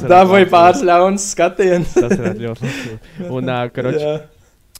Dabūju 0.12 0.50
pāris 0.52 0.84
ļauns 0.86 1.26
skatienus. 1.34 1.96
Tas 1.98 2.14
ir 2.14 2.38
ļoti 2.44 2.70
labi. 2.70 2.96
Un, 3.26 3.50
uh, 3.50 3.64
karoč, 3.74 4.06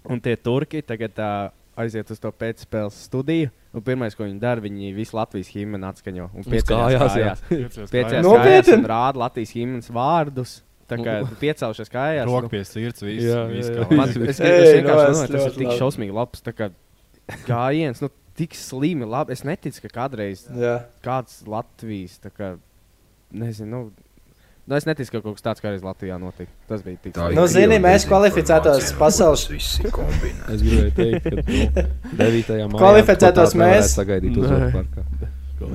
un 0.07 0.23
tie 0.23 0.37
turki 0.39 0.85
tagad 0.87 1.19
uh, 1.19 1.35
aiziet 1.81 2.11
uz 2.13 2.21
to 2.23 2.33
pēcspēles 2.33 2.99
studiju. 3.09 3.51
Un 3.77 3.85
pirmais, 3.85 4.15
ko 4.17 4.25
viņi 4.25 4.41
dara, 4.41 4.63
viņi 4.65 4.95
visu 4.97 5.17
Latvijas 5.19 5.51
himnu 5.53 5.81
atskaņo. 5.91 6.31
Un 6.33 6.47
piecās 6.47 6.71
kājās, 6.71 7.19
jā. 7.19 7.35
kājās. 7.35 7.43
Piecās 7.51 7.93
Piecās 7.93 8.25
Nopietni? 8.25 8.55
kājās 8.55 8.73
un 8.79 8.89
rāda 8.93 9.23
Latvijas 9.27 9.53
himnas 9.57 9.93
vārdus. 9.93 10.55
Tā 10.87 11.01
kā 11.03 11.17
piecēlušies 11.41 11.91
kājās. 11.91 12.29
Roka 12.31 12.47
nu, 12.47 12.53
pie 12.53 12.63
sirds, 12.67 13.03
viss. 13.03 13.27
Jā, 13.27 13.43
viss 13.51 13.73
jā, 13.73 13.75
kā 13.81 13.89
jā. 13.89 13.99
Man, 13.99 14.13
es, 14.15 14.37
es, 14.37 14.41
Ej, 14.41 14.57
es 14.57 14.69
nu, 14.69 14.77
vienkārši 14.79 15.07
domāju, 15.11 15.33
tas 15.35 15.49
ir 15.49 15.57
tik 15.59 15.73
šausmīgi 15.81 16.15
labs. 16.15 16.45
kā 16.47 16.71
Gājiens, 17.49 18.03
nu, 18.05 18.11
tik 18.39 18.55
slimi. 18.55 19.09
Labi. 19.09 19.35
Es 19.35 19.43
neticu, 19.47 19.83
ka 19.87 19.93
kādreiz 20.01 20.47
Jā. 20.55 20.77
kāds 21.05 21.41
Latvijas, 21.51 22.21
tā 22.23 22.31
kā, 22.31 22.53
nezinu, 23.35 23.71
nu, 23.73 24.06
nu, 24.67 24.77
es 24.77 24.85
neticu, 24.89 25.11
ka 25.13 25.21
kaut 25.25 25.37
kas 25.39 25.43
tāds 25.47 25.63
kādreiz 25.65 25.83
Latvijā 25.87 26.19
notika. 26.21 26.51
Tas 26.69 26.83
bija 26.83 26.99
tik 27.03 27.15
Tā 27.17 27.31
ir 27.31 27.37
Nu, 27.39 27.47
zini, 27.47 27.79
mēs 27.83 28.07
kvalificētos 28.11 28.93
pasaules- 28.99 29.81
kombinēts. 29.95 30.51
Es 30.55 30.63
gribēju 30.63 30.95
teikt, 30.95 31.23
ka 31.23 31.31
nu, 31.37 31.89
9. 32.19 32.69
maijā 32.69 32.79
Kvalificētos 32.81 33.55
mēs. 33.59 33.93
sagaidīt 33.97 34.37
uzvaru 34.43 34.73
parkā. 34.75 35.05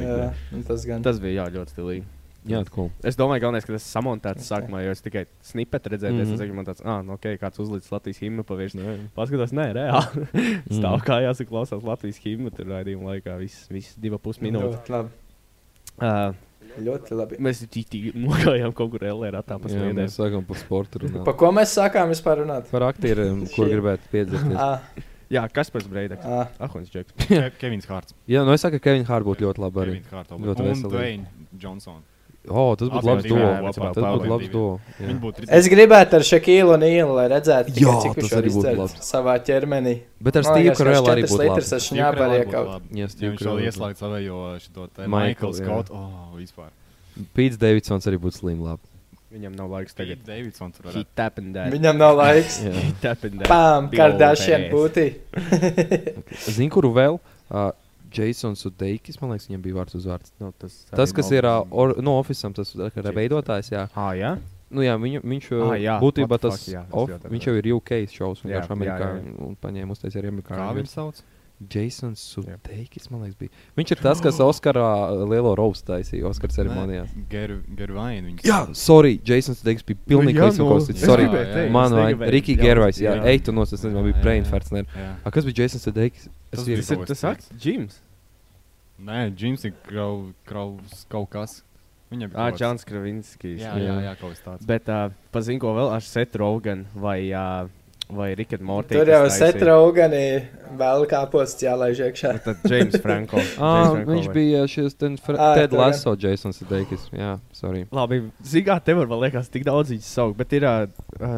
Jā, 0.01 0.33
nu, 0.51 0.63
tas 0.67 0.83
gan. 0.85 1.01
Tas 1.01 1.19
bija 1.19 1.41
jā, 1.43 1.53
ļoti 1.57 1.73
stilīgi. 1.75 2.03
Jā, 2.49 2.63
cool. 2.73 2.87
Es 3.05 3.13
domāju, 3.15 3.41
galvenais, 3.43 3.65
ka 3.67 3.73
tas 3.75 3.83
ir 3.85 3.91
samontēts 3.93 4.47
sākumā, 4.49 4.79
jo 4.81 4.91
es 4.95 5.01
tikai 5.05 5.27
snipetu 5.45 5.91
redzēju, 5.93 6.13
mm. 6.15 6.21
-hmm. 6.25 6.37
tas 6.41 6.55
man 6.57 6.65
tāds, 6.65 6.81
ah, 6.83 7.03
nu, 7.05 7.13
ok, 7.13 7.27
kāds 7.37 7.59
uzlicis 7.61 7.91
Latvijas 7.93 8.17
himnu 8.17 8.43
pavirši. 8.43 8.77
Nē. 8.81 8.95
Paskatās, 9.13 9.53
nē, 9.53 9.67
reāli. 9.77 10.25
Stāv 10.77 10.95
Mhm. 10.97 11.05
kājās 11.05 11.39
un 11.39 11.45
klausās 11.51 11.83
Latvijas 11.85 12.17
himnu, 12.23 12.49
tur 12.49 12.65
raidījuma 12.65 13.13
laikā 13.13 13.37
viss, 13.37 13.67
viss 13.69 13.93
divi 13.95 14.17
pus 14.17 14.39
minūtes. 14.41 14.73
Ļoti 14.73 14.89
labi. 14.89 15.09
Uh, 16.01 16.33
Ļoti 16.79 17.15
labi. 17.19 17.37
mēs 17.43 17.63
tik 17.69 17.95
nogājām 18.15 18.73
kaut 18.73 18.91
kur 18.93 19.03
LR 19.03 19.39
attā 19.41 19.57
pa 19.61 19.67
Jā, 19.71 19.91
mēs 19.97 20.15
sākam 20.19 20.45
par 20.47 20.57
sportu 20.61 21.01
runāt. 21.03 21.23
Pa 21.27 21.33
ko 21.33 21.51
mēs 21.51 21.73
sākām 21.75 22.07
vispār 22.13 22.43
runāt? 22.45 22.69
Par 22.71 22.85
aktieriem, 22.87 23.43
kur 23.55 23.67
gribētu 23.67 24.07
piedzīvot. 24.13 24.55
Ah, 24.55 24.81
Jā, 25.31 25.45
kas 25.47 25.69
pēc 25.71 25.85
breideks? 25.87 26.25
ah. 26.27 26.49
Ahons 26.59 26.89
Džeks. 26.91 27.13
Ke- 27.27 27.51
Kevins 27.57 27.85
Hārts. 27.87 28.11
Jā, 28.27 28.41
nu 28.43 28.51
es 28.51 28.59
saku, 28.65 28.79
ka 28.79 28.89
Kevins 28.89 29.07
Hārts 29.07 29.23
būtu 29.29 29.45
ļoti 29.47 29.63
labi 29.63 29.79
arī. 29.85 29.93
Kevins 29.99 30.11
Hārts. 30.11 30.41
Ļoti 30.47 30.65
Un. 30.67 30.81
Dwayne 30.91 31.27
Johnson. 31.57 32.01
O, 32.49 32.75
tas 32.75 32.89
būtu 32.89 33.05
labs 33.05 33.25
duo. 33.29 33.49
Tas 33.69 33.77
būtu 34.01 34.29
labs 34.31 34.47
duo. 34.49 34.69
Es 35.45 35.67
gribētu 35.69 36.17
ar 36.17 36.23
Šakīlu 36.25 36.73
un 36.73 36.81
Īlu, 36.87 37.13
lai 37.19 37.27
redzētu, 37.29 37.69
Jā, 37.77 37.93
cik 38.01 38.15
tas 38.17 38.23
viņš 38.23 38.33
arī 38.39 38.49
izdzert 38.49 38.79
labs. 38.79 38.95
savā 39.05 39.35
ķermenī. 39.45 39.93
Bet 40.25 40.39
ar 40.41 40.47
Steve'u 40.49 40.73
Karelu 40.79 41.11
arī 41.13 41.25
būtu 41.29 41.37
labi. 41.45 41.61
es 41.61 41.85
šņāpu 41.91 42.23
arī 42.25 42.39
iekaut. 42.41 42.71
Jā, 42.71 42.79
Ja 43.03 43.07
Steve 43.13 43.31
viņš 43.35 43.43
vēl 43.45 43.51
Carell. 43.51 43.67
ieslēdz 43.69 44.01
savējo 44.01 44.39
šo 44.65 44.87
te 44.95 45.07
Michael. 45.07 45.53
Scott. 45.53 45.91
Oh, 45.93 46.31
vispār. 46.39 46.71
Pīts 47.37 47.59
Davidsons 47.61 48.07
arī 48.09 48.17
būtu 48.17 48.39
slim 48.41 48.63
labi. 48.65 48.81
Viņam 49.31 49.53
nav 49.55 49.69
laiks 49.71 49.93
tagad. 49.95 50.17
Tagad 50.25 50.27
Davidson 50.27 50.71
tur 50.75 50.89
He 50.89 50.91
varētu. 50.91 51.07
tapping 51.15 51.53
that. 51.53 51.71
Viņam 51.71 51.95
nav 52.01 52.17
laiks. 52.17 52.57
Pām, 53.53 53.87
Kardashian 53.93 54.65
būtī. 54.73 55.05
Zini, 56.51 56.69
kuru 56.73 56.91
vēl? 56.95 57.19
Uh, 57.51 57.69
Jasons 58.13 58.63
Sudeikis, 58.65 59.19
man 59.21 59.31
liekas, 59.33 59.47
viņam 59.49 59.61
bija 59.65 59.77
vārds 59.79 59.95
uzvārds. 59.99 60.31
Nu, 60.39 60.51
tas, 60.59 60.85
Tas, 60.91 61.11
kas 61.15 61.29
nav- 61.31 61.37
ir 61.37 61.45
uh, 61.49 61.61
or, 61.71 61.95
no 62.01 62.17
Office'am, 62.21 62.53
tas 62.55 62.73
ir 62.75 63.11
veidotājs. 63.15 63.71
Jā. 63.71 63.87
Ah, 63.95 64.11
jā? 64.17 64.37
Nu, 64.71 64.81
jā, 64.85 64.95
viņu, 64.95 65.21
viņš 65.27 65.47
Ah, 65.67 65.75
jā, 65.75 65.97
būtībā 65.99 66.37
tas, 66.39 66.61
fuck, 66.61 66.71
jā, 66.71 66.85
off, 66.91 67.09
ļoti 67.11 67.31
viņš 67.33 67.47
jau 67.49 67.55
ir 67.59 67.65
UK 67.75 67.91
šovs, 68.07 68.43
Jā, 68.45 68.61
vienkārši 68.61 68.71
Amerikā 68.77 69.09
paņēma 69.65 69.91
uztaisīt 69.97 70.21
arī 70.21 70.31
Amerikā. 70.31 70.55
Kā 70.55 70.69
viņš 70.77 70.93
sauc? 70.95 71.23
Jasons 71.69 72.19
Sudeikis, 72.33 73.09
man 73.11 73.21
liekas, 73.21 73.37
bija. 73.37 73.49
Viņš 73.77 73.91
ir 73.91 73.99
tas, 74.01 74.21
kas 74.23 74.39
Oskarā 74.49 74.85
lielo 75.29 75.53
roast 75.55 75.85
taisīja 75.85 76.25
Oskara 76.29 76.51
ceremonijā. 76.55 77.03
Gervaini. 77.29 78.35
Jā, 78.43 78.63
sorry, 78.77 79.19
Jasons 79.23 79.61
Sudeikis 79.61 79.85
bija 79.85 79.99
pilnīgi 80.09 80.41
visu 80.41 80.65
nu, 80.65 80.79
Sorry, 80.97 81.27
man 81.69 81.93
Riki 82.33 82.55
jaust, 82.55 82.65
Gervais, 82.65 83.01
jā, 83.01 83.15
ej 83.29 83.43
tu 83.45 83.51
nos, 83.55 83.73
es 83.73 83.81
nezinu, 83.83 83.99
man 84.01 84.11
bija 84.11 84.21
brain 84.23 84.43
farts. 84.47 84.71
ne. 84.71 84.83
Jā. 84.95 85.11
A, 85.23 85.31
kas 85.31 85.45
bija 85.45 85.63
Jasons 85.65 85.85
Sudeikis? 85.85 86.27
Es 86.51 86.59
Tas 86.59 86.65
biju- 86.67 86.77
Tas 86.81 86.91
ir 86.91 87.05
tas 87.05 87.23
akts, 87.23 87.51
Džims. 87.57 87.99
Nē, 89.01 89.31
Džims 89.35 89.65
ir 89.65 89.73
krau, 89.87 90.31
kraus 90.45 91.05
kaut 91.09 91.29
kas. 91.33 91.61
Viņam 92.11 92.31
Ah, 92.35 92.51
kāds- 92.51 92.59
Čāns 92.59 92.83
Kravinskis. 92.85 93.61
Jā, 93.61 93.71
jā, 93.79 93.93
jā, 94.03 94.15
kaut 94.19 94.33
kas 94.35 94.41
tāds. 94.43 94.65
Bet, 94.67 94.89
uh, 94.89 95.09
pazinu, 95.31 95.59
ko 95.63 95.71
vēl 95.77 95.93
ar 95.95 96.01
Setu 96.01 96.39
Roganu 96.43 96.85
vai, 96.93 97.31
uh, 97.31 97.69
vai 98.15 98.33
Rikardu 98.35 98.65
Mortī. 98.67 98.95
Tur 98.97 99.07
jau 99.09 99.23
Setra 99.31 99.75
Ugani 99.83 100.21
vēl 100.79 101.03
kā 101.11 101.19
posts 101.31 101.63
jālaiž 101.65 101.99
iekšā. 102.07 102.31
Tad 102.45 102.61
James 102.71 102.95
Franko. 103.03 103.37
Ah, 103.37 103.41
James 103.41 103.91
Franko 103.95 104.11
viņš 104.11 104.27
vai- 104.29 104.35
bija 104.37 104.61
šis 104.71 104.95
Ā, 105.41 105.49
Ted 105.57 105.71
jā. 105.75 105.79
Lasso, 105.81 106.13
Jasons 106.15 106.59
Sudeikis. 106.61 107.07
Jā, 107.15 107.33
sorry. 107.57 107.85
Labi, 107.91 108.21
zinām, 108.43 108.79
tev 108.83 109.01
var 109.03 109.19
liekas, 109.25 109.49
tik 109.51 109.65
daudz 109.67 109.91
viņas 109.95 110.11
saukt, 110.15 110.37
bet 110.39 110.53
ir 110.59 110.63
uh, 110.67 110.85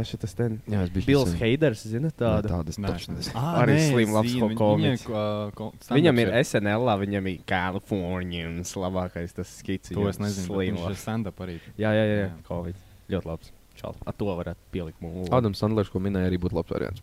šis 0.06 0.36
ten. 0.38 0.60
Jā, 0.70 0.84
Bils 1.08 1.34
Heiders, 1.40 1.84
zina 1.90 2.12
tādu. 2.12 2.52
Tādas 2.54 2.78
Nē. 2.82 2.92
taču 2.94 3.16
nezinu. 3.16 3.36
Ah, 3.40 3.64
Arī 3.64 3.80
slim 3.90 4.14
labs 4.14 4.34
viņ- 4.38 4.58
komiks. 4.60 5.06
Viņam, 5.08 5.56
ko- 5.58 5.72
Viņam 5.90 6.20
ir 6.26 6.34
SNL, 6.44 6.88
viņam 7.06 7.32
ir 7.34 7.40
Californians, 7.50 8.74
labākais 8.76 9.34
tas 9.34 9.48
skits. 9.60 9.90
To 9.94 10.08
es 10.10 10.18
nezinu. 10.22 10.48
Slim 10.52 10.76
Viņš 10.76 10.80
ir 10.80 10.90
labs. 10.90 11.02
stand-up 11.04 11.40
arī. 11.46 11.60
Jā, 11.78 11.92
jā, 11.94 12.06
jā, 12.06 12.16
jā. 12.18 12.30
Jā. 12.30 12.32
Covid. 12.48 12.76
Ļoti 13.12 13.26
labs. 13.34 13.52
Čal. 13.80 13.96
A 14.06 14.12
to 14.14 14.26
varētu 14.26 14.62
pielikt 14.72 15.00
mūlu. 15.02 15.28
Adams 15.34 15.58
Sandlers, 15.62 15.90
ko 15.90 16.00
minēja, 16.00 16.30
arī 16.32 16.38
būtu 16.42 16.54
labs 16.60 16.70
variants. 16.74 17.02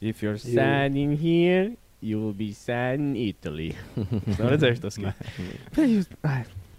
If 0.00 0.22
you're 0.22 0.38
You- 0.38 0.54
sad 0.54 0.96
in 0.96 1.16
here, 1.16 1.76
you 2.00 2.20
will 2.20 2.32
be 2.34 2.52
sad 2.52 3.00
in 3.00 3.16
Italy. 3.16 3.74
Nav 4.38 4.52
redzējuši 4.54 4.80
to 4.80 4.90
skatu. 4.90 5.24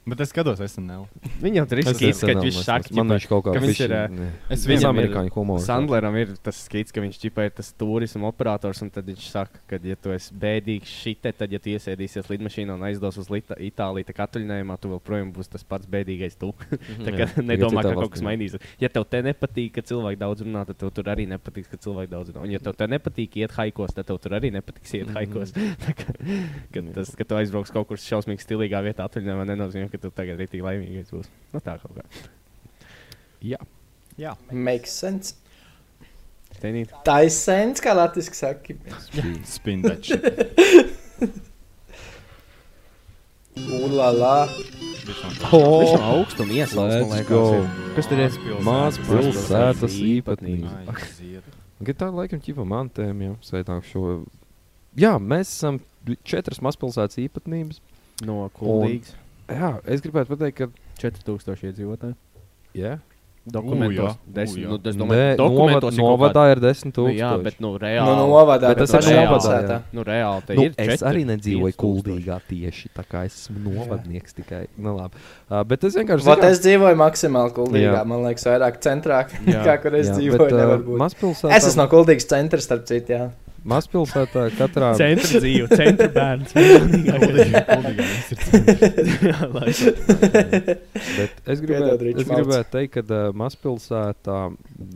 Bet 0.10 0.22
es 0.26 0.32
skatos 0.34 0.60
SNL. 0.66 1.05
Viņam 1.43 1.68
tur 1.70 1.80
ir 1.82 1.88
Es 1.88 1.93
kad 1.93 2.01
nezinu, 2.01 2.41
viņš 2.45 2.57
es- 2.60 2.66
saka, 2.66 2.93
man 2.97 3.14
viņš 3.16 3.28
kaut 3.30 3.43
kā 3.45 3.53
ka 3.53 3.60
viņš 3.64 3.72
fiši- 3.76 3.86
ir, 3.86 4.10
ne. 4.10 4.32
Es 4.49 4.66
Viņam 4.66 4.97
ir- 4.99 5.07
amerikāņu 5.10 5.32
humors. 5.36 5.66
Sandleram 5.68 6.16
ir 6.20 6.34
tas 6.43 6.55
skits, 6.66 6.91
ka 6.95 7.01
viņš 7.01 7.20
ķipa 7.24 7.45
ir 7.45 7.51
tas 7.51 7.72
turismu 7.78 8.28
operators, 8.30 8.82
un 8.82 8.89
tad 8.89 9.05
viņš 9.05 9.28
saka, 9.30 9.60
ka, 9.68 9.80
ja 9.84 9.95
tu 9.95 10.10
esi 10.16 10.34
bēdīgs 10.34 10.89
šitē, 11.03 11.34
tad, 11.38 11.51
ja 11.51 11.60
tu 11.60 11.70
iesēdīsies 11.70 12.28
lidmašīnā 12.32 12.74
un 12.74 12.82
aizdos 12.89 13.18
uz 13.22 13.30
Lita, 13.30 13.55
Itāliju, 13.55 14.05
tā 14.10 14.14
kā 14.18 14.28
atvaļinājumā, 14.28 14.80
tu 14.80 14.89
joprojām 14.89 15.32
būsi 15.34 15.49
tas 15.49 15.64
pats 15.64 15.86
bēdīgais 15.86 16.38
tu. 16.39 16.53
tā 17.05 17.12
kā 17.14 17.28
nedomā, 17.43 17.84
ka 17.84 17.93
kaut 17.93 18.12
kas 18.16 18.22
mainīsies. 18.26 18.60
Ja 18.80 18.89
tev 18.89 19.05
te 19.10 19.22
nepatīk, 19.22 19.74
ka 19.78 19.82
cilvēki 19.86 20.18
daudz 20.20 20.41
runā, 20.47 20.66
tad 20.66 20.78
tev 20.82 20.91
tur 20.95 21.03
arī 21.12 21.28
nepatiks, 21.28 21.70
ka 21.70 21.78
cilvēki 21.78 22.10
daudz 22.10 22.32
runā. 22.34 22.43
Un 22.47 22.51
ja 22.55 22.60
tev 22.60 22.74
te 22.80 22.88
nepatīk 22.88 23.36
iet 23.43 23.51
haikos, 23.60 23.93
tad 23.93 24.07
tev 24.10 24.18
tur 24.24 24.32
arī 24.39 24.51
nepatiks 24.55 24.93
iet 24.97 25.12
haikos. 25.14 25.51
Tā 25.86 25.93
kā, 25.93 26.14
kad, 26.74 26.93
tas, 26.95 27.12
ka 27.16 27.24
tu 27.28 27.36
aizbrauks 27.36 27.72
kaut 27.76 27.88
kur 27.91 27.97
šausmīgi 28.01 28.41
stilīgā 28.43 28.80
vietā 28.86 29.05
atvaļinājumā, 29.07 29.45
nenozīmē, 29.51 29.89
ka 29.91 29.99
tu 30.02 30.08
tagad 30.16 30.39
rītīgi 30.41 30.66
laimīgais 30.66 31.12
būsi. 31.14 31.30
Nu, 31.54 31.58
tā 31.64 31.74
kaut 31.82 31.93
kā. 31.97 32.04
Jā. 33.45 33.60
Jā. 34.20 34.34
Makes 34.52 34.91
sense. 35.02 35.28
Tenīt. 36.60 36.91
Tā 37.08 37.22
ir 37.24 37.32
sens, 37.32 37.80
kā 37.84 37.93
latviski 37.95 38.36
saka. 38.36 38.74
Spin 39.47 39.82
that 39.86 40.04
shit. 40.04 40.24
Ulala. 43.60 44.47
Liekas. 45.08 45.39
go. 47.30 47.43
ir. 47.56 47.64
Kas 47.95 48.06
tur 48.10 48.20
ir? 48.24 48.32
Mās 48.66 49.00
pilsētas. 49.08 49.93
Gan 51.80 51.95
tā 52.02 52.08
laikam 52.12 52.41
ķipa 52.43 52.66
man 52.68 52.89
jau 53.24 53.38
sveitāk 53.45 53.86
šo. 53.88 54.02
Jā, 55.00 55.14
mēs 55.22 55.47
esam 55.54 55.80
četras 56.28 56.60
mazpilsētas 56.66 57.22
īpatnības. 57.24 57.80
No 58.28 58.50
Kuldīgas. 58.58 59.14
Jā, 59.50 59.74
es 59.86 60.02
gribētu 60.06 60.36
pateikt, 60.36 60.58
ka. 60.58 60.68
4000 61.00 61.70
iedzīvotāji. 61.72 62.16
Jā, 62.78 62.97
Dokumentos. 63.50 63.95
Jā. 64.14 64.34
Desmit, 64.36 64.60
jā. 64.62 64.70
nu, 64.70 64.76
es 64.91 64.97
domāju, 65.00 65.22
novad, 65.24 65.38
dokumentos 65.39 65.95
ir 65.95 66.02
kaut 66.04 66.12
novadā 66.12 66.41
ir 66.52 66.60
desmit 66.62 66.97
Nu, 67.00 67.06
jā, 67.08 67.30
tūkstoši. 67.32 67.43
bet 67.47 67.56
nu, 67.64 67.70
Nu, 67.72 67.80
reāli. 67.82 68.12
nu, 68.20 68.26
novadā, 68.30 68.68
Bet 68.70 68.78
bet 68.78 68.91
tas 68.91 69.08
ir 69.08 69.16
novadā. 69.18 69.78
Nu, 69.95 70.04
reāli 70.06 70.56
Nu, 70.60 70.66
ir 70.68 70.74
es 70.78 70.89
četri, 70.91 71.08
arī 71.10 71.24
nedzīvoju 71.32 71.74
tūkstoši. 71.74 71.80
kuldīgā 71.82 72.38
tieši 72.52 72.91
tā 72.93 73.06
kā 73.10 73.24
es 73.26 73.39
esmu 73.39 73.64
novadnieks 73.74 74.36
tikai. 74.38 74.68
Nu, 74.78 74.93
labi. 75.00 75.16
uh, 75.50 75.64
bet 75.64 75.84
es 75.84 75.95
vienkārši. 75.97 76.26
Vot 76.30 76.38
zinu- 76.43 76.52
es 76.52 76.60
dzīvoju 76.68 76.95
maksimāli 77.02 77.54
kuldīgā. 77.58 77.95
Jā. 77.95 78.06
Man 78.06 78.22
liekas, 78.28 78.45
vairāk 78.45 78.78
centrā, 78.86 79.24
Jā. 79.47 79.64
kā 79.72 79.82
kur 79.82 79.95
es 79.95 80.10
Jā, 80.12 80.20
dzīvoju. 80.20 80.38
bet, 80.45 80.52
nevar 80.60 80.78
uh, 80.78 80.86
būt. 80.86 80.97
Mazpilsētā. 81.08 81.56
Es 81.58 81.66
esmu 81.72 81.82
no 81.82 81.88
kuldīgas 81.95 82.28
centra, 82.30 82.60
starp 82.62 82.86
citu. 82.86 83.16
Jā. 83.18 83.32
Mazpilsētā 83.68 84.45
katrā. 84.57 84.91
Centra 85.01 85.39
dzīve, 85.43 85.68
centra 85.74 86.10
bērns. 86.14 86.55
Es 91.49 91.62
gribētu, 91.64 92.10
es 92.14 92.28
gribētu 92.28 92.70
teikt, 92.74 92.91
ka 92.93 93.01
uh, 93.03 93.30
mazpilsētā 93.38 94.39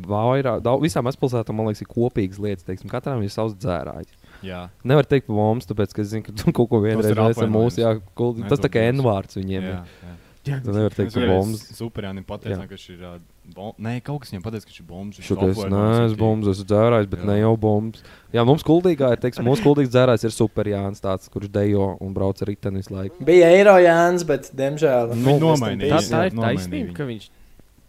vairāk, 0.10 0.62
daudz, 0.66 0.84
visām 0.86 1.08
mazpilsētām, 1.08 1.58
man 1.58 1.70
liekas, 1.70 1.84
ir 1.86 1.90
kopīgas 1.90 2.42
lietas. 2.44 2.66
Teiksim, 2.68 2.92
katram 2.92 3.24
ir 3.26 3.34
savs 3.34 3.56
dzērājs. 3.58 4.12
Jā, 4.44 4.66
Nevar 4.88 5.08
teikt 5.08 5.30
par 5.30 5.38
mums, 5.40 5.68
tāpēc, 5.70 5.96
ka 5.96 6.04
es 6.04 6.12
zinu, 6.12 6.26
ka 6.28 6.36
tu 6.36 6.52
kaut 6.56 6.70
ko 6.72 6.82
vienreiz 6.84 7.14
esam 7.14 7.54
mūsu, 7.54 7.80
jā, 7.84 7.96
kul, 8.18 8.36
tas 8.44 8.60
tā 8.60 8.68
to 8.68 8.74
kā 8.74 8.84
būs. 8.84 8.98
N-vārds 8.98 9.40
viņiem. 9.40 9.70
jā, 9.70 9.80
ir. 9.80 10.04
jā. 10.04 10.16
Tu 10.44 10.52
nevari 10.76 10.92
teikt 10.92 11.08
Es 11.08 11.14
par 11.16 11.24
arī 11.24 11.30
bombas. 11.32 11.62
Superjānim 11.78 12.24
pateicu, 12.28 12.58
ka 12.68 12.76
viņš 12.76 12.86
ir. 12.92 13.04
ā, 13.08 13.12
bom- 13.56 13.76
Nē, 13.80 13.94
kaut 14.04 14.20
kas 14.22 14.32
viņam 14.34 14.44
pateica, 14.44 14.66
ka 14.66 14.72
viņš 14.74 14.80
ir 14.82 14.88
bombs. 14.90 15.16
viņš 15.20 15.28
Šo 15.30 15.36
es 15.38 15.56
software 15.56 15.72
neesmu 15.72 16.18
bombas, 16.20 16.50
esmu 16.52 16.66
dzērājis, 16.68 17.10
bet 17.14 17.20
Jā. 17.20 17.26
ne 17.30 17.38
jau 17.40 17.54
bombas. 17.58 18.04
Jā, 18.34 18.46
mums 18.46 18.64
kuldīgā 18.68 19.12
ir, 19.16 19.22
teiksim, 19.24 19.46
mūsu 19.48 19.64
kuldīgs 19.64 19.94
dzērājs 19.94 20.26
ir 20.28 20.36
superjāns, 20.36 21.00
tāds, 21.00 21.30
kurš 21.32 21.48
dejo 21.48 21.98
un 22.02 22.14
brauc 22.14 22.42
ar 22.42 22.48
riteni 22.52 22.84
visu 22.84 22.92
laiku. 22.92 23.24
Bija 23.24 23.48
eiro 23.56 23.78
Jānis, 23.80 24.28
bet, 24.28 24.52
diemžēl, 24.54 25.14
in 25.16 25.24
nomainīja. 25.40 25.96
Tā, 25.96 26.04
tā 26.12 26.26
ir 26.28 26.36
taisnība, 26.36 26.94
ka 26.94 27.04
viņš 27.08 27.30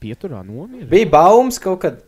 pieturā 0.00 0.46
nomira. 0.46 0.86
Bija 0.86 1.10
baums 1.10 1.58
kaut 1.58 1.80
kad. 1.80 2.02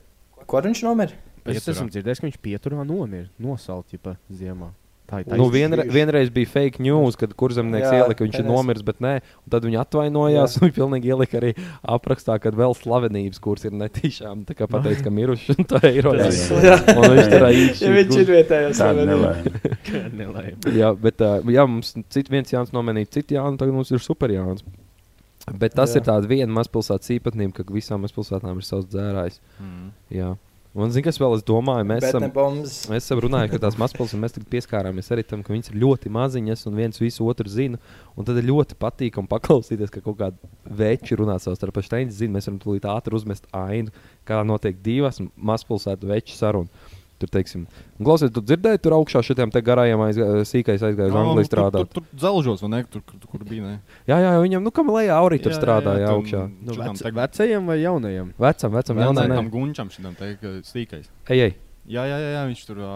Kur 0.47 0.63
viņš 0.63 0.83
nomira? 0.87 1.11
Es 1.45 1.67
esmu 1.67 1.91
dzirdējis, 1.91 2.21
ka 2.21 2.27
viņš 2.29 2.39
pieturā 2.43 2.87
nomira. 2.87 3.27
Nosalt, 3.39 3.87
ja 3.93 4.17
ziemā. 4.31 4.71
Tā 5.07 5.21
ir 5.23 5.27
Nu, 5.29 5.47
taisnība. 5.47 5.53
vienre, 5.55 5.83
vienreiz 5.95 6.31
bija 6.35 6.49
fake 6.51 6.81
news, 6.83 7.15
kad 7.19 7.31
kurzemnieks 7.39 7.87
Jā, 7.87 8.01
ielika, 8.01 8.17
ka 8.19 8.25
viņš 8.27 8.39
ir 8.41 8.47
nomiris, 8.49 8.83
bet 8.83 8.99
nē, 9.05 9.13
un 9.45 9.53
tad 9.55 9.67
viņi 9.69 9.79
atvainojās. 9.85 10.57
Viņš 10.65 10.73
pilnīgi 10.75 11.13
ielika 11.13 11.39
arī 11.39 11.53
aprakstā, 11.95 12.41
ka 12.43 12.51
vēl 12.51 12.75
slavenības 12.75 13.39
kurs 13.45 13.69
ir 13.69 13.77
netīšām. 13.79 14.43
Tā 14.49 14.57
kā 14.59 14.67
pateica, 14.71 15.05
ka 15.07 15.13
miruši 15.15 15.55
un 15.55 15.69
tā 15.71 15.83
ir 15.93 16.09
īstenībā. 16.11 16.59
Jā. 16.67 16.79
Un 16.97 17.07
viņš 17.15 17.31
tur 17.31 17.47
īsti. 17.53 17.85
Ja 17.87 17.93
viņš 17.95 18.19
ir 18.19 18.33
nelēma. 19.13 19.55
Nelēma. 20.17 20.75
Jā, 20.81 20.91
bet 21.07 21.23
jā, 21.55 21.69
mums 21.71 21.95
cit, 22.11 22.33
viens 22.33 22.51
Jānis 22.51 22.75
nomenīja, 22.75 23.13
citu 23.21 23.39
Jānu, 23.39 23.61
tagad 23.63 23.79
mums 23.79 23.95
ir 23.95 24.03
super 24.03 24.33
Jānis. 24.35 24.67
Bet 25.47 25.77
tas 25.79 25.93
Jā. 25.95 26.01
jā. 26.01 26.03
ir 26.03 26.07
tāds 26.09 26.27
viena 26.27 26.51
mazpilsētas 26.57 27.13
īpatnība, 27.15 27.61
ka 27.61 27.71
visām 27.71 28.03
mazpilsētām 28.03 28.59
ir 28.59 28.67
savs 28.67 28.89
dzērājs. 28.91 29.39
Mm. 29.63 29.93
Jā. 30.11 30.33
Un, 30.77 30.91
zini, 30.93 31.07
kas 31.07 31.17
vēl 31.17 31.39
es 31.39 31.45
domāju, 31.49 31.87
mēs 31.89 32.05
esam, 32.11 32.27
mēs 32.29 33.07
esam 33.07 33.21
runājuši, 33.25 33.53
ka 33.55 33.61
tās 33.63 33.79
mazpilsētas, 33.81 34.21
mēs 34.21 34.35
tagad 34.35 34.51
pieskārāmies 34.53 35.09
arī 35.15 35.23
tam, 35.25 35.41
ka 35.45 35.55
viņas 35.55 35.71
ir 35.73 35.79
ļoti 35.81 36.13
maziņas 36.13 36.67
un 36.69 36.77
viens 36.77 37.01
visu 37.01 37.25
otru 37.31 37.49
zina. 37.49 37.81
Un 38.13 38.29
tad 38.29 38.37
ir 38.37 38.45
ļoti 38.51 38.77
patīkami 38.85 39.31
paklausīties, 39.31 39.93
ka 39.95 40.05
kaut 40.05 40.19
kādi 40.21 40.53
veči 40.83 41.17
runā 41.17 41.39
savā 41.41 41.57
starpā. 41.57 41.81
Steins 41.87 42.19
zina, 42.19 42.37
mēs 42.37 42.51
varam 42.51 42.61
tūlīt 42.61 42.89
ātri 42.93 43.17
uzmest 43.17 43.49
ainu, 43.57 43.95
kā 44.29 44.43
notiek 44.45 44.77
divas 44.85 45.23
mazpilsētu 45.23 46.13
veču 46.13 46.37
sarunas. 46.37 46.93
Tur, 47.17 47.31
teiksim, 47.33 47.63
un 47.97 48.05
klausies, 48.05 48.29
tu 48.29 48.43
dzirdēji, 48.45 48.83
tur 48.85 48.93
augšā 48.99 49.23
šitiem 49.25 49.49
te 49.49 49.63
garajiem 49.65 50.03
aiz, 50.05 50.19
sīkais 50.51 50.83
aizgāja 50.85 51.09
uz 51.09 51.17
Angliju 51.17 51.49
strādāt. 51.49 51.89
Tur, 51.89 52.05
tur 52.05 52.21
zelžos, 52.21 52.61
vai 52.61 52.71
ne? 52.75 52.81
Tur, 52.93 53.01
kur, 53.09 53.17
kur 53.33 53.45
bija. 53.49 53.63
Ne? 53.65 53.79
Jā, 54.05 54.19
jā, 54.21 54.35
viņam, 54.45 54.67
nu, 54.67 54.73
kam 54.77 54.93
lejā 54.93 55.17
aurī 55.17 55.41
tur 55.41 55.57
strādāja 55.57 56.11
tam 56.11 56.19
augšā. 56.21 56.43
Nu, 56.61 56.77
vec, 56.77 57.01
te- 57.01 57.15
vecajam 57.17 57.71
vai 57.73 57.79
jaunajam? 57.81 58.35
Vecam, 58.37 58.77
vecam, 58.77 59.01
nē. 59.01 59.29
tam 59.33 59.49
gunčam 59.49 59.89
šitam 59.89 60.13
te 60.19 60.35
ka 60.43 60.59
sīkais. 60.69 61.09
Ej, 61.33 61.41
ej. 61.49 61.55
Jā, 61.87 62.03
jā, 62.03 62.17
jā, 62.19 62.31
jā 62.35 62.41
viņš 62.51 62.61
tur 62.67 62.79
ā, 62.83 62.93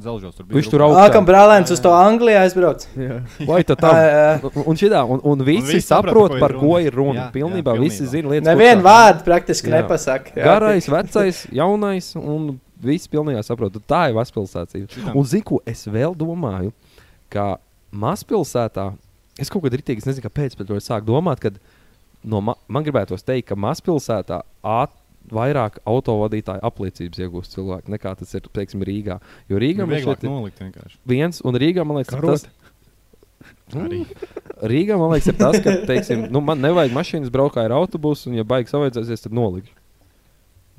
zelžos. 0.00 0.32
Tur 0.38 0.46
Viņš 0.48 0.68
tur 0.72 0.80
rupjā. 0.80 0.86
augšā. 0.96 1.04
Ā, 1.04 1.12
kam 1.12 1.26
brālēns 1.28 1.68
uz 1.74 1.82
to 1.84 1.90
Anglijā 1.92 2.46
aizbrauc? 2.46 2.86
Jā. 2.96 3.18
Vai 3.50 3.58
tā 3.68 3.76
Tā, 3.76 3.90
jā. 3.92 4.30
Un, 4.64 4.78
šitā, 4.80 5.02
un, 5.04 5.20
un 5.20 5.44
visi, 5.44 5.66
visi 5.66 5.76
visi 5.82 5.86
saprot, 5.90 6.38
par 6.40 6.54
ko 6.56 6.70
runa. 6.72 6.80
ir 6.80 6.96
runa. 6.96 7.18
Jā, 7.18 7.26
jā, 7.26 7.32
pilnībā, 7.34 7.74
pilnībā 7.76 7.76
visi 7.84 8.00
pilnībā. 8.06 8.10
zina 8.14 8.32
lietas. 8.32 8.48
Nevienu 8.48 8.86
vārdu 8.88 9.26
praktiski 9.28 9.68
Jā. 9.68 9.82
nepasaka. 9.82 10.32
Jā, 10.32 10.46
Garais, 10.48 10.88
vecais, 10.88 11.42
jaunais, 11.52 12.08
un 12.16 12.54
viss 12.84 13.10
pilnībā 13.10 13.42
saprot. 13.46 13.76
Tā 13.88 14.08
ir 14.10 14.16
mazpilsēta. 14.18 14.82
Un 15.14 15.28
zinu, 15.28 15.46
ko 15.48 15.60
es 15.68 15.84
vēl 15.90 16.16
domāju, 16.18 16.72
ka 17.32 17.56
mazpilsētā, 17.92 18.90
es 19.40 19.52
kaut 19.52 19.64
kad 19.66 19.76
rītīgi, 19.76 20.02
es 20.02 20.08
nezinu, 20.08 20.26
kāpēc, 20.26 20.56
bet 20.58 20.72
es 20.76 20.88
sāku 20.90 21.08
domāt, 21.12 21.42
ka 21.42 21.52
no 22.22 22.40
ma 22.44 22.56
man 22.68 22.84
gribētos 22.86 23.24
teikt, 23.26 23.48
ka 23.50 23.58
mazpilsētā 23.58 24.42
āt, 24.62 24.94
vairāk 25.32 25.78
autovadītāju 25.86 26.64
apliecības 26.66 27.20
iegūst 27.22 27.54
cilvēki 27.54 27.92
nekā 27.94 28.14
tas 28.18 28.32
ir, 28.34 28.48
teiksim, 28.58 28.82
Rīgā. 28.86 29.20
Jo 29.50 29.60
Rīgā 29.62 29.86
Nu, 29.86 29.94
šeit 30.02 30.24
ir 30.26 30.30
nolikt 30.32 30.58
vienkārši. 30.58 30.98
viens, 31.06 31.38
un 31.46 31.58
Rīgā 31.62 31.84
man 31.86 32.00
liekas, 32.00 32.16
Karot. 32.16 32.42
tas, 32.42 32.48
Arī. 33.78 34.02
Rīgā 34.72 34.98
man 34.98 35.14
liekas, 35.14 35.30
ir 35.30 35.38
tas, 35.38 35.58
ka, 35.62 35.76
teiksim, 35.88 36.26
nu, 36.34 36.42
man 36.44 36.60
nevajag 36.62 36.94
mašīnas 36.94 37.30
braukt 37.32 37.58
ar 37.62 37.74
autobusu, 37.78 38.30
un, 38.30 38.40
ja 38.40 38.44
baigs 38.46 38.74
savaidzēsies, 38.74 39.24
tad 39.24 39.38
nolikšu. 39.38 39.74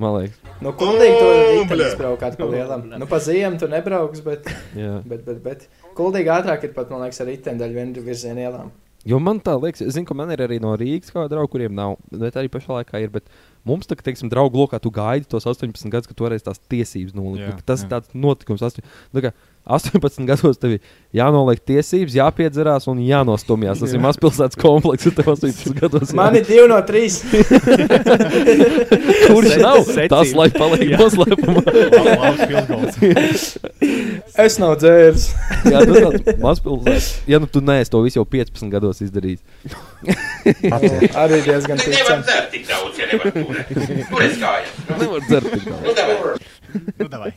Man 0.01 0.15
liekas, 0.17 0.39
Nu, 0.63 0.71
kuldīgi 0.73 1.17
to 1.19 1.33
rītdienas 1.33 1.97
braukāt 1.99 2.37
pa 2.39 2.47
lielam. 2.49 2.87
Nu, 2.97 3.05
pa 3.09 3.19
ziemu 3.21 3.59
tu 3.61 3.67
nebrauks, 3.69 4.23
bet, 4.25 4.47
jā. 4.77 4.95
bet, 5.05 5.21
bet, 5.27 5.43
bet 5.43 5.67
kuldīgi 5.97 6.31
ātrāk 6.33 6.65
ir 6.65 6.73
pat, 6.73 6.89
man 6.89 7.03
liekas, 7.05 7.21
ar 7.21 7.29
rītdienu 7.29 7.69
vienu 7.75 8.05
virzienu 8.05 8.41
ielām. 8.41 8.71
Jo 9.03 9.19
man 9.19 9.41
tā 9.43 9.57
liekas, 9.59 9.83
es 9.83 9.97
zinu, 9.97 10.07
ka 10.07 10.15
man 10.15 10.31
ir 10.31 10.41
arī 10.45 10.61
no 10.63 10.71
Rīgas 10.79 11.11
kāda 11.11 11.33
drauga, 11.33 11.51
kuriem 11.51 11.73
nav. 11.75 11.97
Bet 12.07 12.37
arī 12.39 12.47
pašā 12.51 12.77
laikā 12.77 13.01
ir. 13.03 13.11
Bet 13.11 13.27
mums, 13.66 13.88
tā, 13.88 13.95
teiksim, 13.95 14.30
draugu 14.32 14.57
lokā, 14.64 14.80
tu 14.84 14.89
gaidi 14.91 15.26
tos 15.30 15.45
18 15.47 15.89
gadus, 15.93 16.07
ka 16.09 16.14
tu 16.18 16.24
varēsi 16.28 16.43
tās 16.49 16.59
tiesības 16.70 17.14
nolikt. 17.16 17.43
Jā, 17.45 17.55
Bet 17.55 17.66
Tas 17.66 17.80
jā. 17.82 17.86
ir 17.88 17.91
tāds 17.95 18.09
notikums. 18.14 18.61
astoņ- 18.66 18.86
Nu, 19.14 19.22
kā 19.24 19.32
18 19.64 20.26
gados 20.28 20.57
tev 20.59 20.72
ir 20.76 20.80
jānoliek 21.16 21.61
tiesības, 21.64 22.11
jāpiedzerās 22.20 22.84
un 22.91 22.97
jānostumjās. 22.99 23.80
Tas 23.80 23.93
ir 23.95 24.01
mazpilsētas 24.03 24.59
komplekss, 24.59 25.07
un 25.07 25.16
tev 25.16 25.24
18 25.32 25.72
gados 25.80 26.11
ir 26.11 26.16
Man 26.20 26.36
ir 26.36 26.43
divi 26.49 26.68
no 26.68 26.82
trīs. 26.84 27.22
Kurš 29.30 29.47
Se- 29.53 29.61
nav 29.64 29.80
secība. 29.88 30.09
tas, 30.11 30.34
lai 30.36 30.49
paliek 30.51 30.84
Jā. 30.91 30.97
noslēpumā? 30.99 31.64
Es 34.43 34.57
nav 34.59 34.76
dzērs. 34.82 35.30
Jā, 35.70 35.80
tas 35.88 35.95
ir 36.03 36.36
mazpilsētas. 36.43 37.07
Ja 37.32 37.39
nu 37.39 37.47
tu 37.47 37.61
neesi 37.64 37.88
to 37.93 38.01
visu 38.03 38.20
jau 38.20 38.26
15 38.28 38.68
gados 38.74 38.99
izdarījis. 39.05 39.39
Arī 41.16 41.39
diezgan 41.45 41.78
ticams. 41.80 42.28
Nevar 44.99 45.26
dzert 45.28 45.49
tik 45.54 45.66
daudz. 45.70 46.49
Nu, 46.97 47.08
davai. 47.10 47.34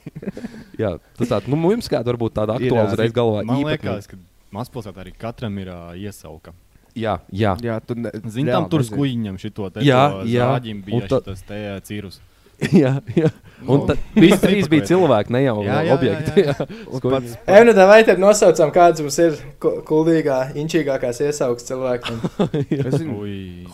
Jā, 0.81 0.95
tas 1.19 1.29
tāds, 1.33 1.49
nu, 1.53 1.59
mums 1.61 1.91
kāda 1.93 2.15
varbūt 2.15 2.37
tāda 2.39 2.57
aktuāla 2.61 2.87
uzreiz 2.91 3.13
galvā. 3.17 3.43
Man 3.49 3.65
liekas, 3.67 4.09
ka 4.11 4.21
mazpilsētā 4.57 5.05
arī 5.05 5.13
katram 5.21 5.59
ir 5.61 5.73
uh, 5.73 5.91
iesauka. 5.99 6.55
Jā, 6.97 7.19
jā. 7.29 7.53
Jā, 7.61 7.77
tu 7.85 7.99
ne, 7.99 8.13
Zini, 8.33 8.49
tam 8.49 8.71
tur 8.73 8.85
skuiņam 8.87 9.37
šito 9.41 9.69
te 9.75 9.85
Un 10.81 10.87
bija 10.87 11.11
ta- 11.11 11.21
šitas 11.21 11.45
te 11.45 11.61
cīrus. 11.91 12.23
jā, 12.73 12.95
jā. 13.13 13.29
Un 13.67 13.83
Nu, 13.83 13.87
tad 13.89 14.01
visi 14.23 14.39
trīs 14.41 14.69
bija 14.73 14.87
cilvēki, 14.89 15.33
ne 15.37 15.43
jau 15.45 15.59
objekti. 15.93 16.45
Ej, 17.53 17.65
nu, 17.69 17.75
vai 17.77 17.99
tad 18.09 18.21
nosaucam, 18.23 18.73
kāds 18.73 19.05
mums 19.05 19.19
ir 19.21 19.37
ku- 19.61 19.75
kuldīgā, 19.85 20.39
inčīgākās 20.57 21.21
iesaukas 21.27 21.69
cilvēkiem? 21.69 22.23
Es. 22.81 22.97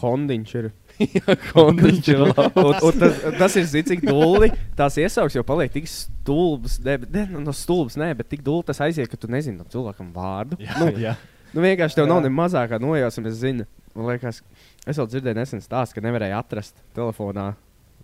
Hondiņš 0.03 0.55
ir. 0.59 0.71
Ir 1.03 2.21
labs. 2.23 2.57
un, 2.57 2.75
un 2.89 2.99
tas, 3.01 3.17
tas 3.39 3.57
ir 3.59 3.65
zināms, 3.71 3.89
cik 3.93 4.05
dūli 4.07 4.51
tās 4.79 4.97
iesauks, 5.01 5.35
jo 5.39 5.43
paliek 5.47 5.73
tik 5.75 5.89
stulbs. 5.91 6.79
Ne, 6.85 6.99
ne, 7.11 7.25
no 7.43 7.55
stulbs, 7.57 7.97
nē, 8.01 8.13
bet 8.19 8.29
tik 8.33 8.45
dūli 8.47 8.67
tas 8.69 8.81
aiziet, 8.85 9.09
ka 9.11 9.17
tu 9.21 9.31
nezini 9.33 9.59
tam 9.63 9.71
cilvēkam 9.73 10.13
vārdu. 10.15 10.61
Jā, 10.63 10.77
Nu, 10.83 10.91
jā. 11.01 11.17
nu 11.55 11.65
vienkārši 11.65 11.99
tev 11.99 12.07
Jā. 12.07 12.13
nav 12.15 12.23
ne 12.25 12.31
mazākā 12.33 12.79
nojausma, 12.83 13.29
es 13.33 13.41
zinu. 13.43 13.67
Man 13.95 14.07
liekas, 14.09 14.39
es 14.89 14.97
vēl 14.97 15.09
dzirdēju 15.11 15.37
nesen 15.37 15.61
stāstu, 15.65 15.99
ka 15.99 16.05
nevarēja 16.07 16.39
atrast 16.41 16.79
telefonā. 16.97 17.53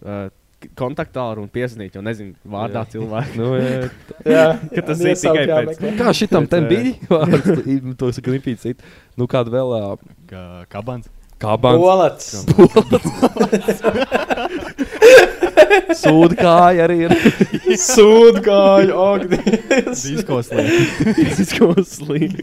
Uh, 0.03 0.29
Kontaktālu 0.75 1.45
un 1.45 1.49
piesnīt, 1.55 1.95
jo 1.95 2.01
nezinu, 2.03 2.33
vārdā 2.51 2.81
Jā. 2.83 2.89
cilvēku. 2.97 3.37
Nu, 3.39 3.53
jā. 3.63 3.91
Jā, 4.35 4.47
Ka 4.75 4.83
tas 4.89 5.05
ir 5.07 5.15
tikai 5.15 5.45
pēc- 5.45 5.53
jāmeklē. 5.53 5.93
Kā 6.01 6.15
šitam 6.19 6.49
bija? 6.51 6.97
Saka 8.17 8.35
Nipīts. 8.35 8.65
cit. 8.67 8.83
Nu, 9.17 9.29
kāda 9.31 9.53
vēl 9.55 9.75
ā, 9.79 9.83
Ka- 10.27 10.65
Kabans. 10.75 11.07
Kabans. 11.43 11.79
Polats. 11.83 12.27
Sūda 15.99 16.37
kāja 16.39 16.87
arī 16.87 16.97
ir. 17.07 17.13
Sūdgāju, 17.83 18.93
ogdīs. 19.05 20.05
Diskos 20.05 20.51
lieta. 20.55 21.15
Fiziskos 21.19 21.87
slīd. 21.99 22.37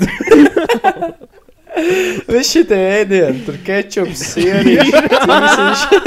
Viss 2.30 2.54
šitie 2.54 2.78
ēdieni, 3.02 3.42
tur 3.46 3.58
kečups, 3.66 4.22
cīsiši. 4.36 6.02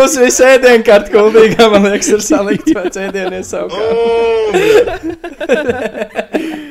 Uz 0.00 0.16
visu 0.22 0.46
ēdienu 0.48 0.84
kartu 0.86 1.12
kuldīgā, 1.14 1.66
man 1.72 1.84
liekas, 1.90 2.08
ir 2.16 2.22
salikts 2.24 2.72
pēc 2.76 2.94
ēdienu 3.06 3.34
iesaukā. 3.40 3.80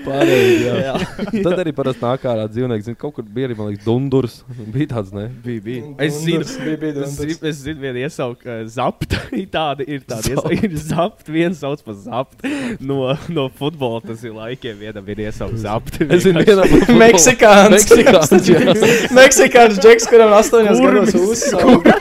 Pārējie, 0.09 0.73
jā. 0.83 0.95
Tad 1.43 1.61
arī 1.61 1.73
parasti 1.75 2.03
nāk 2.03 2.25
ārā 2.31 2.45
dzīvnieki. 2.49 2.85
Zin, 2.87 2.95
kaut 2.99 3.13
kur 3.17 3.25
bija 3.25 3.49
arī, 3.49 3.55
man 3.59 3.69
liekas, 3.69 3.85
dundurs. 3.85 4.39
Bija 4.73 4.89
tāds, 4.95 5.11
ne? 5.15 5.27
Bija, 5.43 5.61
bija. 5.65 5.81
Es 6.05 6.17
zinu, 6.23 6.45
bija, 6.63 6.79
bija 6.81 7.05
Es 7.05 7.15
zinu, 7.19 7.37
es 7.51 7.61
zinu 7.61 7.83
vienu 7.83 8.01
iesauku, 8.03 8.47
uh, 8.47 8.63
zapta. 8.71 9.21
Ir 9.39 9.45
tāda, 9.53 9.85
ir 9.85 10.01
tāda 10.09 10.33
iesauka, 10.33 10.55
ir 10.65 10.73
zapta. 10.81 11.31
Viens 11.31 11.59
sauc 11.61 11.83
par 11.85 11.95
zapta. 12.01 12.49
No, 12.81 13.13
no 13.31 13.45
futbola 13.53 14.01
tas 14.03 14.23
ir 14.25 14.33
laikiem. 14.35 14.75
Vienam 14.81 15.05
ir 15.13 15.21
iesauka 15.27 15.59
zapta. 15.61 16.07
Es 16.09 16.25
zinu, 16.25 16.41
vienam 16.47 16.97
Meksikāns. 16.99 17.85
Meksikāns, 17.99 18.47
jā. 18.47 19.09
Meksikāns 19.17 19.79
džeks, 19.83 20.07
kuram 20.11 20.33
astoņos 20.37 20.79
gados 20.83 21.13
uzsauka. 21.19 21.93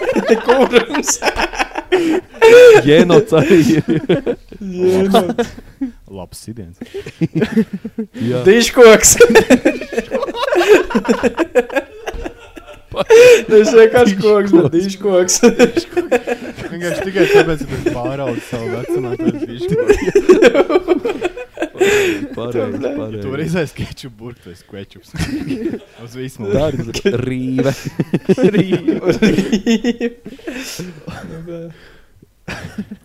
Kurums. 0.46 1.18
Jēnots 2.88 3.34
arī 3.36 3.58
ir. 3.76 3.82
Jēno. 4.60 5.22
Labs 6.08 6.44
sidiens. 6.44 6.76
Diškoks. 8.46 9.16
Tas 13.48 13.70
vienkārši 13.74 14.16
koks, 14.18 14.54
bet 14.54 14.70
diškoks. 14.74 15.34
Vienkārši 16.68 17.04
tikai 17.04 17.26
tāpēc, 17.30 17.60
ka 17.68 17.74
tu 17.84 17.94
pāraudzi 17.94 18.42
savu 18.48 18.66
vecumu, 18.74 19.08
viņš 21.78 22.32
Pareizi, 22.38 22.78
Tu 22.78 22.90
pareizi. 22.98 23.28
vari 23.32 23.44
izēst 23.48 23.74
kečupu 23.78 24.14
burbuļu, 24.20 24.42
tas 24.44 24.60
kečups. 24.68 25.08
Uz 26.04 26.12
visu 26.18 26.38
Tā 26.50 26.64
mūžu. 26.70 26.92
ir 27.08 27.16
rīve. 27.24 27.72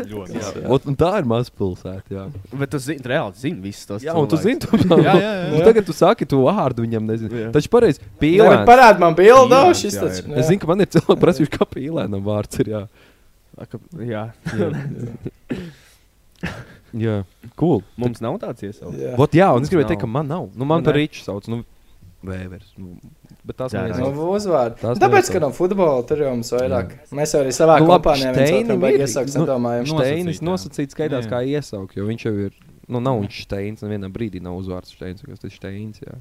Ļoti 0.07 0.37
labi. 0.39 0.61
un 0.87 0.95
tā 0.99 1.09
ir 1.19 1.25
mazpilsēta. 1.27 2.07
Jā, 2.15 2.23
Bet 2.61 2.69
tu 2.71 2.79
zini, 2.79 3.01
reāli 3.11 3.35
zini 3.41 3.59
visus 3.65 3.83
tos 3.89 4.05
jā 4.05 4.13
un 4.15 4.27
tu 4.31 4.37
zini, 4.39 4.55
tu, 4.63 4.69
Jā, 4.79 4.85
jā, 5.03 5.15
jā. 5.19 5.31
Un 5.57 5.65
tagad 5.67 5.83
tu 5.89 5.93
saki, 5.97 6.23
tu 6.29 6.39
vārdu 6.45 6.79
viņam 6.85 7.03
nezini. 7.11 7.31
Jā. 7.41 7.49
Taču 7.55 7.67
pareizi, 7.73 7.99
pīlēns. 8.21 8.63
parād 8.69 8.95
man 9.03 9.17
Pīlēns, 9.19 9.81
šis 9.83 9.95
ir. 9.99 10.11
Es 10.39 10.47
zinu, 10.47 10.61
ka 10.63 10.67
man 10.71 10.79
ir 10.85 10.89
cilvēki 10.95 11.19
prasījuši, 11.25 11.53
kā 11.57 11.63
pīlēnam 11.75 12.23
vārds 12.23 12.55
ir. 12.63 12.67
Jā, 12.77 12.83
Jā, 13.99 14.23
jā. 14.55 14.67
jā. 16.93 17.23
cool. 17.59 17.81
mums 17.97 18.21
nav 18.21 18.39
tāds 18.39 18.63
iesaukums. 18.63 18.97
Jā. 18.99 19.15
Vot, 19.17 19.31
jā, 19.33 19.49
un 19.55 19.61
es 19.63 19.69
gribēju 19.69 19.87
teikt, 19.93 20.01
ka 20.01 20.07
man 20.07 20.27
nav. 20.27 20.49
Nu, 20.55 20.65
man 20.65 20.81
Nu, 20.81 20.85
par 20.85 20.93
ne. 20.95 21.03
rīču 21.07 21.23
sauc. 21.25 21.47
Nu, 21.47 21.63
Vēvers. 22.23 22.69
Nu, 22.79 22.93
bet 23.43 23.57
tās 23.59 23.73
Jā, 23.75 23.81
jā. 23.89 23.97
Nu, 23.99 24.05
iesauc. 24.13 24.29
uzvārdu. 24.37 24.77
Tās 24.79 24.97
Tāpēc, 25.01 25.31
ka 25.33 25.39
no 25.43 25.49
futbola 25.51 26.05
tur 26.07 26.21
jau 26.23 26.29
mums 26.31 26.51
vairāk. 26.55 26.93
Mēs 27.11 27.33
jau 27.35 27.41
arī 27.43 27.51
Nu, 27.51 27.57
savā 27.57 27.79
nu, 27.81 27.87
kompānijā 27.89 28.31
ir- 28.31 29.01
iesaukt, 29.03 29.33
nu, 29.35 29.41
nedomājam. 29.43 29.87
no- 29.91 29.97
Steinis 29.99 30.39
Nosacīt, 30.39 30.39
jā. 30.39 30.47
nosacīts 30.47 30.95
skaidrs, 30.95 31.25
Jā. 31.27 31.31
kā 31.33 31.41
iesaukt, 31.43 31.95
jo 31.97 32.05
viņš 32.07 32.23
jau 32.23 32.33
ir. 32.45 32.51
Nu, 32.87 33.01
nav 33.01 33.19
viņš 33.19 33.41
Steins, 33.43 33.81
nevienā 33.83 34.07
brīdī 34.11 34.41
nav 34.41 34.55
uzvārds 34.55 34.95
Steins, 34.95 35.21
kas 35.21 35.43
ir 35.43 35.49
Steins. 35.51 35.99
Jā. 35.99 36.15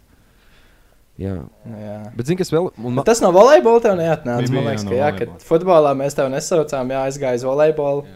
Jā. 1.21 1.35
Jā. 1.69 1.97
Bet, 2.17 2.27
zini, 2.27 2.39
kas 2.41 2.51
vēl? 2.51 2.71
Un, 2.83 2.97
Bet 2.97 3.05
tas 3.05 3.21
no 3.21 3.31
volejbola 3.31 3.81
tev 3.85 3.95
neatnāca. 4.01 4.49
Man 4.51 4.65
jā, 4.65 4.69
liekas, 4.71 4.85
no 4.85 4.91
ka 4.91 4.97
jā, 4.97 5.11
kad 5.19 5.29
futbolā 5.45 5.93
mēs 5.99 6.17
tev 6.17 6.31
nesaucām, 6.33 6.89
jā, 6.95 7.03
aizgāja 7.07 7.35
uz 7.39 7.45
volejbolu, 7.45 8.07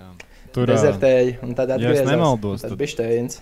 Tur 0.56 0.66
dezertēji 0.72 1.36
un 1.44 1.54
tad 1.58 1.68
ja 1.70 1.76
atgriezās. 1.78 2.08
nemaldos, 2.10 2.64
tad 2.64 2.74
bija 2.80 2.92
Steins. 2.96 3.40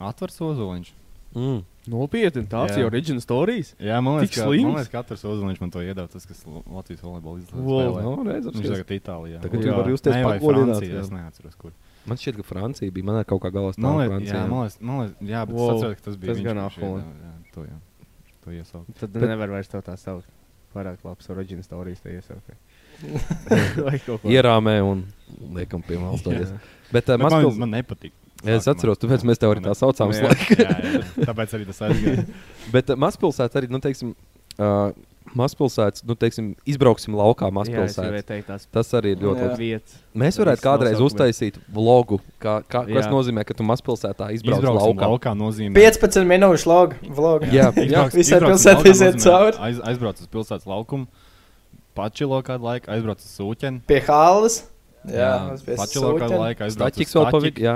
atvars 0.00 0.40
ozoliņš. 0.40 0.90
mm. 1.36 1.62
Nopietni, 1.84 2.46
tāds 2.48 2.72
jau 2.78 2.86
ir 2.86 2.88
oriģināls 2.88 3.26
stāstījis. 3.26 3.74
Jā, 3.76 3.98
man 4.00 4.14
liekas, 4.16 4.32
ka, 4.38 4.44
slims? 4.48 4.64
man 4.64 4.78
liekas, 4.78 4.88
ka 4.88 5.02
katrs 5.02 5.24
ozoliņš 5.28 5.58
man 5.60 5.70
to 5.74 5.82
iedod, 5.84 6.08
tas, 6.08 6.24
kas 6.24 6.38
Latvijas 6.48 7.02
volejbola 7.04 7.42
izlases 7.42 7.60
Wow. 7.60 7.98
Nu, 8.00 8.24
redz, 8.24 8.46
Viņš 8.48 8.70
tagad 8.72 8.92
Itālijā. 8.96 9.40
Tagad 9.44 9.60
Jā. 9.60 9.66
tu 9.68 9.74
vari 9.76 9.92
justies 9.92 10.16
pagodināts. 10.24 10.94
Es 11.02 11.10
neatceros, 11.12 11.58
kur. 11.60 11.74
Man 12.08 12.16
šķiet, 12.16 12.38
ka 12.40 12.46
Francija 12.48 12.90
bija. 12.90 13.04
Man 13.04 13.20
ir 13.20 13.28
kaut 13.28 13.42
kā 13.44 13.50
galā 13.52 13.68
Man 13.68 13.76
stāvā 13.76 14.00
liekas, 14.00 14.14
Francija. 14.14 14.38
jā, 14.40 14.48
man 14.48 14.62
liekas, 14.64 14.78
man 14.80 15.02
liekas, 15.02 15.28
jā, 15.28 15.42
bet 15.44 15.54
Wow, 15.60 15.68
es 15.68 15.76
atceros, 15.76 15.96
ka 16.00 16.02
tas 16.08 16.16
bija 16.16 16.32
tas 16.32 16.40
gan 16.48 16.56
Jā, 17.20 17.34
to. 17.52 17.66
To 18.44 18.50
iesaukt. 18.56 18.96
Tad 19.00 19.20
nevar 19.20 19.48
vairs 19.52 19.68
tev 19.68 19.84
tā 19.84 19.98
saukt. 20.00 20.28
Pārāk 20.72 21.04
labs 21.04 21.28
oriģināls 21.28 21.68
stāstījis 21.68 22.00
Ierāmē 24.34 24.76
un 24.84 25.04
liekam 25.54 25.82
pie 25.84 25.98
malas. 26.00 26.24
Jā. 26.24 26.60
Bet 26.92 27.08
uh, 27.08 27.16
Bet 27.16 27.18
Man, 27.18 27.26
Maskavas. 27.30 27.58
man 27.62 27.74
nepatīk. 27.74 28.12
Jā, 28.44 28.58
es 28.58 28.68
atceros, 28.68 29.00
tāpēc 29.00 29.24
mēs 29.24 29.40
tev 29.40 29.54
arī 29.54 29.62
tā 29.64 29.72
saucām. 29.78 30.12
Jā, 30.12 30.28
jā, 30.52 30.74
jā, 30.84 31.02
tāpēc 31.30 31.54
arī 31.56 31.66
tas 31.70 31.80
aizgāja. 31.86 32.24
Bet 32.74 32.92
uh, 32.92 32.98
mazpilsēta 33.00 33.60
arī, 33.60 33.70
nu, 33.72 33.80
teiksim, 33.80 34.10
uh, 34.58 34.90
mazpilsētas, 35.32 36.04
nu, 36.04 36.16
teiksim, 36.18 36.50
izbrauksim 36.68 37.16
laukā 37.16 37.48
tās 38.44 38.66
Tas 38.72 38.92
arī 38.98 39.14
ir 39.14 39.22
ļoti 39.24 39.48
labi. 39.48 39.70
Mēs 40.20 40.38
varētu 40.40 40.64
kādreiz 40.64 41.00
uztaisīt 41.02 41.56
vlogu, 41.72 42.20
kā, 42.42 42.58
kā, 42.68 42.84
kas 42.84 43.06
Jā. 43.06 43.10
nozīmē, 43.12 43.46
ka 43.48 43.56
tu 43.56 43.66
mazpilsētā 43.66 44.28
izbrauc 44.36 44.60
Izbrauksim 44.60 44.92
laukā. 44.92 45.08
laukā 45.14 45.34
nozīmē. 45.38 45.74
15 45.80 46.28
minūšu 46.28 46.70
log, 46.70 46.96
vlog. 47.16 47.48
Jā, 47.54 47.70
jā. 47.80 48.04
Visai 48.14 48.42
pilsētai 48.44 48.92
iziet 48.92 49.20
cauri. 49.24 49.60
Aiz, 49.70 49.80
aizbrauc 49.88 50.20
uz 50.20 50.28
pilsētas 50.30 50.68
laukumu, 50.70 51.08
pačilo 51.94 52.42
kādu 52.46 52.66
laiku, 52.68 52.90
aizbrauc 52.94 53.22
uz 53.24 53.32
sūķeni. 53.38 53.82
Pie 53.88 54.00
halas. 54.08 54.60
Jā, 55.04 55.32
pie 55.64 55.76
pačilo 55.78 56.14
kādu 56.14 56.28
sūķeni. 56.28 56.42
laiku, 56.44 56.62
aizbrauc 56.68 57.00
uz 57.00 57.14
pavisam, 57.30 57.64
jā, 57.64 57.74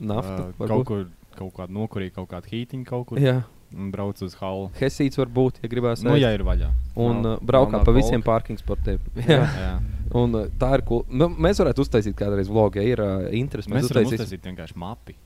nafta. 0.00 0.38
Ā, 0.48 0.48
varbūt. 0.58 0.72
Kaut 0.72 0.86
kur, 0.88 1.04
kaut 1.36 1.52
kādu 1.60 1.76
nokurīju, 1.78 2.14
kaut 2.16 2.28
kādu 2.32 2.52
hītiņu 2.54 2.88
kaut 2.88 3.06
kur. 3.12 3.20
Jā, 3.22 3.42
Un 3.76 3.88
brauc 3.90 4.20
uz 4.22 4.32
halu. 4.38 4.68
Hesīts 4.78 5.18
var 5.18 5.26
būt, 5.26 5.56
ja 5.60 5.68
gribās. 5.68 6.00
Nu, 6.06 6.12
ja 6.16 6.28
ir 6.32 6.44
vaļā. 6.46 6.68
Un 7.02 7.16
Nav- 7.20 7.40
uh, 7.40 7.40
braukā 7.44 7.80
pa 7.84 7.92
visiem 7.92 8.22
parking 8.22 8.56
spotiem. 8.62 9.00
Jā. 9.26 9.40
Jā. 9.42 9.72
Un 10.14 10.36
uh, 10.38 10.44
tā 10.56 10.68
ir 10.78 10.84
cool. 10.86 11.02
Nu, 11.10 11.26
mēs 11.28 11.58
varētu 11.60 11.82
uztaisīt 11.82 12.14
kādreiz 12.16 12.46
vlogu, 12.48 12.78
ja 12.78 12.84
ir 12.94 13.02
uh, 13.02 13.26
interesi. 13.34 13.68
Mēs 13.68 13.88
varam 13.90 14.06
uztaisīsim. 14.06 14.22
uztaisīt 14.22 14.46
vienkārši 14.46 14.78
mapi. 14.80 15.16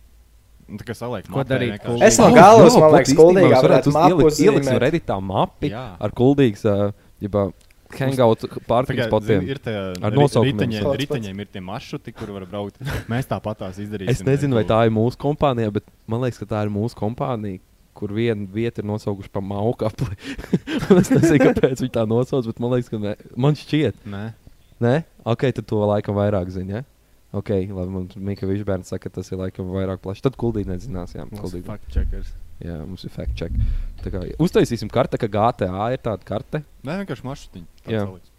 Nu, 0.71 0.81
Tā 0.81 0.87
kā 0.89 0.97
saliek 0.97 1.29
Ko 1.29 1.45
darīt? 1.45 1.85
Es 2.07 2.17
no 2.19 2.31
galvas, 2.33 2.73
jā, 2.75 2.81
man 2.81 2.89
būt 2.89 2.97
liekas, 2.97 3.13
īstenībā 3.13 3.23
kuldīgā 3.29 3.53
mēs 3.53 3.65
varētu 3.69 3.93
mapu 3.99 4.09
ielikt- 4.17 4.31
uzzīmēt. 4.33 4.81
redītā 4.87 5.21
mapi 5.21 5.71
Jā. 5.75 5.85
ar 6.01 6.11
kuldīgas, 6.23 6.65
uh, 6.65 6.93
jebā, 7.21 7.45
hangout 7.99 8.45
parking 8.69 8.99
Tagad, 9.01 9.11
spotiem. 9.11 9.41
zini, 9.43 9.51
ir 9.55 9.59
tie 9.63 9.75
Ar 10.01 10.15
nosaukumiem. 10.15 10.59
riteņiem, 10.59 10.91
riteņiem 11.03 11.41
ir 11.45 11.49
tie 11.53 11.63
maršruti, 11.65 12.15
kur 12.17 12.31
var 12.37 12.47
braukt. 12.51 12.79
Mēs 13.11 13.29
tāpat 13.31 13.59
tās 13.65 13.81
izdarīsim. 13.83 14.13
Es 14.15 14.23
nezinu, 14.27 14.59
vai 14.61 14.65
tā 14.69 14.83
ir 14.87 14.95
mūsu 14.95 15.19
kompānija, 15.21 15.73
bet 15.75 15.85
man 16.11 16.23
liekas, 16.25 16.39
ka 16.43 16.49
tā 16.53 16.63
ir 16.67 16.73
mūsu 16.75 16.99
kompānija, 16.99 17.61
kur 17.97 18.13
viena 18.17 18.47
vieta 18.49 18.81
ir 18.81 18.87
nosaukusi 18.89 19.29
par 19.33 19.43
mauku 19.45 19.85
apli. 19.89 20.15
es 21.01 21.11
nezinu, 21.11 21.41
kāpēc 21.43 21.83
viņi 21.83 21.93
tā 21.99 22.07
nosauc, 22.09 22.47
bet 22.47 22.63
man 22.63 22.77
liekas, 22.77 22.89
ka 22.93 23.03
ne. 23.03 23.17
man 23.37 23.59
šķiet, 23.59 24.07
Nē, 24.09 24.25
Nē, 24.81 24.95
ok, 25.29 25.43
tad 25.59 25.67
to 25.69 25.77
laikam 25.85 26.17
vairāk 26.17 26.49
zina. 26.55 26.81
Ja? 26.81 26.87
Ok, 27.37 27.51
labi, 27.69 27.91
man 27.93 28.07
Mika 28.17 28.47
Višbērns 28.49 28.89
saka, 28.91 29.11
ka 29.11 29.21
tas 29.21 29.29
ir 29.31 29.39
laikam 29.39 29.69
vairāk 29.71 30.01
plaši. 30.03 30.25
Tad 30.25 30.39
kuldīgi 30.41 30.71
nezinās, 30.73 31.13
jā, 31.15 31.27
kuldīgi. 31.29 31.67
fact 31.69 31.91
checkers. 31.93 32.33
Jā, 32.61 32.81
mums 32.85 33.07
ir 33.07 33.15
fact 33.15 33.39
check. 33.39 33.55
Tā 34.05 34.13
kā 34.13 34.25
uztaisīsim 34.43 34.91
karti, 34.93 35.21
ka 35.21 35.31
GTA 35.33 35.93
ir 35.95 36.03
tāda 36.05 36.27
karte. 36.29 36.65
Nē 36.85 37.01
vienkārši 37.03 37.27
salikts. 37.87 38.31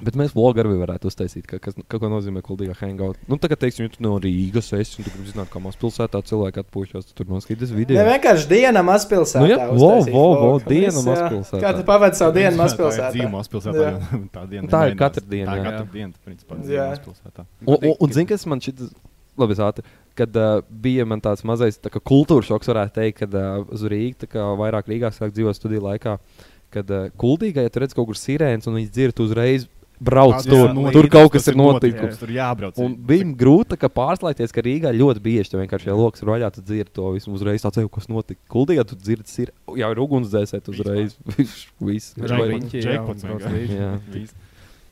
Bet 0.00 0.16
mēs 0.16 0.32
vlogu 0.32 0.62
arī 0.62 0.76
varētu 0.78 1.10
uztaisīt, 1.10 1.44
ka, 1.48 1.58
kas, 1.60 1.74
ka, 1.76 1.98
ko 2.00 2.08
nozīmē 2.08 2.40
kuldīgā 2.44 2.76
hangout. 2.78 3.18
Nu, 3.28 3.36
tagad, 3.42 3.58
teiksim, 3.60 3.88
ja 3.88 3.92
tu 3.92 4.04
no 4.04 4.14
Rīgas 4.22 4.70
esi 4.78 5.00
un 5.00 5.06
tu 5.06 5.12
gribi 5.12 5.32
zināt, 5.32 5.50
kā 5.52 5.60
mazpilsētā 5.60 6.22
cilvēki 6.30 6.62
atpūšas, 6.62 7.10
tad 7.10 7.18
tur 7.18 7.28
noskatīties 7.28 7.74
video. 7.74 7.98
Ne 7.98 8.06
vienkārši 8.14 8.48
diena 8.48 8.84
mazpilsētā. 8.86 9.42
Nu 9.44 9.50
jā, 9.50 9.58
vo, 9.66 9.90
uztaisīt 9.90 10.14
vo, 10.14 10.24
vo, 10.38 10.54
diena 10.64 10.94
jā. 10.94 11.04
mazpilsētā. 11.10 11.62
Kā 11.66 11.74
tu 11.76 11.84
pavadi 11.90 12.20
savu 12.22 12.36
dienu 12.38 12.52
Tā 12.54 12.56
ir 12.56 12.62
mazpilsētā? 12.62 13.12
dzīve 13.16 13.30
mazpilsētā. 13.34 13.86
Jā. 13.90 14.20
Tā, 14.36 14.46
diena 14.54 14.72
Tā 14.72 14.82
ir 14.88 14.98
katra 15.02 15.26
diena, 15.34 15.50
Tā 15.50 15.58
ir 15.58 15.68
katra 15.68 15.86
diena, 15.98 16.26
principā, 16.30 16.60
mazpilsētā. 16.62 17.48
Un, 17.66 17.76
un, 17.76 17.92
un 17.92 18.16
zini, 18.16 18.30
kas 18.30 18.46
man 18.48 18.64
šķiet, 18.64 18.86
labi, 19.42 19.58
es 19.58 19.64
ātri, 19.66 19.84
kad 20.20 20.38
uh, 20.38 20.60
bija 20.70 21.08
man 21.08 21.22
tāds 21.24 21.44
mazais 21.48 21.80
tā 21.80 21.92
kā 21.92 22.02
kultūras 22.12 22.50
šoks, 22.50 22.70
varētu 22.72 22.96
teikt, 23.00 23.24
kad 23.24 23.36
uh, 23.40 23.66
uz 23.72 23.84
Rīgas, 23.88 24.22
tā 24.24 24.30
kā 24.30 24.46
vairāk 24.60 24.90
Rīgā 24.90 25.12
sāk 25.16 25.34
dzīvot 25.36 25.58
studiju 25.58 25.86
laikā, 25.88 26.16
kad 26.74 26.94
uh, 26.94 27.10
kuldīgā, 27.20 27.66
ja 27.66 27.72
tu 27.72 27.82
redz 27.82 27.96
kaut 27.96 28.10
kur 28.10 28.18
sirēnas 28.18 28.68
un 28.70 28.78
viņas 28.78 28.96
dzird 28.96 29.22
uzreiz, 29.24 29.68
brauc 30.00 30.38
Tas 30.38 30.48
tur, 30.48 30.70
ir 30.70 30.74
noticis, 30.74 30.96
tur 30.96 31.08
kaut 31.12 31.28
tas 31.28 31.36
kas 31.36 31.48
ir 31.52 31.58
noticis. 31.60 32.20
Tur 32.20 32.32
jābrauc. 32.34 32.80
Un 32.80 32.96
bija 33.08 33.26
grūti 33.42 33.78
pārslēgties, 33.92 34.54
ka 34.56 34.64
Rīgā 34.64 34.92
ļoti 34.96 35.24
bieži 35.24 35.52
tur 35.52 35.62
vienkārši 35.62 35.90
ir 36.24 36.32
vaļā, 36.32 36.52
tu 36.56 36.64
dzirdi 36.64 36.94
to 36.96 37.12
visu 37.16 37.32
uzreiz. 37.36 37.64
Tā 37.64 37.72
ceļā, 37.76 37.90
kas 37.92 38.08
notika. 38.12 38.40
Kuldīgā 38.52 38.86
tu 38.88 38.98
dzirdi, 38.98 39.28
ir 39.44 39.52
jau 39.82 39.90
ir 39.94 40.04
ugunsdzēsēt 40.06 40.70
uzreiz. 40.72 41.18
Viss. 41.90 42.14
Riņķi, 42.16 42.80
jā, 42.80 42.96
Jackpots 42.96 43.28
brauc 43.28 44.48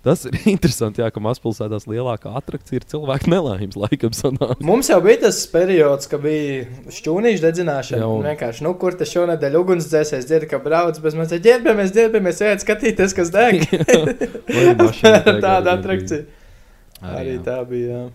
Tas 0.07 0.23
ir 0.29 0.37
interesanti, 0.55 1.03
jā, 1.03 1.09
ka 1.11 1.21
mazpilsētās 1.25 1.89
lielākā 1.91 2.31
atrakcija 2.39 2.79
ir 2.81 2.87
cilvēku 2.93 3.33
nelaimes 3.33 3.77
laikam 3.79 4.15
sanāk. 4.15 4.61
Mums 4.65 4.89
jau 4.93 5.01
bija 5.05 5.25
tas 5.27 5.41
periods, 5.51 6.07
kad 6.11 6.23
bija 6.23 6.69
šķūnīša 6.95 7.45
dedzināšana. 7.49 8.01
Jā, 8.05 8.11
un- 8.15 8.23
vienkārši, 8.29 8.65
nu, 8.69 8.75
kur 8.79 8.95
tas 9.01 9.11
šonadēļ 9.11 9.59
ugunsdzēsēs 9.63 10.29
dzird, 10.31 10.47
ka 10.53 10.61
brauc, 10.63 11.01
bet 11.03 11.19
mēs 11.19 11.33
te 11.35 11.41
ģērbamies, 11.49 11.91
ģērbamies, 11.99 12.45
ejat 12.47 12.65
skatīties, 12.65 13.17
kas 13.19 13.35
deg. 13.35 13.67
Tāda 15.45 15.75
atrakcija. 15.75 16.25
Arī 17.03 17.37
jā. 17.37 17.43
tā 17.51 17.59
bija. 17.69 17.91
jā. 17.91 18.07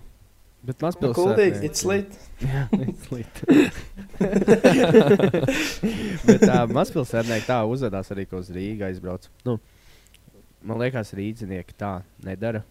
Bet 0.64 0.80
Nu, 0.80 0.86
mazpilsētā. 0.88 1.16
Kuldīgi, 1.20 1.68
it's 1.68 1.84
lit. 1.84 2.14
Jā, 2.40 2.62
it's 2.80 3.10
lit. 3.12 3.42
Bet 6.24 6.44
tā 6.48 6.62
mazpilsētnieki 6.72 7.48
tā 7.50 7.58
uzvedās 7.68 8.12
arī, 8.16 8.24
ko 8.32 8.40
uz 8.40 8.48
Rīgā 8.56 8.88
aizbrauc. 8.88 9.28
Nu, 9.48 9.58
man 10.68 10.80
liekas, 10.82 11.14
rīznieki 11.18 11.76
tā 11.80 11.98
nedara. 12.26 12.64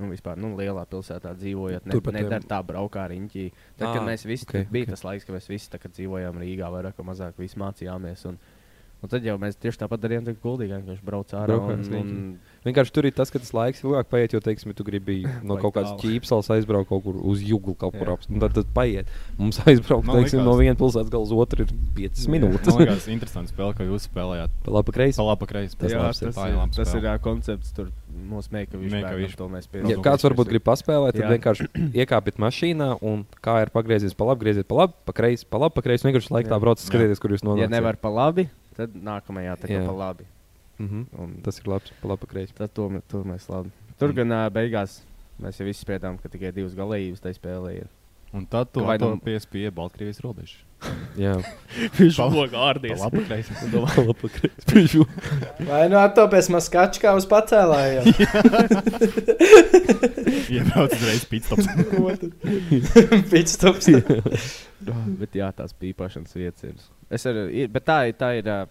Nu, 0.00 0.06
vispār, 0.08 0.38
nu, 0.40 0.54
lielā 0.56 0.86
pilsētā 0.88 1.34
dzīvojot, 1.36 1.84
ne, 1.84 1.92
Tur 1.92 2.00
pat 2.06 2.16
nedara 2.16 2.46
tā 2.48 2.62
braukā 2.64 3.02
riņķī. 3.12 3.42
Tad, 3.76 3.90
kad 3.90 3.98
Ā, 4.00 4.04
mēs 4.06 4.22
visi, 4.24 4.46
ok, 4.46 4.54
okay, 4.54 4.68
bija 4.72 4.86
ok. 4.86 4.94
tas 4.94 5.02
laiks, 5.04 5.26
kad 5.28 5.36
mēs 5.36 5.48
visi 5.50 5.68
kad 5.82 5.92
dzīvojām 5.92 6.38
Rīgā, 6.40 6.70
vairāk 6.72 6.96
vai 6.96 7.08
mazāk 7.10 7.36
mācījāmies. 7.60 8.24
Un 8.30 8.38
Un 9.02 9.10
tad 9.10 9.24
jau 9.26 9.34
mēs 9.42 9.56
tieši 9.58 9.80
tāpat 9.80 9.98
darījām, 10.04 10.22
kad 10.28 10.36
Guldīgā 10.44 10.76
vienkārši 10.78 11.02
brauc 11.02 11.32
ārā. 11.34 11.56
Un, 11.58 11.80
un, 11.98 12.10
Vienkārši 12.62 12.92
tur 12.94 13.06
ir 13.08 13.14
tas, 13.18 13.32
ka 13.34 13.40
tas 13.42 13.48
laiks 13.50 13.80
ilgāk 13.82 14.06
paiet, 14.06 14.36
jo, 14.36 14.38
teiksim, 14.38 14.70
ja 14.70 14.76
tu 14.78 14.84
gribi 14.86 15.24
no 15.48 15.56
kaut 15.58 15.74
kādas 15.74 15.96
ķīpsels 15.98 16.46
aizbraukt 16.54 16.86
kaut 16.92 17.02
kur 17.02 17.16
uz 17.18 17.42
jūgu, 17.42 17.74
kaut 17.80 17.96
kur 17.98 18.12
apstāties. 18.14 18.38
Tad, 18.44 18.54
tad 18.60 18.68
paiet. 18.76 19.10
Mums 19.40 19.58
aizbraukt, 19.66 20.06
teiksim, 20.06 20.38
likās- 20.38 20.46
no 20.46 20.54
vienas 20.60 20.78
pilsētas 20.78 21.10
gala 21.10 21.26
uz 21.26 21.34
otru 21.34 21.66
ir 21.66 21.74
5 21.98 22.28
minūtes. 22.30 22.70
Man 22.70 22.84
liekas, 22.86 23.08
interesanti 23.16 23.50
spēle, 23.50 23.74
ko 23.80 23.88
jūs 23.90 24.06
spēlējāt. 24.06 24.54
Pa 24.62 24.76
labi, 24.78 24.94
kreisi. 24.94 25.18
Pa 25.18 25.26
labi, 25.32 25.50
kreisi. 25.50 25.74
Tas 25.82 25.90
jā, 25.96 26.04
tas, 26.06 26.22
Tā 26.38 26.46
ir, 26.52 26.54
ir 26.62 26.78
tas 26.78 26.94
ir 26.94 27.08
jā, 27.10 27.16
koncepts. 27.26 27.74
Tur 27.74 27.90
mums 28.30 28.52
mēģina 28.54 28.78
viņš 28.84 28.92
Meika 28.94 29.08
bērnam, 29.10 29.24
viņš- 29.26 29.36
to 29.42 29.50
mēs 29.56 29.66
Ja 29.66 29.72
pieņemam. 29.74 30.06
kāds 30.06 30.28
varbūt 30.30 30.50
grib 30.54 30.62
paspēlēt, 30.70 31.18
tad 31.18 31.26
Jā. 31.26 31.32
vienkārši 31.34 31.66
iekāpiet 32.04 32.38
mašīnā 32.38 32.92
un 33.02 33.26
kā 33.42 33.58
ir 33.66 33.74
pagriezies 33.74 34.14
pa 34.14 34.30
labi, 34.30 34.44
grieziet 34.46 34.70
pa 34.70 34.84
labi, 34.84 34.94
pa 35.10 35.16
kreisi, 35.18 35.48
pa 35.50 35.58
labi, 35.66 35.74
pa 35.80 35.82
kreisi. 35.88 36.06
Vienkārši 36.06 36.30
laikā 36.38 36.62
braucat, 36.62 36.86
skatieties, 36.86 37.18
kur 37.18 37.34
jūs 37.34 37.42
Ja 37.42 37.50
nonākat. 37.50 37.72
nevar 37.74 37.98
pa 37.98 38.12
labi, 38.12 38.46
tad 38.76 38.94
nākamajā 38.94 39.56
tā 39.62 39.68
kā 39.70 39.80
pa 39.86 39.92
labi. 39.92 40.24
Mhm. 40.78 41.06
Un 41.18 41.34
Tas 41.44 41.58
ir 41.60 41.68
labs, 41.70 41.92
pa 42.02 42.08
labi, 42.08 42.26
kreisi. 42.26 42.54
tad 42.58 42.72
to, 42.74 42.88
to 43.08 43.22
mēs 43.24 43.48
labi. 43.48 43.70
Tur 43.98 44.08
Mm. 44.12 44.16
gan 44.16 44.28
ā, 44.28 44.50
beigās 44.50 45.00
mēs 45.40 45.58
jau 45.60 45.66
visi 45.66 45.84
spriedām, 45.84 46.16
ka 46.22 46.28
tikai 46.28 46.52
divas 46.52 46.74
galējības 46.74 47.20
tajā 47.22 47.38
spēlē 47.38 47.74
ir. 47.82 47.86
Un 48.34 48.46
tad 48.46 48.72
tu 48.72 48.80
Vai 48.80 48.96
vai 48.96 48.98
nu 48.98 49.10
nu- 49.14 49.20
pies 49.20 49.44
pie 49.44 49.70
Baltkrievijas 49.70 50.20
robežas. 50.24 50.56
Jā, 51.20 51.34
Viņš 52.00 52.16
logā 52.32 52.50
Pa 52.56 52.72
ārdies. 52.72 52.98
labi, 52.98 53.20
kreisi. 53.28 53.52
pa 53.52 53.78
labi, 53.78 54.14
pa 54.22 54.28
kreisi. 54.28 55.04
Vai 55.68 55.88
nu 55.92 55.96
attopies 56.00 56.48
maskačkā 56.48 57.12
uz 57.14 57.26
pacēlājiem? 57.28 58.08
Iebrauc 60.50 60.92
uzreiz 60.96 61.24
pitstops. 61.28 61.68
Pitstops. 63.30 63.86
Bet 65.20 65.36
jā, 65.38 65.52
tās 65.54 65.74
pīpāšanas 65.78 66.34
vietas 66.34 66.64
ir. 66.66 66.74
Es 67.12 67.26
arī, 67.28 67.66
bet 67.72 67.84
tā. 67.88 67.98
Tā 68.16 68.32
ir 68.38 68.48
ā, 68.48 68.62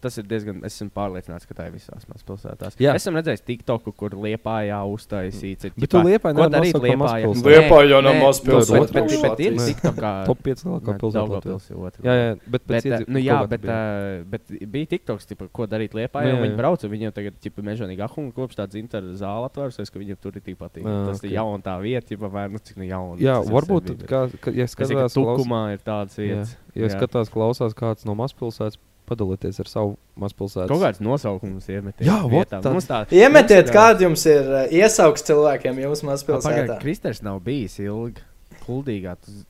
Tas 0.00 0.16
ir 0.18 0.24
diezgan. 0.30 0.60
Es 0.64 0.76
esmu 0.80 0.90
pārliecināts, 0.94 1.46
ka 1.48 1.54
tā 1.54 1.66
ir 1.68 1.72
visās 1.74 2.06
mazpilsētās. 2.08 2.76
Jā. 2.80 2.94
Esam 2.94 3.14
redzējuši 3.18 3.44
TikToku, 3.48 3.92
kur 3.96 4.10
liepājā 4.10 4.78
uztaisīts. 4.86 5.64
ir, 5.66 5.72
Bet 5.76 5.90
ķipā, 5.90 6.02
tu 6.32 6.46
darīt 6.50 6.72
nosaukt 6.72 6.72
par 6.72 6.90
Liepājā? 6.90 7.00
mazpilsētu. 7.00 7.50
Liepāja 7.50 7.88
jau 7.90 8.00
nav 8.06 8.14
Nē, 8.14 8.22
mazpilsēta, 8.24 8.92
bet- 8.92 9.10
bet- 9.10 9.22
Bet 9.30 9.40
ir. 9.40 9.52
TikTokā. 9.60 10.12
Top 10.26 10.42
5 10.42 10.64
lielākā 10.64 10.94
pilsēta. 11.00 12.00
Jā, 12.02 12.14
jā, 12.14 12.34
bet, 12.46 12.50
Bet, 12.50 12.66
pēc 12.70 12.88
bet, 12.90 13.08
nu, 13.08 13.18
jā, 13.18 13.38
bet, 13.48 13.64
uh, 13.64 14.24
bet 14.30 14.42
bija 14.70 14.86
TikToks, 14.94 15.26
tipa, 15.26 15.48
ko 15.52 15.66
darīt 15.66 15.92
Lietpā. 15.98 16.22
Nu, 16.24 16.30
jā, 16.36 16.40
Viņi 16.40 16.54
jā. 16.54 16.58
brauca, 16.60 16.88
viņiem 16.88 17.12
tagad 17.12 17.34
ir 17.44 17.52
mežonīgi 17.70 18.00
ahunga 18.06 18.32
kopš 18.34 18.56
tā 18.56 18.66
dzimta 18.68 19.00
zāle 19.16 19.48
atvērusies, 19.50 19.90
ka 19.90 19.98
viņiem 19.98 20.16
tur 20.20 20.32
ir 20.36 20.40
tik 20.40 20.58
patīk. 20.58 20.84
Ā, 20.84 21.06
Tas 21.10 21.22
ir 21.24 21.30
jauna 21.36 21.62
tā 21.62 21.74
vieta, 21.82 22.08
jau 22.16 22.30
vai 22.30 22.48
nu 22.48 22.58
cik 22.58 22.76
nu 22.76 22.84
jauna. 22.84 23.18
Jā, 23.18 23.36
jau 23.44 23.52
varbūt, 23.54 23.92
bija, 23.96 24.06
kā, 24.08 24.40
ka, 24.40 24.50
ja 24.50 24.64
skatās, 24.66 25.14
klaus, 25.14 25.40
Tukumā 25.40 25.72
ir 25.74 25.78
tādas 25.84 26.16
jā, 26.16 26.26
vietas. 26.26 26.56
ja 26.74 26.86
Jā. 26.86 26.94
skatās, 26.96 27.30
klausās 27.30 27.74
kāds 27.74 28.04
no 28.06 28.14
mazpilsētas, 28.14 28.78
padalieties 29.10 29.58
ar 29.60 29.68
savu 29.70 29.92
mazpilsētas. 30.22 30.70
Kaut 30.70 30.82
kāds 30.86 31.02
nosaukums 31.04 31.66
iemetiet. 31.70 32.06
Jā, 32.08 32.20
vietām. 32.30 32.62
tāds. 32.62 32.76
Mums 32.78 32.86
tā- 32.88 33.02
Iemetiet, 33.12 33.66
mums 33.68 33.76
kāda 33.76 34.06
jums 34.06 34.26
ir 34.30 34.50
uh, 34.54 34.64
iesaugs 34.80 35.26
cilvēkiem 35.28 35.82
jūsu 35.82 36.06
Pagaid, 36.06 36.12
mazpilsētā. 36.14 36.78
Kristers 36.82 37.22
nav 37.26 37.40
bijis 37.44 37.76
ilgi. 37.82 38.22
Kuldīgā. 38.64 39.16
Tu 39.24 39.34
z- 39.40 39.46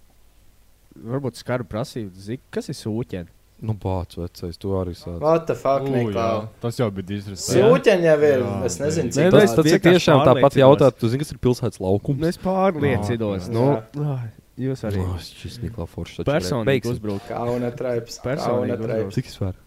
Varbūt 1.00 1.38
skaru 1.38 1.64
prasību. 1.70 2.10
Zini, 2.18 2.40
kas 2.52 2.66
ir 2.72 2.74
sūķeni? 2.76 3.30
Nu, 3.60 3.74
bāc, 3.76 4.14
vecais, 4.16 4.56
tu 4.56 4.70
arī 4.72 4.94
sāc. 4.96 5.18
What 5.20 5.44
the 5.46 5.54
fuck, 5.54 5.84
Ū, 5.84 6.06
jā? 6.14 6.48
Tas 6.62 6.78
jau 6.80 6.86
bija 6.96 7.06
disrespect. 7.10 7.58
Sūķeņi 7.60 8.06
jau 8.08 8.14
ir, 8.24 8.40
Jā, 8.40 8.52
es 8.64 8.78
nezinu, 8.80 9.12
cik 9.12 9.26
nu, 9.26 9.30
Tas, 9.34 9.52
tas 9.54 9.66
ir 9.68 9.74
vienkārši 9.76 9.98
tiešām 9.98 10.20
tāpat 10.24 10.56
jautāt, 10.56 10.96
tu 10.96 11.10
zini, 11.12 11.20
kas 11.20 11.32
ir 11.34 11.40
pilsētas 11.44 11.80
laukums? 11.84 12.24
Es 12.30 12.38
pārliecinos. 12.40 13.50
Nu, 13.52 13.66
ai, 14.00 14.30
jūs 14.68 14.84
arī. 14.88 15.00
Oh, 15.04 15.16
šis 15.20 15.58
Niklā 15.62 15.86
Foršs. 15.90 16.22
Personīgi 16.28 16.92
uzbrukt. 16.92 17.26
Kauna 17.30 17.72
traips. 17.76 18.20
Personīgi 18.24 18.78
traips. 18.82 19.16
Cik 19.18 19.32
svar? 19.32 19.58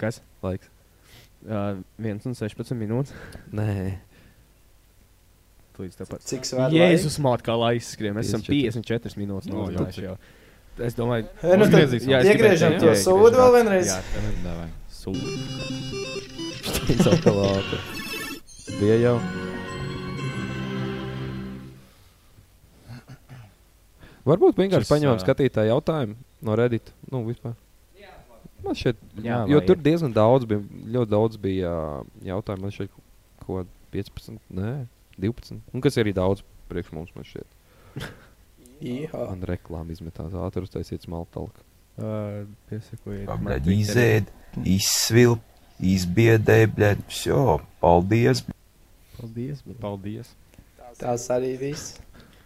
Kas? 0.00 0.20
Laiks. 0.44 0.68
Uh, 1.46 1.78
1 2.02 2.26
un 2.26 2.34
16 2.34 2.74
minūtes. 2.78 3.14
Nē. 3.54 3.98
Cik 5.76 6.46
svar 6.48 6.72
Jēzus 6.72 7.18
māt, 7.20 7.44
kā 7.44 7.52
lai 7.58 7.74
izskrien. 7.76 8.16
Mēs 8.16 8.30
esam 8.32 8.40
54. 8.46 9.12
54 9.12 9.20
minūtes 9.20 9.50
Nu, 9.52 9.66
nogājuši 9.66 10.06
jau. 10.06 10.16
Es 10.86 10.96
domāju, 10.96 11.28
E, 11.40 11.56
nu. 11.56 11.68
Jā, 11.72 12.20
es 12.20 12.30
Iegriežam 12.32 12.76
to 12.80 12.92
sūdu 13.00 13.38
vēl 13.40 13.54
vienreiz. 13.60 13.92
Jā, 13.92 14.00
Davai. 14.44 14.68
sūdi. 14.92 15.36
Šokolāde. 17.00 17.80
Bija 18.80 18.98
jau. 19.00 19.16
Varbūt 24.26 24.58
vienkārši 24.58 24.90
paņemam 24.90 25.20
skatītāju 25.22 25.70
jautājumu 25.70 26.16
no 26.46 26.58
Reddit. 26.58 26.90
Nu, 27.12 27.22
vispār. 27.28 27.54
Man 28.64 28.74
šeit, 28.78 28.98
jā, 29.22 29.42
jo 29.50 29.60
tur 29.62 29.76
ir. 29.76 29.82
diezgan 29.84 30.14
daudz 30.16 30.46
bija, 30.48 30.62
ļoti 30.96 31.10
daudz 31.12 31.38
bija 31.40 31.72
jautājumu. 32.24 32.66
Man 32.66 32.74
šeit 32.74 32.94
ko 33.44 33.60
15, 33.94 34.40
nē, 34.56 34.72
12. 35.22 35.60
Un 35.72 35.84
kas 35.84 35.98
ir 35.98 36.06
arī 36.06 36.14
daudz 36.16 36.42
priekš 36.70 36.94
mums, 36.96 37.12
man 37.14 37.28
šeit. 37.28 37.46
Un 38.76 39.44
reklāmas 39.48 39.96
izmetās 39.96 40.34
ātrāk, 40.36 40.66
uztaisiet 40.66 41.06
smaltalku. 41.06 41.62
Uh, 41.96 42.42
Piesakojiet, 42.68 43.24
kāpēc 43.30 43.70
izēd, 43.72 44.32
izsvilp, 44.68 45.44
izbiedē, 45.80 46.58
bļēd. 46.74 47.06
Paldies! 47.80 48.42
Paldies! 49.16 49.62
Paldies! 49.80 50.34
Tas 51.00 51.24
arī 51.32 51.54
viss! 51.60 51.96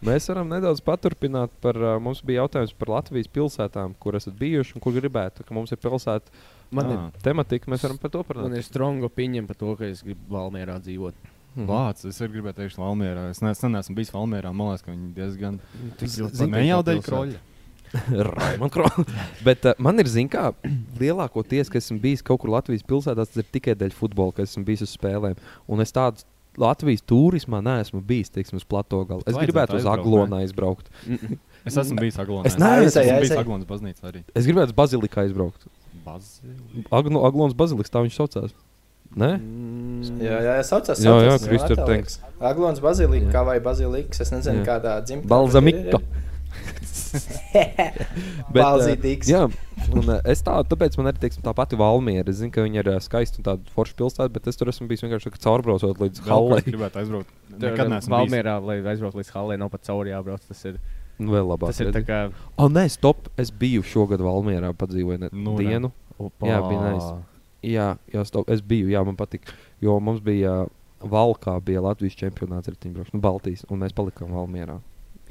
Mēs 0.01 0.25
varam 0.31 0.49
nedaudz 0.49 0.81
paturpināt 0.81 1.51
par, 1.61 1.77
uh, 1.77 1.97
mums 2.01 2.23
bija 2.25 2.41
jautājums 2.43 2.73
par 2.77 2.89
Latvijas 2.95 3.27
pilsētām, 3.29 3.93
kur 4.01 4.17
esat 4.17 4.33
bijuši 4.39 4.73
un 4.77 4.81
kur 4.81 4.95
gribētu, 4.95 5.45
ka 5.45 5.53
mums 5.53 5.71
ir 5.71 5.77
pilsēta 5.83 6.33
Man 6.71 6.87
ir, 6.89 6.97
Ā. 6.97 7.21
tematika, 7.21 7.69
mēs 7.69 7.83
varam 7.85 7.99
par 8.01 8.09
to 8.13 8.23
man 8.23 8.29
parunāt. 8.31 8.57
ir 8.57 8.63
stronga 8.65 9.05
opinion 9.05 9.45
par 9.45 9.59
to, 9.59 9.75
ka 9.75 9.85
es 9.91 10.01
gribu 10.01 10.21
Valmērā 10.31 10.79
dzīvot. 10.81 11.13
Mhm. 11.53 11.67
Vācis, 11.67 12.05
es 12.15 12.21
arī 12.23 12.37
gribēju 12.39 12.55
teikt, 12.61 12.77
Valmjerā. 12.79 13.29
Es 13.29 13.41
neesmu, 13.43 13.69
neesmu 13.75 13.95
bijis 13.97 14.11
Valmjerā. 14.15 14.53
Man 14.55 14.71
liekas, 14.71 14.85
ka 14.85 14.91
viņi 14.93 15.13
diezgan. 15.17 15.59
Tik 15.99 16.07
ļoti 16.15 16.39
Zini, 16.39 16.51
Ne 16.55 16.61
jau 16.69 16.77
patīk 16.81 16.85
tā 16.85 16.91
dēļ 16.91 17.01
pilsēta. 17.01 17.11
kroļa. 17.11 17.47
Raimond 18.31 18.71
Kroll. 18.71 19.03
Bet 19.43 19.65
uh, 19.67 19.73
man 19.77 19.99
ir, 19.99 20.07
zināmā 20.07 20.31
kā, 20.31 20.71
lielākoties, 21.01 21.67
ka 21.67 21.77
esmu 21.81 21.99
bijis 21.99 22.23
kaut 22.23 22.39
kur 22.39 22.53
Latvijas 22.53 22.85
pilsētā, 22.87 23.25
tas 23.27 23.35
ir 23.35 23.43
tikai 23.51 23.75
dēļ 23.75 23.91
futbola, 23.91 24.31
ka 24.37 24.45
esmu 24.47 24.63
bijis 24.63 24.85
uz 24.87 24.93
spēlēm. 24.95 25.35
Un 25.67 25.83
es 25.83 25.91
tādu 25.91 26.23
Latvijas 26.59 27.03
turismā 27.07 27.61
neesmu 27.63 28.01
bijis, 28.03 28.31
teiksim, 28.33 28.57
uz 28.59 28.65
plato 28.67 29.03
galu. 29.07 29.23
Es 29.29 29.37
gribētu 29.39 29.77
uz 29.79 29.85
Aglonu 29.87 30.41
aizbraukt. 30.41 30.89
Es 31.63 31.77
esmu 31.77 32.01
bijis 32.01 32.17
Aglonā. 32.19 32.49
Es 32.49 32.57
neesmu. 32.59 33.05
Bijis. 33.21 33.37
Aglonas 33.37 33.69
baznīcā 33.69 34.09
arī. 34.09 34.23
Es 34.35 34.49
gribētu 34.49 34.73
uz 34.73 34.77
Baziliku 34.81 35.21
aizbraukt. 35.23 35.69
Agno, 36.91 37.21
Aglonas 37.27 37.53
baziliks, 37.55 37.91
tā 37.93 38.01
viņš 38.03 38.17
saucās. 38.17 38.53
Nē? 39.11 39.29
Mm, 39.35 40.19
Jā, 40.23 40.37
jā, 40.39 40.53
jā 40.55 40.63
saucās. 40.63 40.99
Jā, 41.03 41.13
jā, 41.27 41.33
Krister 41.43 41.75
Natālijas. 41.75 42.13
Aglons 42.39 42.79
bazilika, 42.79 43.33
Jā. 43.33 43.41
vai 43.43 43.57
baziliks, 43.63 44.21
es 44.23 44.31
nezinu, 44.31 44.61
Jā. 44.63 44.67
kādā 44.69 44.93
dzimtā. 45.03 45.27
Balzamika. 45.27 45.99
Bet, 47.51 48.55
Balzītīgs. 48.63 49.27
uh, 49.27 49.33
jā, 49.35 49.41
un 49.97 50.07
uh, 50.09 50.19
es 50.31 50.41
tādu, 50.45 50.67
tāpēc 50.71 50.95
man 50.99 51.09
arī 51.11 51.21
teiksim, 51.25 51.43
tā 51.45 51.53
pati 51.57 51.77
Valmiera. 51.79 52.27
Es 52.31 52.39
zinu, 52.39 52.51
ka 52.55 52.63
viņa 52.65 52.79
ir 52.83 52.89
uh, 52.93 52.97
skaista 53.03 53.41
un 53.41 53.47
tāda 53.47 53.73
forša 53.75 53.97
pilsēta, 53.99 54.29
bet 54.35 54.47
es 54.51 54.59
tur 54.59 54.71
esmu 54.71 54.87
bijis 54.89 55.03
vienkārši 55.05 55.29
tā 55.29 55.33
kā 55.35 55.41
caurbraucot 55.45 56.01
līdz 56.03 56.23
Hallei. 56.27 56.61
gribētu 56.67 57.01
aizbraukt. 57.03 57.31
Nekad 57.61 57.91
neesmu. 57.93 58.15
Valmērā, 58.15 58.55
lai 58.65 58.79
aizbrauktu 58.93 59.21
līdz 59.21 59.31
Hallei, 59.35 59.57
nav 59.61 59.69
pat 59.73 59.85
cauri 59.89 60.13
jābrauc. 60.15 60.45
Tas 60.47 60.65
ir, 60.69 60.79
Nu, 61.21 61.35
Vēl 61.35 61.45
labāk. 61.51 61.69
tas 61.69 61.79
ir 61.83 61.91
tā 61.93 62.01
kā. 62.01 62.19
O, 62.57 62.65
nē, 62.71 62.87
stop. 62.89 63.27
Es 63.37 63.51
biju 63.53 63.83
šogad 63.85 64.23
Valmjerā, 64.25 64.71
padzīvoju 64.73 65.19
ne, 65.21 65.29
Nu, 65.31 65.51
nu, 65.51 65.57
dienu. 65.59 65.91
Opa. 66.17 66.47
Jā, 66.49 66.61
bija 66.65 66.85
nice. 66.87 67.11
Jā, 67.61 67.87
jā, 68.09 68.23
stop. 68.25 68.49
Es 68.49 68.63
biju, 68.65 68.87
jā, 68.89 69.03
man 69.05 69.17
patīk. 69.19 69.51
Jo 69.85 69.99
mums 70.01 70.23
bija 70.25 70.63
uh, 70.63 70.71
Valkā, 71.05 71.59
bija 71.61 71.83
Latvijas 71.85 72.17
čempionāts 72.17 72.71
riteņbraukšanas, 72.73 73.13
nu, 73.13 73.21
Baltijas, 73.21 73.61
un 73.69 73.83
mēs 73.83 73.93
palikām 73.93 74.33
Valmjerā. 74.33 74.79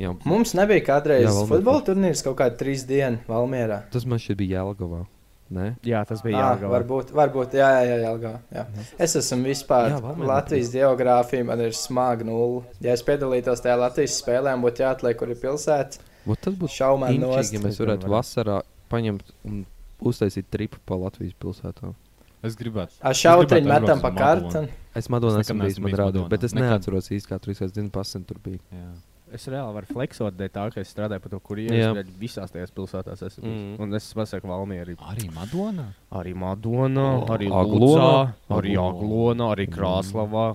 Jā, 0.00 0.14
Mums 0.24 0.54
nebija 0.56 0.82
kādreiz 0.86 1.26
Jā, 1.26 1.32
jā, 1.36 1.46
futbola 1.50 1.84
turnīrs 1.84 2.22
kaut 2.24 2.38
kādā 2.40 2.56
trīs 2.60 2.86
dienu 2.88 3.20
Valmjerā. 3.28 3.82
tas 3.92 4.06
man 4.08 4.20
šķiet 4.22 4.38
bija 4.40 4.62
Jēlgavā. 4.62 5.02
Nē? 5.50 5.64
Jā, 5.82 6.04
tas 6.06 6.20
bija 6.22 6.38
Jā, 6.38 6.42
jāgala. 6.54 6.70
varbūt, 6.76 7.08
varbūt, 7.10 7.54
jā, 7.58 7.68
jā, 7.74 7.86
jā, 7.88 7.96
Jelgavā, 8.04 8.38
jā. 8.54 8.62
Es 9.02 9.16
esmu 9.18 9.48
vispār 9.50 9.88
Jā, 9.90 9.98
Latvijas 10.30 10.70
geogrāfija, 10.70 11.46
man 11.48 11.64
ir 11.64 11.74
smaga 11.74 12.26
nulle. 12.28 12.62
Ja 12.84 12.94
es 12.94 13.02
piedalītos 13.02 13.64
tajā 13.64 13.74
Latvijas 13.80 14.14
spēlē, 14.22 14.54
būtu 14.62 14.84
jāatliek, 14.84 15.18
kur 15.18 15.34
ir 15.34 15.40
pilsēta. 15.42 15.98
Vot 16.28 16.38
tas 16.38 16.54
būtu 16.54 16.70
inčīgi, 16.70 17.18
nost. 17.24 17.56
ja 17.56 17.64
mēs 17.64 17.82
varētu 17.82 18.12
vasarā 18.14 18.60
paņemt 18.94 19.34
un 19.50 19.64
uztaisīt 20.06 20.46
tripu 20.54 20.78
pa 20.86 21.00
Latvijas 21.02 21.34
pilsētām. 21.42 21.98
Es 22.46 22.54
gribētu. 22.56 22.94
Ar 23.02 23.18
gribētu 23.18 23.66
metam 23.68 24.00
pa 24.00 24.14
kartu. 24.14 24.68
Es 24.94 25.10
Madonā 25.12 25.42
esmu 25.42 25.66
bijis, 25.66 25.82
man 25.82 25.98
rāda, 25.98 26.28
bet 26.30 26.46
es 26.46 26.54
neatceros 26.56 27.10
īsti, 27.10 27.28
kā 27.28 27.42
tur 27.42 27.52
viss 27.52 27.74
zinu, 27.74 27.90
pasen 27.92 28.22
tur 28.24 28.38
bija. 28.42 28.62
Jā. 28.70 28.88
Es 29.32 29.44
reāli 29.46 29.74
varu 29.76 29.86
fleksot, 29.86 30.34
dēļ 30.36 30.48
tā, 30.54 30.64
ka 30.74 30.80
es 30.82 30.90
strādāju 30.94 31.22
par 31.22 31.30
to, 31.30 31.38
kur 31.40 31.58
ir 31.62 31.70
visās 32.18 32.50
tajās 32.50 32.72
pilsētās. 32.74 33.22
Esmu 33.28 33.44
Mm. 33.46 33.58
mm. 33.76 33.80
Un 33.80 33.94
es 33.94 34.12
pasaku, 34.14 34.48
Valmiera. 34.50 34.94
Arī 35.10 35.28
Madonā. 35.30 35.86
Arī 36.12 36.34
Madona, 36.34 37.06
O, 37.22 37.26
arī 37.36 37.46
Aglonā. 37.48 38.34
Arī 38.50 38.74
Aglonā. 38.74 38.88
Aglona, 38.90 39.50
arī 39.54 39.68
Krāslavā, 39.70 40.46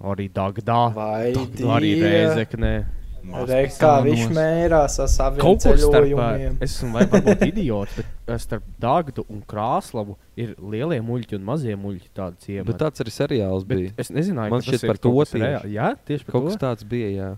arī 0.00 0.28
Dagdā, 0.32 0.94
Vai 0.94 1.32
arī 1.34 1.92
Reizeknē. 2.02 2.76
Reiz 3.28 3.76
kā 3.76 3.98
viņš 4.06 4.30
mērās 4.32 4.94
ar 5.02 5.08
saviem 5.12 5.40
Kaut 5.42 5.58
kur 5.60 5.76
starp, 5.76 6.06
ceļojumiem. 6.06 6.54
es 6.64 6.76
esmu 6.78 6.92
vai 6.94 7.02
varbūt 7.12 7.42
idiots, 7.48 7.96
bet 7.98 8.06
ā, 8.32 8.38
starp 8.40 8.62
Dāngtu 8.80 9.24
un 9.28 9.42
Krāslavu 9.42 10.14
ir 10.38 10.54
lielie 10.56 11.00
muļķi 11.04 11.36
un 11.36 11.44
mazie 11.44 11.74
muļķi. 11.76 12.08
Tādi 12.16 12.38
ciemati. 12.46 12.66
Bet 12.70 12.78
tāds 12.80 13.02
arī 13.04 13.12
seriāls 13.12 13.66
Bet 13.68 13.78
bija. 13.82 13.92
es 13.98 14.08
nezināju, 14.14 14.50
Man 14.54 14.64
šķiet 14.64 14.86
par 14.86 14.96
kaut 15.02 15.28
to. 15.34 15.38
Jā, 15.68 15.90
tieši 16.06 16.24
par 16.24 16.32
Kaut 16.32 16.42
to. 16.46 16.48
kas 16.54 16.56
tāds 16.62 16.88
bija, 16.88 17.10
jā. 17.18 17.28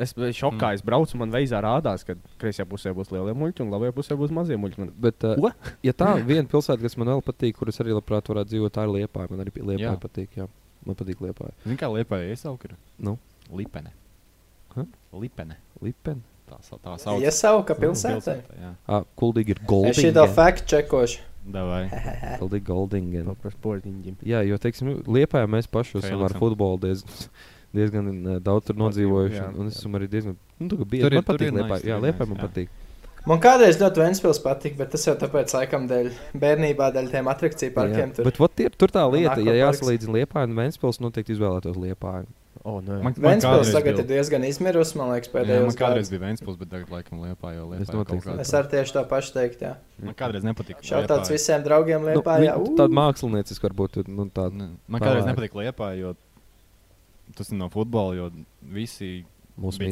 Es 0.00 0.14
biju 0.16 0.32
šokā, 0.32 0.70
es 0.78 0.82
braucu, 0.86 1.18
man 1.20 1.32
veizā 1.34 1.60
rādās, 1.64 2.06
ka 2.08 2.14
kreisajā 2.40 2.64
pusē 2.70 2.92
būs 2.96 3.10
lielie 3.12 3.34
muļķi 3.36 3.64
un 3.66 3.72
labajā 3.74 3.92
pusē 3.98 4.16
būs 4.20 4.32
mazie 4.32 4.56
muļķi. 4.60 4.80
Man... 4.80 4.92
Bet, 5.06 5.26
uh, 5.28 5.36
Ko? 5.36 5.50
ja 5.84 5.92
tā 5.92 6.14
viena 6.30 6.46
pilsēta, 6.48 6.80
kas 6.82 6.96
man 7.00 7.12
vēl 7.12 7.22
patīk, 7.26 7.58
kuras 7.60 7.80
arī 7.84 7.92
labprāt 7.96 8.30
varētu 8.32 8.54
dzīvot, 8.54 8.72
tā 8.76 8.86
ir 8.88 8.94
Liepāja. 8.96 9.30
Man 9.34 9.44
arī 9.44 9.52
Liepāja 9.58 9.92
Jā. 9.92 9.96
patīk. 10.00 10.34
Jā. 10.40 10.48
Man 10.88 10.96
patīk 10.96 11.20
Liepāja. 11.20 11.52
Zini, 11.66 11.76
kā 11.80 11.90
liepā 11.92 12.22
iesaukt? 12.30 12.72
Nu? 12.96 13.18
Lipene. 13.52 13.92
Ha? 14.76 14.86
Lipene. 15.20 15.58
Lipeni. 15.84 16.22
Tā, 16.50 16.58
tā 16.82 16.94
sauc. 16.98 17.20
Iesauka 17.22 17.76
pilsētai. 17.78 18.38
Jā, 18.58 18.70
Ah, 18.90 19.04
kuldīgi 19.18 19.54
ir 19.54 19.60
Es 19.90 20.00
šito 20.00 20.24
faktu 20.34 20.66
čekošu. 20.72 21.26
par 23.38 23.54
sportiņģim. 23.56 24.16
Jā, 24.28 24.42
jo, 24.48 24.58
teiksim, 24.60 24.90
Liepājā 25.08 25.48
mēs 25.50 25.68
paši 25.70 26.00
esam 26.02 26.24
ar 26.26 26.34
futbolu 26.36 26.80
diez, 26.82 27.04
diezgan 27.74 28.06
uh, 28.26 28.38
daudz 28.40 28.66
tur 28.66 28.74
nodzīvojuši. 28.76 29.36
jā, 29.40 29.48
un- 29.48 29.60
Un 29.60 29.66
es 29.68 29.76
jā. 29.76 29.84
esmu 29.86 29.98
arī 30.00 30.08
diezgan, 30.10 30.36
nu, 30.58 30.68
tā 30.68 30.84
bieži. 30.84 31.02
Tur 31.02 31.14
Man 31.14 31.22
tur 31.24 31.34
patīk 31.34 31.52
nice, 31.52 31.86
Jā, 31.86 32.00
nice, 32.02 32.18
man 32.26 32.38
jā. 32.38 32.48
patīk. 32.48 32.68
Man 33.26 33.38
kādreiz 33.38 33.76
ļoti 33.76 34.00
Ventspils 34.00 34.38
patika, 34.40 34.76
bet 34.78 34.90
tas 34.90 35.04
jau 35.04 35.14
tāpēc, 35.14 35.52
laikam, 35.52 35.86
dēļ 35.86 36.10
bērnībā, 36.40 36.86
dēļ 36.94 37.10
tiem 37.12 37.26
atrakciju 37.28 37.74
parkiem. 37.74 38.08
Jā. 38.08 38.14
Tur. 38.16 38.24
Bet 38.24 38.38
vot 38.40 38.60
ir, 38.64 38.70
tur 38.70 38.88
tā 38.88 39.02
lieta, 39.12 39.36
ja 39.44 39.52
jāsalīdzina 39.68 40.14
Liepāja 40.24 40.48
un 40.48 40.54
Ventspils, 40.56 40.98
noteikti 41.04 41.36
izvēlētos 41.36 41.76
Liepāju. 41.76 42.26
O, 42.64 42.80
nē. 42.80 42.96
Man, 43.00 43.12
man 43.12 43.14
Ventspils 43.14 43.44
kādreiz 43.44 43.72
tagad 43.72 43.94
bija- 43.94 44.04
ir 44.04 44.08
diezgan 44.08 44.42
izmirusi, 44.44 44.96
man 44.96 45.12
liekas, 45.12 45.28
Jā, 45.32 45.60
man 45.64 45.76
kādreiz 45.76 46.08
bija 46.10 46.20
Ventspils, 46.20 46.56
bet 46.58 46.68
tagad 46.70 46.88
laikam 46.90 47.20
liepā 47.20 47.52
jau 47.56 47.72
Es 47.76 47.88
liepā. 47.88 47.94
noteikti 47.94 48.40
Es 48.40 48.50
arī 48.52 48.68
tieši 48.72 48.92
to 48.92 49.04
pašu 49.04 49.32
teiktu. 49.36 49.60
jā. 49.68 49.76
Man 50.02 50.14
kādreiz 50.14 50.42
nepatika. 50.44 50.80
Šautauts 50.82 51.28
visiem 51.30 51.62
draugiem 51.62 52.00
Nu, 52.00 52.08
Liepā. 52.20 52.40
jā, 52.40 52.56
viņi- 52.56 52.68
ū. 52.68 52.76
Tāda 52.76 52.92
mākslinieciska 52.92 53.68
varbūt 53.70 53.96
ir. 54.00 54.08
Nu, 54.08 54.26
tāda, 54.26 54.52
Ne, 54.52 54.68
Man 54.88 55.00
kādreiz 55.00 55.24
nepatika 55.24 55.54
liepā, 55.60 55.98
jo 56.00 56.14
tas 57.36 57.52
ir 57.52 57.58
no 57.60 57.68
futbola, 57.72 58.16
jo 58.18 58.30
visi 58.74 59.20
Mūsu. 59.60 59.82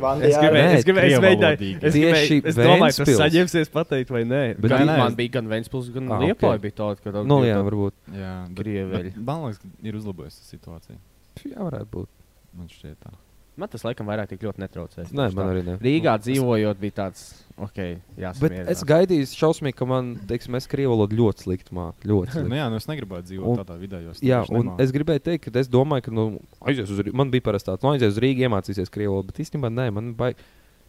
Vandi 0.00 0.24
Es 0.24 0.36
gribēju, 0.40 0.68
es 0.78 0.86
gribēju, 0.88 1.16
es 1.18 1.20
mēģināju. 1.20 1.70
Es, 1.84 1.96
gribēju, 1.98 2.38
es 2.48 2.56
domāju, 2.56 2.96
tas 3.02 3.10
saņemsies 3.20 3.70
pateikt, 3.74 4.12
vai 4.14 4.22
nē. 4.24 4.40
Bet 4.56 4.72
Gan, 4.72 4.86
nē, 4.88 4.96
man 5.02 5.18
bija 5.18 5.34
gan 5.36 5.50
Ventspils, 5.50 5.90
gan 5.92 6.08
Ah, 6.08 6.14
ah, 6.16 6.22
ok. 6.22 6.30
Liepāja. 6.30 6.62
Bija 6.64 6.76
tāda, 6.78 7.02
ka 7.04 7.24
Nu, 7.28 7.42
jā, 7.44 7.58
varbūt. 7.66 7.96
Jā, 8.16 8.32
bet 8.56 9.18
man 9.20 9.44
liekas, 9.44 9.60
ka 9.60 9.68
ir 9.90 9.98
uzlabojusies 10.00 10.52
situācija. 10.54 10.96
Jā, 11.44 11.58
varētu 11.60 11.90
būt. 11.92 12.12
Man 12.56 12.72
šķiet 12.72 12.96
tā. 13.04 13.12
Man 13.58 13.68
tas 13.72 13.82
laikam 13.82 14.06
vairāk 14.06 14.28
tik 14.30 14.44
ļoti 14.46 14.62
netraucēja. 14.62 15.08
Nē, 15.18 15.24
man 15.34 15.48
arī 15.50 15.62
ne. 15.66 15.74
Rīgā 15.82 16.12
dzīvojot, 16.22 16.78
bija 16.78 16.94
tāds, 17.00 17.22
ok, 17.58 17.78
jāsaka. 18.22 18.42
Bet 18.44 18.70
es 18.74 18.84
gaidīju 18.86 19.26
šausmīgi, 19.32 19.74
ka 19.80 19.88
man, 19.90 20.12
teiksim, 20.30 20.54
es 20.60 20.68
krievu 20.70 20.92
valodu 20.94 21.18
ļoti 21.18 21.46
slikti 21.48 21.74
māku. 21.74 22.06
Ļoti 22.06 22.30
Nu, 22.38 22.44
slikti. 22.44 22.60
jā, 22.60 22.68
nu 22.70 22.78
es 22.78 22.86
negribētu 22.86 23.28
dzīvot 23.32 23.50
Un- 23.50 23.58
tādā 23.64 23.78
vidē, 23.82 24.02
jo 24.04 24.14
es 24.14 24.22
Jā, 24.22 24.44
un 24.48 24.62
nemāku. 24.62 24.80
es 24.86 24.94
gribēju 24.94 25.24
teikt, 25.26 25.48
ka 25.50 25.58
es 25.58 25.68
domāju, 25.68 26.06
ka 26.06 26.14
nu, 26.14 26.28
aizies 26.70 26.88
uz 26.94 27.02
Rīgas. 27.02 27.18
Man 27.18 27.34
bija 27.34 27.42
parasti 27.50 27.72
tāds, 27.72 27.82
nu, 27.82 27.90
aizies 27.96 28.14
uz 28.14 28.22
Rīgas, 28.22 28.46
iemācīsies 28.46 28.94
krievu 28.94 29.16
valodu, 29.18 29.32
bet 29.34 29.42
īstenībā 29.46 29.72
nē, 29.74 29.88
man, 29.98 30.14
bai... 30.14 30.32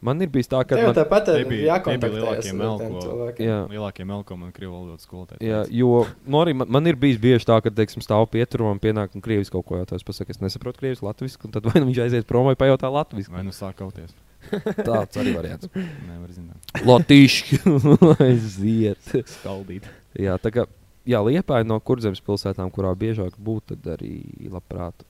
man 0.06 0.22
ir 0.24 0.30
bijis 0.32 0.50
tā, 0.52 0.62
ka. 0.68 0.78
Man... 0.80 0.96
tāpat 0.98 1.28
Tie 1.30 1.42
ir 1.44 1.66
jākontaktējas 1.68 2.30
ar 2.32 2.42
tiem 2.46 2.62
melko. 2.62 3.04
cilvēkiem. 3.04 3.50
Jā. 3.50 3.58
Lielākie 3.74 4.08
melko 4.08 4.38
man 4.40 4.54
krievu 4.56 4.74
valodas 4.76 5.06
skolotāji. 5.08 5.44
Jā, 5.50 5.62
jo 5.82 6.06
nu, 6.26 6.40
arī 6.42 6.56
man, 6.58 6.72
man 6.78 6.90
ir 6.92 7.00
bijis 7.00 7.20
bieži 7.22 7.48
tā, 7.50 7.60
ka, 7.64 7.74
teiksim, 7.74 8.04
stāv 8.06 8.30
pieturā 8.34 8.72
un 8.72 8.82
pienāk 8.82 9.18
un 9.18 9.26
krievis 9.26 9.52
kaut 9.54 9.68
ko 9.68 9.82
jautā. 9.82 10.00
Es 10.00 10.08
pasaku, 10.08 10.36
es 10.36 10.42
nesaprotu 10.44 10.82
krievis 10.82 11.04
latviešu, 11.06 11.42
un 11.48 11.56
tad 11.56 11.70
vai 11.70 11.82
nu 11.82 11.92
viņš 11.92 12.02
aizies 12.08 12.28
prom 12.30 12.50
vai 12.50 12.56
pajautā 12.60 12.92
latviešu. 12.94 13.34
Vai 13.36 13.46
nu 13.48 13.56
sāk 13.56 13.80
kauties? 13.82 14.16
Tāds 14.88 15.20
arī 15.20 15.36
variants. 15.36 15.70
Nevar 15.76 16.32
zināt. 16.32 16.74
Latīši, 16.88 17.60
aiziet. 18.30 19.12
skaldīt. 19.36 19.88
Jā, 20.20 20.38
tā 20.42 20.54
kā, 20.56 20.66
jā, 21.10 21.20
liepāja 21.26 21.68
no 21.68 21.80
kurzemes 21.84 22.24
pilsētām, 22.24 22.72
kurā 22.74 22.94
biežāk 22.98 23.36
būtu, 23.36 23.76
tad 23.76 24.00
arī 24.00 24.16
labprāt 24.48 25.04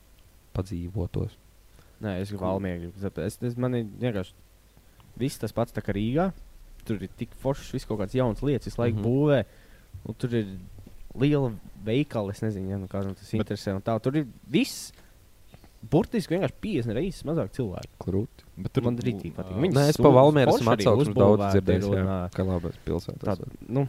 padzīvotos. 0.57 1.37
Nē, 2.03 2.19
es 2.23 2.31
gribu 2.31 2.45
valmiegu. 2.47 2.91
Es, 3.25 3.37
es, 3.43 3.57
man 3.59 3.75
ir 3.75 3.87
vienkārši 3.99 4.33
viss 5.19 5.41
tas 5.41 5.55
pats 5.55 5.75
tā 5.75 5.83
kā 5.85 5.95
Rīgā. 5.95 6.31
Tur 6.87 7.03
ir 7.03 7.11
tik 7.19 7.35
foršs, 7.41 7.73
viss 7.75 7.87
kaut 7.87 7.99
kāds 8.01 8.15
jauns 8.17 8.41
lietas, 8.45 8.69
visu 8.69 8.81
laiku 8.81 8.97
mm 8.97 9.03
-hmm. 9.03 9.09
būvē. 9.09 9.43
Un 10.07 10.15
tur 10.15 10.33
ir 10.35 10.47
liela 11.19 11.51
veikala, 11.85 12.31
es 12.31 12.41
nezinu, 12.41 12.69
ja, 12.69 12.77
nu, 12.77 12.87
kādam 12.87 13.15
tas 13.15 13.31
Bet- 13.31 13.41
interesē. 13.41 13.75
un 13.75 13.81
Tā, 13.81 13.99
tur 14.01 14.17
ir 14.17 14.27
viss. 14.47 14.91
Burtiski 15.79 16.35
vienkārši 16.35 16.55
50 16.61 16.93
reizes 16.93 17.23
mazāk 17.23 17.53
cilvēku. 17.55 17.87
Krūti. 18.03 18.43
Bet 18.57 18.73
Tur 18.73 18.83
man 18.83 18.97
rītīgi 18.97 19.31
patīk. 19.31 19.55
Viņi 19.55 19.73
Nē, 19.73 19.89
es 19.89 19.97
pa 19.97 20.09
Valmieru 20.09 20.51
esmu 20.51 20.71
arī 20.73 20.83
atsaucis 20.83 21.13
daudz 21.15 21.53
dzirdējis, 21.53 22.31
kā 22.35 22.43
labas 22.43 22.75
pilsētas. 22.83 23.23
Tāda, 23.23 23.47
nu, 23.69 23.87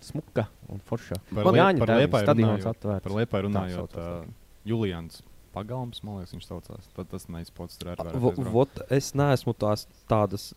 smuka 0.00 0.46
un 0.72 0.80
forša. 0.80 1.20
Par 1.34 1.44
Man 1.44 1.54
Lie- 1.54 1.60
Jāņa 1.60 2.10
par 2.10 2.22
stadions 2.22 2.64
runājot-. 2.64 3.02
Par 3.02 3.12
Liepāju 3.12 3.42
Tā 3.42 3.44
runājot, 3.44 3.98
uh, 3.98 4.24
Julians 4.64 5.22
Pagalms, 5.58 6.00
man 6.06 6.20
liekas, 6.22 6.32
viņš 6.36 6.48
saucās. 6.48 6.88
Tad 6.96 7.10
tas 7.12 7.28
neizpots 7.34 7.78
tur 7.82 7.92
arī. 7.96 8.14
Vo- 8.22 8.34
Vot, 8.60 8.80
es 8.94 9.12
neesmu 9.18 9.54
tās 9.58 9.86
tādas 10.08 10.52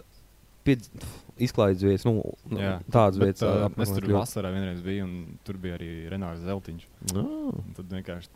izklaides 1.41 1.81
vietas, 1.83 2.05
nu, 2.05 2.21
nu, 2.49 2.59
Jā, 2.61 2.75
tādas 2.91 3.17
bet, 3.17 3.39
vietas. 3.39 3.47
uh, 3.49 3.81
es 3.81 3.89
tur 3.95 4.05
ļoti. 4.05 4.17
vasarā 4.19 4.51
vienreiz 4.53 4.83
biju, 4.85 5.07
un 5.07 5.39
tur 5.47 5.57
bija 5.61 5.77
arī 5.79 5.89
Renārs 6.11 6.43
Zeltiņš. 6.45 6.85
Un 7.17 7.73
Tad 7.77 7.89
vienkārši 7.95 8.29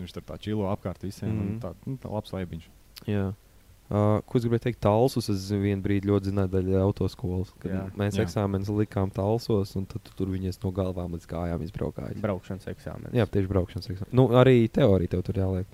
viņš 0.00 0.16
tur 0.16 0.26
tā 0.26 0.38
čilo 0.42 0.66
apkārt 0.72 1.02
visiem. 1.06 1.30
Mm. 1.30 1.46
-hmm. 1.46 1.60
Tā, 1.62 1.74
nu, 1.86 1.96
tā 2.02 2.10
labs 2.10 2.34
laibiņš. 2.34 2.66
Jā. 3.06 3.28
Uh, 3.90 4.20
ko 4.22 4.38
es 4.38 4.44
gribēju 4.44 4.62
teikt? 4.62 4.78
Talsus. 4.80 5.28
Es 5.32 5.48
vienu 5.50 5.82
brīdi 5.82 6.06
ļoti 6.06 6.30
zināju 6.30 6.50
daļu 6.52 6.76
autoskolas. 6.78 7.50
Kad 7.58 7.72
Jā. 7.72 7.80
mēs 7.98 8.14
Jā. 8.14 8.22
eksāmenus 8.22 8.68
likām 8.70 9.10
talsos, 9.10 9.74
un 9.76 9.86
tad 9.86 10.02
tu 10.02 10.10
tur 10.16 10.28
viņas 10.30 10.60
no 10.62 10.70
galvām 10.70 11.10
līdz 11.16 11.26
kājām 11.26 11.62
izbraukāja. 11.66 12.14
Braukšanas 12.22 12.66
eksāmenis. 12.70 13.12
Jā, 13.18 13.26
tieši 13.26 13.48
braukšanas 13.50 13.88
eksāmenus. 13.90 14.12
Nu, 14.14 14.28
arī 14.28 14.68
teorija 14.70 15.08
tev 15.16 15.22
tur 15.26 15.34
jāliek. 15.34 15.66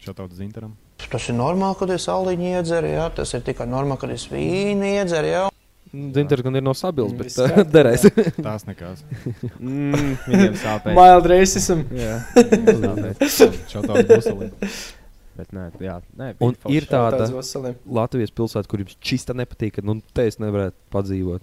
Šādi 0.00 0.34
Zintaram. 0.38 0.74
Tas 1.10 1.26
ir 1.28 1.34
normāli, 1.36 1.76
kad 1.80 1.90
es 1.94 2.06
aliņu 2.12 2.50
iedzeru, 2.54 2.90
jā. 2.92 3.06
tas 3.14 3.32
ir 3.36 3.42
tikai 3.44 3.66
normāli, 3.68 4.00
kad 4.00 4.10
es 4.14 4.26
vīnu 4.30 4.86
iedzeru. 4.94 5.26
Jā. 5.32 5.46
Zintars 5.90 6.44
gan 6.46 6.54
ir 6.54 6.62
no 6.62 6.70
sabils, 6.76 7.10
Mm, 7.10 7.18
bet 7.18 7.26
viss 7.26 7.38
uh, 7.42 7.48
kārtībā. 7.50 7.72
derēs. 7.74 8.04
Tās 8.44 8.66
nekās. 8.68 9.00
Mm, 9.58 10.12
viņiem 10.30 10.54
sāpēs. 10.60 10.94
Mild 10.94 11.26
racism. 11.32 11.82
Jā. 11.98 12.20
Šādi 13.72 14.04
Buselī. 14.06 14.50
Bet 15.40 15.52
nē, 15.56 15.64
jā, 15.82 15.96
nē, 16.20 16.28
ir 16.70 16.86
tāda. 16.90 17.26
Latvijas 17.88 18.30
pilsēta, 18.36 18.68
kur 18.70 18.82
jums 18.84 18.96
čista 19.02 19.34
nepatīk, 19.34 19.78
ka 19.78 19.84
nu, 19.86 19.96
te 20.14 20.26
es 20.30 20.36
nevarētu 20.42 20.76
padzīvot. 20.94 21.42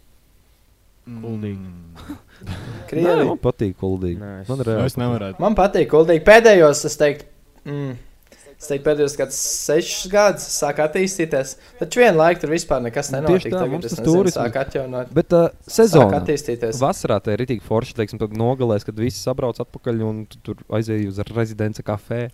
Kuldīgi. 1.07 1.69
Nē, 3.03 3.13
man 3.31 3.39
patīk 3.41 3.77
kuldīgi. 3.79 4.19
Nē, 4.21 4.31
es- 4.43 4.49
Man 4.51 4.59
Nu, 4.59 4.65
reāli 4.67 4.89
es 4.91 4.97
nevarētu. 4.99 5.39
Man 5.43 5.55
patīk, 5.57 5.87
kuldīgi. 5.93 6.23
Pēdējos, 6.27 6.81
es 6.89 6.97
teiktu, 6.99 7.25
mm, 7.65 7.93
es 8.59 8.67
teiktu, 8.71 8.83
pēdējos 8.87 9.15
gads, 9.19 9.37
sešus 9.67 10.07
gadus 10.11 10.45
sāk 10.57 10.79
attīstīties. 10.81 11.55
Taču 11.79 12.01
vienlaikus 12.01 12.41
tur 12.41 12.49
vispār 12.55 12.81
nekas 12.81 13.11
Tieši 13.11 13.15
nenotiek. 13.19 13.51
tā, 13.53 13.59
Tagad 13.59 13.71
mums 13.75 13.85
es 13.85 13.95
tas 13.95 14.05
turisms- 14.07 14.37
sāk 14.39 14.57
atjaunot. 14.63 15.13
Bet 15.13 15.33
uh, 15.37 15.49
sezona. 15.67 16.19
attīstīties. 16.21 16.79
Vasarā 16.81 17.19
tā 17.21 17.35
ir 17.35 17.43
rītīgi 17.45 17.61
forši, 17.61 17.93
teiksim, 18.01 18.19
tad 18.19 18.33
nogalēs, 18.33 18.83
kad 18.87 18.95
visi 18.97 19.21
sabrauc 19.21 19.59
atpakaļ 19.61 20.01
un 20.09 20.25
tu 20.25 20.37
tur 20.43 20.55
aizēji 20.73 21.07
uz 21.13 21.19
rezidence 21.35 21.83
kafē 21.85 22.29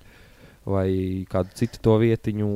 vai 0.65 0.87
kādu 1.29 1.51
citu 1.59 1.81
to 1.83 1.97
vietiņu. 1.99 2.49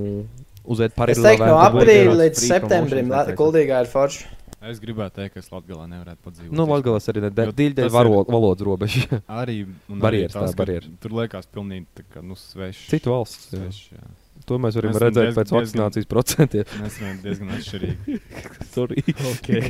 Uziet 0.67 0.91
Es 0.91 0.97
parīzi. 0.99 1.21
teiktu, 1.23 1.45
no 1.47 1.59
aprīļa 1.63 2.15
līdz 2.23 2.41
septembrim 2.43 3.07
promotions 3.07 3.29
La- 3.31 3.35
Kuldīgā 3.39 3.77
ir 3.83 3.87
forši. 3.87 4.25
Es 4.61 4.79
gribētu 4.81 5.19
teikt, 5.19 5.35
ka 5.35 5.39
es 5.43 5.49
Latvijā 5.53 5.83
nevarētu 5.85 6.17
padzīvot. 6.25 6.51
Nu, 6.57 6.63
Latvijas 6.65 7.05
arī 7.11 7.21
Jo 7.21 7.25
nedēļ 7.29 7.51
tas 7.51 7.57
dēļ 7.93 8.07
ir- 8.09 8.31
valodas 8.33 8.63
robeža. 8.65 9.19
Arī 9.41 9.57
un 9.89 9.99
Barjeras, 10.01 10.33
arī 10.33 10.47
tas, 10.47 10.55
tā, 10.55 10.57
barjeras. 10.57 10.87
Tur 11.03 11.11
liekas, 11.19 11.45
pilnīgi 11.53 11.85
tā 11.99 12.03
kā 12.15 12.23
nu, 12.25 12.33
svešs. 12.35 12.87
Citu 12.89 13.13
valsts. 13.13 13.51
jā. 13.53 13.59
Svešs, 13.61 13.91
jā. 13.93 14.07
To 14.47 14.57
mēs 14.61 14.75
varam 14.77 14.91
Mēs 14.93 15.01
redzēt 15.03 15.27
diez- 15.27 15.37
pēc 15.37 15.49
diezgan- 15.49 15.59
vakcinācijas 15.61 16.07
procentiem. 16.09 16.65
Mēs 16.81 16.97
esam 16.97 17.21
diezgan 17.21 17.53
atšķirīgi. 17.57 18.17
Sorry. 18.73 19.03
Okay. 19.35 19.61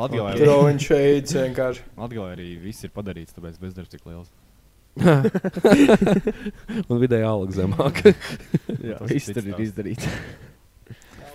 Latvijā 0.00 0.24
arī, 0.32 0.40
Drone 0.44 0.78
shades 0.80 1.36
vienkārši. 1.36 1.84
Latvijā 2.00 2.24
arī 2.36 2.48
viss 2.64 2.84
ir 2.88 2.90
padarīts, 2.96 3.36
tāpēc 3.36 3.60
bezdarbs 3.60 3.92
tik 3.92 4.08
liels. 4.08 4.32
un 6.88 7.00
vidēji 7.02 7.26
alga 7.26 7.56
zemāka. 7.56 8.12
Jā, 8.78 8.98
Tas 9.00 9.10
ir 9.10 9.14
viss 9.16 9.26
cits 9.28 9.34
tur 9.36 9.42
ir 9.42 9.54
stāsts. 9.54 9.64
izdarīts. 9.68 10.06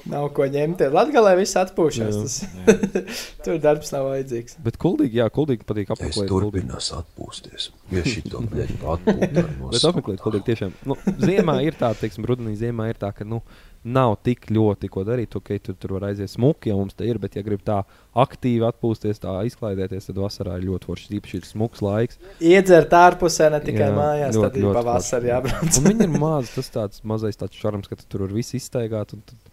Nav 0.09 0.29
ko 0.33 0.45
ņemt. 0.47 0.83
Latvijā 0.95 1.33
viss 1.39 1.57
atpūšas. 1.59 2.15
Jā. 2.15 2.23
Tas, 2.23 2.37
Jā. 2.43 3.03
tur 3.45 3.57
darbs 3.63 3.91
nav 3.91 4.07
vajadzīgs. 4.11 4.57
Bet 4.63 4.77
kuldīgi, 4.81 5.19
jā, 5.19 5.27
kuldīgi 5.35 5.67
patīk 5.67 5.89
Es 5.91 5.97
apmeklēt. 5.97 6.29
kuldīgi. 6.31 6.63
turpinās 6.63 6.91
atpūsties. 6.99 7.69
Ja 7.91 8.03
šito 8.05 8.43
bļeķu 8.51 8.91
atpūtu 8.95 9.47
Bet 9.73 9.87
apmeklēt, 9.91 10.21
kuldīgi 10.23 10.47
tiešām. 10.53 10.75
Nu, 10.87 10.95
ziemā 11.19 11.59
ir 11.67 11.75
tā, 11.79 11.91
teiksim, 11.99 12.23
rudenī 12.29 12.55
ziemā 12.59 12.87
ir 12.93 13.01
tā, 13.01 13.11
ka 13.17 13.27
nu, 13.27 13.41
nav 13.83 14.17
tik 14.27 14.49
ļoti 14.51 14.89
ko 14.91 15.05
darīt. 15.07 15.35
Ok, 15.39 15.53
tu 15.63 15.73
tur 15.79 15.93
var 15.97 16.09
aiziet 16.09 16.27
smuki, 16.33 16.67
ja 16.71 16.75
mums 16.75 16.93
te 16.99 17.07
ir, 17.07 17.19
bet 17.23 17.37
ja 17.39 17.43
grib 17.45 17.61
tā 17.63 17.77
aktīvi 18.19 18.65
atpūsties, 18.67 19.21
tā 19.23 19.37
izklaidēties, 19.47 20.09
tad 20.09 20.19
vasarā 20.19 20.57
ir 20.59 20.65
ļoti 20.67 20.89
forši. 20.89 21.11
Īpaši 21.19 21.37
ir 21.39 21.47
smuks 21.47 21.83
laiks. 21.85 22.19
Iedzert 22.43 22.91
ārpusē, 22.99 23.47
ne 23.53 23.61
tikai 23.63 23.87
Jā, 23.87 23.93
mājās. 23.95 24.35
ļoti, 24.35 24.43
Tad 24.49 24.57
ir 24.59 24.65
ļoti 24.67 24.79
pavasarī 24.81 25.29
forši. 25.29 25.33
jābrauc. 25.35 25.79
Un 25.79 25.87
viņi 25.93 26.07
ir 26.09 26.17
mazi, 26.25 26.51
tas 26.57 26.73
tāds 26.75 27.05
mazais 27.07 27.39
tāds 27.39 27.55
šarms, 27.61 27.87
ka 27.87 27.95
tu 28.01 28.09
tur 28.11 28.25
var 28.27 28.35
visu 28.35 28.59
iztaigāt. 28.59 29.15
un 29.15 29.23
tad 29.23 29.48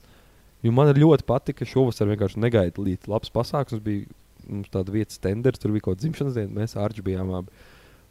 Jo 0.67 0.75
man 0.75 0.91
ļoti 0.97 1.27
patika, 1.29 1.63
ka 1.63 1.71
šovasar 1.71 2.11
vienkārši 2.11 2.43
negaidīja 2.43 2.87
līdz 2.89 3.11
labs 3.13 3.33
pasākums. 3.35 3.83
Bija 3.85 4.07
mums 4.47 4.71
tāda 4.73 4.95
vietas 4.95 5.21
tenders, 5.23 5.61
tur 5.63 5.75
bija 5.75 5.87
kaut 5.87 5.97
kāda 5.97 6.05
dzimšanas 6.05 6.39
diena, 6.39 6.55
mēs 6.61 6.79
ārģi 6.81 7.05
bijām 7.07 7.35
abi. 7.39 7.67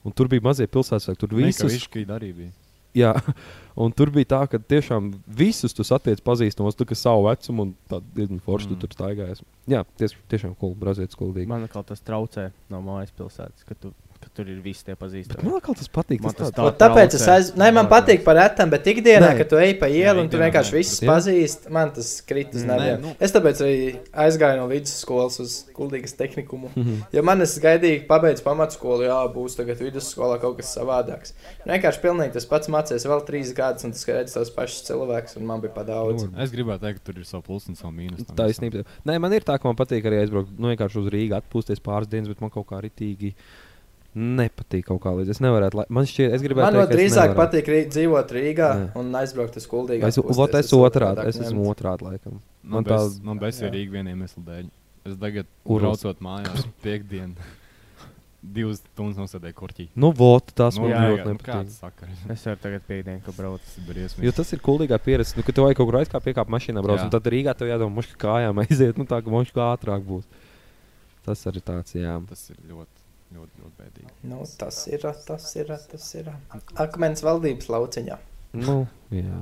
Un 0.06 0.14
tur 0.16 0.30
bija 0.32 0.44
mazie 0.46 0.68
pilsētas, 0.70 1.18
tur 1.20 1.34
visus. 1.36 1.66
Viņš 1.72 2.14
arī 2.14 2.32
bija. 2.38 2.54
Jā, 2.96 3.12
un 3.84 3.92
tur 3.92 4.12
bija 4.16 4.30
tā, 4.36 4.42
ka 4.48 4.60
tiešām 4.62 5.10
visus 5.28 5.76
tu 5.76 5.84
satiec 5.88 6.22
pazīstamos, 6.24 6.78
tu 6.80 6.88
kā 6.88 6.96
savu 6.96 7.26
vecumu, 7.28 7.68
un 7.68 7.74
tā 7.92 8.00
diezgan 8.16 8.40
forši 8.46 8.70
mm. 8.70 8.76
tu 8.76 8.86
tur 8.86 8.96
staigājies. 8.96 9.44
Jā, 9.72 9.82
ties, 10.00 10.16
tiešām 10.32 10.56
cool, 10.62 10.76
brazietis 10.80 11.20
kuldīgi. 11.20 11.50
Man 11.52 11.66
atkal 11.68 11.84
tas 11.88 12.04
traucē 12.06 12.48
no 12.72 12.80
mājas 12.86 13.12
pilsētas, 13.18 13.68
ka 13.68 13.76
tu, 13.82 13.92
ka 14.26 14.32
tur 14.40 14.50
ir 14.52 14.58
visi 14.66 14.84
tie 14.88 14.96
pazīstami. 15.00 15.46
Man 15.46 15.60
atkal 15.60 15.78
tas 15.78 15.88
patīk. 15.94 16.22
Man 16.26 16.34
tas 16.38 16.52
tā- 16.56 16.66
Tāpēc 16.82 17.16
es 17.20 17.26
aiz... 17.32 17.52
Nē, 17.60 17.70
man 17.78 17.88
patīk 17.92 18.24
par 18.26 18.36
retam, 18.40 18.70
bet 18.74 18.88
ikdienā, 18.92 19.30
Nē. 19.32 19.38
kad 19.40 19.50
tu 19.54 19.60
ej 19.62 19.76
pa 19.80 19.88
ielu 19.92 20.24
un 20.26 20.30
tu 20.34 20.40
vienkārši 20.42 20.76
visus 20.76 21.02
pazīsti, 21.06 21.70
man 21.74 21.94
tas 21.96 22.10
kritis 22.28 22.66
Nē, 22.66 22.74
nevienu. 22.76 23.02
nu. 23.06 23.14
Es 23.24 23.32
tāpēc 23.36 23.62
arī 23.66 23.78
aizgāju 24.26 24.60
no 24.60 24.68
vidusskolas 24.72 25.40
uz 25.44 25.56
kuldīgas 25.78 26.18
tehnikumu. 26.20 26.72
Mhm. 26.76 26.98
Ja 27.16 27.22
man 27.26 27.42
es 27.46 27.56
gaidīju, 27.62 28.06
pabeidzu 28.10 28.44
pamatskolu, 28.46 29.06
jā, 29.08 29.20
būs 29.34 29.56
tagad 29.60 29.80
vidusskolā 29.86 30.40
kaut 30.42 30.58
kas 30.60 30.74
savādāks. 30.76 31.34
Vienkārši 31.66 32.02
pilnīgi 32.04 32.34
tas 32.40 32.46
pats 32.50 32.68
mācījies 32.74 33.08
vēl 33.10 33.26
trīs 33.28 33.54
gadus, 33.58 33.86
un 33.88 33.92
tas 33.96 34.06
redz 34.10 34.34
tos 34.36 34.50
pašus 34.56 34.84
cilvēkus, 34.90 35.38
un 35.40 35.46
man 35.50 35.62
bija 35.64 35.74
pa 35.78 35.84
daudz. 35.88 36.28
Es 36.42 36.52
gribētu 36.54 36.82
teikt, 36.88 37.02
ka 37.04 37.12
tur 37.12 37.22
ir 37.22 37.26
savu 37.30 37.44
plusu 37.48 37.70
un 37.72 37.76
savu 37.80 37.94
mīnusu. 37.96 38.26
tam 38.30 38.36
Taisnība. 38.42 38.84
Nē, 39.06 39.20
man 39.22 39.34
ir 39.34 39.42
tā, 39.48 39.60
ka 39.60 39.68
man 39.70 39.76
patīk 39.80 40.06
arī 40.10 40.24
aizbraukt 40.24 40.52
nu, 40.58 40.72
vienkārši 40.74 41.00
uz 41.04 41.08
Rīgā, 41.14 41.42
atpūsties 41.44 41.82
pāris 41.84 42.08
dienas, 42.12 42.28
bet 42.32 42.42
man 42.42 42.50
kaut 42.54 42.68
kā 42.70 42.80
ritīgi 42.84 43.34
nepatīk 44.16 44.86
kaut 44.88 45.02
kā 45.04 45.12
līdz. 45.18 45.34
Es 45.36 45.42
nevarētu, 45.44 45.80
lai... 45.82 45.86
man 45.94 46.08
šķiet, 46.08 46.36
es 46.38 46.44
gribētu. 46.46 46.66
Man 46.66 46.76
teikt, 46.78 46.88
ka 46.88 46.96
es 46.96 47.00
drīzāk 47.02 47.36
patīk 47.38 47.72
rī- 47.74 47.84
dzīvot 47.92 48.32
Rīgā 48.38 48.70
Nē. 48.80 48.88
un 49.02 49.12
aizbraukt 49.20 49.60
uz 49.60 49.68
kuldīgu. 49.72 50.08
Es, 50.08 50.18
vot, 50.40 50.56
es 50.56 50.72
otrādi, 50.78 51.28
es 51.32 51.42
esmu 51.44 51.68
otrādi 51.74 52.08
laikam. 52.08 52.40
Man, 52.40 52.42
Man 52.64 52.80
man, 52.82 52.88
tā- 52.88 53.02
bez, 53.04 53.20
man 53.28 53.44
bezsvarīgi 53.44 53.92
vieniem 53.98 54.16
iemesliem 54.16 54.48
dēļ. 54.48 54.66
Es 55.06 55.20
tagad, 55.22 55.46
braucot 55.68 56.24
mājās, 56.26 56.64
piekdienu, 56.82 57.36
divas 58.56 58.80
stundas 58.82 59.20
nosēdēju 59.20 59.56
korķī. 59.58 59.86
Nu, 59.98 60.10
vot, 60.16 60.50
tas 60.58 60.80
man 60.82 60.90
jā, 60.94 61.02
ļoti 61.12 61.26
nu, 61.28 61.36
nepatīk. 61.36 61.70
sakars? 61.76 62.24
Es 62.34 62.44
varu 62.48 62.60
tagad 62.64 62.84
piekdienu, 62.88 63.22
ka 63.26 63.34
braucu. 63.38 63.62
Tas 63.68 63.78
ir 63.82 63.86
briesmīgi. 63.92 64.26
Jo 64.30 64.34
tas 64.38 64.54
ir 64.56 64.64
kuldīgā 64.66 65.00
pieredze, 65.02 65.36
nu, 65.38 65.44
ka 65.46 65.54
tev 65.54 65.66
vajag 65.68 65.80
kaut 65.82 65.90
kur 65.92 65.98
aizkāpt, 66.02 66.26
piekāpt 66.30 66.54
mašīnā, 66.56 66.84
brauc, 66.86 67.02
Jā. 67.04 67.08
un 67.10 67.14
tad 67.14 67.30
Rīgā 67.34 67.54
tev 67.58 67.70
jādomā, 67.74 67.94
muška 68.00 68.18
kājām 68.22 68.62
aiziet, 68.66 68.98
nu 69.02 69.06
tā, 69.10 69.20
ka 69.26 69.34
muška 69.34 69.58
kā 69.60 69.70
ātrāk 69.76 70.06
būs. 70.06 70.26
Tas 71.26 71.42
arī 71.50 71.62
tāds, 71.66 71.96
jā. 71.98 72.14
Tas 72.30 72.44
ir 72.54 72.58
ļoti, 72.70 72.95
ļoti, 73.36 73.62
ļoti 73.62 73.76
bēdīgi. 73.82 74.14
Nu, 74.32 74.42
tas 74.60 74.82
ir, 74.92 75.06
tas 75.28 75.50
ir, 75.60 75.74
tas 75.92 76.08
ir. 76.18 76.32
Akmens 76.82 77.24
valdības 77.26 77.70
lauciņā. 77.76 78.18
Nu, 78.62 78.80
jā. 79.14 79.42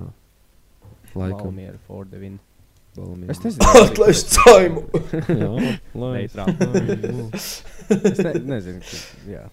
Laikam. 1.14 1.52
Valmiera 1.52 1.78
for 1.88 2.06
the 2.10 2.20
win. 2.20 2.40
Valmiera. 2.98 3.32
Es 3.32 3.42
nezinu. 3.44 3.70
Atlaist 3.86 4.34
saimu! 4.38 4.86
Jā, 5.44 5.50
lai. 5.98 6.14
Neitrāli. 6.20 7.28
es 7.34 8.22
ne, 8.26 8.34
nezinu, 8.50 8.82
ka, 8.86 9.02
jā. 9.30 9.44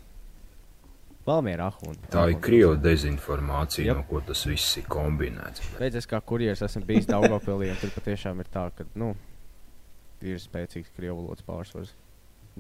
Valmiera 1.29 1.69
ahun. 1.71 1.97
Tā 2.13 2.27
ir 2.33 2.39
krievu 2.43 2.75
dezinformācija, 2.81 3.91
Jep. 3.91 4.01
no 4.01 4.07
ko 4.09 4.23
tas 4.25 4.45
viss 4.49 4.79
ir 4.81 4.87
kombinēts. 4.91 5.63
Beidz, 5.79 6.01
es 6.01 6.09
kā 6.09 6.21
kurjeris 6.25 6.65
esmu 6.65 6.85
bijis 6.89 7.09
Daugavpilī, 7.11 7.71
un 7.75 7.81
tur 7.81 7.93
patiešām 7.97 8.41
ir 8.41 8.49
tā, 8.53 8.67
ka, 8.77 8.89
nu, 8.99 9.13
ir 10.25 10.41
spēcīgs 10.41 10.93
krievu 10.97 11.21
valodas 11.21 11.45
pārsvars. 11.47 11.93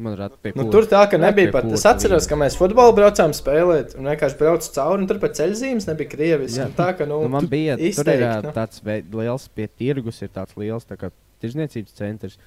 Man 0.00 0.14
rāt 0.18 0.36
pie 0.40 0.52
Nu, 0.56 0.64
tur 0.72 0.86
tā, 0.88 1.02
ka 1.10 1.18
nebija 1.20 1.52
pat. 1.54 1.66
Es 1.76 1.84
atceros, 1.88 2.28
ka 2.30 2.38
mēs 2.40 2.56
futbolu 2.58 2.94
braucām 2.96 3.34
spēlēt, 3.36 3.96
un 4.00 4.08
vienkārši 4.08 4.38
braucu 4.40 4.70
cauri, 4.76 5.02
un 5.02 5.10
tur 5.10 5.20
pat 5.22 5.36
ceļzīmes 5.38 5.88
nebija 5.90 6.12
krieviski. 6.14 6.60
Jā. 6.62 6.68
un 6.70 6.76
Tā, 6.78 6.90
ka, 6.96 7.08
nu, 7.10 7.20
Nu, 7.26 7.32
man 7.32 7.48
bija 7.50 7.76
tur 7.78 8.08
ir, 8.12 8.24
nu. 8.46 8.54
tāds 8.56 8.80
liels 8.86 9.44
pie 9.54 9.68
tirgus, 9.68 10.22
ir 10.24 10.32
tāds 10.32 10.56
liels 10.60 10.88
tā 10.88 10.96
kā 11.00 11.12
tirzniecības 11.44 11.96
centrs. 12.00 12.38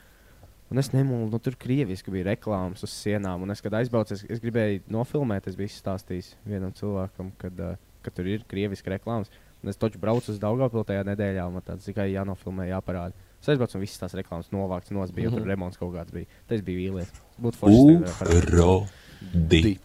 Un 0.73 0.81
es 0.81 0.89
nemūlu, 0.89 1.27
nu, 1.29 1.39
tur 1.43 1.53
krieviski 1.59 2.09
bija 2.13 2.31
reklāmas 2.31 2.81
uz 2.85 2.93
sienām. 2.97 3.43
Un 3.45 3.53
es, 3.53 3.61
kad 3.61 3.75
aizbraucu, 3.77 4.15
es, 4.17 4.23
es 4.25 4.41
gribēju 4.41 4.81
nofilmēt, 4.93 5.45
es 5.51 5.57
biju 5.59 5.69
stāstījis 5.69 6.31
vienam 6.49 6.73
cilvēkam, 6.73 7.29
kad, 7.37 7.59
uh, 7.61 7.75
ka 8.01 8.13
tur 8.15 8.29
ir 8.31 8.47
krieviski 8.49 8.95
reklāmas. 8.95 9.29
Un 9.61 9.69
es 9.69 9.77
taču 9.79 10.01
braucu 10.01 10.33
uz 10.33 10.39
Daugavpilu 10.41 10.83
tajā 10.87 11.05
nedēļā, 11.11 11.45
un 11.47 11.59
man 11.59 11.65
tāds 11.67 11.85
tikai 11.85 12.09
jānofilmē, 12.15 12.65
jāparāda. 12.71 13.13
Es 13.43 13.49
aizbraucu 13.51 13.75
un 13.75 13.81
visas 13.83 13.99
tās 13.99 14.13
reklāmas 14.15 14.47
novākts, 14.55 14.93
nos 14.95 15.11
bija, 15.11 15.27
mm 15.27 15.33
-hmm. 15.35 15.43
Tur 15.43 15.47
remonts 15.51 15.77
kaut 15.77 15.91
kāds 15.91 16.13
bija. 16.15 16.25
Tas 16.47 16.61
bija 16.63 16.79
vīlies. 16.79 17.09
Būtu 17.43 17.59
forši. 17.59 18.37
Urodi. 18.37 19.79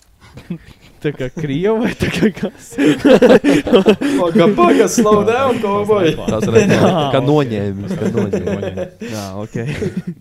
Tā 1.02 1.10
kā 1.14 1.28
krievi 1.30 1.74
vai 1.80 1.90
tā 1.98 2.10
kā 2.10 2.30
kas? 2.34 2.68
Paga, 4.20 4.46
paga, 4.54 4.88
slow 4.88 5.24
down, 5.26 5.58
cowboy! 5.62 6.14
Tas 6.14 6.46
ir 6.46 6.54
reklāma, 6.54 7.04
kā 7.14 7.20
noņēmis. 7.22 7.96
kā 7.98 8.10
noņēmis. 8.14 9.04
Jā, 9.14 9.26
ok. 9.42 9.56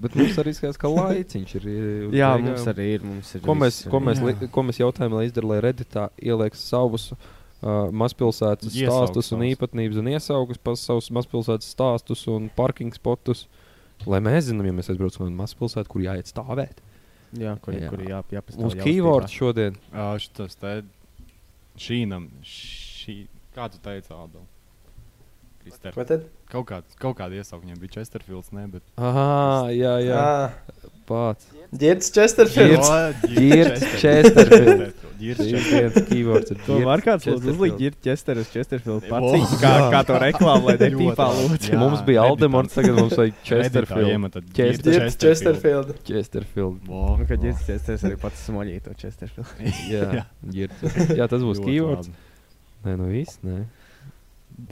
Bet 0.01 0.15
mums 0.15 0.37
arī 0.37 0.53
skatās, 0.57 0.81
ka 0.81 0.89
laiciņš 0.89 1.55
ir. 1.59 1.71
Jā, 2.17 2.33
mums 2.41 2.67
arī 2.73 2.91
ir. 2.97 3.05
Mums 3.05 3.35
ir 3.35 3.41
Ko 3.45 3.53
mēs, 3.53 3.83
ko 3.89 3.99
mēs, 3.99 4.21
ko 4.49 4.65
mēs 4.69 4.81
jautājām, 4.81 5.17
lai 5.17 5.25
izdara, 5.29 5.53
lai 5.53 5.61
Redditā 5.65 6.09
ieliek 6.17 6.55
savus 6.55 7.11
uh, 7.11 7.17
mazpilsētas 7.61 8.75
Iesaukus 8.75 9.09
stāstus 9.09 9.31
un 9.33 9.45
īpatnības 9.47 10.01
un 10.01 10.09
iesaukus 10.11 10.59
par 10.61 10.77
savus 10.77 11.09
mazpilsētas 11.15 11.71
stāstus 11.73 12.27
un 12.31 12.51
parking 12.57 12.93
spotus. 12.95 13.47
Lai 14.05 14.19
mēs 14.21 14.51
zinām, 14.51 14.67
ja 14.69 14.75
mēs 14.77 14.91
aizbraucam 14.93 15.25
uz 15.25 15.33
mazpilsētu, 15.39 15.89
kur 15.89 16.03
jāiet 16.05 16.29
stāvēt. 16.29 16.83
Jā, 17.37 17.55
kur, 17.59 17.73
Jā. 17.73 17.87
jā. 17.87 17.89
kur 17.89 18.03
jā, 18.05 18.19
jāpastāv. 18.37 18.61
Mums 18.61 18.77
keywords 18.79 19.33
šodien. 19.33 19.79
Uh, 19.89 20.13
šitas 20.21 20.55
te 20.61 20.75
šīnam, 21.81 22.29
šī, 22.45 23.17
kā 23.57 23.67
tu 23.73 23.81
teici, 23.83 24.13
Ādam? 24.13 24.45
Ko 25.91 26.05
tad? 26.07 26.29
Kaut, 26.47 26.63
kād, 26.69 26.93
kaut 27.01 27.17
kāda 27.19 27.35
iesauka 27.35 27.65
viņam 27.65 27.81
bija 27.81 27.97
Chesterfields, 27.97 28.53
ne, 28.55 28.63
bet... 28.71 28.85
Aha, 28.95 29.67
jā, 29.75 29.97
jā. 30.05 30.21
Jā, 30.21 30.93
Pats. 31.07 31.47
Girts 31.71 32.09
Chesterfields. 32.15 32.87
Girts 33.35 33.83
Chesterfield. 34.01 34.93
Girts 35.19 35.39
Tas 35.41 35.47
Chesterfield. 35.49 35.93
viens 35.95 36.07
keywords 36.09 36.51
ir 36.53 36.59
To 36.67 36.77
var 36.85 37.01
kāds 37.03 37.25
uzlikt, 37.31 37.79
ir 37.83 37.95
Chesteras, 38.05 38.51
Chesterfield 38.53 39.07
O, 39.07 39.09
pats. 39.09 39.55
Kā, 39.61 39.71
kā 39.91 40.01
to 40.07 40.19
reklāmu, 40.21 40.69
lai 40.69 40.75
nepīpā 40.83 41.27
lūdzu. 41.39 41.79
Mums 41.81 42.03
bija. 42.07 42.23
Aldemons, 42.27 42.75
tagad 42.75 42.99
mums 42.99 43.15
vajag 43.19 43.39
Chesterfield. 43.47 44.37
Girts 44.55 45.17
Chesterfield. 45.23 45.95
Chesterfield. 46.07 46.79
Nu, 46.87 47.25
kad 47.27 47.39
vo. 47.41 47.49
ir 47.51 47.57
Chesteras 47.65 48.05
arī 48.07 48.19
pats 48.21 48.45
smoļīt 48.47 48.87
to 48.87 48.95
Chesterfield. 49.01 49.51
Jā, 49.95 50.25
Girts. 50.53 50.85
jā, 51.17 51.27
tas 51.27 51.43
būs 51.43 51.63
keywords. 51.65 52.11
Nē, 52.85 52.95
nu 52.99 53.09
viss. 53.11 53.39
Nē. 53.43 53.63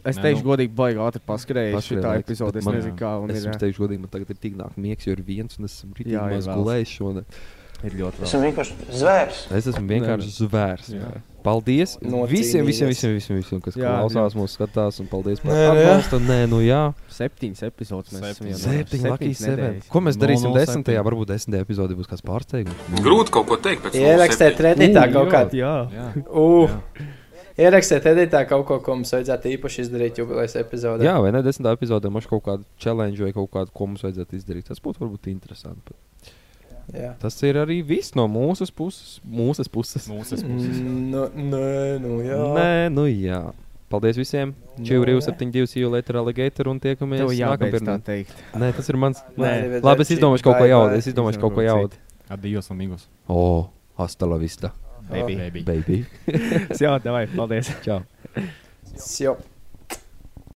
Es 0.06 0.18
teikšu, 0.18 0.44
nu- 0.44 0.50
godīgi, 0.56 0.74
baigi 0.74 0.98
ātri 0.98 1.22
paskrēju 1.28 1.76
Paskrēja 1.76 2.02
šitā 2.02 2.10
laiks, 2.16 2.26
epizodē. 2.26 2.54
bet 2.54 2.62
Es 2.62 2.66
man- 2.66 2.76
nezinu, 2.76 2.98
kā 2.98 3.12
un 3.24 3.30
Es 3.32 3.44
ir, 3.44 3.52
jums 3.52 3.62
teikšu, 3.62 3.80
godīgi, 3.88 4.00
man 4.00 4.10
tagad 4.10 4.30
ir 4.30 4.36
tik 4.42 4.58
nāk 4.58 4.74
miegs, 4.78 5.06
jo 5.06 5.12
ir 5.12 5.22
viens, 5.22 5.60
un 5.60 5.66
es 5.66 5.84
esmu 5.84 5.94
rītīgi 5.94 6.16
Jā, 6.18 6.30
maz 6.30 6.48
gulējis 6.48 6.88
šodien. 6.98 7.26
ir 7.84 7.92
ļoti 7.92 8.24
Esmu 8.24 8.40
labi. 8.40 8.52
vienkārši 8.52 8.74
zvērs. 8.98 9.52
Es 9.52 9.66
esmu 9.68 9.88
vienkārši 9.88 10.30
zvērs. 10.50 10.90
Jā. 10.96 11.22
Paldies 11.46 12.00
Nocīnījies. 12.02 12.30
visiem, 12.32 12.66
visiem, 12.66 12.88
visiem, 12.90 13.12
visiem, 13.14 13.38
visiem 13.38 13.62
kas 13.62 13.76
Jā, 13.76 13.86
klausās, 14.02 14.34
mūsu 14.34 14.58
skatās, 14.58 15.00
un 15.00 15.06
paldies 15.06 15.40
par 15.44 15.52
Nē, 15.54 15.62
jā. 15.62 15.74
atbalstu. 15.76 16.20
Nē, 16.26 16.50
nu 16.50 16.58
jā, 16.66 16.94
Septiņas 17.08 17.62
epizodes 17.68 18.10
mēs 18.18 18.32
esam 18.32 18.48
jau 18.48 18.58
nedēļas. 18.58 19.88
Ko 19.90 20.00
mēs 20.02 20.18
darīsim 20.18 20.50
007? 20.50 20.58
desmitajā? 20.82 21.04
Varbūt 21.06 21.28
desmitajā 21.30 21.62
epizodē 21.68 21.94
būs 22.00 22.08
kāds 22.10 22.24
pārsteigums. 22.26 22.74
Grūti 23.06 23.30
kaut 23.30 23.46
ko 23.46 23.58
teikt 23.58 23.84
pēc 23.84 23.94
Ierakstiet 23.94 24.58
Redditā 24.58 25.06
Ū, 25.06 25.14
kaut 25.14 25.28
jā, 25.28 25.32
kādu. 25.36 25.54
Jā. 25.54 25.92
Jā. 25.94 26.28
Uh, 26.34 26.70
Ierakstiet 27.56 28.04
Redditā 28.04 28.42
kaut 28.50 28.66
ko, 28.68 28.82
ko 28.84 28.98
mums 29.00 29.14
vajadzētu 29.16 29.54
īpaši 29.54 29.86
izdarīt 29.86 30.18
jubilejas 30.20 30.58
epizodē. 30.60 31.06
Jā, 31.08 31.14
vai 31.24 31.32
ne 31.32 31.40
desmitā 31.46 31.72
epizodē 31.78 32.12
mums 32.12 32.28
kaut 32.28 32.44
kādu 32.44 32.66
challenge 32.84 33.24
vai 33.24 33.32
kaut 33.36 33.48
kādu, 33.54 33.72
ko 33.72 33.88
mums 33.88 34.04
vajadzētu 34.04 34.36
izdarīt. 34.36 34.68
Tas 34.68 34.82
būtu 34.84 35.00
varbūt 35.06 35.30
interesanti. 35.32 35.96
Jā. 36.94 37.14
Tas 37.22 37.38
ir 37.48 37.58
arī 37.58 37.80
viss 37.86 38.14
no 38.18 38.28
mūsu 38.30 38.68
puses. 38.76 39.20
Mūsu 39.26 39.66
puses. 39.72 40.10
Mūsu 40.12 40.38
puses. 40.44 40.82
Mm, 40.84 41.06
Nu, 41.14 41.24
nē, 41.32 42.02
nu 42.04 42.20
jā. 42.26 42.42
Nē, 42.60 42.74
nu 42.94 43.08
jā. 43.10 43.40
Paldies 43.90 44.18
visiem! 44.18 44.52
Nu, 44.76 44.84
jā. 44.84 45.20
72, 45.30 45.78
jau 45.80 45.92
Latvijas 45.94 46.20
Alligator 46.20 46.70
un 46.72 46.80
tiekamies 46.82 47.22
nākamā 47.22 48.00
teikt. 48.04 48.34
Nē, 48.58 48.72
tas 48.76 48.90
ir 48.92 48.98
mans. 49.00 49.22
Nē. 49.38 49.52
Arrivederci, 49.52 49.86
Labi, 49.86 50.06
es 50.06 50.14
izdomāšu 50.18 50.48
kaut 50.48 50.58
ko 50.60 50.68
jaudu. 50.68 50.98
Es 51.00 51.10
izdomāšu 51.14 51.42
kaut 51.44 51.56
ko 51.56 51.64
jaudu. 51.66 52.02
Adios, 52.34 52.72
amigos. 52.74 53.06
O, 53.30 53.70
hasta 54.02 54.28
la 54.28 54.40
vista, 54.42 54.74
Baby. 55.10 55.36
Baby. 55.36 55.64
baby. 55.64 55.98
Jā, 56.82 56.96
davai, 57.04 57.28
paldies. 57.36 57.70
Čau! 57.86 58.02
Sjop. 58.96 59.55